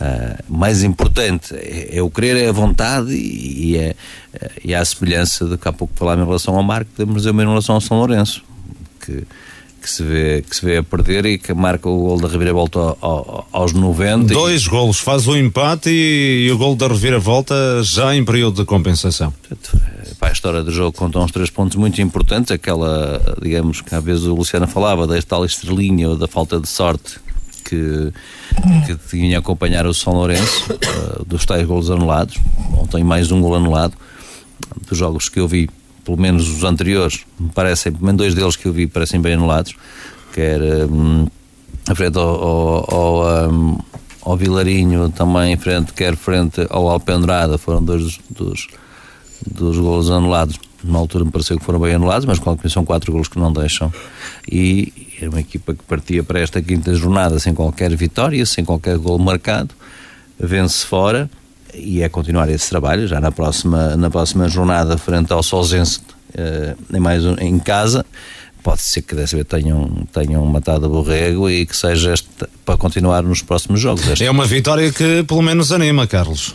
Uh, 0.00 0.44
mais 0.48 0.84
importante 0.84 1.56
é, 1.56 1.96
é, 1.96 2.02
o 2.02 2.08
querer, 2.08 2.36
é 2.36 2.48
a 2.48 2.52
vontade 2.52 3.12
e, 3.12 3.72
e, 3.72 3.78
é, 3.78 3.96
e 4.64 4.74
é 4.74 4.76
a 4.76 4.84
semelhança 4.84 5.44
de 5.44 5.58
que 5.58 5.66
há 5.66 5.72
pouco 5.72 5.92
falámos 5.96 6.22
em 6.22 6.26
relação 6.26 6.56
ao 6.56 6.62
Marco, 6.62 6.88
podemos 6.94 7.16
dizer 7.16 7.32
mesmo 7.32 7.50
em 7.50 7.54
relação 7.54 7.74
ao 7.74 7.80
São 7.80 7.98
Lourenço, 7.98 8.44
que, 9.04 9.24
que, 9.80 9.90
se 9.90 10.02
vê, 10.02 10.42
que 10.42 10.54
se 10.54 10.64
vê 10.64 10.78
a 10.78 10.82
perder 10.82 11.26
e 11.26 11.38
que 11.38 11.54
marca 11.54 11.88
o 11.88 11.98
gol 11.98 12.20
da 12.20 12.28
reviravolta 12.28 12.78
ao, 12.78 12.96
ao, 13.00 13.48
aos 13.52 13.72
90. 13.72 14.32
Dois 14.32 14.62
e... 14.62 14.68
golos, 14.68 14.98
faz 14.98 15.26
o 15.26 15.36
empate 15.36 15.90
e, 15.90 16.46
e, 16.48 16.52
o 16.52 16.58
gol 16.58 16.76
da 16.76 16.88
reviravolta 16.88 17.54
já 17.82 18.14
em 18.14 18.24
período 18.24 18.62
de 18.62 18.64
compensação. 18.64 19.32
Portanto, 19.32 19.80
a 20.20 20.32
história 20.32 20.62
do 20.62 20.70
jogo 20.70 20.92
conta 20.92 21.18
uns 21.18 21.30
três 21.30 21.50
pontos 21.50 21.76
muito 21.76 22.00
importantes, 22.02 22.50
aquela, 22.50 23.20
digamos, 23.40 23.80
que 23.80 23.94
às 23.94 24.04
vezes 24.04 24.24
o 24.24 24.34
Luciano 24.34 24.66
falava, 24.66 25.06
da 25.06 25.20
tal 25.22 25.44
estrelinha 25.44 26.08
ou 26.08 26.16
da 26.16 26.26
falta 26.26 26.60
de 26.60 26.68
sorte 26.68 27.20
que, 27.64 28.12
que 28.86 28.96
tinha 29.08 29.38
a 29.38 29.40
acompanhar 29.40 29.86
o 29.86 29.92
São 29.92 30.14
Lourenço, 30.14 30.72
uh, 30.72 31.24
dos 31.24 31.44
tais 31.44 31.66
golos 31.66 31.90
anulados, 31.90 32.38
ontem 32.76 33.04
mais 33.04 33.30
um 33.30 33.40
gol 33.40 33.54
anulado, 33.54 33.94
dos 34.88 34.98
jogos 34.98 35.28
que 35.28 35.38
eu 35.38 35.46
vi, 35.46 35.68
pelo 36.08 36.18
menos 36.18 36.48
os 36.48 36.64
anteriores, 36.64 37.26
me 37.38 37.50
parecem, 37.50 37.92
pelo 37.92 38.06
menos 38.06 38.18
dois 38.18 38.34
deles 38.34 38.56
que 38.56 38.64
eu 38.64 38.72
vi 38.72 38.86
parecem 38.86 39.20
bem 39.20 39.34
anulados, 39.34 39.76
quer 40.32 40.58
um, 40.90 41.26
frente 41.94 42.16
ao, 42.16 42.24
ao, 42.24 42.94
ao, 42.94 43.50
um, 43.50 43.78
ao 44.22 44.34
Vilarinho, 44.34 45.10
também 45.10 45.54
frente, 45.58 45.92
quer 45.92 46.16
frente 46.16 46.66
ao 46.70 46.88
Alpendrada, 46.88 47.58
foram 47.58 47.84
dois 47.84 48.18
dos 48.30 48.68
dos 49.46 49.76
golos 49.76 50.10
anulados. 50.10 50.58
Na 50.82 50.98
altura 50.98 51.24
me 51.26 51.30
pareceu 51.30 51.58
que 51.58 51.64
foram 51.64 51.78
bem 51.78 51.94
anulados, 51.94 52.24
mas 52.24 52.38
com 52.38 52.56
são 52.68 52.84
quatro 52.84 53.12
golos 53.12 53.28
que 53.28 53.38
não 53.38 53.52
deixam. 53.52 53.92
E 54.50 54.92
era 55.20 55.28
uma 55.28 55.40
equipa 55.40 55.74
que 55.74 55.82
partia 55.84 56.22
para 56.24 56.40
esta 56.40 56.62
quinta 56.62 56.94
jornada 56.94 57.38
sem 57.38 57.52
qualquer 57.52 57.94
vitória, 57.94 58.44
sem 58.46 58.64
qualquer 58.64 58.96
gol 58.96 59.18
marcado, 59.18 59.74
vence 60.40 60.86
fora 60.86 61.30
e 61.78 62.02
é 62.02 62.08
continuar 62.08 62.48
esse 62.48 62.68
trabalho 62.68 63.06
já 63.06 63.20
na 63.20 63.30
próxima, 63.30 63.96
na 63.96 64.10
próxima 64.10 64.48
jornada 64.48 64.98
frente 64.98 65.32
ao 65.32 65.42
Solzense, 65.42 66.00
eh, 66.34 66.74
em, 66.92 67.00
mais 67.00 67.24
um, 67.24 67.34
em 67.38 67.58
casa. 67.58 68.04
Pode 68.62 68.82
ser 68.82 69.02
que 69.02 69.14
dessa 69.14 69.36
vez 69.36 69.46
tenham, 69.48 69.88
tenham 70.12 70.44
matado 70.44 70.86
o 70.86 70.88
borrego 70.90 71.48
e 71.48 71.64
que 71.64 71.76
seja 71.76 72.12
este, 72.12 72.28
para 72.64 72.76
continuar 72.76 73.22
nos 73.22 73.40
próximos 73.42 73.80
jogos. 73.80 74.06
Este. 74.06 74.24
É 74.24 74.30
uma 74.30 74.44
vitória 74.44 74.92
que 74.92 75.22
pelo 75.22 75.42
menos 75.42 75.72
anima, 75.72 76.06
Carlos. 76.06 76.54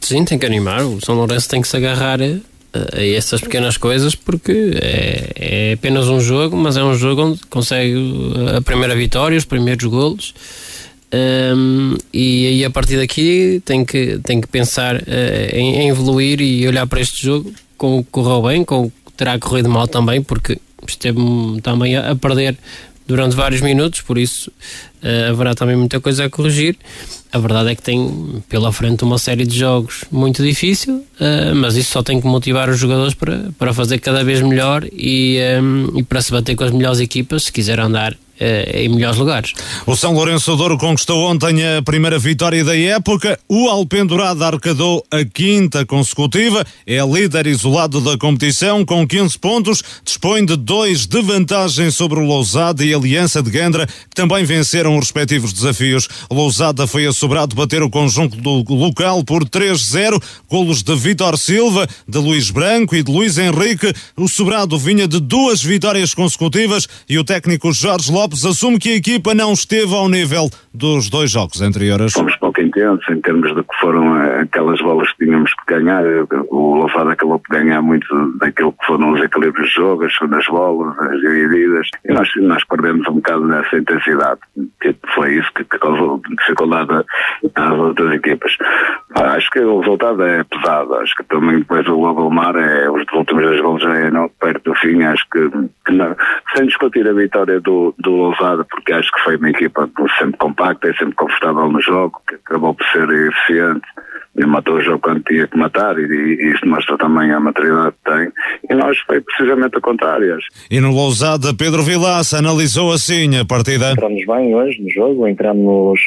Sim, 0.00 0.24
tem 0.24 0.38
que 0.38 0.46
animar. 0.46 0.82
O 0.82 1.00
São 1.04 1.14
Lourenço 1.14 1.48
tem 1.48 1.60
que 1.60 1.68
se 1.68 1.76
agarrar 1.76 2.20
a, 2.20 2.96
a 2.96 3.04
essas 3.04 3.40
pequenas 3.40 3.76
coisas 3.76 4.14
porque 4.14 4.72
é, 4.80 5.32
é, 5.34 5.72
apenas 5.72 6.06
um 6.08 6.20
jogo, 6.20 6.56
mas 6.56 6.76
é 6.76 6.84
um 6.84 6.94
jogo 6.94 7.22
onde 7.22 7.40
consegue 7.50 7.94
a 8.56 8.60
primeira 8.60 8.94
vitória, 8.94 9.36
os 9.36 9.44
primeiros 9.44 9.84
golos. 9.86 10.34
Um, 11.10 11.96
e 12.12 12.46
aí 12.46 12.64
a 12.64 12.70
partir 12.70 12.98
daqui 12.98 13.62
tem 13.64 13.82
que, 13.82 14.18
tem 14.22 14.40
que 14.40 14.46
pensar 14.46 14.96
uh, 14.96 15.54
em, 15.54 15.76
em, 15.76 15.88
evoluir 15.88 16.40
e 16.40 16.66
olhar 16.68 16.86
para 16.86 17.00
este 17.00 17.22
jogo 17.22 17.50
com 17.78 17.98
o 17.98 18.04
que 18.04 18.10
correu 18.10 18.42
bem, 18.42 18.62
com 18.62 18.84
o 18.84 18.90
que 18.90 19.12
terá 19.16 19.38
corrido 19.38 19.70
mal 19.70 19.88
também, 19.88 20.22
porque 20.22 20.58
esteve 20.86 21.18
também 21.62 21.96
a, 21.96 22.14
perder 22.14 22.58
durante 23.06 23.34
vários 23.34 23.62
minutos, 23.62 24.02
por 24.02 24.18
isso 24.18 24.50
uh, 25.02 25.30
haverá 25.30 25.54
também 25.54 25.76
muita 25.76 25.98
coisa 25.98 26.26
a 26.26 26.30
corrigir. 26.30 26.76
A 27.32 27.38
verdade 27.38 27.70
é 27.70 27.74
que 27.74 27.82
tem 27.82 28.42
pela 28.48 28.70
frente 28.70 29.02
uma 29.02 29.18
série 29.18 29.46
de 29.46 29.58
jogos 29.58 30.04
muito 30.10 30.42
difícil, 30.42 30.96
uh, 30.96 31.54
mas 31.54 31.74
isso 31.76 31.90
só 31.90 32.02
tem 32.02 32.20
que 32.20 32.26
motivar 32.26 32.68
os 32.68 32.78
jogadores 32.78 33.14
para, 33.14 33.50
para 33.58 33.72
fazer 33.72 33.98
cada 33.98 34.22
vez 34.22 34.42
melhor 34.42 34.84
e, 34.92 35.38
um, 35.62 35.98
e 35.98 36.02
para 36.02 36.20
se 36.20 36.30
bater 36.30 36.54
com 36.54 36.64
as 36.64 36.70
melhores 36.70 37.00
equipas 37.00 37.44
se 37.44 37.52
quiser 37.52 37.80
andar 37.80 38.14
em 38.40 38.88
melhores 38.88 39.18
lugares. 39.18 39.52
O 39.86 39.96
São 39.96 40.12
Lourenço 40.12 40.56
Douro 40.56 40.78
conquistou 40.78 41.30
ontem 41.30 41.56
a 41.64 41.82
primeira 41.82 42.18
vitória 42.18 42.64
da 42.64 42.76
época. 42.76 43.38
O 43.48 43.68
Alpendurado 43.68 44.44
arcadou 44.44 45.04
a 45.10 45.24
quinta 45.24 45.84
consecutiva. 45.84 46.64
É 46.86 46.98
líder 47.04 47.46
isolado 47.46 48.00
da 48.00 48.16
competição 48.16 48.84
com 48.84 49.06
15 49.06 49.38
pontos. 49.38 49.82
Dispõe 50.04 50.44
de 50.44 50.56
dois 50.56 51.06
de 51.06 51.20
vantagem 51.22 51.90
sobre 51.90 52.20
o 52.20 52.24
Lousada 52.24 52.84
e 52.84 52.94
Aliança 52.94 53.42
de 53.42 53.50
Gandra, 53.50 53.86
que 53.86 54.14
também 54.14 54.44
venceram 54.44 54.96
os 54.96 55.06
respectivos 55.06 55.52
desafios. 55.52 56.08
Lousada 56.30 56.86
foi 56.86 57.06
assobrado 57.06 57.56
bater 57.56 57.82
o 57.82 57.90
conjunto 57.90 58.36
do 58.36 58.62
local 58.74 59.24
por 59.24 59.44
3-0. 59.44 60.22
Golos 60.48 60.82
de 60.82 60.94
Vitor 60.94 61.36
Silva, 61.38 61.88
de 62.06 62.18
Luís 62.18 62.50
Branco 62.50 62.94
e 62.94 63.02
de 63.02 63.10
Luís 63.10 63.38
Henrique. 63.38 63.92
O 64.16 64.28
sobrado 64.28 64.78
vinha 64.78 65.08
de 65.08 65.20
duas 65.20 65.62
vitórias 65.62 66.14
consecutivas 66.14 66.86
e 67.08 67.18
o 67.18 67.24
técnico 67.24 67.72
Jorge 67.72 68.12
Lopes 68.12 68.27
assume 68.44 68.78
que 68.78 68.90
a 68.90 68.96
equipa 68.96 69.34
não 69.34 69.52
esteve 69.52 69.94
ao 69.94 70.08
nível 70.08 70.50
dos 70.72 71.08
dois 71.08 71.30
jogos 71.30 71.60
anteriores. 71.60 72.14
Fomos 72.58 72.58
pouco 72.58 72.60
intensos 72.60 73.08
em 73.08 73.20
termos 73.20 73.54
de 73.54 73.62
que 73.62 73.76
foram 73.80 74.14
aquelas 74.40 74.80
bolas 74.80 75.10
que 75.12 75.24
tínhamos 75.24 75.52
que 75.54 75.74
ganhar. 75.74 76.02
O 76.50 76.74
Lousada 76.76 77.12
acabou 77.12 77.38
por 77.38 77.56
ganhar 77.56 77.80
muito 77.82 78.06
daquilo 78.38 78.72
que 78.72 78.86
foram 78.86 79.12
os 79.12 79.20
equilíbrios 79.22 79.68
de 79.68 79.74
jogo, 79.74 80.04
as 80.04 80.14
segundas 80.14 80.44
bolas, 80.46 80.98
as 80.98 81.20
divididas, 81.20 81.88
e 82.04 82.12
nós, 82.12 82.28
nós 82.36 82.64
perdemos 82.64 83.06
um 83.08 83.14
bocado 83.14 83.46
nessa 83.46 83.76
intensidade. 83.76 84.40
Foi 85.14 85.34
isso 85.34 85.50
que, 85.54 85.64
que 85.64 85.78
causou 85.78 86.20
dificuldade 86.36 87.04
às 87.54 87.78
outras 87.78 88.14
equipas. 88.14 88.56
Acho 89.14 89.50
que 89.50 89.60
o 89.60 89.80
resultado 89.80 90.22
é 90.22 90.44
pesado. 90.44 90.94
Acho 90.96 91.14
que 91.16 91.24
também 91.24 91.58
depois 91.60 91.86
o 91.88 91.94
Lobo 91.94 92.30
Mar 92.30 92.56
é 92.56 92.90
os 92.90 93.04
últimos 93.12 93.42
dois 93.42 93.60
gols 93.60 93.84
é 93.84 94.10
não, 94.10 94.28
perto 94.40 94.70
do 94.70 94.74
fim. 94.76 95.02
Acho 95.02 95.24
que, 95.30 95.50
que 95.86 95.92
não, 95.92 96.14
sem 96.54 96.66
discutir 96.66 97.08
a 97.08 97.12
vitória 97.12 97.60
do, 97.60 97.94
do 97.98 98.10
Lousada, 98.10 98.64
porque 98.64 98.92
acho 98.92 99.10
que 99.12 99.20
foi 99.20 99.36
uma 99.36 99.50
equipa 99.50 99.88
sempre 100.18 100.38
compacta 100.38 100.90
e 100.90 100.96
sempre 100.96 101.14
confortável 101.14 101.68
no 101.68 101.80
jogo, 101.80 102.20
que 102.28 102.47
acabou 102.48 102.74
por 102.74 102.86
ser 102.86 103.08
eficiente 103.10 103.86
e 104.36 104.46
matou 104.46 104.76
o 104.76 104.80
jogo 104.80 105.00
quando 105.00 105.22
tinha 105.24 105.46
que 105.46 105.56
matar 105.56 105.98
e, 105.98 106.02
e 106.02 106.52
isso 106.52 106.66
mostra 106.66 106.96
também 106.96 107.30
a 107.32 107.40
maturidade 107.40 107.94
que 108.04 108.10
tem 108.10 108.32
e 108.70 108.74
nós 108.74 108.98
foi 109.00 109.20
precisamente 109.20 109.76
a 109.76 109.80
contrário. 109.80 110.38
E 110.70 110.80
no 110.80 110.92
Lousada, 110.92 111.54
Pedro 111.54 111.82
Vilaça 111.82 112.38
analisou 112.38 112.92
assim 112.92 113.36
a 113.36 113.44
partida. 113.44 113.92
Entramos 113.92 114.24
bem 114.26 114.54
hoje 114.54 114.80
no 114.82 114.90
jogo, 114.90 115.26
entramos 115.26 116.00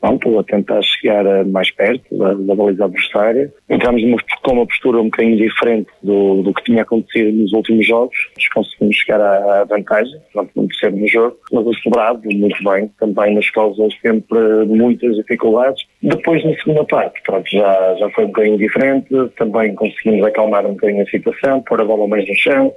pronto, 0.00 0.38
a 0.38 0.44
tentar 0.44 0.82
chegar 0.82 1.24
mais 1.46 1.70
perto 1.70 2.16
da, 2.16 2.34
da 2.34 2.54
baliza 2.54 2.84
adversária. 2.84 3.52
Entramos 3.68 4.02
com 4.42 4.52
uma 4.52 4.66
postura 4.66 5.00
um 5.00 5.04
bocadinho 5.04 5.36
diferente 5.36 5.88
do, 6.02 6.42
do 6.42 6.54
que 6.54 6.64
tinha 6.64 6.82
acontecido 6.82 7.36
nos 7.36 7.52
últimos 7.52 7.86
jogos. 7.86 8.16
Conseguimos 8.54 8.96
chegar 8.96 9.20
à, 9.20 9.60
à 9.60 9.64
vantagem, 9.64 10.18
pronto, 10.32 10.50
não 10.56 10.66
percebo 10.66 10.96
no 10.96 11.08
jogo, 11.08 11.36
mas 11.52 11.66
o 11.66 11.74
sobrado 11.74 12.22
muito 12.24 12.62
bem, 12.64 12.90
também 12.98 13.34
nas 13.34 13.50
causas 13.50 13.92
sempre 14.00 14.38
muitas 14.66 15.16
dificuldades. 15.16 15.84
Depois 16.02 16.44
na 16.44 16.54
segunda 16.56 16.84
parte, 16.84 17.20
pronto, 17.24 17.48
já, 17.50 17.96
já 17.98 18.10
foi 18.10 18.24
um 18.24 18.28
bocadinho 18.28 18.58
diferente, 18.58 19.08
também 19.36 19.74
conseguimos 19.74 20.24
acalmar 20.26 20.66
um 20.66 20.74
bocadinho 20.74 21.02
a 21.02 21.06
situação, 21.06 21.62
pôr 21.62 21.80
a 21.80 21.84
bola 21.84 22.06
mais 22.06 22.26
no 22.28 22.34
chão, 22.36 22.72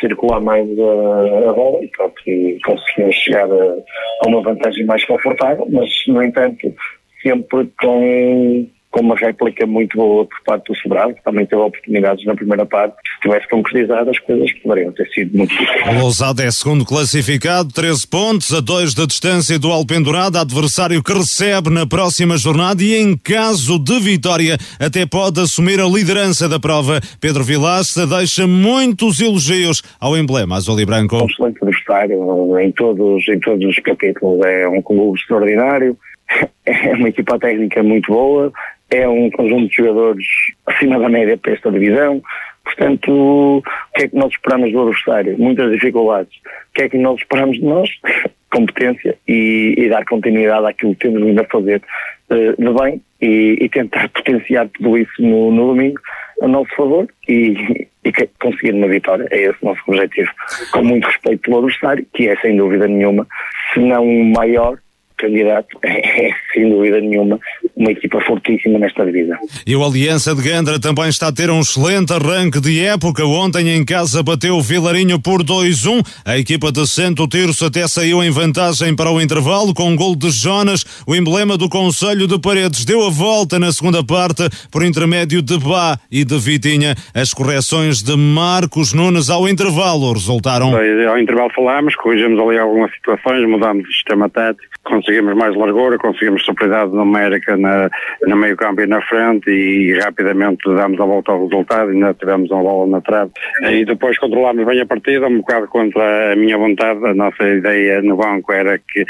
circular 0.00 0.40
mais 0.40 0.66
a, 0.78 1.50
a 1.50 1.52
bola 1.52 1.84
e, 1.84 1.88
pronto, 1.88 2.14
e 2.26 2.58
conseguimos 2.64 3.14
chegar 3.16 3.50
a, 3.50 3.76
a, 4.24 4.28
uma 4.28 4.42
vantagem 4.42 4.84
mais 4.86 5.04
confortável, 5.04 5.66
mas 5.70 5.90
no 6.08 6.22
entanto 6.22 6.74
sempre 7.22 7.70
com 7.80 8.66
com 8.96 9.02
uma 9.02 9.14
réplica 9.14 9.66
muito 9.66 9.94
boa 9.94 10.24
por 10.24 10.42
parte 10.42 10.72
do 10.72 10.78
Sobrado, 10.78 11.14
que 11.14 11.22
também 11.22 11.44
teve 11.44 11.60
oportunidades 11.60 12.24
na 12.24 12.34
primeira 12.34 12.64
parte. 12.64 12.96
Se 12.96 13.28
tivesse 13.28 13.46
concretizado, 13.48 14.08
as 14.08 14.18
coisas 14.20 14.50
poderiam 14.60 14.90
ter 14.92 15.06
sido 15.08 15.36
muito 15.36 15.50
difíceis. 15.50 15.86
O 15.86 16.00
Lousada 16.00 16.42
é 16.42 16.50
segundo 16.50 16.82
classificado, 16.82 17.70
13 17.74 18.08
pontos, 18.08 18.54
a 18.54 18.60
2 18.60 18.94
da 18.94 19.04
distância 19.04 19.58
do 19.58 19.70
Alpendurado, 19.70 20.38
adversário 20.38 21.02
que 21.02 21.12
recebe 21.12 21.68
na 21.68 21.86
próxima 21.86 22.38
jornada 22.38 22.82
e, 22.82 22.96
em 22.96 23.14
caso 23.18 23.78
de 23.78 24.00
vitória, 24.00 24.56
até 24.80 25.04
pode 25.04 25.42
assumir 25.42 25.78
a 25.78 25.86
liderança 25.86 26.48
da 26.48 26.58
prova. 26.58 26.98
Pedro 27.20 27.44
Vilaça 27.44 28.06
deixa 28.06 28.46
muitos 28.46 29.20
elogios 29.20 29.82
ao 30.00 30.16
emblema 30.16 30.56
azul 30.56 30.80
e 30.80 30.86
branco. 30.86 31.16
Um 31.16 31.26
excelente 31.26 31.58
adversário 31.60 32.58
em 32.58 32.72
todos, 32.72 33.28
em 33.28 33.38
todos 33.40 33.66
os 33.68 33.78
capítulos. 33.80 34.40
É 34.46 34.66
um 34.66 34.80
clube 34.80 35.18
extraordinário, 35.20 35.98
é 36.64 36.94
uma 36.94 37.10
equipa 37.10 37.38
técnica 37.38 37.82
muito 37.82 38.10
boa, 38.10 38.50
é 38.90 39.08
um 39.08 39.30
conjunto 39.30 39.68
de 39.68 39.76
jogadores 39.76 40.26
acima 40.66 40.98
da 40.98 41.08
média 41.08 41.36
para 41.36 41.52
esta 41.52 41.70
divisão. 41.70 42.22
Portanto, 42.64 43.12
o 43.12 43.62
que 43.94 44.04
é 44.04 44.08
que 44.08 44.16
nós 44.16 44.32
esperamos 44.32 44.72
do 44.72 44.82
adversário? 44.82 45.38
Muitas 45.38 45.70
dificuldades. 45.72 46.34
O 46.36 46.74
que 46.74 46.82
é 46.82 46.88
que 46.88 46.98
nós 46.98 47.18
esperamos 47.18 47.56
de 47.56 47.64
nós? 47.64 47.90
Competência 48.50 49.16
e, 49.26 49.74
e 49.76 49.88
dar 49.88 50.04
continuidade 50.04 50.66
àquilo 50.66 50.94
que 50.94 51.00
temos 51.00 51.22
vindo 51.22 51.40
a 51.40 51.44
fazer 51.44 51.82
uh, 52.30 52.62
de 52.62 52.80
bem 52.80 53.02
e, 53.20 53.58
e, 53.60 53.68
tentar 53.68 54.08
potenciar 54.14 54.68
tudo 54.68 54.96
isso 54.96 55.20
no, 55.20 55.50
no 55.50 55.68
domingo 55.68 56.00
a 56.40 56.48
nosso 56.48 56.74
favor 56.74 57.06
e, 57.28 57.86
e 58.04 58.12
conseguir 58.40 58.72
uma 58.72 58.88
vitória. 58.88 59.26
É 59.30 59.42
esse 59.42 59.58
o 59.62 59.66
nosso 59.66 59.82
objetivo. 59.86 60.30
Com 60.72 60.84
muito 60.84 61.06
respeito 61.06 61.42
pelo 61.42 61.58
adversário, 61.58 62.06
que 62.14 62.28
é 62.28 62.36
sem 62.36 62.56
dúvida 62.56 62.86
nenhuma, 62.86 63.26
se 63.74 63.80
não 63.80 64.06
o 64.06 64.24
maior, 64.24 64.78
candidato 65.16 65.78
é, 65.84 66.30
sem 66.52 66.68
dúvida 66.68 67.00
nenhuma, 67.00 67.38
uma 67.74 67.90
equipa 67.90 68.20
fortíssima 68.22 68.78
nesta 68.78 69.04
divisão. 69.04 69.38
E 69.66 69.74
o 69.76 69.84
Aliança 69.84 70.34
de 70.34 70.42
Gandra 70.42 70.80
também 70.80 71.08
está 71.08 71.28
a 71.28 71.32
ter 71.32 71.50
um 71.50 71.60
excelente 71.60 72.12
arranque 72.12 72.60
de 72.60 72.80
época. 72.84 73.24
Ontem 73.24 73.68
em 73.70 73.84
casa 73.84 74.22
bateu 74.22 74.56
o 74.56 74.62
Vilarinho 74.62 75.20
por 75.20 75.42
2-1. 75.42 76.04
A 76.24 76.38
equipa 76.38 76.72
de 76.72 76.86
Santo 76.86 77.28
Tirso 77.28 77.66
até 77.66 77.86
saiu 77.86 78.22
em 78.22 78.30
vantagem 78.30 78.94
para 78.94 79.10
o 79.10 79.20
intervalo 79.20 79.74
com 79.74 79.90
um 79.90 79.96
gol 79.96 80.16
de 80.16 80.30
Jonas. 80.30 80.84
O 81.06 81.14
emblema 81.14 81.56
do 81.56 81.68
Conselho 81.68 82.26
de 82.26 82.38
Paredes 82.40 82.84
deu 82.84 83.04
a 83.04 83.10
volta 83.10 83.58
na 83.58 83.72
segunda 83.72 84.04
parte 84.04 84.42
por 84.70 84.82
intermédio 84.82 85.42
de 85.42 85.58
Bá 85.58 85.98
e 86.10 86.24
de 86.24 86.38
Vitinha. 86.38 86.94
As 87.14 87.32
correções 87.32 88.02
de 88.02 88.16
Marcos 88.16 88.92
Nunes 88.92 89.30
ao 89.30 89.48
intervalo 89.48 90.12
resultaram. 90.12 90.74
Ao 90.74 91.18
intervalo 91.18 91.50
falámos, 91.54 91.94
corrigimos 91.96 92.40
ali 92.40 92.58
algumas 92.58 92.92
situações, 92.94 93.48
mudámos 93.48 93.86
o 93.88 93.92
sistema 93.92 94.28
tático, 94.28 94.75
conseguimos 94.86 95.34
mais 95.34 95.54
largura, 95.54 95.98
conseguimos 95.98 96.44
superioridade 96.44 96.94
numérica 96.94 97.56
na, 97.56 97.90
no 98.26 98.36
meio 98.36 98.56
campo 98.56 98.80
e 98.80 98.86
na 98.86 99.00
frente 99.02 99.50
e 99.50 99.98
rapidamente 99.98 100.62
damos 100.66 100.98
a 101.00 101.04
volta 101.04 101.32
ao 101.32 101.46
resultado, 101.46 101.90
ainda 101.90 102.14
tivemos 102.14 102.50
uma 102.50 102.62
bola 102.62 102.86
na 102.86 103.00
trave. 103.00 103.30
E 103.68 103.84
depois 103.84 104.18
controlámos 104.18 104.64
bem 104.64 104.80
a 104.80 104.86
partida, 104.86 105.26
um 105.26 105.38
bocado 105.38 105.68
contra 105.68 106.32
a 106.32 106.36
minha 106.36 106.56
vontade, 106.56 107.04
a 107.04 107.14
nossa 107.14 107.46
ideia 107.46 108.00
no 108.02 108.16
banco 108.16 108.52
era 108.52 108.78
que 108.78 109.04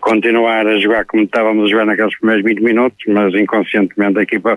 continuar 0.00 0.66
a 0.66 0.78
jogar 0.78 1.04
como 1.04 1.22
estávamos 1.22 1.66
a 1.66 1.70
jogar 1.70 1.86
naqueles 1.86 2.18
primeiros 2.18 2.44
20 2.44 2.62
minutos, 2.62 2.98
mas 3.08 3.34
inconscientemente 3.34 4.18
a 4.18 4.22
equipa 4.22 4.56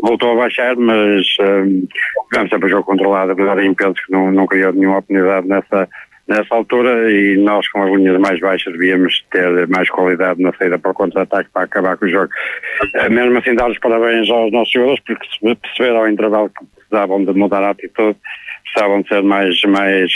voltou 0.00 0.32
a 0.32 0.42
baixar, 0.42 0.76
mas 0.76 1.24
um, 1.40 1.86
tivemos 2.30 2.50
sempre 2.50 2.66
o 2.66 2.70
jogo 2.70 2.84
controlado, 2.84 3.32
apesar 3.32 3.56
de 3.56 3.66
impesos 3.66 4.00
que 4.04 4.12
não, 4.12 4.30
não 4.30 4.46
criou 4.46 4.72
nenhuma 4.72 4.98
oportunidade 4.98 5.48
nessa 5.48 5.88
nessa 6.28 6.54
altura 6.54 7.10
e 7.10 7.36
nós 7.36 7.68
com 7.68 7.82
as 7.82 7.90
linhas 7.94 8.18
mais 8.20 8.38
baixas 8.40 8.72
devíamos 8.72 9.24
ter 9.30 9.66
mais 9.68 9.88
qualidade 9.90 10.40
na 10.42 10.52
saída 10.54 10.78
para 10.78 10.90
o 10.90 10.94
contra-ataque 10.94 11.50
para 11.52 11.64
acabar 11.64 11.96
com 11.96 12.06
o 12.06 12.08
jogo. 12.08 12.30
Eh, 12.94 13.08
mesmo 13.08 13.38
assim 13.38 13.54
dar 13.54 13.70
os 13.70 13.78
parabéns 13.78 14.30
aos 14.30 14.52
nossos 14.52 14.72
jogadores 14.72 15.00
porque 15.06 15.56
perceberam 15.56 15.98
ao 15.98 16.08
intervalo 16.08 16.50
que 16.50 16.64
precisavam 16.76 17.24
de 17.24 17.32
mudar 17.32 17.62
a 17.62 17.70
atitude, 17.70 18.18
precisavam 18.62 19.02
de 19.02 19.08
ser 19.08 19.22
mais, 19.22 19.60
mais, 19.62 20.10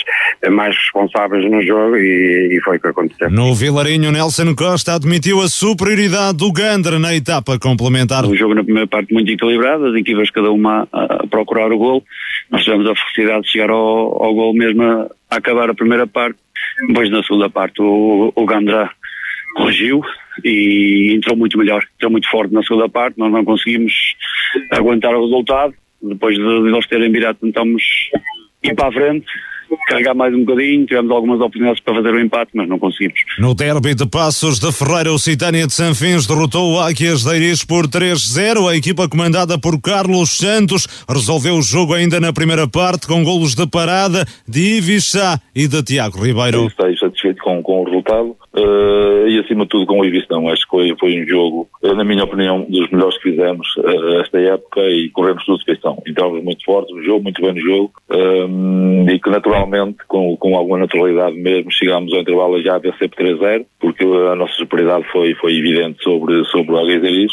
mais 0.50 0.74
responsáveis 0.74 1.50
no 1.50 1.62
jogo 1.62 1.96
e, 1.96 2.56
e 2.56 2.60
foi 2.62 2.76
o 2.76 2.80
que 2.80 2.88
aconteceu. 2.88 3.30
No 3.30 3.54
Vilarinho, 3.54 4.10
Nelson 4.10 4.54
Costa 4.54 4.94
admitiu 4.94 5.40
a 5.40 5.48
superioridade 5.48 6.38
do 6.38 6.52
Gandra 6.52 6.98
na 6.98 7.14
etapa 7.14 7.58
complementar. 7.58 8.24
O 8.24 8.36
jogo 8.36 8.54
na 8.54 8.64
primeira 8.64 8.86
parte 8.86 9.12
muito 9.12 9.30
equilibrado, 9.30 9.86
as 9.86 9.94
equipas 9.94 10.30
cada 10.30 10.50
uma 10.50 10.88
a, 10.92 11.26
procurar 11.26 11.72
o 11.72 11.78
gol. 11.78 12.04
Nós 12.50 12.64
tivemos 12.64 12.88
a 12.88 12.94
felicidade 12.94 13.42
de 13.42 13.50
chegar 13.50 13.70
ao, 13.70 14.22
ao 14.22 14.34
gol 14.34 14.54
mesmo 14.54 14.82
a, 14.82 15.08
a 15.30 15.36
acabar 15.36 15.70
a 15.70 15.74
primeira 15.74 16.06
parte. 16.06 16.38
Depois 16.88 17.10
na 17.10 17.22
segunda 17.22 17.48
parte 17.48 17.80
o, 17.80 18.32
o 18.34 18.46
Gandra 18.46 18.90
corrigiu 19.56 20.02
e 20.44 21.14
entrou 21.16 21.36
muito 21.36 21.56
melhor, 21.56 21.82
entrou 21.96 22.10
muito 22.10 22.28
forte 22.28 22.52
na 22.52 22.62
segunda 22.62 22.88
parte, 22.88 23.18
nós 23.18 23.32
não 23.32 23.44
conseguimos 23.44 23.92
aguentar 24.70 25.14
o 25.14 25.22
resultado, 25.24 25.74
depois 26.02 26.36
de, 26.36 26.42
de 26.42 26.68
eles 26.68 26.86
terem 26.86 27.10
virado 27.10 27.38
tentamos 27.40 27.82
ir 28.62 28.74
para 28.74 28.88
a 28.88 28.92
frente, 28.92 29.26
carregar 29.88 30.14
mais 30.14 30.34
um 30.34 30.44
bocadinho, 30.44 30.86
tivemos 30.86 31.10
algumas 31.10 31.38
oportunidades 31.38 31.80
para 31.82 31.94
fazer 31.94 32.14
o 32.14 32.20
empate, 32.20 32.50
mas 32.54 32.68
não 32.68 32.78
conseguimos. 32.78 33.20
No 33.38 33.54
derby 33.54 33.94
de 33.94 34.06
Passos 34.06 34.58
de 34.58 34.70
Ferreira, 34.72 35.12
o 35.12 35.18
Citânia 35.18 35.66
de 35.66 35.72
Sanfins 35.72 36.26
derrotou 36.26 36.74
o 36.74 36.80
Águias 36.80 37.24
de 37.24 37.36
Iris 37.36 37.64
por 37.64 37.86
3-0. 37.86 38.70
A 38.70 38.76
equipa 38.76 39.08
comandada 39.08 39.58
por 39.58 39.80
Carlos 39.80 40.36
Santos 40.36 40.86
resolveu 41.08 41.54
o 41.54 41.62
jogo 41.62 41.94
ainda 41.94 42.20
na 42.20 42.32
primeira 42.32 42.68
parte 42.68 43.06
com 43.06 43.22
golos 43.22 43.54
de 43.54 43.66
parada 43.66 44.24
de 44.48 44.78
Ivichá 44.78 45.40
e 45.54 45.68
de 45.68 45.82
Tiago 45.82 46.18
Ribeiro. 46.18 46.66
Estou 46.66 46.96
satisfeito 46.96 47.42
com, 47.42 47.62
com 47.62 47.82
o 47.82 47.84
resultado 47.84 48.36
uh, 48.56 49.28
e 49.28 49.38
acima 49.38 49.64
de 49.64 49.68
tudo 49.68 49.86
com 49.86 50.00
o 50.00 50.04
Ivistão. 50.04 50.48
Acho 50.48 50.62
que 50.62 50.70
foi, 50.70 50.96
foi 50.98 51.22
um 51.22 51.26
jogo, 51.26 51.68
uh, 51.82 51.94
na 51.94 52.04
minha 52.04 52.24
opinião, 52.24 52.66
dos 52.68 52.90
melhores 52.90 53.16
que 53.18 53.30
fizemos 53.30 53.66
uh, 53.76 54.20
esta 54.20 54.38
época 54.38 54.80
e 54.80 55.10
corremos 55.10 55.44
tudo 55.44 55.58
de 55.58 55.64
questão. 55.66 56.02
Entramos 56.06 56.42
muito 56.42 56.64
forte 56.64 56.92
no 56.92 57.02
jogo, 57.02 57.22
muito 57.22 57.40
bem 57.42 57.54
no 57.54 57.60
jogo 57.60 57.92
e 59.08 59.18
que 59.18 59.30
naturalmente 59.30 59.55
naturalmente, 59.56 59.98
com, 60.06 60.36
com 60.36 60.56
alguma 60.56 60.78
naturalidade 60.78 61.36
mesmo, 61.36 61.70
chegámos 61.70 62.12
ao 62.12 62.20
intervalo 62.20 62.62
já 62.62 62.76
a 62.76 62.78
vencer 62.78 63.08
por 63.08 63.24
3-0, 63.24 63.66
porque 63.80 64.04
a 64.04 64.34
nossa 64.34 64.52
superioridade 64.54 65.06
foi, 65.10 65.34
foi 65.34 65.56
evidente 65.56 66.02
sobre, 66.02 66.44
sobre 66.46 66.72
o 66.72 66.78
Aguizaris. 66.78 67.32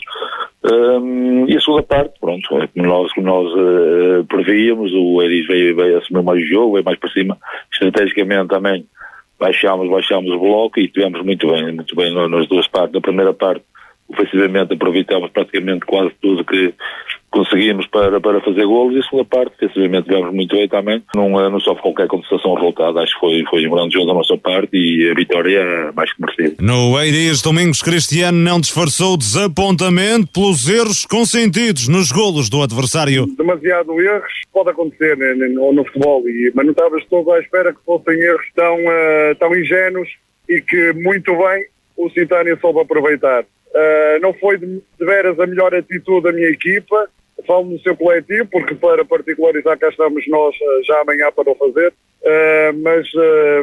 Um, 0.64 1.46
e 1.48 1.58
a 1.58 1.60
segunda 1.62 1.84
parte, 1.84 2.20
pronto, 2.20 2.58
é 2.62 2.68
como 2.68 2.88
nós, 2.88 3.14
como 3.14 3.28
nós 3.28 3.54
uh, 3.54 4.26
prevíamos, 4.26 4.92
o 4.94 5.22
Eris 5.22 5.46
veio, 5.46 5.76
veio 5.76 5.98
assumir 5.98 6.24
mais 6.24 6.42
o 6.42 6.46
jogo, 6.46 6.74
veio 6.74 6.86
mais 6.86 6.98
para 6.98 7.12
cima, 7.12 7.38
estrategicamente 7.72 8.48
também 8.48 8.86
baixámos, 9.38 9.90
baixámos 9.90 10.32
o 10.32 10.40
bloco 10.40 10.80
e 10.80 10.88
tivemos 10.88 11.22
muito 11.24 11.52
bem, 11.52 11.74
muito 11.74 11.96
bem 11.96 12.14
nas 12.30 12.48
duas 12.48 12.68
partes. 12.68 12.94
Na 12.94 13.02
primeira 13.02 13.34
parte, 13.34 13.64
ofensivamente 14.08 14.74
aproveitámos 14.74 15.32
praticamente 15.32 15.86
quase 15.86 16.14
tudo 16.22 16.46
que 16.46 16.74
conseguimos 17.34 17.88
para, 17.88 18.22
para 18.22 18.40
fazer 18.42 18.66
golos 18.66 18.96
e 18.96 19.00
a 19.00 19.04
segunda 19.04 19.26
parte, 19.26 19.56
defensivamente 19.60 20.08
tivemos 20.08 20.34
muito 20.34 20.56
bem 20.56 20.70
também. 20.70 21.04
Não, 21.16 21.40
eh, 21.42 21.50
não 21.50 21.60
sofre 21.60 21.82
qualquer 21.82 22.08
contestação 22.08 22.52
ao 22.52 22.58
resultado, 22.58 23.00
acho 23.00 23.14
que 23.16 23.20
foi, 23.20 23.44
foi 23.50 23.68
um 23.68 23.72
grande 23.72 23.94
jogo 23.94 24.06
da 24.06 24.14
nossa 24.14 24.38
parte 24.38 24.70
e 24.78 25.10
a 25.10 25.16
vitória 25.16 25.60
é 25.60 25.92
mais 25.92 26.14
que 26.14 26.22
merecida. 26.22 26.56
No 26.62 27.00
Eiris, 27.00 27.42
Domingos 27.42 27.82
Cristiano 27.82 28.38
não 28.38 28.62
disfarçou 28.62 29.18
desapontamento 29.18 30.28
pelos 30.32 30.70
erros 30.70 31.06
consentidos 31.06 31.88
nos 31.88 32.12
golos 32.12 32.50
do 32.50 32.62
adversário. 32.62 33.26
Demasiado 33.36 34.00
erros 34.00 34.32
pode 34.54 34.70
acontecer 34.70 35.18
né, 35.18 35.34
no, 35.34 35.74
no 35.74 35.84
futebol, 35.86 36.22
e, 36.30 36.52
mas 36.54 36.66
não 36.66 36.72
estavas 36.72 37.04
todo 37.06 37.32
à 37.32 37.40
espera 37.40 37.74
que 37.74 37.80
fossem 37.84 38.14
erros 38.20 38.46
tão, 38.56 38.76
uh, 38.76 39.36
tão 39.40 39.56
ingênuos 39.58 40.08
e 40.48 40.62
que 40.62 40.94
muito 40.94 41.36
bem 41.36 41.66
o 41.98 42.10
Citânia 42.12 42.56
soube 42.62 42.82
aproveitar. 42.82 43.44
Uh, 43.44 44.22
não 44.22 44.34
foi 44.36 44.58
de, 44.58 44.68
de 44.68 45.06
veras 45.06 45.40
a 45.40 45.48
melhor 45.48 45.74
atitude 45.74 46.22
da 46.22 46.32
minha 46.32 46.50
equipa, 46.50 47.10
falo 47.46 47.66
no 47.66 47.80
seu 47.80 47.96
coletivo, 47.96 48.48
porque 48.52 48.76
para 48.76 49.06
particularizar 49.06 49.78
cá 49.78 49.90
estamos 49.90 50.28
nós 50.28 50.56
uh, 50.56 50.84
já 50.86 51.02
amanhã 51.02 51.32
para 51.32 51.52
o 51.52 51.56
fazer, 51.56 51.90
uh, 51.90 52.82
mas 52.82 53.08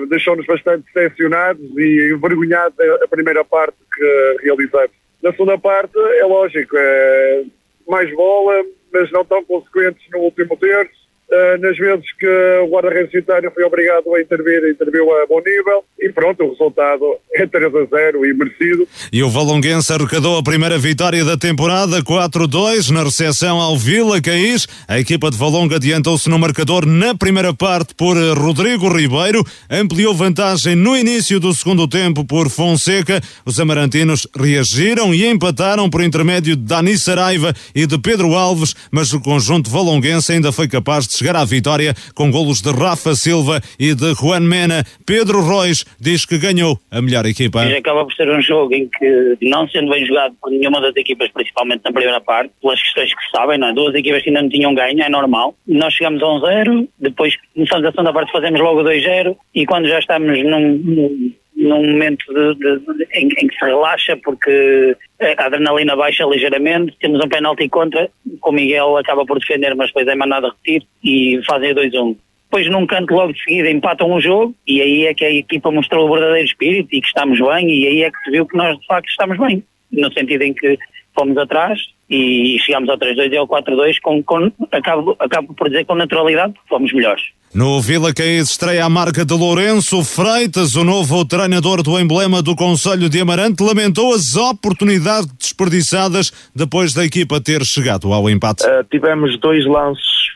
deixou-nos 0.09 0.47
bastante 0.47 0.85
decepcionados 0.93 1.63
e 1.77 2.13
envergonhados 2.15 2.79
a 3.03 3.09
primeira 3.09 3.45
parte 3.45 3.77
que 3.95 4.37
realizamos. 4.43 4.93
Na 5.23 5.33
segunda 5.33 5.59
parte, 5.59 5.99
é 6.19 6.25
lógico, 6.25 6.77
é 6.79 7.45
mais 7.87 8.11
bola, 8.15 8.65
mas 8.93 9.11
não 9.13 9.25
tão 9.25 9.45
consequentes 9.45 10.03
no 10.11 10.21
último 10.21 10.57
terço, 10.57 11.00
Uh, 11.31 11.61
nas 11.61 11.77
vezes 11.79 12.07
que 12.19 12.27
o 12.65 12.71
guarda-redes 12.71 13.13
Citário 13.13 13.53
foi 13.55 13.63
obrigado 13.63 14.13
a 14.15 14.21
intervir, 14.21 14.69
interviu 14.69 15.05
a 15.13 15.27
bom 15.27 15.39
nível 15.39 15.85
e 16.01 16.11
pronto, 16.11 16.43
o 16.43 16.51
resultado 16.51 17.19
é 17.33 17.47
3 17.47 17.73
a 17.73 17.85
0 17.85 18.27
e 18.27 18.35
merecido. 18.35 18.89
E 19.13 19.23
o 19.23 19.29
Valonguense 19.29 19.93
arrecadou 19.93 20.39
a 20.39 20.43
primeira 20.43 20.77
vitória 20.79 21.25
da 21.25 21.37
temporada 21.37 22.03
4-2 22.03 22.91
na 22.91 23.05
recepção 23.05 23.61
ao 23.61 23.77
Vila 23.77 24.21
Caís. 24.21 24.67
A 24.89 24.99
equipa 24.99 25.31
de 25.31 25.37
Valonga 25.37 25.77
adiantou-se 25.77 26.29
no 26.29 26.39
marcador 26.39 26.85
na 26.85 27.15
primeira 27.15 27.55
parte 27.55 27.95
por 27.95 28.17
Rodrigo 28.37 28.89
Ribeiro, 28.89 29.45
ampliou 29.71 30.15
vantagem 30.15 30.75
no 30.75 30.97
início 30.97 31.39
do 31.39 31.55
segundo 31.55 31.87
tempo 31.87 32.25
por 32.25 32.49
Fonseca. 32.49 33.21
Os 33.45 33.61
amarantinos 33.61 34.27
reagiram 34.35 35.15
e 35.15 35.27
empataram 35.27 35.89
por 35.89 36.03
intermédio 36.03 36.57
de 36.57 36.63
Dani 36.63 36.97
Saraiva 36.99 37.55
e 37.75 37.87
de 37.87 37.99
Pedro 37.99 38.35
Alves, 38.35 38.75
mas 38.91 39.13
o 39.13 39.21
conjunto 39.21 39.71
valonguense 39.71 40.33
ainda 40.33 40.51
foi 40.51 40.67
capaz 40.67 41.07
de 41.07 41.20
chegar 41.21 41.37
à 41.37 41.45
vitória 41.45 41.93
com 42.15 42.31
golos 42.31 42.63
de 42.63 42.73
Rafa 42.73 43.15
Silva 43.15 43.61
e 43.79 43.95
de 43.95 44.15
Juan 44.15 44.41
Mena. 44.41 44.83
Pedro 45.05 45.43
Rois 45.43 45.85
diz 46.01 46.25
que 46.25 46.39
ganhou 46.39 46.79
a 46.91 47.03
melhor 47.03 47.27
equipa. 47.27 47.67
E 47.67 47.77
acaba 47.77 48.05
por 48.05 48.15
ser 48.15 48.31
um 48.31 48.41
jogo 48.41 48.75
em 48.75 48.89
que, 48.89 49.37
não 49.43 49.69
sendo 49.69 49.91
bem 49.91 50.07
jogado 50.07 50.35
por 50.41 50.51
nenhuma 50.51 50.81
das 50.81 50.97
equipas, 50.97 51.31
principalmente 51.31 51.83
na 51.85 51.93
primeira 51.93 52.21
parte, 52.23 52.53
pelas 52.63 52.81
questões 52.81 53.15
que 53.15 53.23
se 53.23 53.31
sabem, 53.33 53.59
não 53.59 53.69
é? 53.69 53.75
duas 53.75 53.95
equipas 53.95 54.23
que 54.23 54.31
ainda 54.31 54.43
não 54.43 54.49
tinham 54.49 54.75
ganho, 54.75 55.03
é 55.03 55.11
normal. 55.11 55.55
Nós 55.69 55.93
chegamos 55.93 56.23
a 56.23 56.33
um 56.33 56.41
zero, 56.41 56.89
depois 56.99 57.35
começamos 57.55 57.85
a 57.85 57.91
segunda 57.91 58.13
parte, 58.15 58.33
fazemos 58.33 58.61
logo 58.61 58.83
2-0 58.83 59.37
e 59.55 59.67
quando 59.67 59.89
já 59.89 59.99
estamos 59.99 60.39
num 60.43 61.33
num 61.61 61.93
momento 61.93 62.25
de, 62.33 62.55
de, 62.55 63.09
em, 63.13 63.29
em, 63.39 63.47
que 63.47 63.55
se 63.55 63.65
relaxa 63.65 64.17
porque 64.25 64.97
a 65.37 65.45
adrenalina 65.45 65.95
baixa 65.95 66.25
ligeiramente, 66.25 66.97
temos 66.99 67.23
um 67.23 67.29
penalti 67.29 67.69
contra, 67.69 68.09
o 68.43 68.53
Miguel 68.53 68.97
acaba 68.97 69.27
por 69.27 69.39
defender, 69.39 69.75
mas 69.75 69.89
depois 69.89 70.09
é 70.09 70.15
mandado 70.15 70.47
a 70.47 70.51
repetir 70.51 70.87
e 71.05 71.41
fazem 71.47 71.75
2-1. 71.75 72.17
Depois 72.45 72.69
num 72.69 72.87
canto 72.87 73.15
logo 73.15 73.33
de 73.33 73.43
seguida 73.45 73.71
empatam 73.71 74.11
o 74.11 74.21
jogo 74.21 74.55
e 74.67 74.81
aí 74.81 75.07
é 75.07 75.15
que 75.15 75.25
a 75.25 75.31
equipa 75.31 75.71
mostrou 75.71 76.09
o 76.09 76.13
verdadeiro 76.13 76.49
espírito 76.49 76.89
e 76.93 77.01
que 77.01 77.07
estamos 77.07 77.39
bem 77.39 77.71
e 77.71 77.87
aí 77.87 78.03
é 78.03 78.11
que 78.11 78.19
se 78.25 78.31
viu 78.31 78.47
que 78.47 78.57
nós 78.57 78.77
de 78.79 78.87
facto 78.87 79.09
estamos 79.09 79.39
bem, 79.39 79.63
no 79.93 80.13
sentido 80.13 80.43
em 80.43 80.55
que 80.55 80.77
fomos 81.15 81.37
atrás 81.37 81.79
e 82.09 82.59
chegámos 82.61 82.89
ao 82.89 82.99
3-2 82.99 83.33
e 83.33 83.37
ao 83.37 83.47
4-2 83.47 84.01
com, 84.03 84.23
com, 84.23 84.51
acabo, 84.73 85.17
acabo 85.19 85.55
por 85.55 85.69
dizer 85.69 85.85
com 85.85 85.95
naturalidade 85.95 86.55
fomos 86.69 86.93
melhores. 86.93 87.23
No 87.53 87.81
Vila 87.81 88.15
Caís 88.15 88.51
estreia 88.51 88.85
a 88.85 88.89
marca 88.89 89.25
de 89.25 89.35
Lourenço 89.35 90.05
Freitas, 90.05 90.77
o 90.77 90.85
novo 90.85 91.25
treinador 91.25 91.83
do 91.83 91.99
emblema 91.99 92.41
do 92.41 92.55
Conselho 92.55 93.09
de 93.09 93.21
Amarante, 93.21 93.61
lamentou 93.61 94.15
as 94.15 94.37
oportunidades 94.37 95.27
desperdiçadas 95.37 96.31
depois 96.55 96.95
da 96.95 97.05
equipa 97.05 97.41
ter 97.41 97.65
chegado 97.65 98.13
ao 98.13 98.31
empate. 98.31 98.65
Uh, 98.65 98.85
tivemos 98.89 99.37
dois 99.41 99.67
lances 99.67 100.31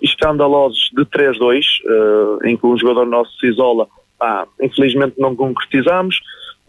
escandalosos 0.00 0.90
de 0.96 1.04
3-2, 1.06 1.58
uh, 1.58 2.38
eh, 2.44 2.50
em 2.50 2.56
que 2.56 2.64
um 2.64 2.78
jogador 2.78 3.04
nosso 3.04 3.36
se 3.38 3.48
isola. 3.48 3.88
Ah, 4.20 4.46
infelizmente 4.62 5.14
não 5.18 5.34
concretizamos. 5.34 6.16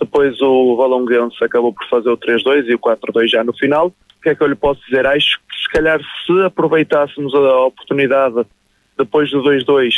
Depois 0.02 0.41
o 0.41 0.76
Valonguense 0.76 1.43
acabou 1.43 1.72
por 1.72 1.88
fazer 1.88 2.10
o 2.10 2.18
3-2 2.18 2.66
e 2.68 2.74
o 2.74 2.80
4-2 2.80 3.28
já 3.28 3.43
no 3.43 3.54
final. 3.54 3.88
O 3.88 4.22
que 4.24 4.30
é 4.30 4.36
que 4.36 4.41
eu 4.41 4.47
lhe 4.47 4.56
posso 4.56 4.84
dizer? 4.86 5.06
Acho 5.06 5.39
que 5.47 5.62
se 5.62 5.70
calhar 5.70 6.02
se 6.26 6.41
aproveitássemos 6.43 7.34
a 7.36 7.66
oportunidade 7.66 8.43
depois 8.97 9.30
do 9.30 9.43
2-2 9.43 9.89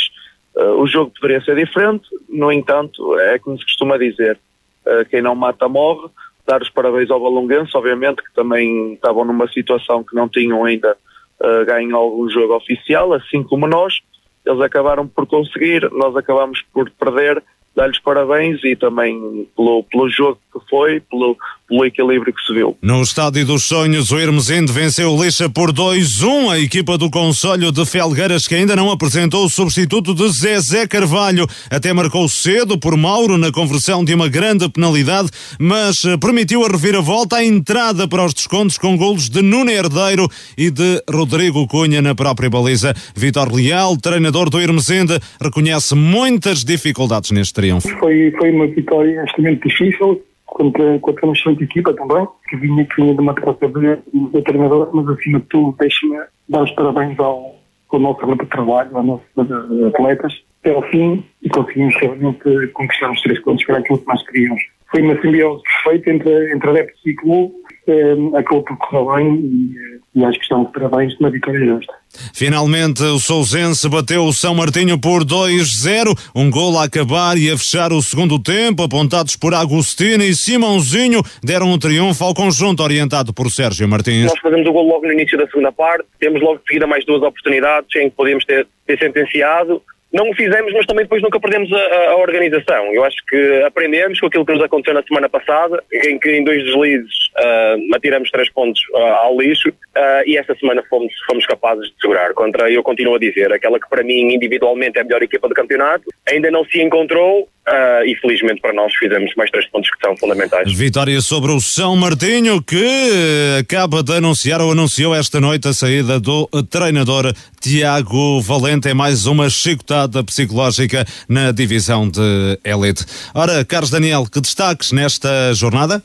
uh, 0.56 0.60
eh, 0.60 0.70
o 0.72 0.86
jogo 0.86 1.10
poderia 1.18 1.42
ser 1.42 1.56
diferente, 1.56 2.04
no 2.28 2.52
entanto, 2.52 3.18
é 3.18 3.38
como 3.38 3.58
se 3.58 3.64
costuma 3.64 3.96
dizer, 3.96 4.38
uh, 4.86 5.04
quem 5.10 5.22
não 5.22 5.34
mata 5.34 5.68
morre, 5.68 6.08
dar 6.46 6.62
os 6.62 6.70
parabéns 6.70 7.10
ao 7.10 7.20
Balonguense, 7.20 7.74
obviamente, 7.74 8.22
que 8.22 8.32
também 8.34 8.94
estavam 8.94 9.24
numa 9.24 9.48
situação 9.48 10.04
que 10.04 10.14
não 10.14 10.28
tinham 10.28 10.64
ainda 10.64 10.96
uh, 11.40 11.64
ganho 11.64 11.96
algum 11.96 12.28
jogo 12.28 12.54
oficial, 12.54 13.12
assim 13.14 13.42
como 13.42 13.66
nós, 13.66 14.00
eles 14.44 14.60
acabaram 14.60 15.08
por 15.08 15.26
conseguir, 15.26 15.90
nós 15.90 16.14
acabamos 16.16 16.62
por 16.72 16.90
perder, 16.90 17.42
dar-lhes 17.76 17.98
parabéns 18.00 18.62
e 18.64 18.76
também 18.76 19.46
pelo, 19.56 19.84
pelo 19.84 20.08
jogo 20.08 20.38
que 20.52 20.70
foi, 20.70 21.00
pelo, 21.00 21.36
pelo 21.68 21.84
equilíbrio 21.84 22.32
que 22.32 22.44
se 22.46 22.54
viu. 22.54 22.76
No 22.80 23.02
Estádio 23.02 23.44
dos 23.44 23.64
Sonhos, 23.64 24.12
o 24.12 24.18
Hermesinde 24.18 24.72
venceu 24.72 25.12
o 25.12 25.22
Lixa 25.22 25.48
por 25.50 25.72
2-1. 25.72 26.52
A 26.52 26.58
equipa 26.60 26.96
do 26.96 27.10
Conselho 27.10 27.72
de 27.72 27.84
Felgueiras, 27.84 28.46
que 28.46 28.54
ainda 28.54 28.76
não 28.76 28.90
apresentou 28.90 29.44
o 29.44 29.50
substituto 29.50 30.14
de 30.14 30.28
Zezé 30.28 30.86
Carvalho, 30.86 31.46
até 31.68 31.92
marcou 31.92 32.28
cedo 32.28 32.78
por 32.78 32.96
Mauro 32.96 33.36
na 33.36 33.50
conversão 33.50 34.04
de 34.04 34.14
uma 34.14 34.28
grande 34.28 34.68
penalidade, 34.68 35.28
mas 35.58 36.04
eh, 36.04 36.16
permitiu 36.16 36.64
a 36.64 36.68
reviravolta 36.68 37.36
à 37.36 37.44
entrada 37.44 38.06
para 38.06 38.24
os 38.24 38.32
descontos 38.32 38.78
com 38.78 38.96
golos 38.96 39.28
de 39.28 39.42
Nuno 39.42 39.70
Herdeiro 39.70 40.28
e 40.56 40.70
de 40.70 41.02
Rodrigo 41.10 41.66
Cunha 41.66 42.00
na 42.00 42.14
própria 42.14 42.48
baliza. 42.48 42.94
Vitor 43.16 43.52
Leal, 43.52 43.96
treinador 43.96 44.48
do 44.48 44.60
Hermesinde, 44.60 45.18
reconhece 45.40 45.94
muitas 45.94 46.62
dificuldades 46.62 47.32
neste 47.32 47.63
triunfo. 47.64 47.88
Foi, 47.98 48.30
foi 48.38 48.50
uma 48.50 48.66
vitória 48.66 49.24
extremamente 49.24 49.68
difícil 49.68 50.22
contra, 50.46 50.98
contra 51.00 51.26
uma 51.26 51.34
excelente 51.34 51.64
equipa 51.64 51.94
também, 51.94 52.26
que 52.48 52.56
vinha, 52.56 52.84
que 52.84 52.96
vinha 52.96 53.14
de 53.14 53.20
uma 53.20 53.34
troca 53.34 53.68
de, 53.68 54.42
treinador, 54.42 54.90
mas 54.92 55.08
acima 55.08 55.40
de 55.40 55.46
tudo 55.46 55.76
deixe-me 55.78 56.18
dar 56.48 56.62
os 56.62 56.70
parabéns 56.72 57.18
ao, 57.18 57.56
ao 57.90 57.98
nosso 57.98 58.20
grupo 58.20 58.44
de 58.44 58.50
trabalho, 58.50 58.96
aos 58.96 59.06
nossos 59.06 59.86
atletas, 59.86 60.32
até 60.60 60.74
ao 60.74 60.82
fim 60.90 61.24
e 61.42 61.48
conseguimos 61.48 61.94
realmente 61.96 62.68
conquistar 62.72 63.10
os 63.10 63.20
três 63.22 63.40
pontos 63.40 63.64
que 63.64 63.70
era 63.70 63.80
aquilo 63.80 63.98
que 63.98 64.06
nós 64.06 64.22
queríamos. 64.26 64.62
Foi 64.90 65.02
uma 65.02 65.20
simbiose 65.20 65.62
perfeita 65.62 66.10
entre, 66.10 66.52
entre 66.52 66.70
adeptos 66.70 67.00
e 67.06 67.14
clube, 67.14 67.54
eh, 67.86 68.38
acabou 68.38 68.62
por 68.62 68.76
correr 68.78 69.16
bem 69.16 69.34
e, 69.36 69.76
eh, 69.76 69.98
e 70.14 70.24
acho 70.24 70.38
que 70.38 70.44
estão 70.44 70.64
de 70.64 70.72
parabéns 70.72 71.12
de 71.12 71.18
uma 71.20 71.30
vitória 71.30 71.64
justa. 71.64 71.92
Finalmente, 72.32 73.02
o 73.02 73.18
Sousense 73.18 73.88
bateu 73.88 74.24
o 74.24 74.32
São 74.32 74.54
Martinho 74.54 74.98
por 74.98 75.24
2-0, 75.24 76.14
um 76.34 76.50
gol 76.50 76.78
a 76.78 76.84
acabar 76.84 77.36
e 77.36 77.50
a 77.50 77.58
fechar 77.58 77.92
o 77.92 78.00
segundo 78.00 78.38
tempo, 78.38 78.82
apontados 78.82 79.36
por 79.36 79.54
Agostinho 79.54 80.22
e 80.22 80.34
Simãozinho, 80.34 81.22
deram 81.42 81.72
um 81.72 81.78
triunfo 81.78 82.24
ao 82.24 82.34
conjunto 82.34 82.82
orientado 82.82 83.34
por 83.34 83.50
Sérgio 83.50 83.88
Martins. 83.88 84.26
Nós 84.26 84.40
fazemos 84.40 84.66
o 84.66 84.72
gol 84.72 84.86
logo 84.86 85.06
no 85.06 85.12
início 85.12 85.36
da 85.36 85.46
segunda 85.46 85.72
parte, 85.72 86.04
temos 86.20 86.40
logo 86.40 86.58
de 86.58 86.64
seguida 86.68 86.86
mais 86.86 87.04
duas 87.04 87.22
oportunidades 87.22 87.88
em 87.96 88.08
que 88.08 88.16
podíamos 88.16 88.44
ter, 88.44 88.66
ter 88.86 88.98
sentenciado, 88.98 89.82
não 90.14 90.30
o 90.30 90.34
fizemos, 90.34 90.72
mas 90.72 90.86
também 90.86 91.04
depois 91.04 91.20
nunca 91.20 91.40
perdemos 91.40 91.72
a, 91.72 92.10
a, 92.10 92.16
organização. 92.16 92.94
Eu 92.94 93.04
acho 93.04 93.16
que 93.28 93.62
aprendemos 93.66 94.20
com 94.20 94.26
aquilo 94.26 94.46
que 94.46 94.52
nos 94.52 94.62
aconteceu 94.62 94.94
na 94.94 95.02
semana 95.02 95.28
passada, 95.28 95.82
em 95.92 96.16
que 96.20 96.30
em 96.30 96.44
dois 96.44 96.62
deslizes 96.64 97.12
uh, 97.36 97.96
atiramos 97.96 98.30
três 98.30 98.48
pontos 98.50 98.80
uh, 98.92 98.98
ao 98.98 99.40
lixo 99.40 99.70
uh, 99.70 100.22
e 100.24 100.38
esta 100.38 100.54
semana 100.54 100.84
fomos, 100.88 101.12
fomos 101.26 101.44
capazes 101.46 101.88
de 101.88 101.94
segurar 102.00 102.32
contra, 102.32 102.70
eu 102.70 102.82
continuo 102.84 103.16
a 103.16 103.18
dizer, 103.18 103.52
aquela 103.52 103.80
que 103.80 103.88
para 103.88 104.04
mim 104.04 104.32
individualmente 104.32 104.98
é 104.98 105.00
a 105.00 105.04
melhor 105.04 105.20
equipa 105.20 105.48
do 105.48 105.54
campeonato, 105.54 106.04
ainda 106.28 106.48
não 106.48 106.64
se 106.64 106.80
encontrou 106.80 107.48
Uh, 107.66 108.04
e 108.04 108.14
felizmente 108.16 108.60
para 108.60 108.74
nós 108.74 108.92
fizemos 108.94 109.32
mais 109.38 109.50
três 109.50 109.66
pontos 109.70 109.90
que 109.90 109.96
são 109.98 110.14
fundamentais. 110.18 110.70
Vitória 110.70 111.18
sobre 111.22 111.50
o 111.50 111.58
São 111.58 111.96
Martinho 111.96 112.62
que 112.62 113.56
acaba 113.58 114.02
de 114.02 114.12
anunciar 114.12 114.60
ou 114.60 114.72
anunciou 114.72 115.14
esta 115.14 115.40
noite 115.40 115.66
a 115.68 115.72
saída 115.72 116.20
do 116.20 116.46
treinador 116.68 117.32
Tiago 117.58 118.38
Valente. 118.42 118.90
É 118.90 118.92
mais 118.92 119.24
uma 119.24 119.48
chicotada 119.48 120.22
psicológica 120.22 121.06
na 121.26 121.52
divisão 121.52 122.06
de 122.06 122.58
elite. 122.62 123.06
Ora, 123.32 123.64
Carlos 123.64 123.88
Daniel, 123.88 124.26
que 124.30 124.42
destaques 124.42 124.92
nesta 124.92 125.54
jornada? 125.54 126.02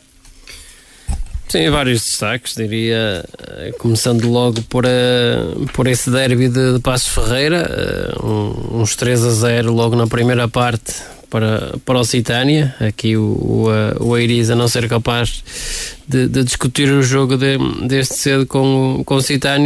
Sim, 1.49 1.69
vários 1.71 2.03
destaques, 2.03 2.55
diria, 2.55 3.25
eh, 3.57 3.73
começando 3.79 4.29
logo 4.29 4.61
por, 4.69 4.85
uh, 4.85 5.65
por 5.73 5.87
esse 5.87 6.09
derby 6.09 6.47
de, 6.47 6.75
de 6.75 6.79
Passos 6.79 7.11
Ferreira, 7.13 8.15
uh, 8.23 8.79
uns 8.79 8.95
3 8.95 9.25
a 9.25 9.29
0 9.31 9.73
logo 9.73 9.95
na 9.95 10.05
primeira 10.05 10.47
parte 10.47 11.18
para, 11.29 11.75
para 11.85 11.99
o 11.99 12.03
Citânia. 12.03 12.75
Aqui 12.79 13.15
o, 13.15 13.21
o, 13.21 13.67
o 13.99 14.17
Eiris 14.17 14.49
a 14.49 14.55
não 14.55 14.67
ser 14.67 14.87
capaz 14.87 15.43
de, 16.07 16.27
de 16.27 16.43
discutir 16.43 16.91
o 16.91 17.03
jogo 17.03 17.37
de, 17.37 17.57
deste 17.87 18.15
cedo 18.15 18.45
com, 18.45 19.03
com 19.05 19.15
o. 19.15 19.19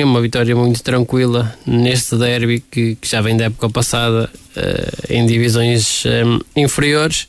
Uma 0.03 0.21
vitória 0.21 0.55
muito 0.55 0.83
tranquila 0.83 1.53
neste 1.65 2.15
derby 2.17 2.63
que, 2.69 2.95
que 2.95 3.07
já 3.07 3.21
vem 3.21 3.37
da 3.37 3.45
época 3.45 3.69
passada 3.69 4.29
uh, 4.57 5.13
em 5.13 5.25
divisões 5.25 6.03
um, 6.05 6.39
eh, 6.55 6.61
inferiores. 6.61 7.27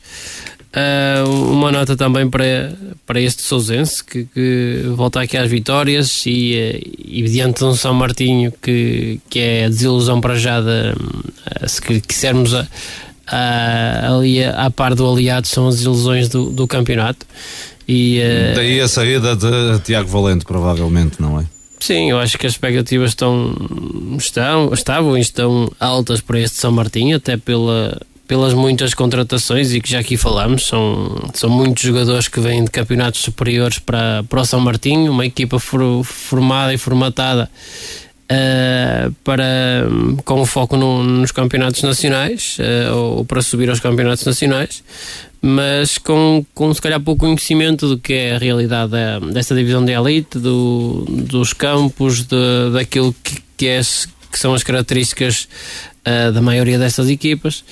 Uh, 0.75 1.51
uma 1.51 1.71
nota 1.71 1.95
também 1.95 2.29
para, 2.29 2.73
para 3.05 3.21
este 3.21 3.43
Sousense 3.43 4.03
que, 4.03 4.25
que 4.25 4.83
volta 4.93 5.21
aqui 5.21 5.37
às 5.37 5.49
vitórias 5.49 6.25
e, 6.25 6.81
e 6.97 7.23
diante 7.23 7.59
de 7.59 7.63
um 7.63 7.73
São 7.73 7.93
Martinho 7.93 8.51
que, 8.61 9.21
que 9.29 9.39
é 9.39 9.65
a 9.65 9.69
desilusão 9.69 10.19
para 10.19 10.35
já 10.35 10.59
de, 10.59 11.69
se 11.69 11.81
quisermos 12.01 12.53
a, 12.53 12.67
uh, 13.31 14.15
ali 14.15 14.43
à 14.43 14.69
par 14.69 14.95
do 14.95 15.09
aliado 15.09 15.47
são 15.47 15.67
as 15.67 15.81
ilusões 15.81 16.29
do, 16.29 16.49
do 16.49 16.67
campeonato. 16.67 17.25
E, 17.87 18.19
uh, 18.19 18.55
Daí 18.55 18.79
a 18.79 18.87
saída 18.87 19.35
de 19.35 19.79
Tiago 19.83 20.07
Valente, 20.07 20.45
provavelmente, 20.45 21.21
não 21.21 21.39
é? 21.39 21.45
Sim, 21.79 22.09
eu 22.09 22.19
acho 22.19 22.37
que 22.37 22.47
as 22.47 22.53
expectativas 22.53 23.11
estão, 23.11 23.53
estão, 24.17 24.73
estavam 24.73 25.17
e 25.17 25.21
estão 25.21 25.71
altas 25.79 26.21
para 26.21 26.39
este 26.39 26.57
São 26.57 26.71
Martinho, 26.71 27.17
até 27.17 27.37
pela, 27.37 28.01
pelas 28.27 28.53
muitas 28.53 28.93
contratações 28.93 29.71
e 29.73 29.79
que 29.79 29.91
já 29.91 29.99
aqui 29.99 30.17
falamos, 30.17 30.65
são, 30.65 31.29
são 31.33 31.49
muitos 31.49 31.83
jogadores 31.83 32.27
que 32.27 32.39
vêm 32.39 32.63
de 32.63 32.71
campeonatos 32.71 33.21
superiores 33.21 33.77
para, 33.77 34.23
para 34.27 34.41
o 34.41 34.45
São 34.45 34.59
Martinho, 34.59 35.11
uma 35.11 35.25
equipa 35.25 35.59
for, 35.59 36.03
formada 36.03 36.73
e 36.73 36.77
formatada 36.77 37.49
Uh, 38.25 39.13
para, 39.23 39.87
com 40.23 40.43
foco 40.47 40.75
no, 40.75 41.03
nos 41.03 41.31
campeonatos 41.31 41.83
nacionais 41.83 42.57
uh, 42.57 42.95
ou, 42.95 43.25
para 43.25 43.39
subir 43.43 43.69
aos 43.69 43.79
campeonatos 43.79 44.25
nacionais, 44.25 44.83
mas 45.39 45.99
com, 45.99 46.43
com 46.51 46.73
se 46.73 46.81
calhar 46.81 46.99
pouco 46.99 47.19
conhecimento 47.19 47.87
do 47.87 47.99
que 47.99 48.13
é 48.13 48.35
a 48.35 48.39
realidade 48.39 48.93
da, 48.93 49.19
desta 49.19 49.53
divisão 49.53 49.85
de 49.85 49.91
elite, 49.91 50.39
do, 50.39 51.05
dos 51.07 51.53
campos, 51.53 52.23
de, 52.23 52.71
daquilo 52.73 53.13
que, 53.23 53.43
que, 53.55 53.67
é, 53.67 53.79
que 54.31 54.39
são 54.39 54.55
as 54.55 54.63
características 54.63 55.47
uh, 56.01 56.31
da 56.31 56.41
maioria 56.41 56.79
destas 56.79 57.07
equipas. 57.11 57.63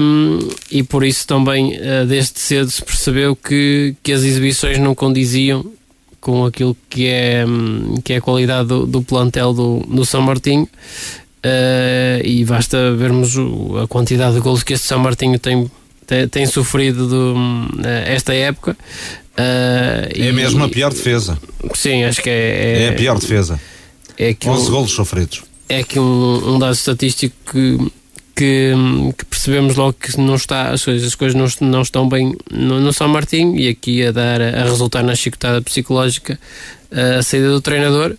Um, 0.00 0.38
e 0.70 0.84
por 0.84 1.02
isso 1.02 1.26
também 1.26 1.76
desde 2.06 2.38
cedo 2.38 2.70
se 2.70 2.80
percebeu 2.80 3.34
que, 3.34 3.96
que 4.04 4.12
as 4.12 4.22
exibições 4.22 4.78
não 4.78 4.94
condiziam 4.94 5.68
com 6.24 6.46
aquilo 6.46 6.74
que 6.88 7.06
é, 7.06 7.44
que 8.02 8.14
é 8.14 8.16
a 8.16 8.20
qualidade 8.20 8.66
do, 8.66 8.86
do 8.86 9.02
plantel 9.02 9.52
do, 9.52 9.80
do 9.80 10.06
São 10.06 10.22
Martinho. 10.22 10.64
Uh, 10.64 12.24
e 12.24 12.42
basta 12.46 12.94
vermos 12.94 13.36
o, 13.36 13.76
a 13.82 13.86
quantidade 13.86 14.34
de 14.34 14.40
gols 14.40 14.62
que 14.62 14.72
este 14.72 14.86
São 14.86 14.98
Martinho 14.98 15.38
tem, 15.38 15.70
tem, 16.06 16.26
tem 16.26 16.46
sofrido 16.46 17.06
do, 17.06 17.34
uh, 17.34 17.86
esta 18.06 18.32
época. 18.32 18.74
Uh, 19.36 20.08
é 20.14 20.28
e, 20.30 20.32
mesmo 20.32 20.64
a 20.64 20.68
pior 20.70 20.90
defesa. 20.94 21.38
Sim, 21.74 22.04
acho 22.04 22.22
que 22.22 22.30
é. 22.30 22.32
É, 22.32 22.82
é 22.84 22.88
a 22.88 22.92
pior 22.94 23.18
defesa. 23.18 23.60
É 24.16 24.32
que 24.32 24.48
11 24.48 24.66
um, 24.66 24.70
golos 24.70 24.92
sofridos. 24.92 25.42
É 25.68 25.82
que 25.82 25.98
um, 26.00 26.54
um 26.54 26.58
dado 26.58 26.72
estatístico 26.72 27.36
que 27.52 27.92
que, 28.34 28.72
que, 29.16 29.24
percebemos 29.24 29.76
logo 29.76 29.94
que 29.94 30.18
não 30.20 30.34
está, 30.34 30.70
as 30.70 30.84
coisas, 30.84 31.06
as 31.06 31.14
coisas 31.14 31.60
não, 31.60 31.68
não 31.68 31.82
estão 31.82 32.08
bem 32.08 32.36
no, 32.50 32.80
no, 32.80 32.92
São 32.92 33.08
Martinho 33.08 33.56
e 33.56 33.68
aqui 33.68 34.04
a 34.04 34.10
dar 34.10 34.40
a 34.40 34.64
resultar 34.64 35.02
na 35.02 35.14
chicotada 35.14 35.60
psicológica 35.62 36.38
a 36.90 37.22
saída 37.22 37.48
do 37.48 37.60
treinador. 37.60 38.16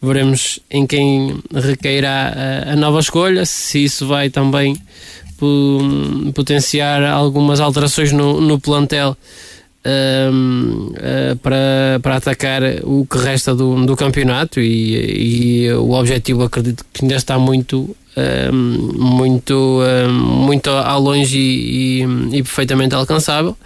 Veremos 0.00 0.60
em 0.70 0.86
quem 0.86 1.40
recairá 1.52 2.32
a, 2.66 2.72
a 2.72 2.76
nova 2.76 3.00
escolha, 3.00 3.44
se 3.44 3.84
isso 3.84 4.06
vai 4.06 4.30
também 4.30 4.76
potenciar 6.34 7.02
algumas 7.04 7.60
alterações 7.60 8.12
no, 8.12 8.40
no 8.40 8.58
plantel. 8.60 9.16
Um, 9.86 10.88
uh, 10.88 10.94
eh, 10.96 11.34
para, 11.40 12.00
para 12.02 12.16
atacar 12.16 12.62
o 12.82 13.06
que 13.06 13.16
resta 13.16 13.54
do, 13.54 13.86
do 13.86 13.96
campeonato 13.96 14.60
e, 14.60 15.62
e 15.64 15.72
o 15.72 15.92
objetivo 15.92 16.42
acredito 16.42 16.84
que 16.92 17.04
ainda 17.04 17.14
está 17.14 17.38
muito 17.38 17.96
muito, 18.52 19.80
muito 20.10 20.70
ao 20.70 21.00
longe 21.00 21.38
e, 21.38 22.02
e, 22.02 22.38
e, 22.38 22.42
perfeitamente 22.42 22.94
alcançável, 22.94 23.56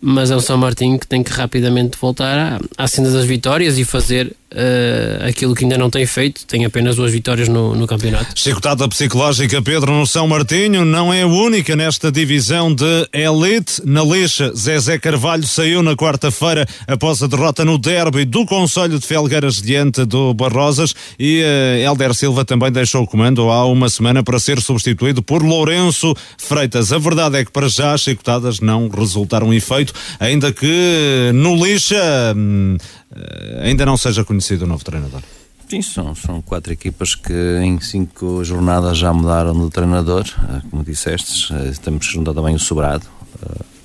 mas 0.00 0.30
é 0.30 0.36
o 0.36 0.40
São 0.40 0.56
Martinho 0.56 0.98
que 0.98 1.06
tem 1.06 1.22
que 1.22 1.32
rapidamente 1.32 1.98
voltar 2.00 2.60
à, 2.78 2.84
à 2.84 2.84
das 2.84 3.24
vitórias 3.24 3.78
e 3.78 3.84
fazer 3.84 4.34
uh, 4.52 5.26
aquilo 5.28 5.54
que 5.54 5.64
ainda 5.64 5.78
não 5.78 5.90
tem 5.90 6.06
feito, 6.06 6.46
tem 6.46 6.64
apenas 6.64 6.96
duas 6.96 7.12
vitórias 7.12 7.48
no, 7.48 7.74
no 7.74 7.86
campeonato. 7.86 8.38
Chicotada 8.38 8.88
psicológica, 8.88 9.60
Pedro, 9.62 9.92
no 9.92 10.06
São 10.06 10.26
Martinho, 10.26 10.84
não 10.84 11.12
é 11.12 11.24
única 11.24 11.76
nesta 11.76 12.10
divisão 12.10 12.74
de 12.74 13.08
elite. 13.12 13.82
Na 13.84 14.02
lixa, 14.02 14.52
Zezé 14.54 14.98
Carvalho 14.98 15.46
saiu 15.46 15.82
na 15.82 15.96
quarta-feira 15.96 16.66
após 16.86 17.22
a 17.22 17.26
derrota 17.26 17.64
no 17.64 17.78
derby 17.78 18.24
do 18.24 18.46
Conselho 18.46 18.98
de 18.98 19.06
Felgueiras 19.06 19.56
diante 19.60 20.04
do 20.04 20.32
Barrosas 20.34 20.94
e 21.18 21.42
uh, 21.42 21.78
Helder 21.78 22.14
Silva 22.14 22.44
também 22.44 22.70
deixou 22.70 23.02
o 23.02 23.06
comando 23.06 23.50
há 23.50 23.64
uma 23.66 23.88
semana 23.96 24.22
para 24.22 24.38
ser 24.38 24.60
substituído 24.60 25.22
por 25.22 25.42
Lourenço 25.42 26.14
Freitas. 26.38 26.92
A 26.92 26.98
verdade 26.98 27.38
é 27.38 27.44
que 27.44 27.50
para 27.50 27.68
já 27.68 27.92
as 27.92 28.02
chicotadas 28.02 28.60
não 28.60 28.88
resultaram 28.88 29.52
efeito, 29.52 29.92
ainda 30.20 30.52
que 30.52 31.30
no 31.34 31.56
lixa 31.56 31.96
hum, 32.36 32.76
eh, 33.14 33.60
ainda 33.64 33.86
não 33.86 33.96
seja 33.96 34.24
conhecido 34.24 34.64
o 34.64 34.68
novo 34.68 34.84
treinador. 34.84 35.22
Sim, 35.68 35.82
são, 35.82 36.14
são 36.14 36.40
quatro 36.40 36.72
equipas 36.72 37.14
que 37.14 37.32
em 37.62 37.80
cinco 37.80 38.44
jornadas 38.44 38.98
já 38.98 39.12
mudaram 39.12 39.64
de 39.64 39.70
treinador, 39.70 40.24
eh, 40.48 40.60
como 40.70 40.84
disseste, 40.84 41.52
eh, 41.52 41.72
temos 41.82 42.06
que 42.06 42.12
juntar 42.12 42.34
também 42.34 42.54
o 42.54 42.58
Sobrado. 42.58 43.06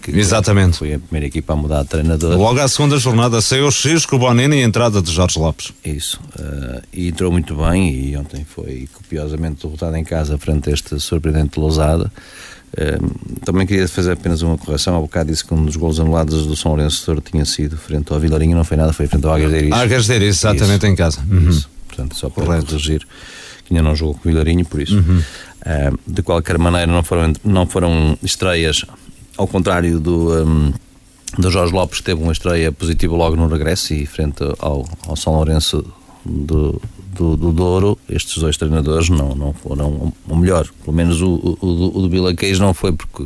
Que 0.01 0.11
Exatamente. 0.17 0.77
Foi 0.77 0.93
a 0.93 0.99
primeira 0.99 1.27
equipa 1.27 1.53
a 1.53 1.55
mudar 1.55 1.83
de 1.83 1.89
treinador. 1.89 2.37
Logo 2.37 2.59
à 2.59 2.67
segunda 2.67 2.97
jornada 2.97 3.39
saiu 3.41 3.67
o 3.67 3.71
Xisco, 3.71 4.15
o 4.15 4.19
Bonini 4.19 4.57
e 4.57 4.63
a 4.63 4.65
entrada 4.65 5.01
de 5.01 5.11
Jorge 5.11 5.39
Lopes. 5.39 5.71
Isso. 5.85 6.19
Uh, 6.37 6.81
e 6.91 7.07
entrou 7.09 7.31
muito 7.31 7.55
bem 7.55 7.93
e 7.93 8.17
ontem 8.17 8.45
foi 8.45 8.87
copiosamente 8.93 9.65
derrotado 9.65 9.95
em 9.95 10.03
casa 10.03 10.37
frente 10.37 10.69
a 10.69 10.73
este 10.73 10.99
surpreendente 10.99 11.59
Lousada. 11.59 12.11
também 13.45 13.67
queria 13.67 13.87
fazer 13.87 14.13
apenas 14.13 14.41
uma 14.41 14.57
correção. 14.57 14.97
Há 14.97 14.99
bocado 14.99 15.29
disse 15.29 15.45
que 15.45 15.53
um 15.53 15.63
dos 15.63 15.75
gols 15.75 15.99
anulados 15.99 16.45
do 16.45 16.55
São 16.55 16.71
Lourenço 16.71 17.21
tinha 17.29 17.45
sido 17.45 17.77
frente 17.77 18.11
ao 18.11 18.19
Vilarinho, 18.19 18.57
não 18.57 18.63
foi 18.63 18.77
nada, 18.77 18.93
foi 18.93 19.07
frente 19.07 19.25
ao 19.25 19.33
Agasdeiris. 19.33 19.71
Agasdeiris, 19.71 20.37
exatamente, 20.37 20.83
isso. 20.83 20.87
em 20.87 20.95
casa. 20.95 21.19
Uhum. 21.29 21.49
Isso. 21.49 21.69
Portanto, 21.87 22.15
só 22.15 22.29
para 22.29 22.61
corrigir 22.63 23.05
que 23.71 23.73
ainda 23.73 23.83
não 23.83 23.95
jogou 23.95 24.15
com 24.15 24.27
o 24.27 24.31
Vilarinho, 24.31 24.65
por 24.65 24.81
isso. 24.81 24.95
Uhum. 24.95 25.19
Uh, 25.61 25.99
de 26.07 26.21
qualquer 26.21 26.57
maneira, 26.57 26.87
não 26.87 27.03
foram, 27.03 27.33
não 27.43 27.65
foram 27.65 28.17
estreias 28.23 28.85
ao 29.37 29.47
contrário 29.47 29.99
do, 29.99 30.43
um, 30.43 30.73
do 31.37 31.49
Jorge 31.49 31.73
Lopes, 31.73 31.99
que 31.99 32.05
teve 32.05 32.21
uma 32.21 32.31
estreia 32.31 32.71
positiva 32.71 33.15
logo 33.15 33.35
no 33.35 33.47
regresso 33.47 33.93
e 33.93 34.05
frente 34.05 34.43
ao, 34.59 34.87
ao 35.07 35.15
São 35.15 35.33
Lourenço 35.33 35.85
do, 36.25 36.81
do, 37.13 37.35
do 37.35 37.51
Douro, 37.51 37.97
estes 38.09 38.37
dois 38.37 38.57
treinadores 38.57 39.09
não, 39.09 39.35
não 39.35 39.53
foram 39.53 40.13
o 40.27 40.35
melhor. 40.35 40.67
Pelo 40.83 40.95
menos 40.95 41.21
o, 41.21 41.57
o, 41.61 41.97
o 41.97 42.01
do 42.01 42.09
Vila 42.09 42.33
Queijo 42.33 42.61
não 42.61 42.73
foi 42.73 42.91
porque, 42.91 43.25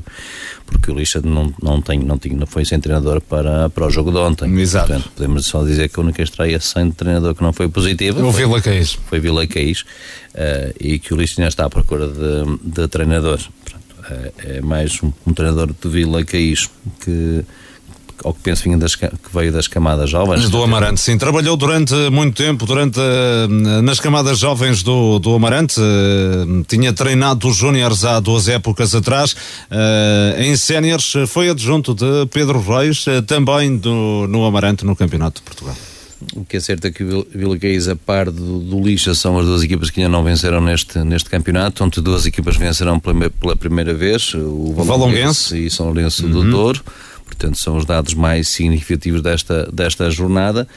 porque 0.65 0.91
o 0.91 0.95
Lixa 0.95 1.21
não, 1.21 1.53
não, 1.61 1.81
tem, 1.81 1.99
não, 1.99 2.17
tinha, 2.17 2.35
não 2.35 2.47
foi 2.47 2.65
sem 2.65 2.79
treinador 2.79 3.21
para, 3.21 3.69
para 3.69 3.85
o 3.85 3.89
jogo 3.89 4.11
de 4.11 4.17
ontem. 4.17 4.59
Exato. 4.59 4.87
Portanto, 4.87 5.11
podemos 5.15 5.45
só 5.45 5.63
dizer 5.63 5.89
que 5.89 5.99
a 5.99 6.03
única 6.03 6.21
estreia 6.21 6.59
sem 6.59 6.91
treinador 6.91 7.35
que 7.35 7.43
não 7.43 7.53
foi 7.53 7.67
positiva 7.67 8.23
o 8.23 8.31
Vila 8.31 8.61
Queijo. 8.61 8.97
Foi 9.07 9.19
Vila 9.19 9.45
Queijo 9.45 9.85
uh, 10.33 10.73
e 10.79 10.99
que 10.99 11.13
o 11.13 11.17
Lixa 11.17 11.41
ainda 11.41 11.49
está 11.49 11.65
à 11.65 11.69
procura 11.69 12.07
de, 12.07 12.57
de 12.63 12.87
treinador. 12.87 13.39
É, 14.09 14.57
é 14.57 14.61
mais 14.61 15.01
um, 15.01 15.11
um, 15.25 15.33
treinador 15.33 15.67
de 15.67 15.89
Vila 15.89 16.23
Caís 16.23 16.69
que 17.03 17.43
ao 18.23 18.33
que 18.33 18.39
penso 18.41 18.63
vinha 18.63 18.77
das, 18.77 18.95
que 18.95 19.09
veio 19.33 19.51
das 19.51 19.67
camadas 19.67 20.09
jovens. 20.09 20.49
Do 20.49 20.63
Amarante, 20.63 21.01
sim. 21.01 21.17
Trabalhou 21.17 21.57
durante 21.57 21.93
muito 22.09 22.35
tempo, 22.35 22.65
durante 22.65 22.99
eh, 22.99 23.81
nas 23.81 23.99
camadas 23.99 24.39
jovens 24.39 24.83
do, 24.83 25.19
do 25.19 25.35
Amarante. 25.35 25.79
Eh, 25.79 26.63
tinha 26.67 26.93
treinado 26.93 27.47
os 27.47 27.57
Júniores 27.57 28.05
há 28.05 28.19
duas 28.19 28.47
épocas 28.47 28.95
atrás. 28.95 29.35
Eh, 29.69 30.45
em 30.45 30.55
séniores 30.55 31.13
foi 31.27 31.49
adjunto 31.49 31.93
de 31.93 32.25
Pedro 32.31 32.59
Reis, 32.61 33.05
também 33.27 33.77
do, 33.77 34.27
no 34.29 34.45
Amarante, 34.45 34.85
no 34.85 34.95
Campeonato 34.95 35.41
de 35.41 35.45
Portugal. 35.45 35.75
O 36.35 36.45
que 36.45 36.57
é 36.57 36.59
certo 36.59 36.85
é 36.85 36.91
que 36.91 37.03
o 37.03 37.27
Vila 37.33 37.57
Caís, 37.57 37.87
a 37.87 37.95
par 37.95 38.29
do, 38.31 38.59
do 38.59 38.81
Lixa, 38.81 39.13
são 39.13 39.37
as 39.37 39.45
duas 39.45 39.63
equipas 39.63 39.89
que 39.89 39.99
ainda 39.99 40.11
não 40.11 40.23
venceram 40.23 40.61
neste, 40.61 40.99
neste 40.99 41.29
campeonato, 41.29 41.83
onde 41.83 42.01
duas 42.01 42.25
equipas 42.25 42.57
vencerão 42.57 42.99
pela, 42.99 43.29
pela 43.29 43.55
primeira 43.55 43.93
vez, 43.93 44.33
o 44.33 44.73
Valonguense 44.73 45.65
e 45.65 45.69
São 45.69 45.87
Lourenço 45.87 46.25
uhum. 46.25 46.31
do 46.31 46.49
Douro, 46.49 46.83
portanto 47.25 47.57
são 47.57 47.77
os 47.77 47.85
dados 47.85 48.13
mais 48.13 48.47
significativos 48.49 49.21
desta, 49.21 49.69
desta 49.71 50.09
jornada, 50.09 50.67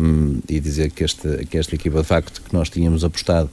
um, 0.00 0.40
e 0.48 0.58
dizer 0.58 0.90
que 0.90 1.04
esta, 1.04 1.44
que 1.44 1.58
esta 1.58 1.74
equipa 1.74 2.00
de 2.00 2.06
facto 2.06 2.42
que 2.42 2.54
nós 2.54 2.70
tínhamos 2.70 3.04
apostado 3.04 3.50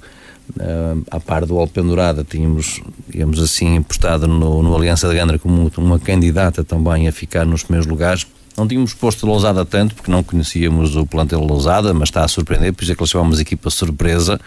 uh, 0.58 1.04
à 1.12 1.20
par 1.20 1.45
do 1.45 1.58
Alpendurada, 1.58 2.24
tínhamos, 2.24 2.82
digamos 3.08 3.39
assim, 3.39 3.78
apostado 3.78 4.28
no, 4.28 4.64
no 4.64 4.76
Aliança 4.76 5.08
da 5.08 5.14
Gandra 5.14 5.39
como 5.39 5.72
uma 5.78 6.00
candidata 6.00 6.64
também 6.64 7.08
a 7.08 7.12
ficar 7.12 7.45
nos 7.45 7.64
primeiros 7.64 7.88
lugares, 7.88 8.26
não 8.60 8.68
tínhamos 8.68 8.93
posto 8.93 9.26
Lousada 9.26 9.64
tanto, 9.64 9.95
porque 9.95 10.12
não 10.12 10.22
conhecíamos 10.22 10.95
o 10.95 11.06
plantel 11.06 11.39
Lousada, 11.39 11.93
mas 11.93 12.10
está 12.10 12.26
a 12.26 12.28
surpreender, 12.28 12.74
por 12.74 12.84
isso 12.84 12.91
é 12.91 12.95
que 12.95 13.02
eles 13.02 13.10
chamamos 13.10 13.39
equipa 13.39 13.70
surpresa. 13.70 14.39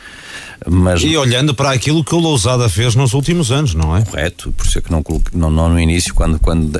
Mas... 0.68 1.02
E 1.02 1.16
olhando 1.16 1.54
para 1.54 1.70
aquilo 1.70 2.04
que 2.04 2.14
o 2.14 2.18
Lousada 2.18 2.68
fez 2.68 2.94
nos 2.94 3.14
últimos 3.14 3.50
anos, 3.50 3.74
não 3.74 3.96
é? 3.96 4.02
Correto, 4.02 4.52
por 4.52 4.66
isso 4.66 4.78
é 4.78 4.82
que 4.82 4.92
não, 4.92 5.02
não, 5.32 5.50
não 5.50 5.68
no 5.70 5.80
início, 5.80 6.14
quando, 6.14 6.38
quando 6.38 6.78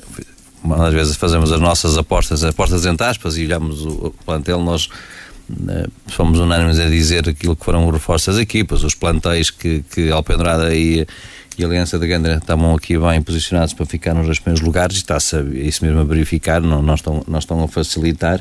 às 0.71 0.93
vezes 0.93 1.17
fazemos 1.17 1.51
as 1.51 1.61
nossas 1.61 1.97
apostas, 1.97 2.45
apostas 2.45 2.85
entre 2.87 3.07
aspas, 3.07 3.37
e 3.37 3.45
olhamos 3.45 3.85
o, 3.85 4.15
plantel, 4.25 4.63
nós 4.63 4.89
fomos 6.09 6.39
unânimes 6.39 6.79
a 6.79 6.89
dizer 6.89 7.29
aquilo 7.29 7.57
que 7.57 7.65
foram 7.65 7.87
os 7.87 7.93
reforços 7.93 8.35
das 8.35 8.43
equipas, 8.43 8.83
os 8.83 8.95
plantéis 8.95 9.51
que, 9.51 9.85
que 9.91 10.11
Alpendrada 10.11 10.75
e 10.75 11.07
e 11.59 11.65
Aliança 11.65 11.99
da 11.99 12.07
Gandra 12.07 12.37
estavam 12.37 12.75
aqui 12.75 12.99
bem 12.99 13.21
posicionados 13.21 13.75
para 13.75 13.85
ficar 13.85 14.15
nos 14.15 14.27
dois 14.27 14.39
primeiros 14.39 14.65
lugares 14.65 14.97
está-se 14.97 15.37
isso 15.53 15.85
mesmo 15.85 16.01
a 16.01 16.05
verificar, 16.05 16.61
não, 16.61 16.83
não, 16.83 16.95
estão, 16.95 17.23
não 17.27 17.39
estão 17.39 17.63
a 17.63 17.69
facilitar. 17.69 18.41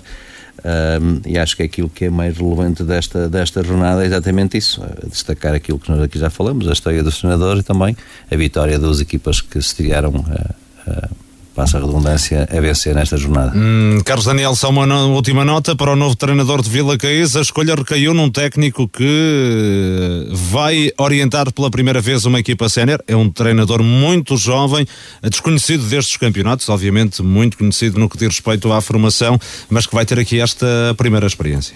Um, 0.64 1.22
e 1.26 1.40
acho 1.40 1.58
que 1.58 1.64
aquilo 1.64 1.90
que 1.90 2.06
é 2.06 2.10
mais 2.10 2.38
relevante 2.38 2.84
desta, 2.84 3.28
desta 3.28 3.64
jornada 3.64 4.04
é 4.04 4.06
exatamente 4.06 4.58
isso, 4.58 4.82
destacar 5.08 5.56
aquilo 5.56 5.80
que 5.80 5.90
nós 5.90 6.02
aqui 6.02 6.20
já 6.20 6.30
falamos, 6.30 6.68
a 6.68 6.74
estreia 6.74 7.02
do 7.02 7.12
senador 7.12 7.58
e 7.58 7.64
também 7.64 7.98
a 8.30 8.36
vitória 8.36 8.78
das 8.78 9.00
equipas 9.00 9.42
que 9.42 9.60
se 9.62 9.76
tiraram 9.76 10.14
a, 10.30 10.92
a 10.92 11.10
passa 11.56 11.78
a 11.78 11.82
redundância, 11.82 12.48
a 12.50 12.60
vencer 12.60 12.96
nesta 12.96 13.18
jornada. 13.18 13.52
Hum, 13.56 14.02
Carlos 14.06 14.26
Daniel, 14.26 14.56
só 14.56 14.70
uma 14.70 14.86
no, 14.86 15.14
última 15.14 15.44
nota 15.44 15.76
para 15.76 15.92
o 15.92 15.96
novo 15.96 16.16
treinador 16.16 16.62
de 16.62 16.70
Vila 16.70 16.98
Caís. 16.98 17.36
A 17.36 17.42
escolha 17.42 17.76
recaiu 17.76 18.14
num 18.14 18.30
técnico 18.30 18.88
que 18.88 20.28
vai 20.32 20.92
orientar 20.98 21.52
pela 21.52 21.70
primeira 21.70 22.00
vez 22.00 22.26
uma 22.26 22.40
equipa 22.40 22.70
sénior. 22.70 23.04
É 23.08 23.16
um 23.16 23.30
treinador 23.30 23.84
muito 23.84 24.38
jovem, 24.38 24.88
desconhecido 25.24 25.84
destes 25.86 26.18
campeonatos, 26.18 26.70
obviamente 26.70 27.22
muito 27.22 27.58
conhecido 27.58 28.00
no 28.00 28.10
que 28.10 28.18
diz 28.18 28.28
respeito 28.30 28.72
à 28.72 28.82
formação, 28.82 29.40
mas 29.70 29.86
que 29.86 29.94
vai 29.94 30.06
ter 30.06 30.20
aqui 30.20 30.40
esta 30.40 30.68
primeira 30.98 31.28
experiência. 31.28 31.76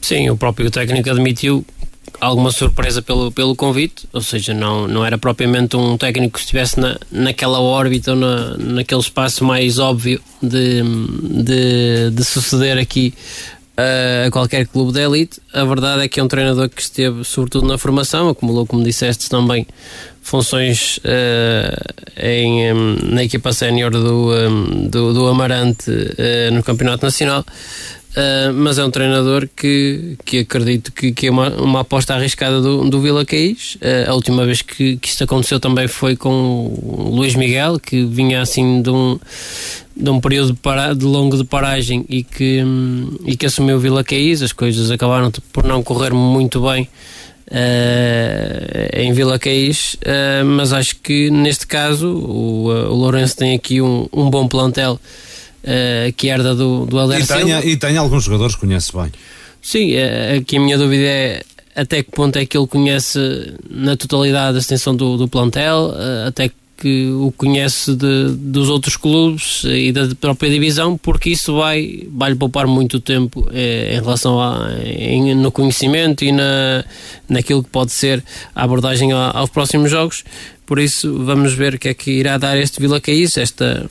Sim, 0.00 0.30
o 0.30 0.36
próprio 0.36 0.70
técnico 0.70 1.10
admitiu 1.10 1.64
alguma 2.20 2.50
surpresa 2.50 3.02
pelo, 3.02 3.30
pelo 3.30 3.54
convite, 3.54 4.08
ou 4.12 4.20
seja, 4.20 4.54
não, 4.54 4.86
não 4.86 5.04
era 5.04 5.18
propriamente 5.18 5.76
um 5.76 5.96
técnico 5.96 6.34
que 6.34 6.40
estivesse 6.40 6.78
na, 6.80 6.98
naquela 7.10 7.60
órbita 7.60 8.12
ou 8.12 8.16
na, 8.16 8.56
naquele 8.56 9.00
espaço 9.00 9.44
mais 9.44 9.78
óbvio 9.78 10.20
de, 10.42 10.82
de, 10.82 12.10
de 12.10 12.24
suceder 12.24 12.78
aqui 12.78 13.14
a 13.76 14.30
qualquer 14.30 14.66
clube 14.66 14.92
da 14.92 15.02
elite. 15.02 15.40
A 15.52 15.64
verdade 15.64 16.02
é 16.02 16.08
que 16.08 16.18
é 16.18 16.22
um 16.22 16.28
treinador 16.28 16.68
que 16.68 16.80
esteve 16.80 17.22
sobretudo 17.24 17.66
na 17.66 17.76
formação, 17.76 18.28
acumulou, 18.28 18.66
como 18.66 18.82
disseste, 18.82 19.28
também 19.28 19.66
funções 20.22 20.98
uh, 20.98 22.20
em, 22.20 22.72
um, 22.72 22.96
na 23.12 23.22
equipa 23.22 23.52
sénior 23.52 23.92
do, 23.92 24.32
um, 24.32 24.88
do, 24.88 25.12
do, 25.12 25.26
Amarante 25.28 25.90
uh, 25.90 26.52
no 26.52 26.62
Campeonato 26.62 27.04
Nacional. 27.04 27.44
Uh, 28.16 28.50
mas 28.54 28.78
é 28.78 28.84
um 28.84 28.90
treinador 28.90 29.46
que, 29.54 30.16
que 30.24 30.38
acredito 30.38 30.90
que, 30.90 31.12
que 31.12 31.26
é 31.26 31.30
uma, 31.30 31.50
uma 31.50 31.80
aposta 31.80 32.14
arriscada 32.14 32.62
do, 32.62 32.88
do 32.88 32.98
Vila 32.98 33.26
Caís. 33.26 33.74
Uh, 33.74 34.10
a 34.10 34.14
última 34.14 34.46
vez 34.46 34.62
que, 34.62 34.96
que 34.96 35.08
isto 35.08 35.22
aconteceu 35.22 35.60
também 35.60 35.86
foi 35.86 36.16
com 36.16 36.30
o 36.82 37.10
Luís 37.14 37.34
Miguel, 37.34 37.78
que 37.78 38.06
vinha 38.06 38.40
assim 38.40 38.80
de 38.80 38.88
um, 38.88 39.18
de 39.94 40.08
um 40.08 40.18
período 40.18 40.54
de, 40.54 40.58
para, 40.58 40.94
de 40.94 41.04
longo 41.04 41.36
de 41.36 41.44
paragem 41.44 42.06
e 42.08 42.24
que, 42.24 42.62
um, 42.64 43.18
e 43.26 43.36
que 43.36 43.44
assumiu 43.44 43.76
o 43.76 43.80
Vila 43.80 44.02
Caís. 44.02 44.40
As 44.40 44.52
coisas 44.52 44.90
acabaram 44.90 45.30
por 45.52 45.64
não 45.64 45.82
correr 45.82 46.14
muito 46.14 46.62
bem. 46.62 46.88
Uh, 47.48 48.98
em 48.98 49.12
Vila 49.12 49.38
Caís, 49.38 49.96
mas 50.56 50.72
acho 50.72 50.96
que 50.96 51.30
neste 51.30 51.64
caso 51.64 52.08
o, 52.08 52.66
o 52.66 52.94
Lourenço 52.94 53.36
tem 53.36 53.54
aqui 53.54 53.80
um, 53.80 54.08
um 54.12 54.28
bom 54.28 54.48
plantel 54.48 54.98
uh, 55.66 56.12
que 56.16 56.28
herda 56.28 56.54
do, 56.54 56.86
do 56.86 56.98
Helder 56.98 57.20
e 57.20 57.26
tem, 57.26 57.70
e 57.70 57.76
tem 57.76 57.96
alguns 57.96 58.24
jogadores 58.24 58.54
que 58.54 58.60
conhece 58.62 58.92
bem. 58.92 59.12
Sim, 59.60 59.94
uh, 59.94 60.38
aqui 60.40 60.56
a 60.56 60.60
minha 60.60 60.78
dúvida 60.78 61.04
é 61.04 61.42
até 61.74 62.02
que 62.02 62.10
ponto 62.10 62.36
é 62.38 62.46
que 62.46 62.56
ele 62.56 62.66
conhece 62.66 63.18
na 63.68 63.96
totalidade 63.96 64.56
a 64.56 64.60
extensão 64.60 64.96
do, 64.96 65.16
do 65.16 65.28
plantel, 65.28 65.90
uh, 65.90 66.28
até 66.28 66.48
que 66.48 66.54
o 66.84 67.32
conhece 67.36 67.94
de, 67.94 68.32
dos 68.36 68.68
outros 68.68 68.96
clubes 68.96 69.64
e 69.64 69.92
da 69.92 70.14
própria 70.14 70.50
divisão, 70.50 70.98
porque 70.98 71.30
isso 71.30 71.56
vai, 71.56 72.06
vai 72.10 72.30
lhe 72.30 72.36
poupar 72.36 72.66
muito 72.66 73.00
tempo 73.00 73.48
eh, 73.52 73.94
em 73.96 74.00
relação 74.00 74.40
a, 74.40 74.68
em, 74.84 75.34
no 75.34 75.50
conhecimento 75.50 76.24
e 76.24 76.32
na, 76.32 76.84
naquilo 77.28 77.62
que 77.62 77.70
pode 77.70 77.92
ser 77.92 78.22
a 78.54 78.62
abordagem 78.64 79.12
a, 79.12 79.30
aos 79.30 79.48
próximos 79.48 79.90
jogos. 79.90 80.22
Por 80.66 80.78
isso, 80.78 81.22
vamos 81.24 81.54
ver 81.54 81.74
o 81.74 81.78
que 81.78 81.88
é 81.88 81.94
que 81.94 82.10
irá 82.10 82.36
dar 82.36 82.58
este 82.58 82.80
Vila 82.80 83.00
Caís. 83.00 83.36
Esta, 83.36 83.88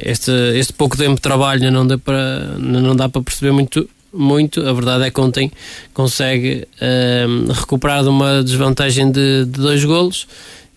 este 0.00 0.72
pouco 0.72 0.96
tempo 0.96 1.16
de 1.16 1.20
trabalho 1.20 1.70
não 1.70 1.86
dá 1.86 1.98
para, 1.98 2.56
não 2.58 2.94
dá 2.94 3.08
para 3.08 3.22
perceber 3.22 3.50
muito, 3.50 3.88
muito. 4.12 4.66
A 4.66 4.72
verdade 4.72 5.04
é 5.04 5.10
que 5.10 5.20
ontem 5.20 5.50
consegue 5.92 6.66
uh, 6.80 7.52
recuperar 7.52 8.04
de 8.04 8.08
uma 8.08 8.42
desvantagem 8.42 9.10
de, 9.10 9.44
de 9.44 9.60
dois 9.60 9.84
golos 9.84 10.28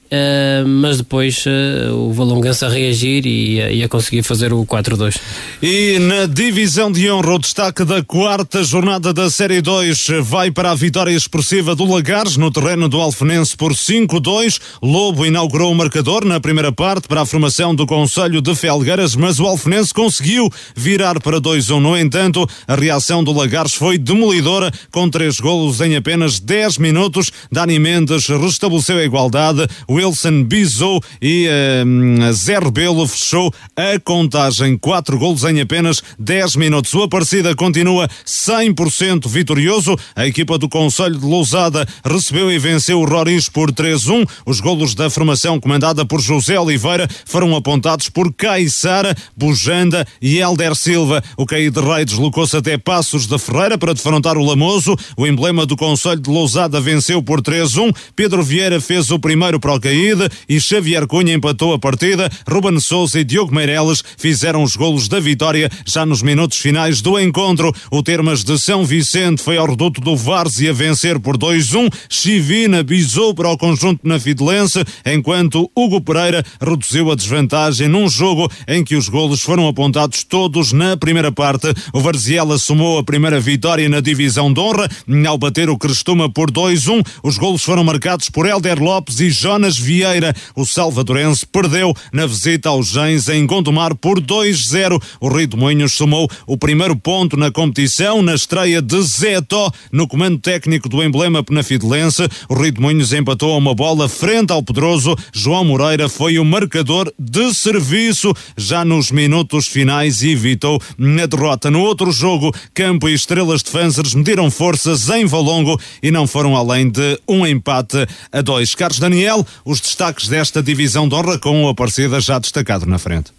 Uh, 0.06 0.68
mas 0.68 0.98
depois 0.98 1.44
uh, 1.48 1.92
o 1.92 2.14
Valongança 2.14 2.68
a 2.68 2.70
reagir 2.70 3.26
e, 3.26 3.58
e, 3.58 3.84
a 3.84 3.90
conseguir 3.90 4.22
fazer 4.22 4.54
o 4.54 4.64
4-2. 4.64 5.20
E 5.64 5.98
na 5.98 6.28
divisão 6.28 6.92
de 6.92 7.10
honra, 7.10 7.34
o 7.34 7.40
destaque 7.40 7.84
da 7.84 8.04
quarta 8.04 8.64
jornada 8.64 9.12
da 9.12 9.32
Série 9.32 9.62
2 9.62 10.08
vai 10.22 10.52
para 10.52 10.70
a 10.70 10.76
vitória 10.76 11.10
expressiva 11.10 11.76
do 11.76 11.86
Lagares 11.86 12.38
no 12.38 12.52
terreno 12.52 12.88
do 12.88 13.02
Alfenense 13.02 13.58
por 13.58 13.74
5-2. 13.74 14.62
Lobo 14.80 15.26
inaugurou 15.26 15.72
o 15.72 15.76
marcador 15.76 16.24
na 16.24 16.40
primeira 16.40 16.72
parte 16.72 17.08
para 17.08 17.22
a 17.22 17.26
formação 17.26 17.74
do 17.74 17.88
Conselho 17.88 18.42
de 18.42 18.54
Felgueiras, 18.54 19.16
mas 19.16 19.40
o 19.40 19.48
Alfenense 19.48 19.92
conseguiu 19.92 20.52
virar 20.76 21.20
para 21.20 21.42
2-1. 21.42 21.80
No 21.80 21.98
entanto, 21.98 22.48
a 22.68 22.76
reação 22.76 23.24
do 23.24 23.34
Lagares 23.34 23.74
foi 23.74 23.98
demolidora, 23.98 24.72
com 24.92 25.10
três 25.10 25.40
golos 25.40 25.82
em 25.82 25.96
apenas 25.96 26.40
10 26.40 26.78
minutos. 26.78 27.32
Dani 27.52 27.80
Mendes 27.80 28.28
restabeleceu 28.28 29.00
a 29.00 29.04
igualdade. 29.04 29.68
Wilson 29.96 30.44
Bizou 30.44 31.02
e 31.22 31.48
uh, 31.48 32.34
Zé 32.34 32.60
Rebelo 32.60 33.08
fechou 33.08 33.54
a 33.76 33.98
contagem. 34.04 34.78
Quatro 34.78 35.18
golos 35.18 35.46
em 35.46 35.62
apenas 35.62 36.04
10 36.20 36.58
minutos. 36.58 36.94
O 36.94 37.04
Aparecida 37.04 37.56
continua 37.56 38.10
100% 38.26 39.30
vitorioso. 39.30 39.96
A 40.14 40.28
equipa 40.28 40.58
do 40.58 40.68
Conselho 40.68 41.18
de 41.18 41.26
Lousada 41.26 41.88
recebeu 42.04 42.52
e 42.52 42.60
venceu 42.60 43.00
o 43.00 43.06
Roriz 43.06 43.48
por 43.48 43.72
3-1. 43.72 44.28
Os 44.46 44.60
golos 44.60 44.94
da 44.94 45.10
formação 45.10 45.60
comandada 45.62 46.06
por 46.06 46.20
José 46.20 46.60
Oliveira 46.60 47.08
foram 47.26 47.56
apontados 47.56 48.10
por 48.10 48.34
Caissara, 48.34 49.16
Bujanda 49.36 50.06
e 50.22 50.40
Helder 50.40 50.76
Silva. 50.76 51.24
O 51.38 51.46
Caí 51.46 51.70
de 51.70 51.80
Rei 51.80 52.04
deslocou-se 52.04 52.58
até 52.58 52.78
Passos 52.78 53.28
da 53.28 53.40
Ferreira 53.40 53.78
para 53.78 53.94
defrontar 53.94 54.38
o 54.38 54.44
Lamoso. 54.44 54.98
O 55.16 55.26
emblema 55.26 55.66
do 55.66 55.78
Conselho 55.78 56.20
de 56.20 56.30
Lousada 56.30 56.82
venceu 56.82 57.24
por 57.24 57.42
3-1. 57.42 57.96
Pedro 58.14 58.44
Vieira 58.44 58.82
fez 58.82 59.10
o 59.10 59.18
primeiro 59.18 59.58
para 59.58 59.74
o 59.74 59.80
caída 59.86 60.28
e 60.50 60.60
Xavier 60.60 61.06
Cunha 61.06 61.36
empatou 61.36 61.72
a 61.72 61.78
partida. 61.78 62.28
Ruben 62.50 62.80
Souza 62.80 63.20
e 63.20 63.24
Diogo 63.24 63.54
Meireles 63.54 64.04
fizeram 64.18 64.64
os 64.64 64.76
golos 64.76 65.08
da 65.08 65.20
vitória 65.20 65.70
já 65.86 66.04
nos 66.04 66.24
minutos 66.24 66.58
finais 66.58 67.02
do 67.02 67.20
encontro. 67.20 67.72
O 67.92 68.02
Termas 68.02 68.44
de 68.44 68.60
São 68.60 68.84
Vicente 68.84 69.44
foi 69.44 69.58
ao 69.58 69.68
reduto 69.68 70.02
do 70.02 70.16
Várzea 70.16 70.74
vencer 70.74 71.20
por 71.20 71.38
2-1. 71.38 71.94
Chivina 72.10 72.82
bisou 72.82 73.36
para 73.36 73.52
o 73.52 73.58
conjunto 73.58 74.08
na 74.08 74.20
Fidelense, 74.20 74.84
enquanto 75.06 75.70
Hugo 75.76 76.02
Pereira 76.02 76.44
reduziu 76.60 77.12
a 77.12 77.16
desvantagem 77.16 77.88
num 77.88 78.10
jogo 78.10 78.50
em 78.68 78.84
que 78.84 78.96
os 78.96 79.08
golos 79.08 79.44
foram 79.44 79.68
apontados 79.68 80.24
todos 80.24 80.74
na 80.74 80.98
primeira 80.98 81.32
parte. 81.32 81.68
O 81.94 82.00
Varziela 82.00 82.58
somou 82.58 82.98
a 82.98 83.04
primeira 83.04 83.40
vitória 83.40 83.88
na 83.88 84.00
divisão 84.00 84.52
de 84.52 84.60
honra 84.60 84.90
ao 85.28 85.38
bater 85.38 85.70
o 85.70 85.78
Crestuma 85.78 86.28
por 86.28 86.50
2-1. 86.50 87.06
Os 87.22 87.38
golos 87.38 87.64
foram 87.64 87.84
marcados 87.84 88.30
por 88.30 88.48
Helder 88.48 88.82
Lopes 88.82 89.20
e 89.20 89.30
Jonas 89.30 89.75
Dias 89.76 89.80
Vieira. 89.80 90.34
O 90.56 90.66
salvadorense 90.66 91.46
perdeu 91.46 91.94
na 92.12 92.26
visita 92.26 92.70
aos 92.70 92.88
Gens 92.88 93.28
em 93.30 93.46
Gondomar 93.46 93.96
por 93.96 94.20
2-0. 94.22 95.02
O 95.20 95.28
Rio 95.28 95.48
de 95.48 95.58
Moinhos 95.58 95.94
somou 95.94 96.30
o 96.48 96.58
primeiro 96.58 96.96
ponto 96.96 97.38
na 97.38 97.52
competição 97.52 98.22
na 98.22 98.36
estreia 98.36 98.82
de 98.82 99.02
Zeto 99.02 99.72
no 99.92 100.08
comando 100.08 100.38
técnico 100.38 100.90
do 100.90 101.04
emblema 101.04 101.44
penafidelense. 101.44 102.28
O 102.50 102.56
Rio 102.56 102.72
de 102.72 102.82
Moinhos 102.82 103.14
empatou 103.14 103.58
uma 103.58 103.74
bola 103.74 104.08
frente 104.08 104.52
ao 104.52 104.64
Pedroso. 104.64 105.16
João 105.34 105.66
Moreira 105.66 106.08
foi 106.10 106.40
o 106.40 106.46
marcador 106.46 107.12
de 107.18 107.54
serviço 107.54 108.34
já 108.58 108.86
nos 108.86 109.12
minutos 109.12 109.68
finais 109.68 110.22
e 110.22 110.32
evitou 110.32 110.80
a 111.22 111.26
derrota. 111.26 111.72
No 111.72 111.82
outro 111.82 112.12
jogo, 112.12 112.54
Campo 112.74 113.10
e 113.10 113.14
Estrelas 113.14 113.64
de 113.64 113.70
Fanzers 113.70 114.14
mediram 114.14 114.50
forças 114.50 115.10
em 115.10 115.26
Valongo 115.26 115.80
e 116.02 116.12
não 116.12 116.28
foram 116.28 116.56
além 116.56 116.90
de 116.90 117.20
um 117.28 117.46
empate 117.46 118.06
a 118.32 118.42
dois. 118.42 118.76
Carlos 118.76 119.00
Daniel, 119.00 119.46
os 119.66 119.82
destaques 119.82 120.28
desta 120.28 120.62
divisão 120.62 121.10
de 121.10 121.16
honra 121.16 121.40
com 121.40 121.66
o 121.66 121.68
Aparecida 121.68 122.22
já 122.22 122.38
destacado 122.38 122.86
na 122.86 123.00
frente. 123.00 123.32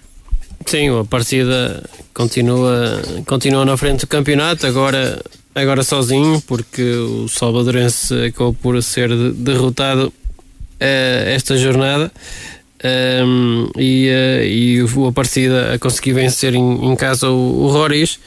Sim, 0.67 0.91
o 0.91 0.99
Aparecida 1.01 1.89
continua, 2.13 3.01
continua 3.25 3.65
na 3.65 3.77
frente 3.77 4.01
do 4.01 4.07
campeonato, 4.09 4.67
agora, 4.67 5.23
agora 5.55 5.85
sozinho, 5.85 6.43
porque 6.43 6.83
o 6.83 7.29
Salvadorense 7.29 8.13
acabou 8.27 8.53
por 8.53 8.83
ser 8.83 9.15
derrotado 9.35 10.09
uh, 10.09 10.13
esta 10.81 11.57
jornada. 11.57 12.11
Um, 12.85 13.71
e, 13.79 14.09
uh, 14.11 14.45
e 14.45 14.83
o 14.83 15.07
Aparecida 15.07 15.79
conseguiu 15.79 16.17
vencer 16.17 16.55
em, 16.55 16.91
em 16.91 16.97
casa 16.97 17.31
o, 17.31 17.65
o 17.65 17.69
Roriz, 17.69 18.19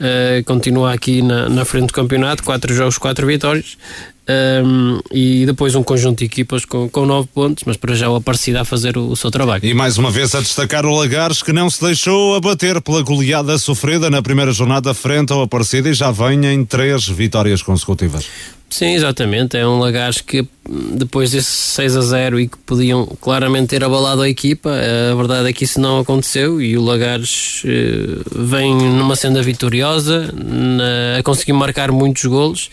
uh, 0.00 0.42
continua 0.46 0.94
aqui 0.94 1.20
na, 1.20 1.48
na 1.48 1.64
frente 1.64 1.88
do 1.88 1.92
campeonato, 1.92 2.44
4 2.44 2.72
jogos, 2.72 2.98
4 2.98 3.26
vitórias. 3.26 3.76
Um, 4.28 5.00
e 5.10 5.46
depois 5.46 5.74
um 5.74 5.82
conjunto 5.82 6.18
de 6.18 6.26
equipas 6.26 6.66
com, 6.66 6.86
com 6.86 7.06
nove 7.06 7.28
pontos, 7.32 7.64
mas 7.66 7.78
para 7.78 7.94
já 7.94 8.10
o 8.10 8.16
Aparecida 8.16 8.60
a 8.60 8.64
fazer 8.64 8.98
o, 8.98 9.08
o, 9.08 9.16
seu 9.16 9.30
trabalho. 9.30 9.64
E 9.64 9.72
mais 9.72 9.96
uma 9.96 10.10
vez 10.10 10.34
a 10.34 10.40
destacar 10.40 10.84
o 10.84 10.94
Lagares 10.94 11.42
que 11.42 11.50
não 11.50 11.70
se 11.70 11.80
deixou 11.80 12.34
abater 12.34 12.78
pela 12.82 13.00
goleada 13.00 13.56
sofrida 13.56 14.10
na 14.10 14.20
primeira 14.20 14.52
jornada 14.52 14.92
frente 14.92 15.32
ao 15.32 15.40
Aparecida 15.40 15.88
e 15.88 15.94
já 15.94 16.10
vem 16.10 16.44
em 16.44 16.62
três 16.62 17.08
vitórias 17.08 17.62
consecutivas. 17.62 18.26
Sim, 18.68 18.92
exatamente. 18.92 19.56
É 19.56 19.66
um 19.66 19.78
Lagares 19.78 20.20
que 20.20 20.46
depois 20.92 21.30
desse 21.30 21.50
6 21.50 21.96
a 21.96 22.00
0 22.02 22.40
e 22.40 22.48
que 22.48 22.58
podiam 22.58 23.06
claramente 23.22 23.68
ter 23.68 23.82
abalado 23.82 24.20
a 24.20 24.28
equipa, 24.28 24.70
a 24.70 25.14
verdade 25.14 25.48
é 25.48 25.52
que 25.54 25.64
isso 25.64 25.80
não 25.80 26.00
aconteceu 26.00 26.60
e 26.60 26.76
o 26.76 26.84
Lagares 26.84 27.62
eh, 27.64 28.20
vem 28.30 28.74
numa 28.74 29.16
senda 29.16 29.42
vitoriosa, 29.42 30.30
na, 30.34 31.18
a 31.18 31.22
conseguir 31.22 31.54
marcar 31.54 31.90
muitos 31.90 32.26
golos 32.26 32.68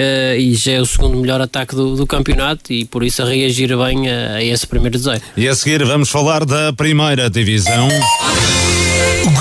Uh, 0.00 0.34
e 0.38 0.54
já 0.54 0.72
é 0.72 0.80
o 0.80 0.86
segundo 0.86 1.18
melhor 1.18 1.42
ataque 1.42 1.74
do, 1.74 1.94
do 1.94 2.06
campeonato 2.06 2.72
e 2.72 2.86
por 2.86 3.04
isso 3.04 3.22
a 3.22 3.26
reagir 3.26 3.76
bem 3.76 4.08
a, 4.08 4.36
a 4.36 4.42
esse 4.42 4.66
primeiro 4.66 4.96
desenho. 4.96 5.20
E 5.36 5.46
a 5.46 5.54
seguir 5.54 5.84
vamos 5.84 6.08
falar 6.08 6.46
da 6.46 6.72
primeira 6.72 7.28
divisão. 7.28 7.86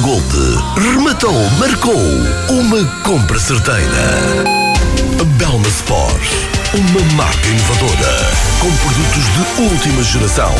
Gold, 0.00 0.34
rematou, 0.78 1.50
marcou 1.58 2.00
uma 2.48 2.84
compra 3.02 3.38
certeira. 3.38 4.42
Belma 5.36 5.68
Sport, 5.68 6.22
uma 6.74 7.00
marca 7.14 7.46
inovadora, 7.46 8.30
com 8.62 8.70
produtos 8.76 9.24
de 9.24 9.62
última 9.62 10.02
geração, 10.04 10.54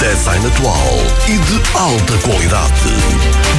design 0.00 0.44
atual 0.48 0.96
e 1.28 1.38
de 1.38 1.78
alta 1.78 2.18
qualidade. 2.24 2.90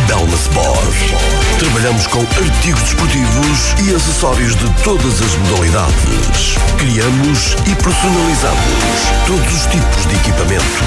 Belma 0.06 0.36
Sport. 0.36 1.16
Trabalhamos 1.58 2.06
com 2.08 2.20
artigos 2.20 2.82
desportivos 2.82 3.76
e 3.86 3.96
acessórios 3.96 4.58
de 4.58 4.70
todas 4.84 5.22
as 5.22 5.36
modalidades. 5.38 6.58
Criamos 6.78 7.56
e 7.66 7.76
personalizamos 7.76 8.60
todos 9.26 9.54
os 9.54 9.66
tipos 9.68 10.06
de 10.06 10.16
equipamento. 10.16 10.84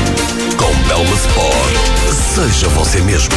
Com 0.59 0.71
Belma 0.87 1.17
Sport, 1.17 2.35
seja 2.35 2.69
você 2.69 3.01
mesmo. 3.01 3.35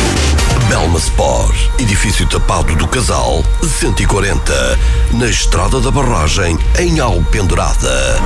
Belma 0.68 1.00
Sport, 1.00 1.56
edifício 1.80 2.28
tapado 2.28 2.76
do 2.76 2.88
Casal, 2.90 3.42
140, 3.80 4.80
na 5.14 5.28
Estrada 5.28 5.80
da 5.80 5.90
Barragem, 5.90 6.60
em 6.78 7.00
Alpendurada. 7.00 8.20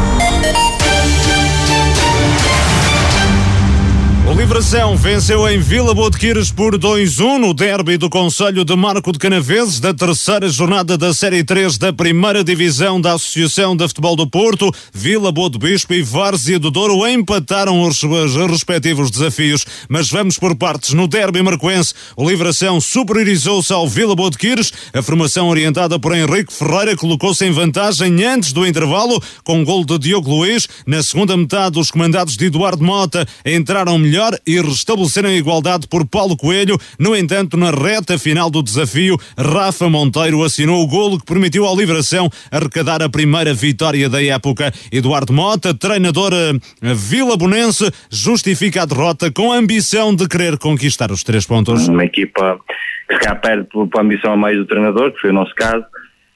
O 4.30 4.34
Livração 4.34 4.98
venceu 4.98 5.48
em 5.48 5.58
Vila 5.58 5.94
Botequires 5.94 6.52
por 6.52 6.78
2-1 6.78 7.38
no 7.38 7.54
derby 7.54 7.96
do 7.96 8.10
Conselho 8.10 8.66
de 8.66 8.76
Marco 8.76 9.14
de 9.14 9.18
Canaveses 9.18 9.80
da 9.80 9.94
terceira 9.94 10.50
jornada 10.50 10.98
da 10.98 11.14
Série 11.14 11.46
3 11.46 11.78
da 11.78 11.94
primeira 11.94 12.44
divisão 12.44 13.00
da 13.00 13.14
Associação 13.14 13.74
de 13.74 13.88
Futebol 13.88 14.18
do 14.18 14.30
Porto. 14.30 14.70
Vila 14.94 15.32
Boa 15.32 15.50
de 15.50 15.58
Bispo 15.58 15.94
e 15.94 16.02
Várzea 16.02 16.60
do 16.60 16.70
Douro 16.70 17.08
empataram 17.08 17.82
os, 17.82 18.04
os 18.04 18.36
respectivos 18.36 19.10
desafios. 19.10 19.66
Mas 19.88 20.10
vamos 20.10 20.38
por 20.38 20.54
partes. 20.58 20.94
No 20.94 21.08
derby 21.08 21.42
marcoense, 21.42 21.94
o 22.18 22.30
Livração 22.30 22.82
superiorizou-se 22.82 23.72
ao 23.72 23.88
Vila 23.88 24.14
Botequires. 24.14 24.74
A 24.94 25.02
formação 25.02 25.48
orientada 25.48 25.98
por 25.98 26.14
Henrique 26.14 26.52
Ferreira 26.52 26.98
colocou-se 26.98 27.46
em 27.46 27.52
vantagem 27.52 28.26
antes 28.26 28.52
do 28.52 28.68
intervalo 28.68 29.24
com 29.46 29.60
um 29.60 29.64
gol 29.64 29.86
de 29.86 29.98
Diogo 29.98 30.30
Luiz. 30.30 30.68
Na 30.86 31.02
segunda 31.02 31.38
metade, 31.38 31.80
os 31.80 31.90
comandados 31.90 32.36
de 32.36 32.48
Eduardo 32.48 32.84
Mota 32.84 33.26
entraram 33.46 33.98
melhor 33.98 34.17
melhor 34.18 34.34
e 34.48 34.60
restabeleceram 34.60 35.30
a 35.30 35.34
igualdade 35.34 35.88
por 35.88 36.08
Paulo 36.08 36.36
Coelho. 36.36 36.78
No 37.00 37.16
entanto, 37.16 37.56
na 37.56 37.70
reta 37.70 38.18
final 38.18 38.50
do 38.50 38.64
desafio, 38.64 39.16
Rafa 39.38 39.88
Monteiro 39.88 40.44
assinou 40.44 40.84
o 40.84 40.88
golo 40.88 41.20
que 41.20 41.26
permitiu 41.26 41.66
ao 41.66 41.78
Livração 41.78 42.28
arrecadar 42.52 43.04
a 43.04 43.10
primeira 43.10 43.54
vitória 43.54 44.10
da 44.10 44.24
época. 44.24 44.72
Eduardo 44.92 45.32
Mota, 45.32 45.74
treinador 45.74 46.32
eh, 46.34 46.54
Vila 46.82 47.38
Bonense, 47.38 47.92
justifica 48.10 48.82
a 48.82 48.86
derrota 48.86 49.32
com 49.32 49.52
a 49.52 49.58
ambição 49.58 50.16
de 50.16 50.28
querer 50.28 50.58
conquistar 50.58 51.12
os 51.12 51.24
três 51.24 51.46
pontos. 51.46 51.88
Uma 51.88 52.06
equipa 52.06 52.60
que 53.08 53.14
se 53.14 53.20
calhar 53.20 53.40
perde 53.40 53.68
ambição 54.00 54.34
a 54.34 54.38
mais 54.38 54.58
do 54.58 54.66
treinador, 54.66 55.12
que 55.12 55.22
foi 55.22 55.30
o 55.30 55.34
nosso 55.34 55.54
caso. 55.54 55.86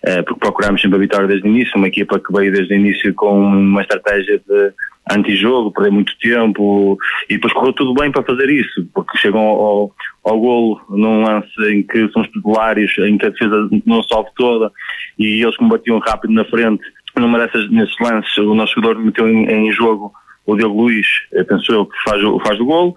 Uh, 0.04 0.24
porque 0.26 0.40
procurámos 0.40 0.82
sempre 0.82 0.98
a 0.98 1.02
vitória 1.02 1.28
desde 1.28 1.48
o 1.48 1.52
início, 1.52 1.78
uma 1.78 1.88
equipa 1.88 2.20
que 2.20 2.34
veio 2.34 2.52
desde 2.52 2.74
o 2.74 2.78
início 2.78 3.14
com 3.14 3.40
uma 3.40 3.82
estratégia 3.82 4.42
de 4.48 4.74
antijogo, 5.12 5.72
perder 5.72 5.92
muito 5.92 6.18
tempo 6.20 6.98
e 7.30 7.36
depois 7.36 7.54
correu 7.54 7.74
tudo 7.74 7.94
bem 7.94 8.12
para 8.12 8.24
fazer 8.24 8.50
isso, 8.50 8.88
porque 8.94 9.18
chegam 9.18 9.40
ao, 9.42 9.92
ao 10.24 10.40
golo 10.40 10.82
num 10.90 11.24
lance 11.24 11.50
em 11.72 11.84
que 11.84 12.10
somos 12.10 12.30
titulares, 12.30 12.92
em 13.00 13.18
que 13.18 13.26
a 13.26 13.30
defesa 13.30 13.70
não 13.86 14.02
sobe 14.04 14.30
toda 14.36 14.72
e 15.18 15.44
eles 15.44 15.58
combatiam 15.58 16.00
rápido 16.00 16.34
na 16.34 16.46
frente. 16.46 16.84
Numa 17.18 17.40
dessas, 17.40 17.70
nesses 17.70 17.96
lances, 18.00 18.38
o 18.38 18.56
nosso 18.56 18.74
jogador 18.76 19.04
meteu 19.04 19.28
em, 19.28 19.46
em 19.46 19.72
jogo 19.72 20.14
o 20.46 20.56
Diogo 20.56 20.82
Luiz, 20.82 21.08
penso 21.48 21.72
eu, 21.72 21.86
que 21.86 21.96
faz, 22.04 22.24
o, 22.24 22.40
faz 22.40 22.60
o 22.60 22.66
golo, 22.66 22.96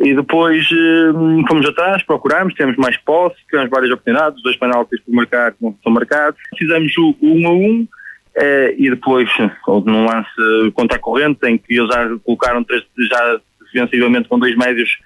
e 0.00 0.14
depois 0.14 0.68
hum, 0.72 1.42
fomos 1.46 1.66
atrás, 1.66 2.02
procurámos, 2.02 2.54
temos 2.54 2.76
mais 2.76 2.96
posse, 2.98 3.36
tivemos 3.48 3.70
várias 3.70 3.92
oportunidades, 3.92 4.42
dois 4.42 4.56
penaltis 4.56 5.00
por 5.00 5.14
marcar 5.14 5.54
não 5.60 5.74
são 5.82 5.92
marcados, 5.92 6.40
fizemos 6.58 6.96
o 6.98 7.14
1 7.22 7.46
a 7.46 7.52
1, 7.52 7.88
eh, 8.36 8.74
e 8.78 8.90
depois, 8.90 9.28
num 9.86 10.06
lance 10.06 10.70
contra 10.74 10.96
a 10.96 11.00
corrente, 11.00 11.46
em 11.46 11.58
que 11.58 11.78
eles 11.78 11.88
já 11.92 12.08
colocaram 12.24 12.64
três, 12.64 12.82
já 13.08 13.40
defensivamente 13.72 14.28
com 14.28 14.38
dois 14.38 14.56
médios, 14.56 14.98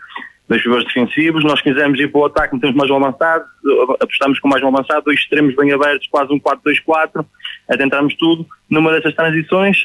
dois 0.48 0.62
jogadores 0.62 0.92
defensivos, 0.92 1.44
nós 1.44 1.60
quisemos 1.60 1.98
ir 1.98 2.10
para 2.10 2.20
o 2.20 2.24
ataque, 2.26 2.54
metemos 2.54 2.76
mais 2.76 2.90
um 2.90 2.96
avançado, 2.96 3.44
apostamos 4.00 4.38
com 4.38 4.48
mais 4.48 4.62
um 4.62 4.68
avançado, 4.68 5.04
dois 5.04 5.18
extremos 5.18 5.54
bem 5.56 5.72
abertos, 5.72 6.06
quase 6.08 6.32
um 6.32 6.40
4-2-4, 6.40 7.24
a 7.68 7.76
tentarmos 7.76 8.14
tudo. 8.16 8.46
Numa 8.68 8.92
dessas 8.92 9.14
transições, 9.14 9.82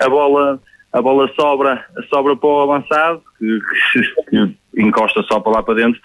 a 0.00 0.08
bola 0.08 0.60
a 0.92 1.02
bola 1.02 1.30
sobra, 1.34 1.84
sobra 2.08 2.36
para 2.36 2.48
o 2.48 2.60
avançado, 2.60 3.22
que, 3.38 3.58
que, 4.30 4.54
encosta 4.82 5.22
só 5.24 5.40
para 5.40 5.52
lá 5.52 5.62
para 5.62 5.74
dentro. 5.74 6.00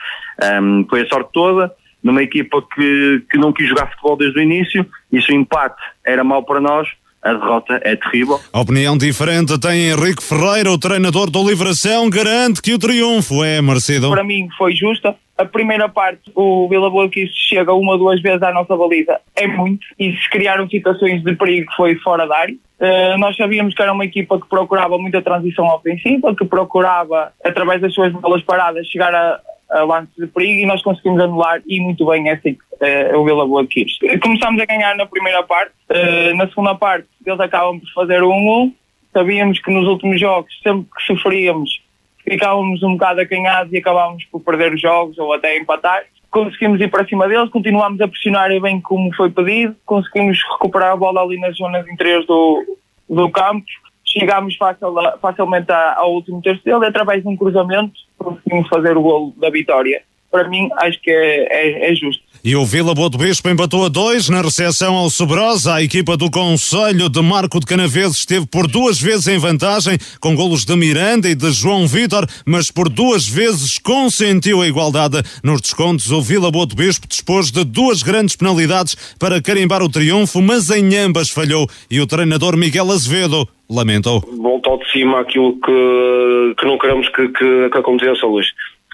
Um, 0.62 0.86
foi 0.90 1.02
a 1.02 1.08
sorte 1.08 1.30
toda 1.34 1.72
numa 2.04 2.22
equipa 2.22 2.62
que, 2.76 3.24
que 3.32 3.38
não 3.38 3.54
quis 3.54 3.70
jogar 3.70 3.90
futebol 3.92 4.18
desde 4.18 4.38
o 4.38 4.44
início, 4.44 4.86
e 5.12 5.22
se 5.22 5.32
o 5.32 5.36
empate 5.36 5.82
era 6.06 6.24
mau 6.24 6.44
para 6.44 6.60
nós, 6.60 6.88
a 7.22 7.34
derrota 7.34 7.80
é 7.82 7.96
terrível. 7.96 8.40
A 8.52 8.60
opinião 8.60 8.98
diferente 8.98 9.58
tem 9.58 9.90
Henrique 9.90 10.22
Ferreira, 10.22 10.70
o 10.70 10.78
treinador 10.78 11.30
do 11.30 11.48
Livração, 11.48 12.10
garante 12.10 12.62
que 12.62 12.74
o 12.74 12.80
triunfo 12.80 13.42
é 13.44 13.62
merecido. 13.62 14.10
Para 14.10 14.24
mim 14.24 14.50
foi 14.58 14.76
justa, 14.76 15.16
a 15.38 15.46
primeira 15.46 15.90
parte 15.90 16.32
o 16.36 16.68
Vila 16.70 16.90
Boa 16.90 17.10
que 17.10 17.28
chega 17.28 17.74
uma 17.74 17.94
ou 17.94 17.98
duas 17.98 18.22
vezes 18.22 18.44
à 18.44 18.52
nossa 18.54 18.76
baliza 18.78 19.20
é 19.36 19.48
muito 19.48 19.86
e 20.00 20.16
se 20.16 20.30
criaram 20.30 20.70
situações 20.70 21.24
de 21.24 21.36
perigo 21.36 21.72
foi 21.76 21.96
fora 21.96 22.28
da 22.28 22.38
área. 22.38 22.56
Uh, 22.80 23.18
nós 23.18 23.36
sabíamos 23.38 23.74
que 23.74 23.82
era 23.82 23.94
uma 23.94 24.06
equipa 24.06 24.40
que 24.40 24.48
procurava 24.48 24.98
muita 24.98 25.22
transição 25.22 25.66
ofensiva, 25.74 26.36
que 26.36 26.46
procurava, 26.46 27.32
através 27.44 27.82
das 27.82 27.94
suas 27.94 28.12
bolas 28.12 28.44
paradas, 28.44 28.86
chegar 28.88 29.14
a, 29.14 29.40
a 29.72 29.84
lances 29.84 30.14
de 30.18 30.28
perigo 30.28 30.60
e 30.60 30.66
nós 30.66 30.82
conseguimos 30.82 31.22
anular 31.22 31.62
e 31.66 31.80
muito 31.80 32.06
bem 32.06 32.30
essa, 32.30 32.50
uh, 32.50 33.18
o 33.18 33.24
Vila 33.24 33.48
Boa 33.48 33.64
de 33.64 33.70
Quires. 33.70 33.98
Começámos 34.22 34.62
a 34.62 34.66
ganhar 34.66 34.96
na 34.96 35.06
primeira 35.06 35.42
parte, 35.44 35.72
uh, 35.90 36.36
na 36.36 36.48
segunda 36.50 36.76
parte 36.76 37.08
eles 37.26 37.40
acabam 37.40 37.80
por 37.80 37.90
fazer 37.94 38.22
o 38.22 38.30
1-1. 38.30 38.74
Sabíamos 39.14 39.60
que 39.60 39.72
nos 39.72 39.88
últimos 39.88 40.20
jogos, 40.20 40.52
sempre 40.62 40.86
que 40.96 41.04
sofríamos, 41.04 41.82
ficávamos 42.24 42.82
um 42.84 42.94
bocado 42.94 43.22
acanhados 43.22 43.72
e 43.74 43.78
acabávamos 43.78 44.24
por 44.26 44.42
perder 44.42 44.74
os 44.74 44.82
jogos 44.82 45.18
ou 45.18 45.34
até 45.34 45.58
empatar. 45.58 46.04
Conseguimos 46.32 46.82
ir 46.82 46.90
para 46.90 47.08
cima 47.08 47.28
deles, 47.28 47.50
continuámos 47.50 48.02
a 48.02 48.08
pressionar 48.08 48.50
bem 48.60 48.82
como 48.82 49.14
foi 49.14 49.30
pedido, 49.30 49.76
conseguimos 49.86 50.40
recuperar 50.54 50.92
a 50.92 50.96
bola 50.96 51.22
ali 51.22 51.40
nas 51.40 51.56
zonas 51.56 51.88
interiores 51.88 52.26
do, 52.26 52.78
do 53.08 53.30
campo, 53.30 53.66
chegámos 54.04 54.56
facil, 54.56 54.96
facilmente 55.22 55.72
ao 55.72 56.14
último 56.14 56.42
terço 56.42 56.64
dele, 56.64 56.86
através 56.86 57.22
de 57.22 57.30
um 57.30 57.38
cruzamento 57.38 57.94
conseguimos 58.18 58.68
fazer 58.68 58.98
o 58.98 59.02
golo 59.02 59.34
da 59.38 59.50
vitória. 59.50 60.02
Para 60.32 60.48
mim, 60.48 60.70
acho 60.78 61.00
que 61.02 61.12
é, 61.12 61.48
é, 61.52 61.92
é 61.92 61.96
justo. 61.96 62.23
E 62.46 62.58
o 62.58 62.66
Vila 62.66 62.94
Boa 62.94 63.10
do 63.10 63.18
Bispo 63.18 63.48
empatou 63.48 63.86
a 63.86 63.88
dois 63.88 64.28
na 64.28 64.42
recepção 64.42 64.96
ao 64.96 65.10
Sobrosa. 65.10 65.76
A 65.76 65.82
equipa 65.82 66.18
do 66.18 66.30
Conselho 66.30 67.08
de 67.08 67.22
Marco 67.22 67.58
de 67.58 67.66
Canaveses 67.66 68.18
esteve 68.18 68.46
por 68.46 68.68
duas 68.68 69.00
vezes 69.00 69.30
em 69.30 69.38
vantagem, 69.38 69.98
com 70.20 70.36
golos 70.36 70.66
de 70.66 70.76
Miranda 70.76 71.30
e 71.30 71.36
de 71.36 71.50
João 71.52 71.88
Vitor, 71.88 72.26
mas 72.46 72.70
por 72.70 72.90
duas 72.90 73.26
vezes 73.26 73.78
consentiu 73.78 74.62
a 74.62 74.68
igualdade 74.68 75.24
nos 75.42 75.62
descontos. 75.62 76.12
O 76.12 76.22
Vila 76.22 76.52
Boa 76.52 76.66
do 76.66 76.76
Bispo 76.76 77.08
dispôs 77.08 77.50
de 77.50 77.64
duas 77.64 78.04
grandes 78.04 78.36
penalidades 78.36 79.16
para 79.18 79.42
carimbar 79.42 79.82
o 79.82 79.90
triunfo, 79.90 80.42
mas 80.42 80.70
em 80.70 80.98
ambas 80.98 81.30
falhou 81.30 81.66
e 81.90 82.02
o 82.02 82.06
treinador 82.06 82.58
Miguel 82.58 82.92
Azevedo 82.92 83.48
lamentou. 83.70 84.22
Voltou 84.38 84.80
de 84.80 84.92
cima 84.92 85.22
aquilo 85.22 85.54
que, 85.62 86.56
que 86.60 86.66
não 86.66 86.78
queremos 86.78 87.08
que, 87.08 87.26
que, 87.30 87.70
que 87.70 87.78
aconteça, 87.78 88.26
Luís. 88.26 88.48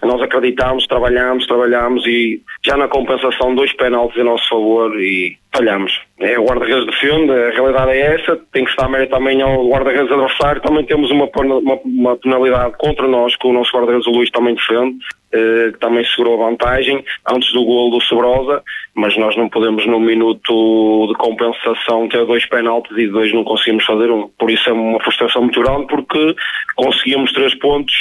Nós 0.04 0.22
acreditámos, 0.22 0.88
trabalhámos, 0.88 1.46
trabalhámos 1.46 2.06
e 2.06 2.42
já 2.66 2.78
na 2.78 2.88
compensação 2.88 3.54
dois 3.54 3.74
penaltis 3.74 4.18
em 4.18 4.24
nosso 4.24 4.48
favor 4.48 5.00
e 5.00 5.38
falhamos. 5.54 5.92
É, 6.20 6.38
o 6.40 6.46
guarda-redes 6.46 6.86
defende, 6.86 7.32
a 7.32 7.50
realidade 7.52 7.92
é 7.92 8.16
essa, 8.16 8.38
tem 8.52 8.64
que 8.64 8.72
estar 8.72 8.88
mérito 8.90 9.16
também 9.16 9.42
ao 9.42 9.68
guarda-redes 9.68 10.12
adversário, 10.12 10.62
também 10.62 10.86
temos 10.86 11.10
uma, 11.12 11.30
uma, 11.36 11.80
uma 11.84 12.18
penalidade 12.18 12.76
contra 12.78 13.08
nós, 13.08 13.36
que 13.36 13.48
o 13.48 13.54
nosso 13.54 13.76
guarda-redes 13.76 14.06
Luís 14.08 14.30
também 14.30 14.56
defende, 14.56 14.98
eh, 15.32 15.72
também 15.80 16.04
segurou 16.06 16.42
a 16.42 16.50
vantagem 16.50 17.04
antes 17.32 17.52
do 17.54 17.64
gol 17.64 17.92
do 17.92 18.02
Sobrosa, 18.02 18.64
mas 18.96 19.16
nós 19.18 19.36
não 19.38 19.48
podemos 19.48 19.86
no 19.86 20.00
minuto 20.00 21.08
de 21.08 21.14
compensação 21.16 22.10
ter 22.10 22.26
dois 22.26 22.46
penaltis 22.48 22.98
e 22.98 23.08
dois 23.08 23.32
não 23.34 23.44
conseguimos 23.44 23.86
fazer 23.86 24.12
um. 24.12 24.28
Por 24.40 24.50
isso 24.50 24.70
é 24.70 24.74
uma 24.74 25.00
frustração 25.00 25.44
muito 25.44 25.62
grande 25.62 25.88
porque 25.88 26.36
conseguimos 26.76 27.32
três 27.32 27.54
pontos 27.56 27.94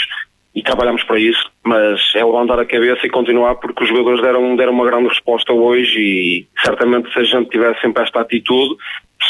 e 0.58 0.62
trabalhamos 0.62 1.04
para 1.04 1.20
isso, 1.20 1.48
mas 1.64 2.00
é 2.16 2.24
levantar 2.24 2.58
a 2.58 2.66
cabeça 2.66 3.06
e 3.06 3.10
continuar 3.10 3.54
porque 3.54 3.84
os 3.84 3.88
jogadores 3.88 4.20
deram, 4.20 4.56
deram 4.56 4.72
uma 4.72 4.84
grande 4.84 5.08
resposta 5.08 5.52
hoje 5.52 6.00
e 6.00 6.46
certamente 6.64 7.12
se 7.12 7.18
a 7.20 7.22
gente 7.22 7.48
tivesse 7.48 7.80
sempre 7.80 8.02
esta 8.02 8.22
atitude, 8.22 8.74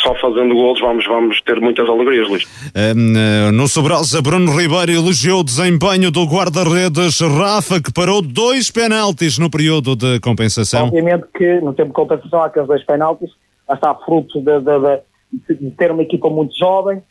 só 0.02 0.14
fazendo 0.14 0.55
golos 0.55 0.80
vamos, 0.80 1.05
vamos 1.06 1.38
ter 1.42 1.60
muitas 1.60 1.86
alegrias, 1.86 2.26
Luís. 2.26 2.72
Um, 2.74 3.52
no 3.52 3.68
Sobrosa, 3.68 4.22
Bruno 4.22 4.50
Ribeiro 4.50 4.90
elogiou 4.90 5.40
o 5.40 5.44
desempenho 5.44 6.10
do 6.10 6.24
guarda-redes 6.24 7.20
Rafa, 7.20 7.82
que 7.82 7.92
parou 7.92 8.22
dois 8.22 8.70
penaltis 8.70 9.38
no 9.38 9.50
período 9.50 9.94
de 9.94 10.20
compensação. 10.20 10.86
Obviamente 10.86 11.26
que 11.36 11.60
no 11.60 11.74
tempo 11.74 11.88
de 11.88 11.94
compensação 11.94 12.40
há 12.40 12.46
aqueles 12.46 12.68
dois 12.68 12.84
penaltis, 12.84 13.30
está 13.70 13.94
fruto 13.94 14.40
de, 14.40 14.60
de, 14.60 15.00
de, 15.46 15.55
de 15.62 15.70
ter 15.72 15.90
uma 15.90 16.02
equipa 16.02 16.30
muito 16.30 16.56
jovem, 16.56 17.02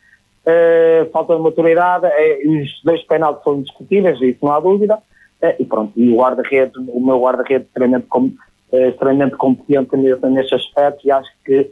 uh, 0.48 1.10
falta 1.10 1.36
de 1.36 1.42
maturidade, 1.42 2.06
uh, 2.06 2.62
os 2.62 2.80
dois 2.82 3.02
penaltis 3.04 3.44
são 3.44 3.56
indiscutíveis, 3.56 4.20
isso 4.20 4.38
não 4.42 4.52
há 4.52 4.60
dúvida, 4.60 4.96
uh, 4.96 5.54
e 5.58 5.64
pronto, 5.64 5.92
e 5.96 6.10
o 6.10 6.16
guarda-redes, 6.16 6.74
o 6.76 7.00
meu 7.00 7.20
guarda-redes 7.20 7.66
extremamente, 7.66 8.06
com, 8.06 8.32
extremamente 8.72 9.36
competente 9.36 9.96
nesse, 9.96 10.26
nesse 10.26 10.54
aspecto 10.54 11.06
e 11.06 11.10
acho 11.10 11.30
que 11.44 11.70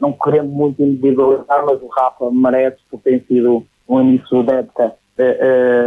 não 0.00 0.14
querendo 0.14 0.48
muito 0.48 0.82
individualizar, 0.82 1.62
mas 1.66 1.82
o 1.82 1.88
Rafa 1.88 2.30
merece 2.30 2.78
porque 2.90 3.10
tem 3.10 3.20
sido 3.20 3.62
um 3.86 4.00
início 4.00 4.42
de 4.42 4.50
época 4.50 4.94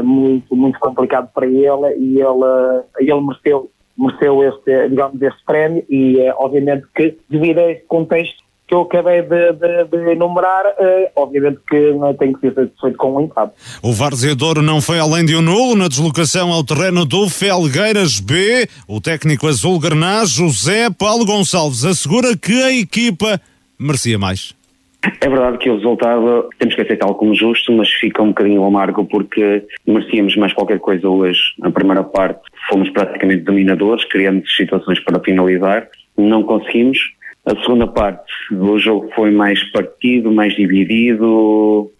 muito, 0.04 0.56
muito 0.56 0.80
complicado 0.80 1.32
para 1.34 1.48
ele 1.48 1.96
e 1.98 2.22
ele, 2.22 2.84
ele 3.00 3.22
mereceu 3.22 3.72
mereceu 3.98 4.44
este, 4.44 4.90
digamos, 4.90 5.20
este 5.20 5.44
prémio 5.44 5.84
e 5.90 6.20
obviamente 6.38 6.86
que 6.94 7.18
devido 7.28 7.58
a 7.58 7.72
este 7.72 7.86
contexto 7.86 8.44
que 8.72 8.76
eu 8.76 8.82
acabei 8.84 9.22
de, 9.22 9.52
de, 9.52 9.84
de 9.84 10.12
enumerar, 10.14 10.66
uh, 10.66 11.12
obviamente 11.18 11.60
que 11.70 11.92
não 11.92 12.14
tem 12.14 12.32
que 12.32 12.40
ser 12.40 12.54
feito 12.54 12.98
com 12.98 13.18
um 13.18 13.22
empate. 13.22 13.52
O 13.84 13.92
Varzedouro 13.92 14.62
não 14.62 14.80
foi 14.80 14.98
além 14.98 15.26
de 15.26 15.36
um 15.36 15.42
nulo 15.42 15.76
na 15.76 15.90
deslocação 15.90 16.50
ao 16.54 16.64
terreno 16.64 17.06
do 17.06 17.30
Felgueiras 17.30 18.22
B. 18.22 18.66
O 18.88 19.02
técnico 19.02 19.46
azul 19.46 19.78
Granás, 19.78 20.30
José 20.30 20.90
Paulo 20.90 21.26
Gonçalves, 21.26 21.84
assegura 21.84 22.38
que 22.38 22.64
a 22.64 22.72
equipa 22.72 23.42
merecia 23.78 24.18
mais. 24.18 24.56
É 25.20 25.28
verdade 25.28 25.58
que 25.58 25.70
o 25.70 25.76
resultado 25.76 26.50
temos 26.58 26.74
que 26.74 26.82
aceitá-lo 26.82 27.16
como 27.16 27.36
justo, 27.36 27.74
mas 27.74 27.90
fica 27.90 28.22
um 28.22 28.30
bocadinho 28.30 28.64
amargo 28.64 29.04
porque 29.04 29.66
merecíamos 29.86 30.38
mais 30.38 30.54
qualquer 30.54 30.80
coisa 30.80 31.10
hoje. 31.10 31.42
Na 31.60 31.72
primeira 31.72 32.06
parte 32.06 32.40
fomos 32.70 32.90
praticamente 32.92 33.44
dominadores, 33.44 34.06
criamos 34.06 34.56
situações 34.56 35.02
para 35.02 35.20
finalizar, 35.20 35.90
não 36.18 36.42
conseguimos. 36.44 37.00
A 37.46 37.56
segunda 37.62 37.88
parte, 37.88 38.32
o 38.52 38.78
jogo 38.78 39.10
foi 39.16 39.32
mais 39.32 39.64
partido, 39.72 40.32
mais 40.32 40.56
dividido, 40.56 41.92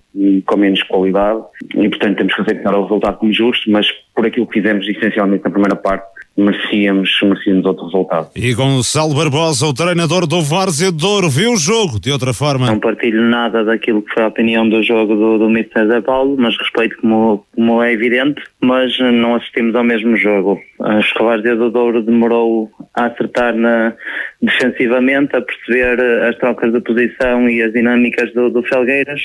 com 0.46 0.58
menos 0.58 0.84
qualidade. 0.84 1.42
E, 1.76 1.90
portanto, 1.90 2.18
temos 2.18 2.36
que 2.36 2.42
aceitar 2.42 2.76
o 2.76 2.84
resultado 2.84 3.18
como 3.18 3.34
justo, 3.34 3.70
mas 3.72 3.88
por 4.16 4.26
aquilo 4.26 4.46
que 4.46 4.62
fizemos 4.62 4.88
essencialmente 4.88 5.44
na 5.44 5.50
primeira 5.50 5.76
parte, 5.76 6.06
merecíamos, 6.42 7.10
merecíamos 7.24 7.66
outro 7.66 7.86
resultado. 7.86 8.30
E 8.36 8.54
Gonçalo 8.54 9.14
Barbosa, 9.14 9.66
o 9.66 9.74
treinador 9.74 10.28
do 10.28 10.42
Várzea 10.42 10.92
Douro, 10.92 11.30
viu 11.30 11.54
o 11.54 11.58
jogo 11.58 12.00
de 12.00 12.12
outra 12.12 12.34
forma? 12.34 12.68
Não 12.68 12.80
partilho 12.80 13.22
nada 13.22 13.64
daquilo 13.64 14.02
que 14.02 14.14
foi 14.14 14.24
a 14.24 14.28
opinião 14.28 14.68
do 14.68 14.84
jogo 14.84 15.16
do, 15.16 15.38
do 15.38 15.50
Mister 15.50 15.88
Zé 15.88 16.02
Paulo, 16.02 16.36
mas 16.38 16.58
respeito 16.58 16.98
como, 16.98 17.46
como 17.56 17.82
é 17.82 17.94
evidente, 17.94 18.42
mas 18.60 18.98
não 19.00 19.36
assistimos 19.36 19.76
ao 19.76 19.84
mesmo 19.84 20.18
jogo. 20.18 20.60
Acho 20.80 21.14
que 21.14 21.22
o 21.22 21.26
Várzea 21.26 21.56
do 21.56 21.70
Douro 21.70 22.02
demorou 22.02 22.72
a 22.96 23.06
acertar 23.06 23.56
na, 23.56 23.94
defensivamente, 24.42 25.36
a 25.36 25.42
perceber 25.42 26.02
as 26.28 26.36
trocas 26.38 26.74
de 26.74 26.82
posição 26.82 27.48
e 27.48 27.62
as 27.62 27.72
dinâmicas 27.72 28.34
do, 28.34 28.50
do 28.50 28.64
Felgueiras. 28.64 29.22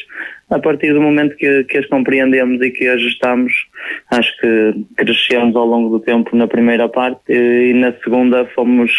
A 0.50 0.58
partir 0.58 0.92
do 0.92 1.00
momento 1.00 1.34
que, 1.36 1.64
que 1.64 1.78
as 1.78 1.86
compreendemos 1.86 2.60
e 2.62 2.70
que 2.70 2.86
ajustamos, 2.86 3.52
acho 4.10 4.30
que 4.38 4.74
crescemos 4.96 5.56
ao 5.56 5.66
longo 5.66 5.88
do 5.88 6.04
tempo 6.04 6.36
na 6.36 6.46
primeira 6.46 6.88
parte 6.88 7.05
e 7.28 7.72
na 7.74 7.92
segunda 8.02 8.46
fomos 8.54 8.90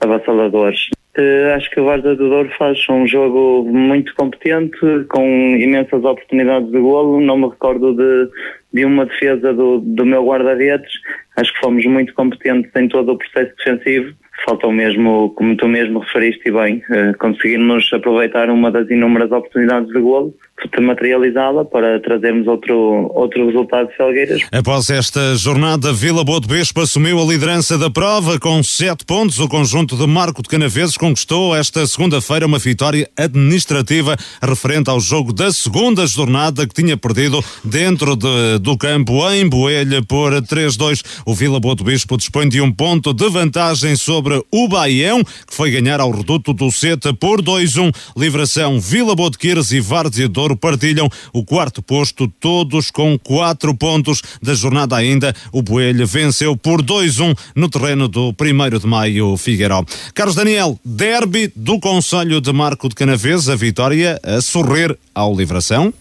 avassaladores. 0.00 0.88
Uh, 1.16 1.54
acho 1.54 1.70
que 1.70 1.78
o 1.78 1.84
Varda 1.84 2.16
do 2.16 2.28
Douro 2.28 2.50
faz 2.56 2.78
um 2.88 3.06
jogo 3.06 3.68
muito 3.70 4.14
competente, 4.14 4.78
com 5.10 5.56
imensas 5.56 6.02
oportunidades 6.02 6.70
de 6.70 6.78
golo. 6.78 7.20
Não 7.20 7.36
me 7.36 7.48
recordo 7.48 7.94
de, 7.94 8.30
de 8.72 8.84
uma 8.86 9.04
defesa 9.04 9.52
do, 9.52 9.78
do 9.78 10.06
meu 10.06 10.24
guarda-redes. 10.24 10.90
Acho 11.36 11.52
que 11.52 11.60
fomos 11.60 11.84
muito 11.84 12.14
competentes 12.14 12.70
em 12.74 12.88
todo 12.88 13.12
o 13.12 13.18
processo 13.18 13.54
defensivo. 13.56 14.14
Faltou 14.44 14.72
mesmo, 14.72 15.30
como 15.36 15.56
tu 15.56 15.68
mesmo 15.68 16.00
referiste 16.00 16.50
bem, 16.50 16.82
uh, 16.90 17.16
conseguirmos 17.18 17.90
aproveitar 17.92 18.50
uma 18.50 18.70
das 18.70 18.90
inúmeras 18.90 19.30
oportunidades 19.30 19.88
de 19.92 20.00
golo 20.00 20.34
materializá-la 20.80 21.64
para 21.64 22.00
trazermos 22.00 22.46
outro, 22.46 23.10
outro 23.14 23.46
resultado 23.46 23.88
de 23.88 23.96
Felgueiras. 23.96 24.42
Após 24.52 24.90
esta 24.90 25.34
jornada, 25.36 25.92
Vila 25.92 26.24
Boa 26.24 26.40
de 26.40 26.48
Bespo 26.48 26.80
assumiu 26.80 27.20
a 27.20 27.24
liderança 27.24 27.78
da 27.78 27.90
prova 27.90 28.38
com 28.38 28.62
sete 28.62 29.04
pontos. 29.04 29.38
O 29.38 29.48
conjunto 29.48 29.96
de 29.96 30.06
Marco 30.06 30.42
de 30.42 30.48
Canaveses 30.48 30.96
conquistou 30.96 31.54
esta 31.54 31.86
segunda-feira 31.86 32.46
uma 32.46 32.58
vitória 32.58 33.08
administrativa 33.16 34.16
referente 34.42 34.90
ao 34.90 35.00
jogo 35.00 35.32
da 35.32 35.50
segunda 35.52 36.06
jornada 36.06 36.66
que 36.66 36.74
tinha 36.74 36.96
perdido 36.96 37.42
dentro 37.64 38.16
de, 38.16 38.58
do 38.60 38.76
campo 38.76 39.28
em 39.30 39.48
Boelha 39.48 40.02
por 40.02 40.32
3-2. 40.32 41.22
O 41.26 41.34
Vila 41.34 41.60
Boa 41.60 41.74
de 41.74 41.84
Bispo 41.84 42.16
dispõe 42.16 42.48
de 42.48 42.60
um 42.60 42.72
ponto 42.72 43.12
de 43.12 43.28
vantagem 43.28 43.96
sobre 43.96 44.31
o 44.50 44.68
Baião, 44.68 45.24
que 45.24 45.54
foi 45.54 45.70
ganhar 45.70 46.00
ao 46.00 46.10
reduto 46.10 46.52
do 46.52 46.70
Seta 46.70 47.12
por 47.12 47.42
2-1. 47.42 47.92
Livração 48.16 48.80
Vila 48.80 49.14
Boa 49.14 49.30
de 49.30 49.38
Queiras 49.38 49.72
e 49.72 49.80
Várzea 49.80 50.28
Douro 50.28 50.56
partilham 50.56 51.08
o 51.32 51.44
quarto 51.44 51.82
posto, 51.82 52.28
todos 52.40 52.90
com 52.90 53.18
quatro 53.18 53.74
pontos 53.74 54.22
da 54.42 54.54
jornada 54.54 54.96
ainda. 54.96 55.34
O 55.50 55.62
Boelho 55.62 56.06
venceu 56.06 56.56
por 56.56 56.82
2-1 56.82 57.36
no 57.54 57.68
terreno 57.68 58.08
do 58.08 58.28
1 58.30 58.78
de 58.78 58.86
maio 58.86 59.36
Figueiró. 59.36 59.84
Carlos 60.14 60.36
Daniel, 60.36 60.78
derby 60.84 61.52
do 61.54 61.78
Conselho 61.80 62.40
de 62.40 62.52
Marco 62.52 62.88
de 62.88 62.94
Canaves, 62.94 63.48
a 63.48 63.56
vitória 63.56 64.20
a 64.22 64.40
sorrir 64.40 64.96
ao 65.14 65.34
Livração. 65.34 65.92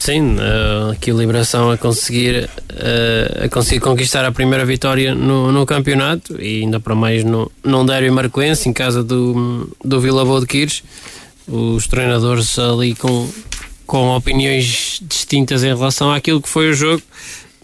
Sim, 0.00 0.36
a 0.40 0.94
equilibração 0.94 1.70
a 1.70 1.76
conseguir, 1.76 2.48
a 3.44 3.48
conseguir 3.50 3.80
conquistar 3.80 4.24
a 4.24 4.32
primeira 4.32 4.64
vitória 4.64 5.14
no, 5.14 5.52
no 5.52 5.66
campeonato 5.66 6.40
e 6.40 6.62
ainda 6.62 6.80
para 6.80 6.94
mais 6.94 7.22
no, 7.22 7.52
no 7.62 7.84
Dério 7.84 8.10
Marcoense, 8.10 8.66
em 8.66 8.72
casa 8.72 9.04
do, 9.04 9.70
do 9.84 10.00
Vila 10.00 10.24
Boa 10.24 10.40
de 10.40 10.46
Quires. 10.46 10.82
Os 11.46 11.86
treinadores 11.86 12.58
ali 12.58 12.94
com, 12.94 13.28
com 13.86 14.16
opiniões 14.16 15.00
distintas 15.02 15.62
em 15.62 15.68
relação 15.68 16.10
àquilo 16.10 16.40
que 16.40 16.48
foi 16.48 16.70
o 16.70 16.74
jogo 16.74 17.02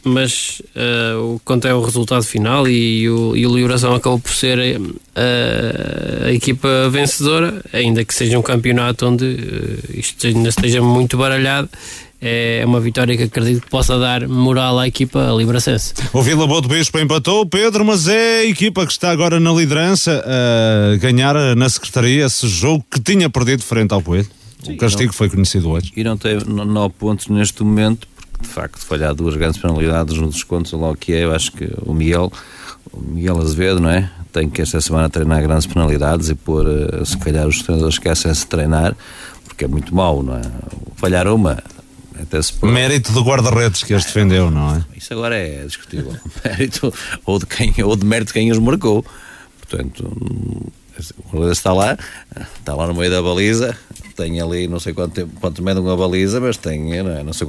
mas 0.07 0.63
uh, 0.77 1.35
o 1.35 1.41
quanto 1.45 1.67
é 1.67 1.75
o 1.75 1.83
resultado 1.83 2.23
final 2.23 2.69
e, 2.69 3.11
o, 3.11 3.37
e 3.37 3.45
o 3.45 3.55
Liberação 3.55 3.93
acabou 3.93 4.21
por 4.21 4.31
ser 4.31 4.57
uh, 4.81 6.27
a 6.27 6.33
equipa 6.33 6.89
vencedora, 6.91 7.61
ainda 7.73 8.05
que 8.05 8.15
seja 8.15 8.39
um 8.39 8.43
campeonato 8.43 9.05
onde 9.05 9.25
uh, 9.25 9.99
isto 9.99 10.25
ainda 10.29 10.49
esteja 10.49 10.81
muito 10.81 11.17
baralhado. 11.17 11.69
É 12.21 12.63
uma 12.65 12.81
vitória 12.81 13.17
que 13.17 13.25
acredito 13.25 13.63
que 13.63 13.71
possa 13.71 13.99
dar 13.99 14.27
moral 14.27 14.79
à 14.79 14.89
equipa 14.89 15.33
liberacense. 15.37 15.93
O 16.13 16.23
Vila 16.23 16.47
Boa 16.47 16.63
do 16.63 16.69
Bispo 16.69 16.99
empatou, 16.99 17.45
Pedro, 17.45 17.85
mas 17.85 18.09
é 18.09 18.41
a 18.41 18.45
equipa 18.47 18.87
que 18.87 18.93
está 18.93 19.11
agora 19.11 19.39
na 19.39 19.53
liderança 19.53 20.25
a 20.25 20.97
ganhar 20.97 21.35
na 21.55 21.69
Secretaria 21.69 22.25
esse 22.25 22.49
jogo 22.49 22.85
que 22.91 23.01
tinha 23.01 23.29
perdido 23.29 23.63
frente 23.63 23.93
ao 23.93 24.01
Poeiro. 24.01 24.29
O 24.67 24.77
castigo 24.77 25.07
não, 25.07 25.13
foi 25.13 25.29
conhecido 25.29 25.71
hoje. 25.71 25.93
E 25.97 26.03
não 26.03 26.17
tem 26.17 26.39
nove 26.47 26.95
pontos 26.99 27.29
neste 27.29 27.63
momento, 27.63 28.09
de 28.41 28.49
facto 28.49 28.79
falhar 28.79 29.15
duas 29.15 29.37
grandes 29.37 29.61
penalidades 29.61 30.17
nos 30.17 30.35
descontos, 30.35 30.73
logo 30.73 30.97
que 30.97 31.13
é, 31.13 31.25
eu 31.25 31.35
acho 31.35 31.53
que 31.53 31.69
o 31.83 31.93
Miguel, 31.93 32.33
o 32.93 33.01
Miguel 33.01 33.41
Azevedo, 33.41 33.81
não 33.81 33.91
é? 33.91 34.11
Tem 34.33 34.49
que 34.49 34.61
esta 34.61 34.81
semana 34.81 35.09
treinar 35.09 35.43
grandes 35.43 35.67
penalidades 35.67 36.29
e 36.29 36.35
pôr, 36.35 36.67
eh, 36.67 37.05
se 37.05 37.17
calhar 37.17 37.47
os 37.47 37.63
treinadores 37.63 37.95
esquecem-se 37.95 38.41
de 38.41 38.47
treinar, 38.47 38.95
porque 39.45 39.65
é 39.65 39.69
muito 39.69 39.95
mau, 39.95 40.23
não 40.23 40.37
é? 40.37 40.43
Falhar 40.97 41.27
uma, 41.29 41.63
Mérito 42.63 43.13
do 43.13 43.23
guarda-redes 43.23 43.83
que 43.83 43.95
as 43.95 44.05
defendeu, 44.05 44.51
não 44.51 44.77
é? 44.77 44.85
Isso 44.97 45.13
agora 45.13 45.37
é 45.37 45.65
discutível. 45.65 46.17
Mérito 46.45 46.93
ou 47.25 47.39
de, 47.39 47.47
quem, 47.47 47.75
ou 47.83 47.97
de 47.97 48.05
mérito 48.05 48.29
de 48.29 48.33
quem 48.35 48.51
os 48.51 48.59
marcou. 48.59 49.05
Portanto, 49.61 50.05
o 51.19 51.37
guarda 51.37 51.53
está 51.53 51.73
lá, 51.73 51.99
está 52.59 52.75
lá 52.75 52.87
no 52.87 52.95
meio 52.95 53.11
da 53.11 53.21
baliza, 53.21 53.77
tem 54.17 54.41
ali 54.41 54.67
não 54.67 54.81
sei 54.81 54.95
quanto 54.95 55.15
tempo, 55.15 55.33
quanto 55.41 55.63
mede 55.63 55.79
uma 55.79 55.97
baliza, 55.97 56.41
mas 56.41 56.57
tem, 56.57 57.03
não, 57.03 57.11
é? 57.11 57.23
não 57.23 57.33
sei 57.33 57.47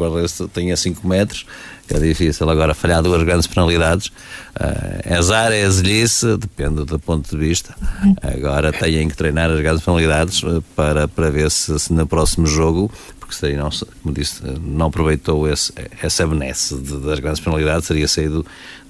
tem 0.54 0.72
a 0.72 0.78
5 0.78 1.08
metros, 1.08 1.46
é 1.90 1.98
difícil 1.98 2.50
agora 2.50 2.74
falhar 2.74 3.02
duas 3.02 3.24
grandes 3.24 3.48
penalidades. 3.48 4.08
Uh, 4.08 5.02
é 5.06 5.16
azar, 5.16 5.52
é 5.54 5.64
azelice, 5.64 6.36
depende 6.38 6.84
do 6.84 7.00
ponto 7.00 7.30
de 7.30 7.38
vista. 7.38 7.74
Agora 8.22 8.74
têm 8.74 9.08
que 9.08 9.16
treinar 9.16 9.50
as 9.50 9.62
grandes 9.62 9.84
penalidades 9.84 10.42
ah, 10.44 10.62
para, 10.76 11.08
para 11.08 11.30
ver 11.30 11.50
se, 11.50 11.80
se 11.80 11.94
no 11.94 12.06
próximo 12.06 12.46
jogo 12.46 12.92
porque 13.28 13.36
seria, 13.36 13.58
não, 13.58 13.70
como 14.02 14.16
disse, 14.16 14.42
não 14.62 14.86
aproveitou 14.86 15.50
esse, 15.50 15.74
essa 16.02 16.26
benesse 16.26 16.76
das 16.78 17.20
grandes 17.20 17.42
penalidades, 17.42 17.86
seria 17.86 18.08
saído 18.08 18.46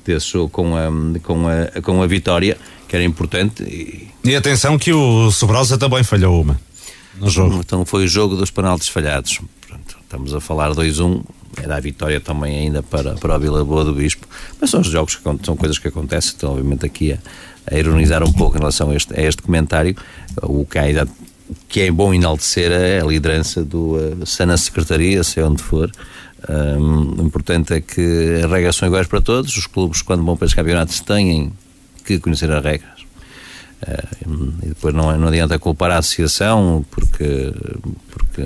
desse 0.06 0.32
jogo 0.32 0.50
com 0.50 0.78
a, 0.78 0.90
com 1.24 1.48
a, 1.48 1.82
com 1.82 2.04
a 2.04 2.08
vitória, 2.08 2.56
que 2.88 2.96
era 2.96 3.04
importante. 3.04 3.64
E, 3.64 4.08
e 4.24 4.36
atenção 4.36 4.78
que 4.78 4.94
o 4.94 5.32
Sobrosa 5.32 5.76
também 5.76 6.04
falhou 6.04 6.40
uma 6.40 6.60
no 7.20 7.30
jogo. 7.32 7.60
Então 7.60 7.84
foi 7.84 8.06
o 8.06 8.08
jogo 8.08 8.36
dos 8.36 8.52
penaltis 8.52 8.90
falhados. 8.90 9.42
Pronto, 9.66 9.98
estamos 10.04 10.36
a 10.36 10.40
falar 10.40 10.70
2-1, 10.72 11.24
era 11.60 11.76
a 11.76 11.80
vitória 11.80 12.22
também 12.22 12.60
ainda 12.60 12.84
para, 12.84 13.16
para 13.16 13.34
a 13.34 13.38
Vila 13.40 13.66
Boa 13.66 13.84
do 13.84 13.94
Bispo, 13.94 14.28
mas 14.62 14.70
são 14.70 14.82
os 14.82 14.88
jogos 14.88 15.16
que 15.16 15.24
são 15.44 15.58
coisas 15.58 15.80
que 15.80 15.88
acontecem, 15.88 16.34
então 16.38 16.52
obviamente 16.52 16.86
aqui 16.86 17.14
a, 17.14 17.18
a 17.72 17.76
ironizar 17.76 18.24
um 18.24 18.32
pouco 18.32 18.56
em 18.56 18.60
relação 18.60 18.92
a 18.92 18.96
este, 18.96 19.20
a 19.20 19.22
este 19.24 19.42
comentário, 19.42 19.96
o 20.44 20.64
que, 20.64 20.78
ainda, 20.78 21.08
que 21.68 21.82
é 21.82 21.92
bom 21.92 22.14
enaltecer 22.14 22.72
é 22.72 23.02
a 23.02 23.06
liderança 23.06 23.64
do 23.64 23.96
uh, 23.96 24.46
na 24.46 24.58
Secretaria, 24.58 25.24
se 25.24 25.42
onde 25.42 25.62
for, 25.62 25.92
um, 26.50 27.26
importante 27.26 27.74
é 27.74 27.82
que 27.82 28.42
as 28.44 28.50
regras 28.52 28.76
são 28.76 28.88
iguais 28.88 29.08
para 29.08 29.22
todos, 29.22 29.56
os 29.56 29.68
clubes 29.68 30.02
quando 30.02 30.24
vão 30.24 30.38
para 30.38 30.46
os 30.46 30.54
campeonatos 30.54 31.00
têm 31.00 31.52
que 32.06 32.20
conhecer 32.20 32.52
as 32.52 32.64
regras. 32.64 32.98
Uh, 33.82 34.54
e 34.64 34.68
depois 34.70 34.94
não, 34.94 35.16
não 35.18 35.28
adianta 35.28 35.58
culpar 35.60 35.92
a 35.92 35.98
associação 35.98 36.86
porque, 36.90 37.54
porque 38.10 38.42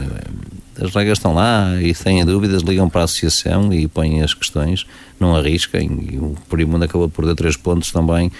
as 0.81 0.93
regras 0.93 1.17
estão 1.17 1.33
lá 1.33 1.81
e 1.81 1.93
têm 1.93 2.25
dúvidas, 2.25 2.63
ligam 2.63 2.89
para 2.89 3.01
a 3.01 3.03
associação 3.05 3.71
e 3.73 3.87
põem 3.87 4.21
as 4.21 4.33
questões, 4.33 4.85
não 5.19 5.35
arrisquem. 5.35 6.09
E 6.11 6.17
o 6.17 6.35
Perimundo 6.49 6.85
acabou 6.85 7.07
por 7.09 7.21
perder 7.21 7.35
três 7.35 7.57
pontos 7.57 7.91
também 7.91 8.31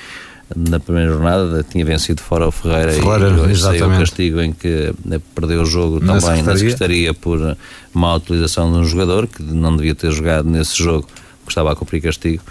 na 0.56 0.80
primeira 0.80 1.12
jornada, 1.12 1.64
tinha 1.64 1.84
vencido 1.86 2.22
fora 2.22 2.48
o 2.48 2.52
Ferreira, 2.52 2.94
Ferreira 2.94 3.52
e 3.52 3.56
saiu 3.56 3.88
o 3.88 3.98
castigo 3.98 4.42
em 4.42 4.52
que 4.54 4.94
eh, 5.12 5.20
perdeu 5.36 5.62
o 5.62 5.66
jogo 5.66 6.00
na 6.00 6.20
também 6.20 6.22
secretaria. 6.22 6.44
na 6.44 6.58
Secretaria 6.58 7.14
por 7.14 7.58
má 7.94 8.16
utilização 8.16 8.72
de 8.72 8.80
um 8.80 8.84
jogador 8.84 9.28
que 9.28 9.42
não 9.42 9.76
devia 9.76 9.96
ter 9.96 10.12
jogado 10.12 10.50
nesse 10.50 10.78
jogo, 10.78 11.08
porque 11.40 11.50
estava 11.52 11.72
a 11.72 11.76
cumprir 11.76 12.02
castigo. 12.02 12.44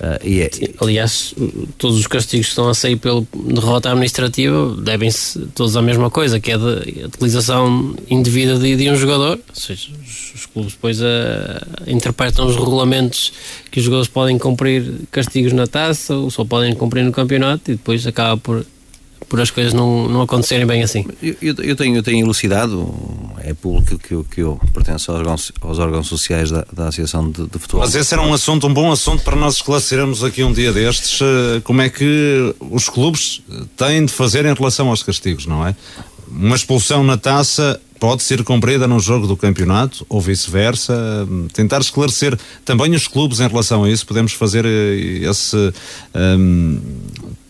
Uh, 0.00 0.24
e 0.24 0.42
é, 0.42 0.50
Aliás, 0.80 1.34
todos 1.76 1.98
os 1.98 2.06
castigos 2.06 2.46
que 2.46 2.50
estão 2.50 2.68
a 2.68 2.74
sair 2.74 2.96
pela 2.96 3.24
derrota 3.34 3.90
administrativa 3.90 4.76
devem-se 4.76 5.40
todos 5.54 5.76
à 5.76 5.82
mesma 5.82 6.08
coisa, 6.08 6.38
que 6.38 6.52
é 6.52 6.54
a 6.54 7.06
utilização 7.06 7.96
indevida 8.08 8.58
de, 8.58 8.76
de, 8.76 8.90
um 8.90 8.96
jogador. 8.96 9.38
Ou 9.48 9.54
seja, 9.54 9.90
os, 10.34 10.46
clubes 10.46 10.72
depois 10.72 11.00
uh, 11.00 11.04
interpretam 11.86 12.46
os 12.46 12.54
regulamentos 12.54 13.32
que 13.70 13.80
os 13.80 13.84
jogadores 13.84 14.08
podem 14.08 14.38
cumprir 14.38 14.84
castigos 15.10 15.52
na 15.52 15.66
taça 15.66 16.14
ou 16.14 16.30
só 16.30 16.44
podem 16.44 16.74
cumprir 16.74 17.04
no 17.04 17.12
campeonato 17.12 17.70
e 17.70 17.74
depois 17.74 18.06
acaba 18.06 18.36
por 18.36 18.64
por 19.28 19.40
as 19.40 19.50
coisas 19.50 19.72
não, 19.72 20.08
não 20.08 20.22
acontecerem 20.22 20.66
bem 20.66 20.82
assim. 20.82 21.04
Eu, 21.22 21.54
eu, 21.58 21.76
tenho, 21.76 21.96
eu 21.96 22.02
tenho 22.02 22.24
elucidado, 22.24 22.94
é 23.38 23.52
público 23.54 23.98
que 23.98 24.14
eu, 24.14 24.24
que 24.24 24.40
eu 24.40 24.60
pertenço 24.72 25.10
aos 25.10 25.20
órgãos, 25.20 25.52
aos 25.60 25.78
órgãos 25.78 26.06
sociais 26.06 26.50
da, 26.50 26.64
da 26.72 26.88
Associação 26.88 27.30
de, 27.30 27.46
de, 27.46 27.58
Futebol. 27.58 27.80
Mas 27.80 27.94
esse 27.94 28.14
era 28.14 28.22
um 28.22 28.32
assunto, 28.32 28.66
um 28.66 28.72
bom 28.72 28.90
assunto 28.90 29.22
para 29.22 29.36
nós 29.36 29.56
esclarecermos 29.56 30.22
aqui 30.24 30.42
um 30.42 30.52
dia 30.52 30.72
destes, 30.72 31.20
eh, 31.20 31.60
como 31.64 31.80
é 31.80 31.88
que 31.88 32.54
os 32.70 32.88
clubes 32.88 33.42
têm 33.76 34.04
de 34.06 34.12
fazer 34.12 34.44
em 34.46 34.54
relação 34.54 34.88
aos 34.88 35.02
castigos, 35.02 35.46
não 35.46 35.66
é? 35.66 35.74
Uma 36.30 36.56
expulsão 36.56 37.02
na 37.02 37.16
taça 37.16 37.80
pode 37.98 38.22
ser 38.22 38.42
cumprida 38.44 38.86
no 38.86 39.00
jogo 39.00 39.26
do 39.26 39.36
campeonato 39.36 40.06
ou 40.08 40.20
vice-versa. 40.20 41.26
Tentar 41.52 41.80
esclarecer 41.80 42.38
também 42.64 42.94
os 42.94 43.08
clubes 43.08 43.40
em 43.40 43.48
relação 43.48 43.84
a 43.84 43.90
isso. 43.90 44.06
Podemos 44.06 44.32
fazer 44.32 44.64
eh, 44.64 45.28
esse. 45.28 45.72
Um, 46.14 46.80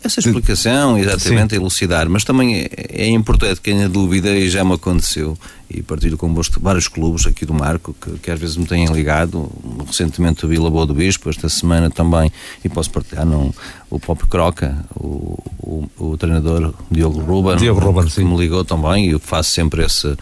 essa 0.03 0.21
explicação, 0.21 0.97
exatamente, 0.97 1.51
Sim. 1.51 1.61
elucidar, 1.61 2.09
mas 2.09 2.23
também 2.23 2.61
é, 2.61 2.69
é 2.89 3.09
importante 3.09 3.57
que 3.57 3.71
tenha 3.71 3.89
dúvida, 3.89 4.31
e 4.31 4.49
já 4.49 4.65
me 4.65 4.75
aconteceu, 4.75 5.37
e 5.69 5.83
partilho 5.83 6.17
convosco 6.17 6.61
vários 6.61 6.87
clubes 6.87 7.27
aqui 7.27 7.45
do 7.45 7.53
Marco, 7.53 7.95
que, 8.01 8.13
que, 8.19 8.31
às 8.31 8.39
vezes 8.39 8.57
me 8.57 8.65
têm 8.65 8.87
ligado, 8.87 9.51
recentemente 9.85 10.47
o 10.47 10.49
Vila 10.49 10.71
Boa 10.71 10.87
do 10.87 10.95
Bispo, 10.95 11.29
esta 11.29 11.49
semana 11.49 11.91
também, 11.91 12.31
e 12.65 12.69
posso 12.69 12.91
partilhar, 12.91 13.27
não, 13.27 13.53
o 13.91 13.99
próprio 13.99 14.29
Croca, 14.29 14.85
o, 14.95 15.37
o, 15.69 15.89
o 15.99 16.17
treinador 16.17 16.73
Diogo 16.91 17.21
Ruben, 17.21 17.57
Diogo 17.57 17.81
Ruben 17.81 18.05
que 18.07 18.13
sim. 18.13 18.25
me 18.25 18.37
ligou 18.37 18.65
também, 18.65 19.07
e 19.07 19.11
eu 19.11 19.21
faço 19.21 19.51
sempre 19.51 19.85
esse, 19.85 20.17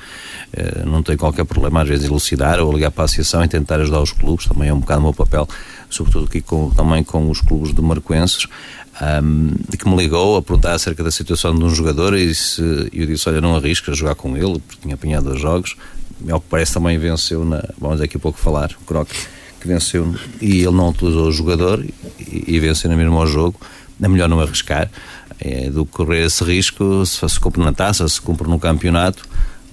eh, 0.52 0.82
não 0.84 1.02
tenho 1.02 1.16
qualquer 1.16 1.44
problema 1.44 1.82
às 1.82 1.88
vezes 1.88 2.06
elucidar 2.06 2.58
ou 2.58 2.72
ligar 2.72 2.90
para 2.90 3.04
a 3.04 3.06
associação 3.06 3.44
e 3.44 3.48
tentar 3.48 3.80
ajudar 3.80 4.00
os 4.00 4.10
clubes, 4.10 4.46
também 4.46 4.68
é 4.68 4.74
um 4.74 4.80
bocado 4.80 5.00
o 5.00 5.04
meu 5.04 5.14
papel, 5.14 5.48
sobretudo 5.88 6.26
aqui 6.26 6.40
com, 6.40 6.70
também 6.70 7.04
com 7.04 7.30
os 7.30 7.40
clubes 7.40 7.72
de 7.72 7.80
Marcoenses, 7.80 8.48
um, 9.22 9.54
que 9.76 9.88
me 9.88 9.96
ligou 9.96 10.36
a 10.36 10.42
perguntar 10.42 10.72
acerca 10.72 11.04
da 11.04 11.12
situação 11.12 11.54
de 11.54 11.62
um 11.62 11.70
jogador 11.70 12.14
e 12.14 12.34
se, 12.34 12.60
eu 12.92 13.06
disse, 13.06 13.28
olha, 13.28 13.40
não 13.40 13.54
arrisca 13.54 13.94
jogar 13.94 14.16
com 14.16 14.36
ele, 14.36 14.58
porque 14.58 14.82
tinha 14.82 14.94
apanhado 14.94 15.26
dois 15.26 15.40
jogos, 15.40 15.76
ao 16.28 16.40
que 16.40 16.46
parece 16.50 16.74
também 16.74 16.98
venceu, 16.98 17.44
na, 17.44 17.62
vamos 17.78 18.00
daqui 18.00 18.16
a 18.16 18.20
pouco 18.20 18.38
falar, 18.38 18.72
o 18.82 18.84
Croc, 18.84 19.08
que 19.60 19.68
venceu, 19.68 20.12
e 20.40 20.62
ele 20.62 20.72
não 20.72 20.88
utilizou 20.88 21.28
o 21.28 21.32
jogador 21.32 21.84
e, 22.18 22.44
e 22.48 22.58
venceu 22.58 22.90
no 22.90 22.96
mesmo 22.96 23.16
ao 23.16 23.26
jogo, 23.26 23.60
é 24.00 24.08
melhor 24.08 24.28
não 24.28 24.40
arriscar, 24.40 24.90
é, 25.40 25.70
do 25.70 25.84
que 25.84 25.92
correr 25.92 26.24
esse 26.24 26.42
risco, 26.44 27.04
se, 27.04 27.28
se 27.28 27.40
cumpre 27.40 27.62
na 27.62 27.72
taça, 27.72 28.06
se 28.08 28.20
cumpre 28.20 28.48
no 28.48 28.58
campeonato, 28.58 29.26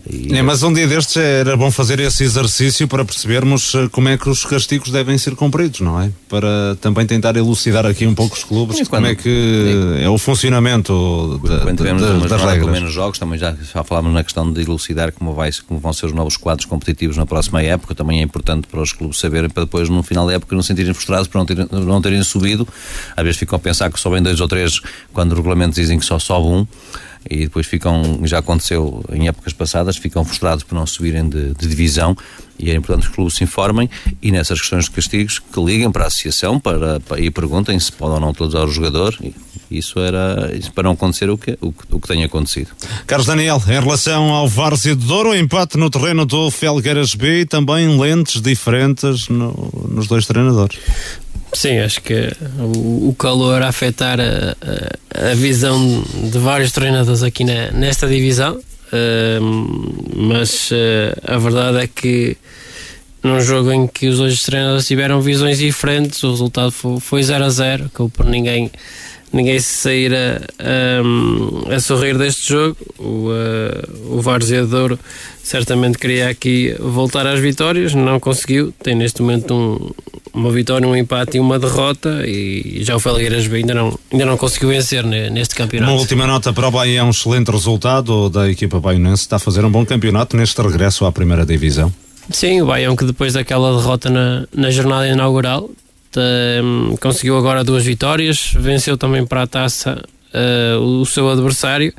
e... 0.10 0.36
É, 0.36 0.42
mas 0.42 0.64
um 0.64 0.74
dia 0.74 0.88
destes 0.88 1.16
era 1.16 1.56
bom 1.56 1.72
fazer 1.72 2.00
esse 2.00 2.24
exercício 2.24 2.88
para 2.88 3.06
percebermos 3.06 3.74
eh, 3.74 3.88
como 3.90 4.10
é 4.10 4.18
que 4.18 4.30
os 4.30 4.44
castigos 4.44 4.92
devem 4.92 5.18
ser 5.18 5.36
cumpridos, 5.36 5.80
não 5.80 6.00
é? 6.02 6.12
Para 6.28 6.76
também 6.82 7.06
tentar 7.06 7.36
elucidar 7.38 7.86
aqui 7.86 8.06
um 8.06 8.14
pouco 8.14 8.36
os 8.36 8.44
clubes 8.44 8.76
quando, 8.88 8.90
como 8.90 9.08
é 9.08 9.16
que 9.16 10.00
é 10.02 10.10
o 10.10 10.18
funcionamento 10.18 11.40
da, 11.44 11.60
quando 11.60 11.78
tivemos 11.78 12.02
da, 12.02 12.14
uma 12.16 12.28
das 12.28 12.42
regras. 12.42 12.66
com 12.66 12.72
menos 12.72 12.92
jogos, 12.92 13.18
também 13.18 13.40
já, 13.40 13.56
já 13.74 13.84
falámos 13.84 14.14
na 14.14 14.24
questão 14.24 14.52
de 14.52 14.62
elucidar 14.62 15.14
como, 15.14 15.34
vai, 15.34 15.52
como 15.66 15.80
vão 15.80 15.94
ser 15.94 16.08
os 16.08 16.14
novos 16.14 16.36
quadros 16.36 16.66
competitivos 16.66 17.16
na 17.16 17.26
próxima 17.26 17.62
época, 17.62 17.96
também 17.96 18.20
é 18.20 18.24
importante 18.24 18.68
para 18.68 18.82
os 18.82 18.92
clubes 18.92 19.20
saberem 19.20 19.50
para 19.50 19.64
depois 19.64 19.88
no 19.88 20.04
final 20.04 20.28
da 20.28 20.34
época 20.34 20.54
não 20.54 20.62
se 20.62 20.68
sentirem 20.68 20.94
frustrados 20.94 21.30
por 21.30 21.38
não 21.38 21.46
terem, 21.46 21.68
não 21.72 22.02
terem 22.02 22.22
subido, 22.24 22.68
às 23.16 23.24
vezes 23.24 23.40
ficam 23.40 23.56
a 23.56 23.60
pensar 23.60 23.90
que 23.90 24.00
só 24.00 24.10
vem 24.10 24.22
dois 24.22 24.42
ou 24.42 24.48
três 24.50 24.82
quando 25.14 25.32
os 25.32 25.38
regulamentos 25.38 25.76
dizem 25.76 25.98
que 25.98 26.06
só 26.06 26.20
sobe 26.20 26.48
um 26.48 26.68
e 27.30 27.46
depois 27.46 27.66
ficam, 27.66 28.20
já 28.24 28.40
aconteceu 28.40 29.04
em 29.12 29.28
épocas 29.28 29.54
passadas, 29.54 29.98
ficam 29.98 30.24
frustrados 30.26 30.64
por 30.64 30.76
não 30.76 30.86
subirem 30.86 31.28
de, 31.28 31.54
de 31.54 31.68
divisão 31.68 32.16
e 32.64 32.72
é 32.72 32.76
importante 32.76 33.04
que 33.04 33.10
os 33.10 33.16
clubes 33.16 33.36
se 33.36 33.44
informem 33.44 33.90
e 34.22 34.32
nessas 34.32 34.62
questões 34.62 34.86
de 34.86 34.92
castigos 34.92 35.40
que 35.40 35.62
liguem 35.62 35.92
para 35.92 36.06
a 36.06 36.08
associação 36.08 36.60
para, 36.60 37.00
para, 37.02 37.20
e 37.20 37.30
perguntem 37.30 37.78
se 37.78 37.92
podem 37.92 38.16
ou 38.16 38.22
não 38.22 38.30
utilizar 38.30 38.64
o 38.64 38.72
jogador. 38.72 39.18
Isso 39.70 40.00
era 40.00 40.56
isso 40.56 40.72
para 40.72 40.84
não 40.84 40.92
acontecer 40.92 41.30
o 41.30 41.38
que, 41.38 41.58
o, 41.60 41.74
o 41.92 42.00
que 42.00 42.08
tem 42.08 42.24
acontecido. 42.24 42.70
Carlos 43.06 43.28
Daniel, 43.28 43.62
em 43.68 43.80
relação 43.80 44.30
ao 44.30 44.48
Várzea 44.48 44.96
de 44.96 45.06
Douro, 45.06 45.32
o 45.32 45.36
empate 45.36 45.78
no 45.78 45.90
terreno 45.90 46.26
do 46.26 46.50
Felgueiras 46.50 47.16
B 47.16 47.42
e 47.42 47.46
também 47.46 48.00
lentes 48.00 48.42
diferentes 48.42 49.28
no, 49.28 49.70
nos 49.90 50.08
dois 50.08 50.26
treinadores. 50.26 50.78
Sim, 51.54 51.80
acho 51.80 52.02
que 52.02 52.32
o, 52.60 53.10
o 53.10 53.16
calor 53.18 53.62
a 53.62 53.68
afetar 53.68 54.20
a, 54.20 54.56
a, 55.14 55.32
a, 55.32 55.36
visão 55.36 56.04
de 56.32 56.38
vários 56.40 56.72
treinadores 56.72 57.22
aqui 57.22 57.44
na, 57.44 57.72
nesta 57.72 58.08
divisão, 58.08 58.60
mas 60.16 60.72
uh, 60.72 61.34
a 61.34 61.38
verdade 61.38 61.78
é 61.80 61.88
que 61.88 62.38
num 63.24 63.40
jogo 63.40 63.72
em 63.72 63.88
que 63.88 64.08
os 64.08 64.18
dois 64.18 64.42
treinadores 64.42 64.86
tiveram 64.86 65.22
visões 65.22 65.58
diferentes, 65.58 66.22
o 66.24 66.32
resultado 66.32 66.72
foi 66.72 67.24
0 67.24 67.46
a 67.46 67.50
0, 67.50 67.90
que 67.90 68.10
por 68.10 68.26
ninguém 68.26 68.70
ninguém 69.34 69.60
se 69.60 69.74
sair 69.74 70.14
a, 70.14 71.04
um, 71.04 71.64
a 71.74 71.80
sorrir 71.80 72.18
deste 72.18 72.50
jogo. 72.50 72.78
O, 73.00 73.30
uh, 73.30 74.18
o 74.18 74.22
Várzea 74.22 74.66
de 74.66 74.98
certamente 75.44 75.98
queria 75.98 76.30
aqui 76.30 76.74
voltar 76.80 77.26
às 77.26 77.40
vitórias, 77.40 77.94
não 77.94 78.20
conseguiu. 78.20 78.74
Tem 78.84 78.96
neste 78.96 79.22
momento 79.22 79.54
um, 79.54 80.40
uma 80.40 80.52
vitória, 80.52 80.88
um 80.88 80.96
empate 80.96 81.38
e 81.38 81.40
uma 81.40 81.58
derrota. 81.58 82.26
E 82.26 82.84
já 82.84 82.96
o 82.96 83.00
Felgueiras 83.00 83.52
ainda 83.52 83.74
não, 83.74 84.00
ainda 84.12 84.26
não 84.26 84.38
conseguiu 84.38 84.70
vencer 84.70 85.04
neste 85.04 85.56
campeonato. 85.56 85.92
Uma 85.92 86.00
última 86.00 86.28
nota 86.28 86.54
para 86.54 86.68
o 86.68 86.72
Bahia 86.72 87.00
é 87.00 87.04
um 87.04 87.10
excelente 87.10 87.52
resultado 87.52 88.30
da 88.30 88.50
equipa 88.50 88.80
baionense. 88.80 89.24
Está 89.24 89.38
a 89.38 89.40
fazer 89.40 89.66
um 89.66 89.72
bom 89.72 89.86
campeonato 89.86 90.38
neste 90.38 90.62
regresso 90.62 91.06
à 91.06 91.12
primeira 91.12 91.46
divisão. 91.46 91.92
Sim, 92.30 92.62
o 92.62 92.68
Baião 92.68 92.96
que 92.96 93.04
depois 93.04 93.34
daquela 93.34 93.76
derrota 93.76 94.10
na, 94.10 94.48
na 94.56 94.72
jornada 94.72 95.08
inaugural 95.08 95.70
um, 96.20 96.96
conseguiu 96.98 97.38
agora 97.38 97.64
duas 97.64 97.84
vitórias, 97.84 98.54
venceu 98.56 98.98
também 98.98 99.26
para 99.26 99.44
a 99.44 99.48
taça 99.48 100.04
uh, 100.34 100.80
o 100.80 101.06
seu 101.06 101.30
adversário 101.30 101.94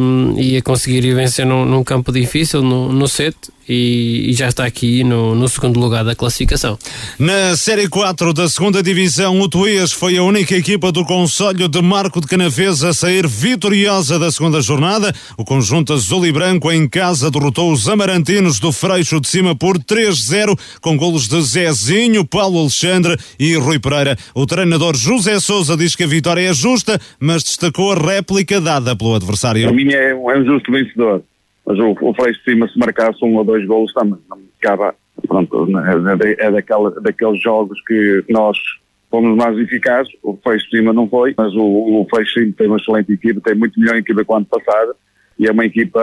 um, 0.00 0.34
e 0.38 0.56
a 0.56 0.62
conseguir 0.62 1.14
vencer 1.14 1.46
num, 1.46 1.64
num 1.64 1.84
campo 1.84 2.12
difícil, 2.12 2.62
no, 2.62 2.92
no 2.92 3.06
set, 3.06 3.36
e, 3.68 4.30
e, 4.30 4.32
já 4.32 4.48
está 4.48 4.64
aqui 4.64 5.02
no, 5.02 5.34
no, 5.34 5.48
segundo 5.48 5.80
lugar 5.80 6.04
da 6.04 6.14
classificação. 6.14 6.78
Na 7.18 7.56
Série 7.56 7.88
4 7.88 8.32
da 8.32 8.48
segunda 8.48 8.82
Divisão, 8.82 9.40
o 9.40 9.48
Tuías 9.48 9.92
foi 9.92 10.16
a 10.16 10.22
única 10.22 10.54
equipa 10.54 10.92
do 10.92 11.04
Conselho 11.04 11.68
de 11.68 11.82
Marco 11.82 12.20
de 12.20 12.26
Canavês 12.26 12.84
a 12.84 12.92
sair 12.92 13.26
vitoriosa 13.26 14.18
da 14.18 14.30
segunda 14.30 14.60
jornada. 14.60 15.12
O 15.36 15.44
conjunto 15.44 15.92
azul 15.92 16.26
e 16.26 16.32
branco 16.32 16.70
em 16.70 16.88
casa 16.88 17.30
derrotou 17.30 17.72
os 17.72 17.88
amarantinos 17.88 18.60
do 18.60 18.72
Freixo 18.72 19.20
de 19.20 19.28
Cima 19.28 19.56
por 19.56 19.78
3-0, 19.78 20.58
com 20.80 20.96
golos 20.96 21.28
de 21.28 21.40
Zezinho, 21.42 22.24
Paulo 22.24 22.60
Alexandre 22.60 23.16
e 23.38 23.54
Rui 23.56 23.78
Pereira. 23.78 24.16
O 24.34 24.46
treinador 24.46 24.96
José 24.96 25.40
Souza 25.40 25.76
diz 25.76 25.94
que 25.94 26.04
a 26.04 26.06
vitória 26.06 26.48
é 26.48 26.54
justa, 26.54 27.00
mas 27.18 27.42
destacou 27.42 27.92
a 27.92 27.96
réplica 27.96 28.60
dada 28.60 28.94
pelo 28.94 29.14
adversário. 29.14 29.64
Para 29.64 29.76
mim 29.76 29.92
é, 29.92 30.10
é 30.10 30.14
um 30.14 30.44
justo 30.44 30.70
vencedor 30.70 31.22
mas 31.66 31.78
o, 31.78 31.90
o 32.00 32.14
Freixo 32.14 32.38
de 32.38 32.50
Cima, 32.50 32.68
se 32.68 32.78
marcasse 32.78 33.24
um 33.24 33.36
ou 33.36 33.44
dois 33.44 33.66
golos, 33.66 33.92
também 33.92 34.18
não 34.30 34.38
ficava. 34.54 34.94
Pronto, 35.26 35.66
é, 35.78 36.46
é 36.46 36.50
daquela, 36.50 36.90
daqueles 37.00 37.42
jogos 37.42 37.80
que 37.86 38.24
nós 38.28 38.56
fomos 39.10 39.36
mais 39.36 39.58
eficazes. 39.58 40.12
O 40.22 40.38
Freixo 40.42 40.64
de 40.70 40.78
Cima 40.78 40.92
não 40.92 41.08
foi, 41.08 41.34
mas 41.36 41.52
o, 41.54 41.62
o 41.62 42.06
Freixo 42.08 42.34
de 42.34 42.40
Cima 42.40 42.54
tem 42.56 42.66
uma 42.68 42.76
excelente 42.76 43.12
equipa, 43.12 43.40
tem 43.42 43.54
muito 43.54 43.80
melhor 43.80 43.96
equipa 43.96 44.24
que 44.24 44.32
o 44.32 44.36
ano 44.36 44.46
passado 44.46 44.94
e 45.38 45.46
é 45.46 45.52
uma 45.52 45.66
equipa, 45.66 46.00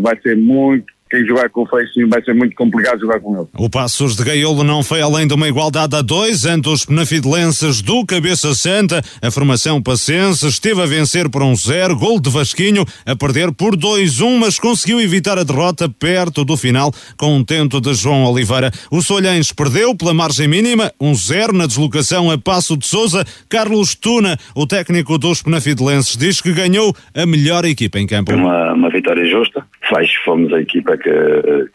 vai 0.00 0.18
ser 0.20 0.36
muito 0.36 0.86
quem 1.10 1.24
jogar 1.24 1.48
com 1.50 1.62
o 1.62 1.66
Feixinho 1.66 2.08
vai 2.08 2.22
ser 2.22 2.34
muito 2.34 2.54
complicado 2.56 3.00
jogar 3.00 3.20
com 3.20 3.36
ele. 3.36 3.46
O 3.56 3.70
Passos 3.70 4.16
de 4.16 4.24
Gaiolo 4.24 4.64
não 4.64 4.82
foi 4.82 5.00
além 5.00 5.26
de 5.26 5.34
uma 5.34 5.48
igualdade 5.48 5.94
a 5.94 6.02
dois 6.02 6.44
ante 6.44 6.68
os 6.68 6.84
penafidelenses 6.84 7.80
do 7.80 8.04
Cabeça 8.04 8.54
Santa. 8.54 9.00
A 9.22 9.30
formação 9.30 9.80
passense 9.80 10.46
esteve 10.46 10.82
a 10.82 10.86
vencer 10.86 11.30
por 11.30 11.42
um 11.42 11.54
zero, 11.54 11.96
gol 11.96 12.20
de 12.20 12.28
Vasquinho, 12.28 12.84
a 13.04 13.14
perder 13.14 13.52
por 13.52 13.76
2-1, 13.76 14.38
mas 14.38 14.58
conseguiu 14.58 15.00
evitar 15.00 15.38
a 15.38 15.44
derrota 15.44 15.88
perto 15.88 16.44
do 16.44 16.56
final 16.56 16.92
com 17.16 17.36
um 17.36 17.44
tento 17.44 17.80
de 17.80 17.94
João 17.94 18.24
Oliveira. 18.24 18.70
O 18.90 19.00
Solhães 19.00 19.52
perdeu 19.52 19.94
pela 19.94 20.12
margem 20.12 20.48
mínima, 20.48 20.92
um 21.00 21.14
zero 21.14 21.52
na 21.52 21.66
deslocação 21.66 22.30
a 22.30 22.38
Passo 22.38 22.76
de 22.76 22.86
Souza. 22.86 23.24
Carlos 23.48 23.94
Tuna, 23.94 24.36
o 24.54 24.66
técnico 24.66 25.18
dos 25.18 25.42
penafidelenses, 25.42 26.16
diz 26.16 26.40
que 26.40 26.52
ganhou 26.52 26.94
a 27.14 27.24
melhor 27.24 27.64
equipa 27.64 27.98
em 27.98 28.06
campo. 28.06 28.34
Uma, 28.34 28.72
uma 28.72 28.90
vitória 28.90 29.24
justa. 29.24 29.64
Faz, 29.88 30.12
fomos 30.24 30.52
a 30.52 30.60
equipa 30.60 30.95
que, 30.96 31.10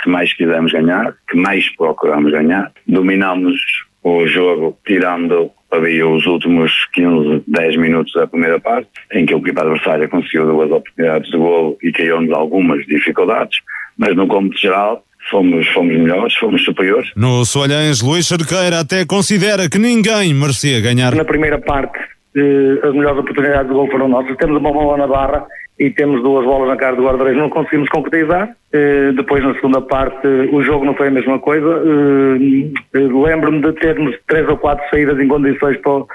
que 0.01 0.09
mais 0.09 0.33
quisemos 0.33 0.71
ganhar, 0.71 1.15
que 1.29 1.37
mais 1.37 1.67
procuramos 1.75 2.31
ganhar. 2.31 2.71
Dominámos 2.87 3.59
o 4.03 4.25
jogo 4.27 4.77
tirando 4.85 5.51
havia 5.71 6.05
os 6.05 6.25
últimos 6.25 6.71
15, 6.93 7.43
10 7.47 7.77
minutos 7.77 8.13
da 8.13 8.27
primeira 8.27 8.59
parte, 8.59 8.89
em 9.13 9.25
que 9.25 9.33
a 9.33 9.37
equipa 9.37 9.61
adversária 9.61 10.07
conseguiu 10.07 10.45
duas 10.45 10.69
oportunidades 10.69 11.31
de 11.31 11.37
gol 11.37 11.77
e 11.81 11.91
caiu-nos 11.91 12.31
algumas 12.31 12.85
dificuldades, 12.85 13.57
mas 13.97 14.15
no 14.15 14.27
cômputo 14.27 14.59
geral 14.59 15.03
fomos, 15.29 15.65
fomos 15.69 15.97
melhores, 15.97 16.35
fomos 16.35 16.63
superiores. 16.63 17.09
No 17.15 17.45
Soalhães, 17.45 18.01
Luís 18.01 18.27
Cerqueira 18.27 18.79
até 18.79 19.05
considera 19.05 19.69
que 19.69 19.79
ninguém 19.79 20.33
merecia 20.33 20.81
ganhar. 20.81 21.15
Na 21.15 21.23
primeira 21.23 21.59
parte, 21.59 21.97
eh, 22.35 22.79
as 22.83 22.93
melhores 22.93 23.19
oportunidades 23.19 23.67
de 23.67 23.73
gol 23.73 23.89
foram 23.89 24.09
nossas. 24.09 24.35
Temos 24.37 24.57
uma 24.57 24.73
bola 24.73 24.97
na 24.97 25.07
barra 25.07 25.45
e 25.79 25.89
temos 25.89 26.21
duas 26.21 26.45
bolas 26.45 26.69
na 26.69 26.77
cara 26.77 26.95
do 26.95 27.03
guarda-redes, 27.03 27.39
não 27.39 27.49
conseguimos 27.49 27.89
concretizar. 27.89 28.55
Uh, 28.73 29.13
depois, 29.13 29.43
na 29.43 29.53
segunda 29.55 29.81
parte, 29.81 30.27
o 30.27 30.61
jogo 30.63 30.85
não 30.85 30.93
foi 30.93 31.07
a 31.07 31.11
mesma 31.11 31.39
coisa. 31.39 31.67
Uh, 31.67 33.23
Lembro-me 33.23 33.61
de 33.61 33.73
termos 33.73 34.15
três 34.27 34.47
ou 34.47 34.57
quatro 34.57 34.87
saídas 34.89 35.19
em 35.19 35.27
condições 35.27 35.77
para, 35.77 36.05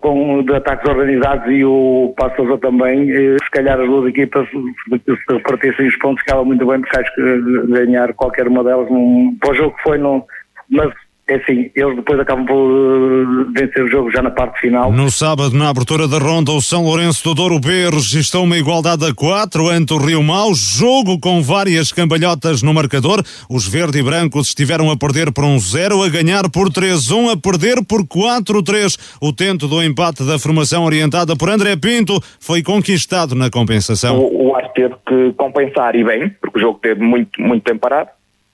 com, 0.00 0.42
de 0.42 0.54
ataques 0.54 0.88
organizados 0.88 1.50
e 1.50 1.64
o 1.64 2.12
Passos 2.16 2.60
também. 2.60 3.06
se 3.06 3.50
calhar 3.50 3.80
as 3.80 3.86
duas 3.86 4.08
equipas, 4.08 4.46
se 4.48 5.34
repartissem 5.34 5.88
os 5.88 5.96
pontos, 5.96 6.22
ficava 6.22 6.44
muito 6.44 6.66
bem, 6.66 6.80
porque 6.80 6.98
acho 6.98 7.14
que 7.14 7.66
ganhar 7.68 8.12
qualquer 8.14 8.46
uma 8.48 8.62
delas, 8.62 8.90
num, 8.90 9.36
para 9.40 9.52
o 9.52 9.54
jogo 9.54 9.76
que 9.76 9.82
foi, 9.82 9.98
não, 9.98 10.24
mas 10.68 10.92
é 11.28 11.34
assim, 11.34 11.70
eles 11.74 11.94
depois 11.94 12.18
acabam 12.18 12.46
por 12.46 12.56
uh, 12.56 13.52
vencer 13.52 13.84
o 13.84 13.90
jogo 13.90 14.10
já 14.10 14.22
na 14.22 14.30
parte 14.30 14.60
final. 14.60 14.90
No 14.90 15.10
sábado, 15.10 15.54
na 15.54 15.68
abertura 15.68 16.08
da 16.08 16.18
ronda, 16.18 16.52
o 16.52 16.62
São 16.62 16.84
Lourenço 16.84 17.22
do 17.22 17.34
Douro 17.34 17.60
B 17.60 17.90
registrou 17.90 18.44
uma 18.44 18.56
igualdade 18.56 19.04
a 19.04 19.14
4 19.14 19.68
ante 19.68 19.92
o 19.92 19.98
Rio 19.98 20.22
Mau, 20.22 20.54
jogo 20.54 21.20
com 21.20 21.42
várias 21.42 21.92
cambalhotas 21.92 22.62
no 22.62 22.72
marcador. 22.72 23.22
Os 23.50 23.68
verde 23.68 23.98
e 23.98 24.02
brancos 24.02 24.48
estiveram 24.48 24.90
a 24.90 24.96
perder 24.96 25.30
por 25.30 25.44
um 25.44 25.58
0, 25.58 26.02
a 26.02 26.08
ganhar 26.08 26.50
por 26.50 26.70
3-1, 26.70 27.32
a 27.32 27.36
perder 27.36 27.84
por 27.84 28.06
4-3. 28.06 29.18
O 29.20 29.30
tento 29.30 29.68
do 29.68 29.82
empate 29.82 30.24
da 30.24 30.38
formação 30.38 30.84
orientada 30.84 31.36
por 31.36 31.50
André 31.50 31.76
Pinto 31.76 32.18
foi 32.40 32.62
conquistado 32.62 33.34
na 33.34 33.50
compensação. 33.50 34.18
O, 34.18 34.48
o 34.48 34.56
Ar 34.56 34.72
teve 34.72 34.94
que 35.06 35.32
compensar 35.36 35.94
e 35.94 36.02
bem, 36.02 36.30
porque 36.40 36.58
o 36.58 36.62
jogo 36.62 36.78
teve 36.80 37.02
muito, 37.02 37.38
muito 37.38 37.64
tempo 37.64 37.80
parado. 37.80 38.08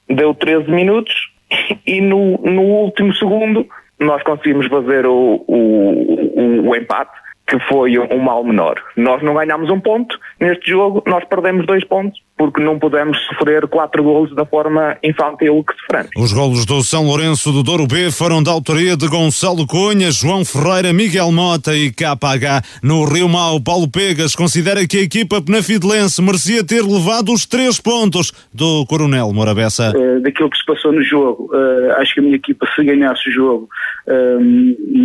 Deu 0.08 0.34
13 0.34 0.70
minutos, 0.70 1.14
e 1.86 2.00
no, 2.00 2.38
no 2.38 2.62
último 2.62 3.14
segundo 3.14 3.66
nós 4.00 4.22
conseguimos 4.22 4.66
fazer 4.66 5.06
o, 5.06 5.44
o, 5.46 6.40
o, 6.40 6.68
o 6.68 6.76
empate 6.76 7.23
que 7.46 7.58
foi 7.68 7.98
um 7.98 8.18
mal 8.18 8.42
menor. 8.42 8.82
Nós 8.96 9.22
não 9.22 9.34
ganhamos 9.34 9.70
um 9.70 9.80
ponto 9.80 10.18
neste 10.40 10.70
jogo, 10.70 11.02
nós 11.06 11.24
perdemos 11.24 11.66
dois 11.66 11.84
pontos 11.84 12.18
porque 12.36 12.60
não 12.60 12.78
pudemos 12.78 13.16
sofrer 13.26 13.66
quatro 13.68 14.02
golos 14.02 14.34
da 14.34 14.44
forma 14.44 14.96
infantil 15.04 15.64
que 15.64 15.74
sofremos. 15.80 16.10
Os 16.16 16.32
golos 16.32 16.66
do 16.66 16.82
São 16.82 17.04
Lourenço 17.04 17.52
do 17.52 17.62
Douro 17.62 17.86
B 17.86 18.10
foram 18.10 18.42
da 18.42 18.50
autoria 18.50 18.96
de 18.96 19.06
Gonçalo 19.06 19.66
Cunha, 19.66 20.10
João 20.10 20.44
Ferreira, 20.44 20.92
Miguel 20.92 21.30
Mota 21.30 21.76
e 21.76 21.92
KH. 21.92 22.82
No 22.82 23.04
Rio 23.04 23.28
Mau, 23.28 23.60
Paulo 23.60 23.88
Pegas 23.88 24.34
considera 24.34 24.86
que 24.86 24.98
a 24.98 25.02
equipa 25.02 25.40
penafidelense 25.40 26.20
merecia 26.20 26.66
ter 26.66 26.82
levado 26.82 27.32
os 27.32 27.46
três 27.46 27.80
pontos 27.80 28.32
do 28.52 28.84
Coronel 28.86 29.32
Morabessa. 29.32 29.92
Uh, 29.96 30.20
daquilo 30.20 30.50
que 30.50 30.58
se 30.58 30.66
passou 30.66 30.92
no 30.92 31.04
jogo, 31.04 31.50
uh, 31.54 31.92
acho 32.00 32.14
que 32.14 32.20
a 32.20 32.22
minha 32.22 32.36
equipa 32.36 32.66
se 32.74 32.82
ganhasse 32.82 33.28
o 33.28 33.32
jogo 33.32 33.68
uh, 34.08 34.40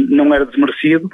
não 0.10 0.34
era 0.34 0.45
desmerecido 0.45 1.10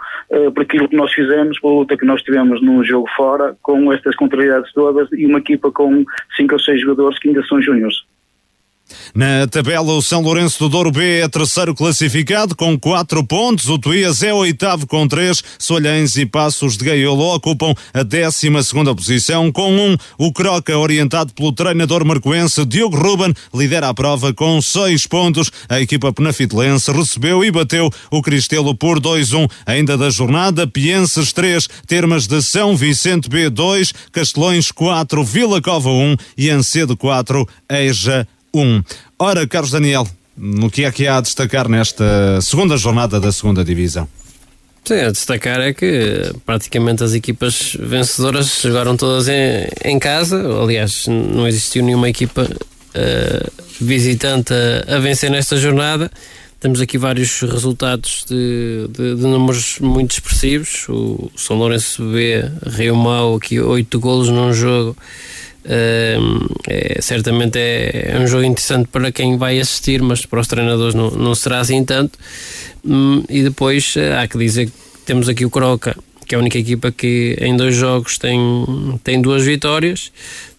por 0.53 0.63
aquilo 0.63 0.87
que 0.87 0.95
nós 0.95 1.13
fizemos, 1.15 1.59
pela 1.59 1.73
luta 1.73 1.97
que 1.97 2.05
nós 2.05 2.21
tivemos 2.21 2.61
num 2.61 2.83
jogo 2.83 3.07
fora, 3.15 3.55
com 3.61 3.91
estas 3.91 4.15
contrariedades 4.15 4.71
todas 4.73 5.09
e 5.13 5.25
uma 5.25 5.39
equipa 5.39 5.71
com 5.71 6.05
cinco 6.35 6.53
ou 6.53 6.59
seis 6.59 6.81
jogadores 6.81 7.17
que 7.19 7.29
ainda 7.29 7.43
são 7.45 7.61
júniores. 7.61 7.95
Na 9.13 9.47
tabela, 9.47 9.93
o 9.93 10.01
São 10.01 10.21
Lourenço 10.21 10.59
do 10.59 10.69
Douro 10.69 10.91
B 10.91 11.21
é 11.21 11.27
terceiro 11.27 11.73
classificado 11.73 12.55
com 12.55 12.77
quatro 12.77 13.23
pontos. 13.23 13.69
O 13.69 13.79
Tuías 13.79 14.21
é 14.23 14.33
oitavo 14.33 14.85
com 14.85 15.07
três. 15.07 15.43
Solhães 15.57 16.17
e 16.17 16.25
Passos 16.25 16.77
de 16.77 16.85
Gaiolo 16.85 17.35
ocupam 17.35 17.73
a 17.93 18.03
décima 18.03 18.61
segunda 18.61 18.93
posição 18.93 19.51
com 19.51 19.71
um. 19.71 19.97
O 20.17 20.33
Croca, 20.33 20.77
orientado 20.77 21.33
pelo 21.33 21.51
treinador 21.51 22.05
marcoense 22.05 22.65
Diogo 22.65 22.97
Ruben, 22.97 23.33
lidera 23.53 23.89
a 23.89 23.93
prova 23.93 24.33
com 24.33 24.61
seis 24.61 25.07
pontos. 25.07 25.51
A 25.69 25.79
equipa 25.79 26.11
penafitelense 26.11 26.91
recebeu 26.91 27.43
e 27.43 27.51
bateu 27.51 27.89
o 28.11 28.21
Cristelo 28.21 28.75
por 28.75 28.99
2-1. 28.99 29.49
Ainda 29.65 29.97
da 29.97 30.09
jornada, 30.09 30.67
Pienses 30.67 31.31
3, 31.31 31.67
Termas 31.87 32.27
de 32.27 32.41
São 32.41 32.75
Vicente 32.75 33.29
B 33.29 33.49
2, 33.49 33.93
Castelões 34.11 34.71
4, 34.71 35.23
Vila 35.23 35.61
Cova 35.61 35.89
1 35.89 36.15
e 36.37 36.49
Ancedo 36.49 36.97
4, 36.97 37.47
Eja 37.69 38.27
1. 38.55 38.83
Ora, 39.19 39.47
Carlos 39.47 39.71
Daniel, 39.71 40.07
no 40.37 40.69
que 40.69 40.85
é 40.85 40.91
que 40.91 41.07
há 41.07 41.17
a 41.17 41.21
destacar 41.21 41.67
nesta 41.67 42.39
segunda 42.41 42.77
jornada 42.77 43.19
da 43.19 43.31
segunda 43.31 43.63
divisão? 43.63 44.07
Sim, 44.85 44.99
a 44.99 45.11
destacar 45.11 45.59
é 45.61 45.73
que 45.73 46.31
praticamente 46.45 47.03
as 47.03 47.13
equipas 47.13 47.75
vencedoras 47.79 48.61
jogaram 48.61 48.95
todas 48.95 49.27
em, 49.27 49.67
em 49.83 49.97
casa. 49.97 50.37
Aliás, 50.61 51.07
não 51.07 51.47
existiu 51.47 51.83
nenhuma 51.83 52.07
equipa 52.07 52.43
uh, 52.43 53.51
visitante 53.81 54.53
a, 54.53 54.95
a, 54.95 54.99
vencer 54.99 55.31
nesta 55.31 55.57
jornada. 55.57 56.11
Temos 56.59 56.81
aqui 56.81 56.99
vários 56.99 57.41
resultados 57.41 58.25
de, 58.29 58.87
de, 58.89 59.15
de 59.15 59.21
números 59.21 59.79
muito 59.79 60.11
expressivos. 60.11 60.87
O 60.87 61.31
São 61.35 61.57
Lourenço 61.57 62.03
B, 62.03 62.45
Rio 62.67 62.95
Mau, 62.95 63.37
aqui 63.37 63.59
oito 63.59 63.99
golos 63.99 64.29
num 64.29 64.53
jogo. 64.53 64.95
É, 65.67 66.99
certamente 67.01 67.57
é, 67.57 68.11
é, 68.13 68.19
um 68.19 68.27
jogo 68.27 68.43
interessante 68.43 68.87
para 68.87 69.11
quem 69.11 69.35
vai 69.35 69.59
assistir, 69.59 70.01
mas 70.01 70.25
para 70.25 70.39
os 70.39 70.47
treinadores 70.47 70.93
não, 70.93 71.09
não 71.11 71.33
será 71.33 71.59
assim 71.59 71.83
tanto. 71.83 72.19
Um, 72.83 73.23
e 73.27 73.41
depois 73.41 73.95
uh, 73.95 74.19
há 74.19 74.27
que 74.27 74.37
dizer 74.37 74.67
que 74.67 74.73
temos 75.05 75.27
aqui 75.27 75.43
o 75.43 75.49
Croca, 75.49 75.95
que 76.27 76.35
é 76.35 76.37
a 76.37 76.41
única 76.41 76.57
equipa 76.57 76.91
que 76.91 77.35
em 77.39 77.57
dois 77.57 77.75
jogos 77.75 78.17
tem, 78.17 78.39
tem 79.03 79.21
duas 79.21 79.43
vitórias. 79.43 80.11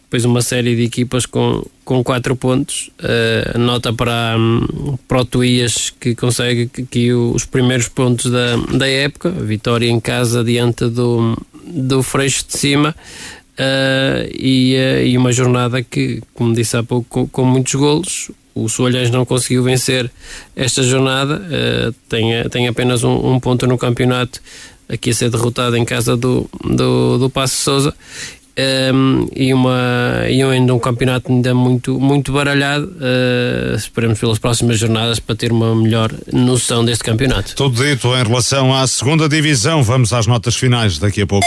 Depois 0.05 0.24
uma 0.24 0.41
série 0.41 0.77
de 0.77 0.85
equipas 0.85 1.27
com, 1.27 1.65
com 1.85 2.03
quatro 2.03 2.37
pontos. 2.37 2.91
Uh, 3.01 3.59
nota 3.59 3.93
para, 3.93 4.37
um, 4.39 4.97
para 5.09 5.20
o 5.20 5.24
Tuías 5.24 5.91
que 5.91 6.15
consegue 6.15 6.70
aqui 6.81 7.12
os 7.12 7.45
primeiros 7.45 7.89
pontos 7.89 8.31
da, 8.31 8.57
da 8.77 8.89
época. 8.89 9.31
Vitória 9.31 9.89
em 9.89 9.99
casa 9.99 10.45
diante 10.45 10.89
do, 10.89 11.37
do 11.66 12.03
Freixo 12.05 12.45
de 12.47 12.57
Cima. 12.57 12.95
Uh, 13.59 14.28
e, 14.35 14.77
uh, 14.77 15.07
e, 15.07 15.16
uma 15.16 15.33
jornada 15.33 15.83
que, 15.83 16.23
como 16.35 16.55
disse 16.55 16.77
há 16.77 16.83
pouco, 16.83 17.07
com, 17.09 17.27
com 17.27 17.45
muitos 17.45 17.74
golos. 17.74 18.31
O 18.55 18.69
Soalhães 18.69 19.11
não 19.11 19.24
conseguiu 19.24 19.62
vencer 19.62 20.11
esta 20.55 20.83
jornada, 20.83 21.37
uh, 21.37 21.93
tem, 22.09 22.49
tem 22.51 22.69
apenas 22.69 23.05
um, 23.05 23.35
um, 23.35 23.41
ponto 23.41 23.66
no 23.66 23.77
campeonato, 23.77 24.41
aqui 24.89 25.11
a 25.11 25.15
ser 25.15 25.31
derrotado 25.31 25.77
em 25.77 25.85
casa 25.85 26.16
do, 26.16 26.49
do, 26.65 27.19
do 27.19 27.31
Passo 27.31 27.57
Souza. 27.57 27.95
Um, 28.59 29.28
e, 29.37 29.53
uma, 29.53 30.24
e 30.31 30.43
ainda 30.43 30.74
um 30.74 30.78
campeonato 30.78 31.31
ainda 31.31 31.55
muito, 31.55 32.01
muito 32.01 32.33
baralhado. 32.33 32.87
Uh, 32.87 33.77
esperemos 33.77 34.19
pelas 34.19 34.39
próximas 34.39 34.78
jornadas 34.78 35.20
para 35.20 35.37
ter 35.37 35.53
uma 35.53 35.74
melhor 35.74 36.11
noção 36.33 36.83
deste 36.83 37.05
campeonato. 37.05 37.55
Tudo 37.55 37.85
dito 37.85 38.09
em 38.16 38.24
relação 38.24 38.74
à 38.74 38.87
segunda 38.87 39.28
divisão. 39.28 39.83
Vamos 39.83 40.12
às 40.15 40.27
notas 40.27 40.57
finais 40.57 40.99
daqui 40.99 41.20
a 41.20 41.27
pouco. 41.27 41.47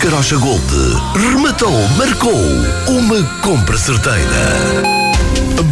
Carocha 0.01 0.35
Gold, 0.37 0.73
rematou, 1.15 1.71
marcou. 1.95 2.43
Uma 2.87 3.23
compra 3.41 3.77
certeira. 3.77 4.81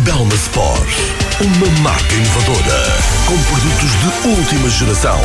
Belma 0.04 0.36
Sport, 0.36 0.94
uma 1.42 1.82
marca 1.82 2.14
inovadora, 2.14 2.98
com 3.26 3.38
produtos 3.44 3.92
de 3.92 4.28
última 4.28 4.70
geração, 4.70 5.22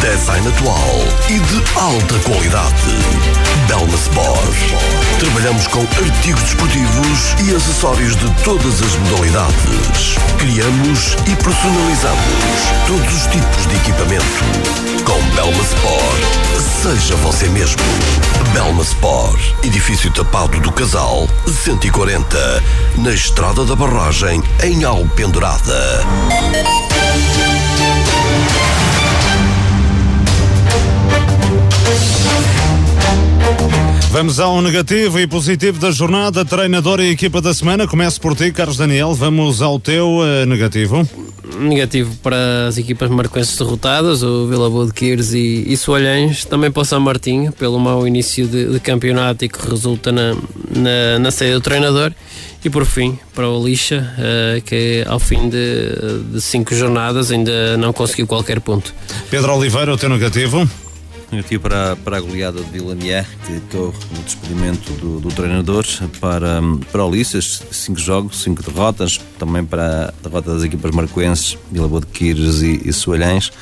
design 0.00 0.46
atual 0.46 0.94
e 1.28 1.40
de 1.40 1.78
alta 1.78 2.18
qualidade. 2.20 2.94
Belma 3.66 3.94
Sport. 3.96 4.56
Trabalhamos 5.18 5.66
com 5.66 5.80
artigos 5.80 6.42
desportivos 6.42 7.34
e 7.44 7.56
acessórios 7.56 8.14
de 8.16 8.30
todas 8.44 8.80
as 8.82 8.94
modalidades. 8.96 10.16
Criamos 10.38 11.16
e 11.26 11.34
personalizamos 11.42 12.24
todos 12.86 13.14
os 13.14 13.26
tipos 13.26 13.66
de 13.66 13.76
equipamento. 13.76 14.24
Com 15.04 15.20
Belma 15.34 15.62
Sport, 15.64 16.38
seja 16.82 17.16
você 17.16 17.48
mesmo. 17.48 17.82
Belma 18.52 18.82
Sport, 18.82 19.40
edifício 19.64 20.10
tapado 20.12 20.60
do 20.60 20.70
Casal, 20.70 21.28
140, 21.46 22.62
na 22.98 23.10
Estrada 23.10 23.64
da 23.64 23.74
Barragem, 23.74 24.42
em 24.62 24.84
Vamos 34.10 34.40
ao 34.40 34.60
negativo 34.60 35.20
e 35.20 35.26
positivo 35.26 35.78
da 35.78 35.90
jornada, 35.90 36.44
treinador 36.44 36.98
e 36.98 37.10
equipa 37.10 37.40
da 37.40 37.54
semana. 37.54 37.86
Começo 37.86 38.20
por 38.20 38.34
ti, 38.34 38.50
Carlos 38.50 38.76
Daniel. 38.76 39.14
Vamos 39.14 39.62
ao 39.62 39.78
teu 39.78 40.18
uh, 40.18 40.44
negativo. 40.44 41.08
Negativo 41.60 42.16
para 42.22 42.66
as 42.66 42.78
equipas 42.78 43.08
marquenses 43.10 43.56
derrotadas, 43.56 44.22
o 44.22 44.48
Vila 44.48 44.68
Boa 44.68 44.86
de 44.86 44.92
Quires 44.92 45.32
e, 45.32 45.64
e 45.68 45.76
Soalhães. 45.76 46.44
Também 46.44 46.70
para 46.70 46.82
o 46.82 46.84
São 46.84 46.98
Martinho, 47.00 47.52
pelo 47.52 47.78
mau 47.78 48.06
início 48.08 48.48
de, 48.48 48.72
de 48.72 48.80
campeonato 48.80 49.44
e 49.44 49.48
que 49.48 49.68
resulta 49.68 50.10
na, 50.10 50.34
na, 50.74 51.18
na 51.20 51.30
saída 51.30 51.54
do 51.54 51.60
treinador. 51.60 52.12
E 52.64 52.68
por 52.68 52.84
fim, 52.84 53.18
para 53.34 53.48
o 53.48 53.64
Lixa, 53.64 54.14
uh, 54.18 54.60
que 54.62 55.04
ao 55.06 55.20
fim 55.20 55.48
de, 55.48 56.32
de 56.32 56.40
cinco 56.40 56.74
jornadas 56.74 57.30
ainda 57.30 57.76
não 57.76 57.92
conseguiu 57.92 58.26
qualquer 58.26 58.60
ponto. 58.60 58.92
Pedro 59.30 59.54
Oliveira, 59.54 59.94
o 59.94 59.96
teu 59.96 60.08
negativo? 60.08 60.68
Negativo 61.30 61.62
para, 61.62 61.94
para 61.96 62.16
a 62.16 62.20
goleada 62.20 62.60
de 62.60 62.70
Vila 62.70 62.94
Mié, 62.94 63.24
que 63.46 63.52
ditou 63.52 63.88
o 63.90 64.22
despedimento 64.24 64.92
do, 64.94 65.20
do, 65.20 65.28
treinador. 65.28 65.86
Para, 66.20 66.60
para 66.90 67.04
o 67.04 67.08
Ulisses, 67.08 67.62
cinco 67.70 68.00
jogos, 68.00 68.42
cinco 68.42 68.62
derrotas. 68.62 69.20
Também 69.38 69.64
para 69.64 70.08
a 70.08 70.28
derrota 70.28 70.54
das 70.54 70.64
equipas 70.64 70.90
marcoenses, 70.90 71.56
Vila 71.70 71.86
Boa 71.86 72.00
de 72.00 72.06
Quires 72.08 72.62
e, 72.62 72.80
e 72.84 72.92
Soalhães 72.92 73.52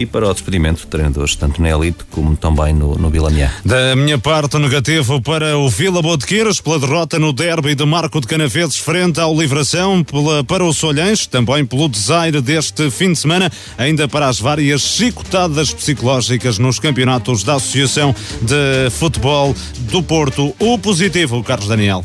e 0.00 0.06
para 0.06 0.26
o 0.26 0.32
despedimento 0.32 0.80
de 0.80 0.86
treinadores, 0.86 1.36
tanto 1.36 1.60
na 1.60 1.68
Elite 1.68 2.04
como 2.10 2.34
também 2.34 2.72
no, 2.72 2.94
no 2.94 3.10
Vila 3.10 3.28
Mié. 3.28 3.50
Da 3.62 3.94
minha 3.94 4.18
parte, 4.18 4.58
negativo 4.58 5.20
para 5.20 5.58
o 5.58 5.68
Vila 5.68 6.00
Botequeiras 6.00 6.58
pela 6.58 6.78
derrota 6.78 7.18
no 7.18 7.34
derby 7.34 7.74
de 7.74 7.84
Marco 7.84 8.18
de 8.18 8.26
Canaveses 8.26 8.78
frente 8.78 9.20
ao 9.20 9.38
Livração, 9.38 10.02
pela, 10.02 10.42
para 10.42 10.64
o 10.64 10.72
Solhães, 10.72 11.26
também 11.26 11.66
pelo 11.66 11.86
desaire 11.86 12.40
deste 12.40 12.90
fim 12.90 13.12
de 13.12 13.18
semana, 13.18 13.52
ainda 13.76 14.08
para 14.08 14.26
as 14.26 14.40
várias 14.40 14.80
chicotadas 14.80 15.74
psicológicas 15.74 16.58
nos 16.58 16.78
campeonatos 16.78 17.44
da 17.44 17.56
Associação 17.56 18.14
de 18.40 18.88
Futebol 18.92 19.54
do 19.80 20.02
Porto. 20.02 20.54
O 20.58 20.78
positivo, 20.78 21.44
Carlos 21.44 21.68
Daniel 21.68 22.02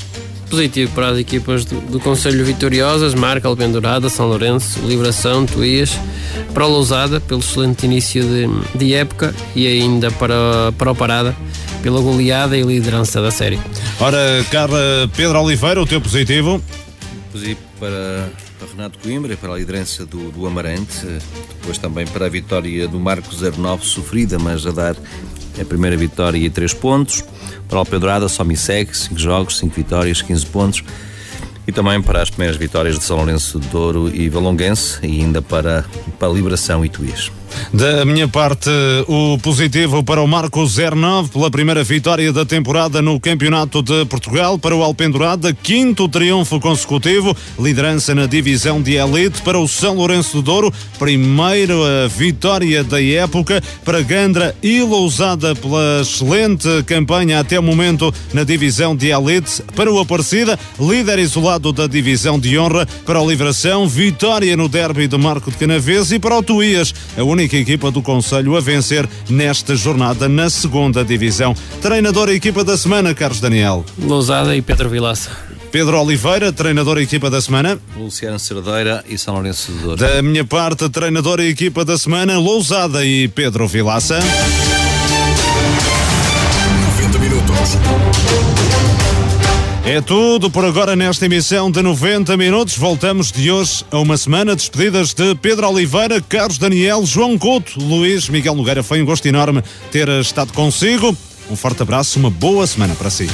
positivo 0.50 0.92
para 0.94 1.10
as 1.10 1.18
equipas 1.18 1.66
do, 1.66 1.80
do 1.82 2.00
Conselho 2.00 2.44
Vitoriosas, 2.46 3.14
Marca, 3.14 3.48
Alpendurada, 3.48 4.10
São 4.10 4.28
Lourenço, 4.28 4.80
Liberação, 4.82 5.46
Tuías, 5.46 5.98
para 6.54 6.66
o 6.66 6.70
Lousada, 6.70 7.20
pelo 7.20 7.40
excelente 7.40 7.86
início 7.86 8.24
de, 8.24 8.78
de 8.78 8.94
época 8.94 9.34
e 9.56 9.68
ainda 9.68 10.12
para, 10.12 10.72
para 10.78 10.92
o 10.92 10.96
Parada, 10.96 11.36
pela 11.82 12.00
goleada 12.02 12.58
e 12.58 12.62
liderança 12.62 13.22
da 13.22 13.32
série. 13.32 13.60
Ora, 14.00 14.46
Carla 14.52 15.10
Pedro 15.16 15.40
Oliveira, 15.42 15.82
o 15.82 15.86
teu 15.86 16.02
positivo? 16.02 16.62
Positivo 17.32 17.60
para, 17.80 18.30
para 18.60 18.68
Renato 18.70 19.00
Coimbra 19.00 19.34
e 19.34 19.36
para 19.36 19.54
a 19.54 19.58
liderança 19.58 20.06
do, 20.06 20.32
do 20.32 20.48
Amarante, 20.48 21.06
depois 21.60 21.78
também 21.78 22.06
para 22.08 22.26
a 22.26 22.30
vitória 22.30 22.88
do 22.88 23.00
Marco 23.00 23.30
09, 23.36 23.86
sofrida, 23.86 24.40
mas 24.40 24.66
a 24.66 24.72
dar 24.72 24.96
a 25.60 25.66
primeira 25.66 25.96
vitória 25.96 26.38
e 26.38 26.50
três 26.50 26.74
pontos. 26.74 27.24
Para 27.68 27.82
o 27.82 27.86
Pedrada 27.86 28.28
só 28.28 28.44
me 28.44 28.56
segue, 28.56 28.96
5 28.96 29.20
jogos, 29.20 29.58
5 29.58 29.76
vitórias, 29.76 30.22
15 30.22 30.46
pontos. 30.48 30.84
E 31.68 31.72
também 31.72 32.02
para 32.02 32.22
as 32.22 32.30
primeiras 32.30 32.58
vitórias 32.58 32.98
de 32.98 33.04
São 33.04 33.18
Lourenço 33.18 33.60
de 33.60 33.68
Douro 33.70 34.10
e 34.14 34.30
Valonguense, 34.30 35.00
e 35.02 35.22
ainda 35.22 35.42
para, 35.42 35.84
para 36.20 36.28
a 36.28 36.32
Liberação 36.32 36.86
e 36.86 36.90
Tuís. 36.90 37.32
Da 37.74 38.06
minha 38.06 38.28
parte, 38.28 38.70
o 39.08 39.38
positivo 39.40 40.04
para 40.04 40.22
o 40.22 40.28
Marco 40.28 40.64
09 40.66 41.30
pela 41.30 41.52
primeira 41.52 41.84
vitória 41.84 42.32
da 42.32 42.46
temporada 42.46 43.02
no 43.02 43.20
Campeonato 43.20 43.82
de 43.82 44.06
Portugal. 44.06 44.58
Para 44.58 44.76
o 44.76 44.84
Alpendurada, 44.84 45.54
quinto 45.54 46.08
triunfo 46.08 46.60
consecutivo, 46.60 47.36
liderança 47.60 48.16
na 48.16 48.26
divisão 48.26 48.82
de 48.82 48.96
elite 48.96 49.42
para 49.42 49.60
o 49.60 49.68
São 49.68 49.96
Lourenço 49.96 50.38
do 50.38 50.42
Douro, 50.42 50.74
primeira 50.98 52.08
vitória 52.08 52.84
da 52.84 53.02
época. 53.02 53.62
Para 53.84 54.02
Gandra 54.02 54.56
Lousada 54.88 55.56
pela 55.56 56.02
excelente 56.02 56.68
campanha 56.86 57.40
até 57.40 57.60
o 57.60 57.64
momento 57.64 58.14
na 58.34 58.44
divisão 58.44 58.96
de 58.96 59.08
elite. 59.12 59.62
Para 59.76 59.92
o 59.92 60.00
Aparecida, 60.00 60.58
líder 60.80 61.20
isolado 61.20 61.74
da 61.74 61.88
divisão 61.88 62.40
de 62.40 62.58
honra. 62.58 62.88
Para 63.06 63.22
o 63.22 63.30
Livração, 63.30 63.88
vitória 63.88 64.56
no 64.56 64.70
derby 64.70 65.08
de 65.08 65.18
Marco 65.18 65.52
de 65.52 65.58
Canaves. 65.58 66.12
E 66.12 66.20
para 66.20 66.38
o 66.38 66.44
Tuías, 66.44 66.94
a 67.18 67.24
única 67.36 67.58
equipa 67.58 67.92
do 67.92 68.02
Conselho 68.02 68.56
a 68.56 68.62
vencer 68.62 69.08
nesta 69.30 69.76
jornada 69.76 70.30
na 70.30 70.50
segunda 70.50 71.04
divisão. 71.04 71.54
Treinador 71.82 72.30
e 72.30 72.36
equipa 72.36 72.64
da 72.64 72.78
semana, 72.78 73.14
Carlos 73.14 73.42
Daniel. 73.42 73.84
Lousada 74.00 74.56
e 74.56 74.62
Pedro 74.62 74.90
Vilaça. 74.90 75.30
Pedro 75.70 76.00
Oliveira, 76.00 76.54
treinador 76.54 76.98
e 76.98 77.04
equipa 77.04 77.30
da 77.30 77.42
semana. 77.42 77.78
Luciano 77.98 78.40
Cerdeira 78.40 79.04
e 79.10 79.18
São 79.18 79.34
Lourenço 79.34 79.70
de 79.74 79.80
Douro. 79.80 79.98
Da 79.98 80.22
minha 80.22 80.46
parte, 80.46 80.88
treinador 80.88 81.42
e 81.42 81.50
equipa 81.50 81.84
da 81.84 81.98
semana, 81.98 82.40
Lousada 82.40 83.04
e 83.06 83.28
Pedro 83.28 83.68
Vilaça. 83.68 84.18
90 86.98 87.20
minutos. 87.20 88.05
É 89.88 90.02
tudo 90.02 90.50
por 90.50 90.66
agora 90.66 90.96
nesta 90.96 91.28
emissão 91.28 91.70
de 91.70 91.80
90 91.80 92.36
minutos. 92.36 92.76
Voltamos 92.76 93.32
de 93.32 93.52
hoje 93.52 93.86
a 93.92 94.00
uma 94.00 94.18
semana. 94.18 94.56
Despedidas 94.56 95.14
de 95.14 95.36
Pedro 95.36 95.70
Oliveira, 95.70 96.20
Carlos 96.20 96.58
Daniel, 96.58 97.06
João 97.06 97.38
Couto, 97.38 97.80
Luís 97.80 98.28
Miguel 98.28 98.56
Nogueira. 98.56 98.82
Foi 98.82 99.00
um 99.00 99.06
gosto 99.06 99.28
enorme 99.28 99.62
ter 99.92 100.10
estado 100.10 100.52
consigo. 100.54 101.16
Um 101.52 101.56
forte 101.56 101.84
abraço, 101.84 102.18
uma 102.18 102.32
boa 102.32 102.66
semana 102.66 102.96
para 102.96 103.12
si. 103.12 103.30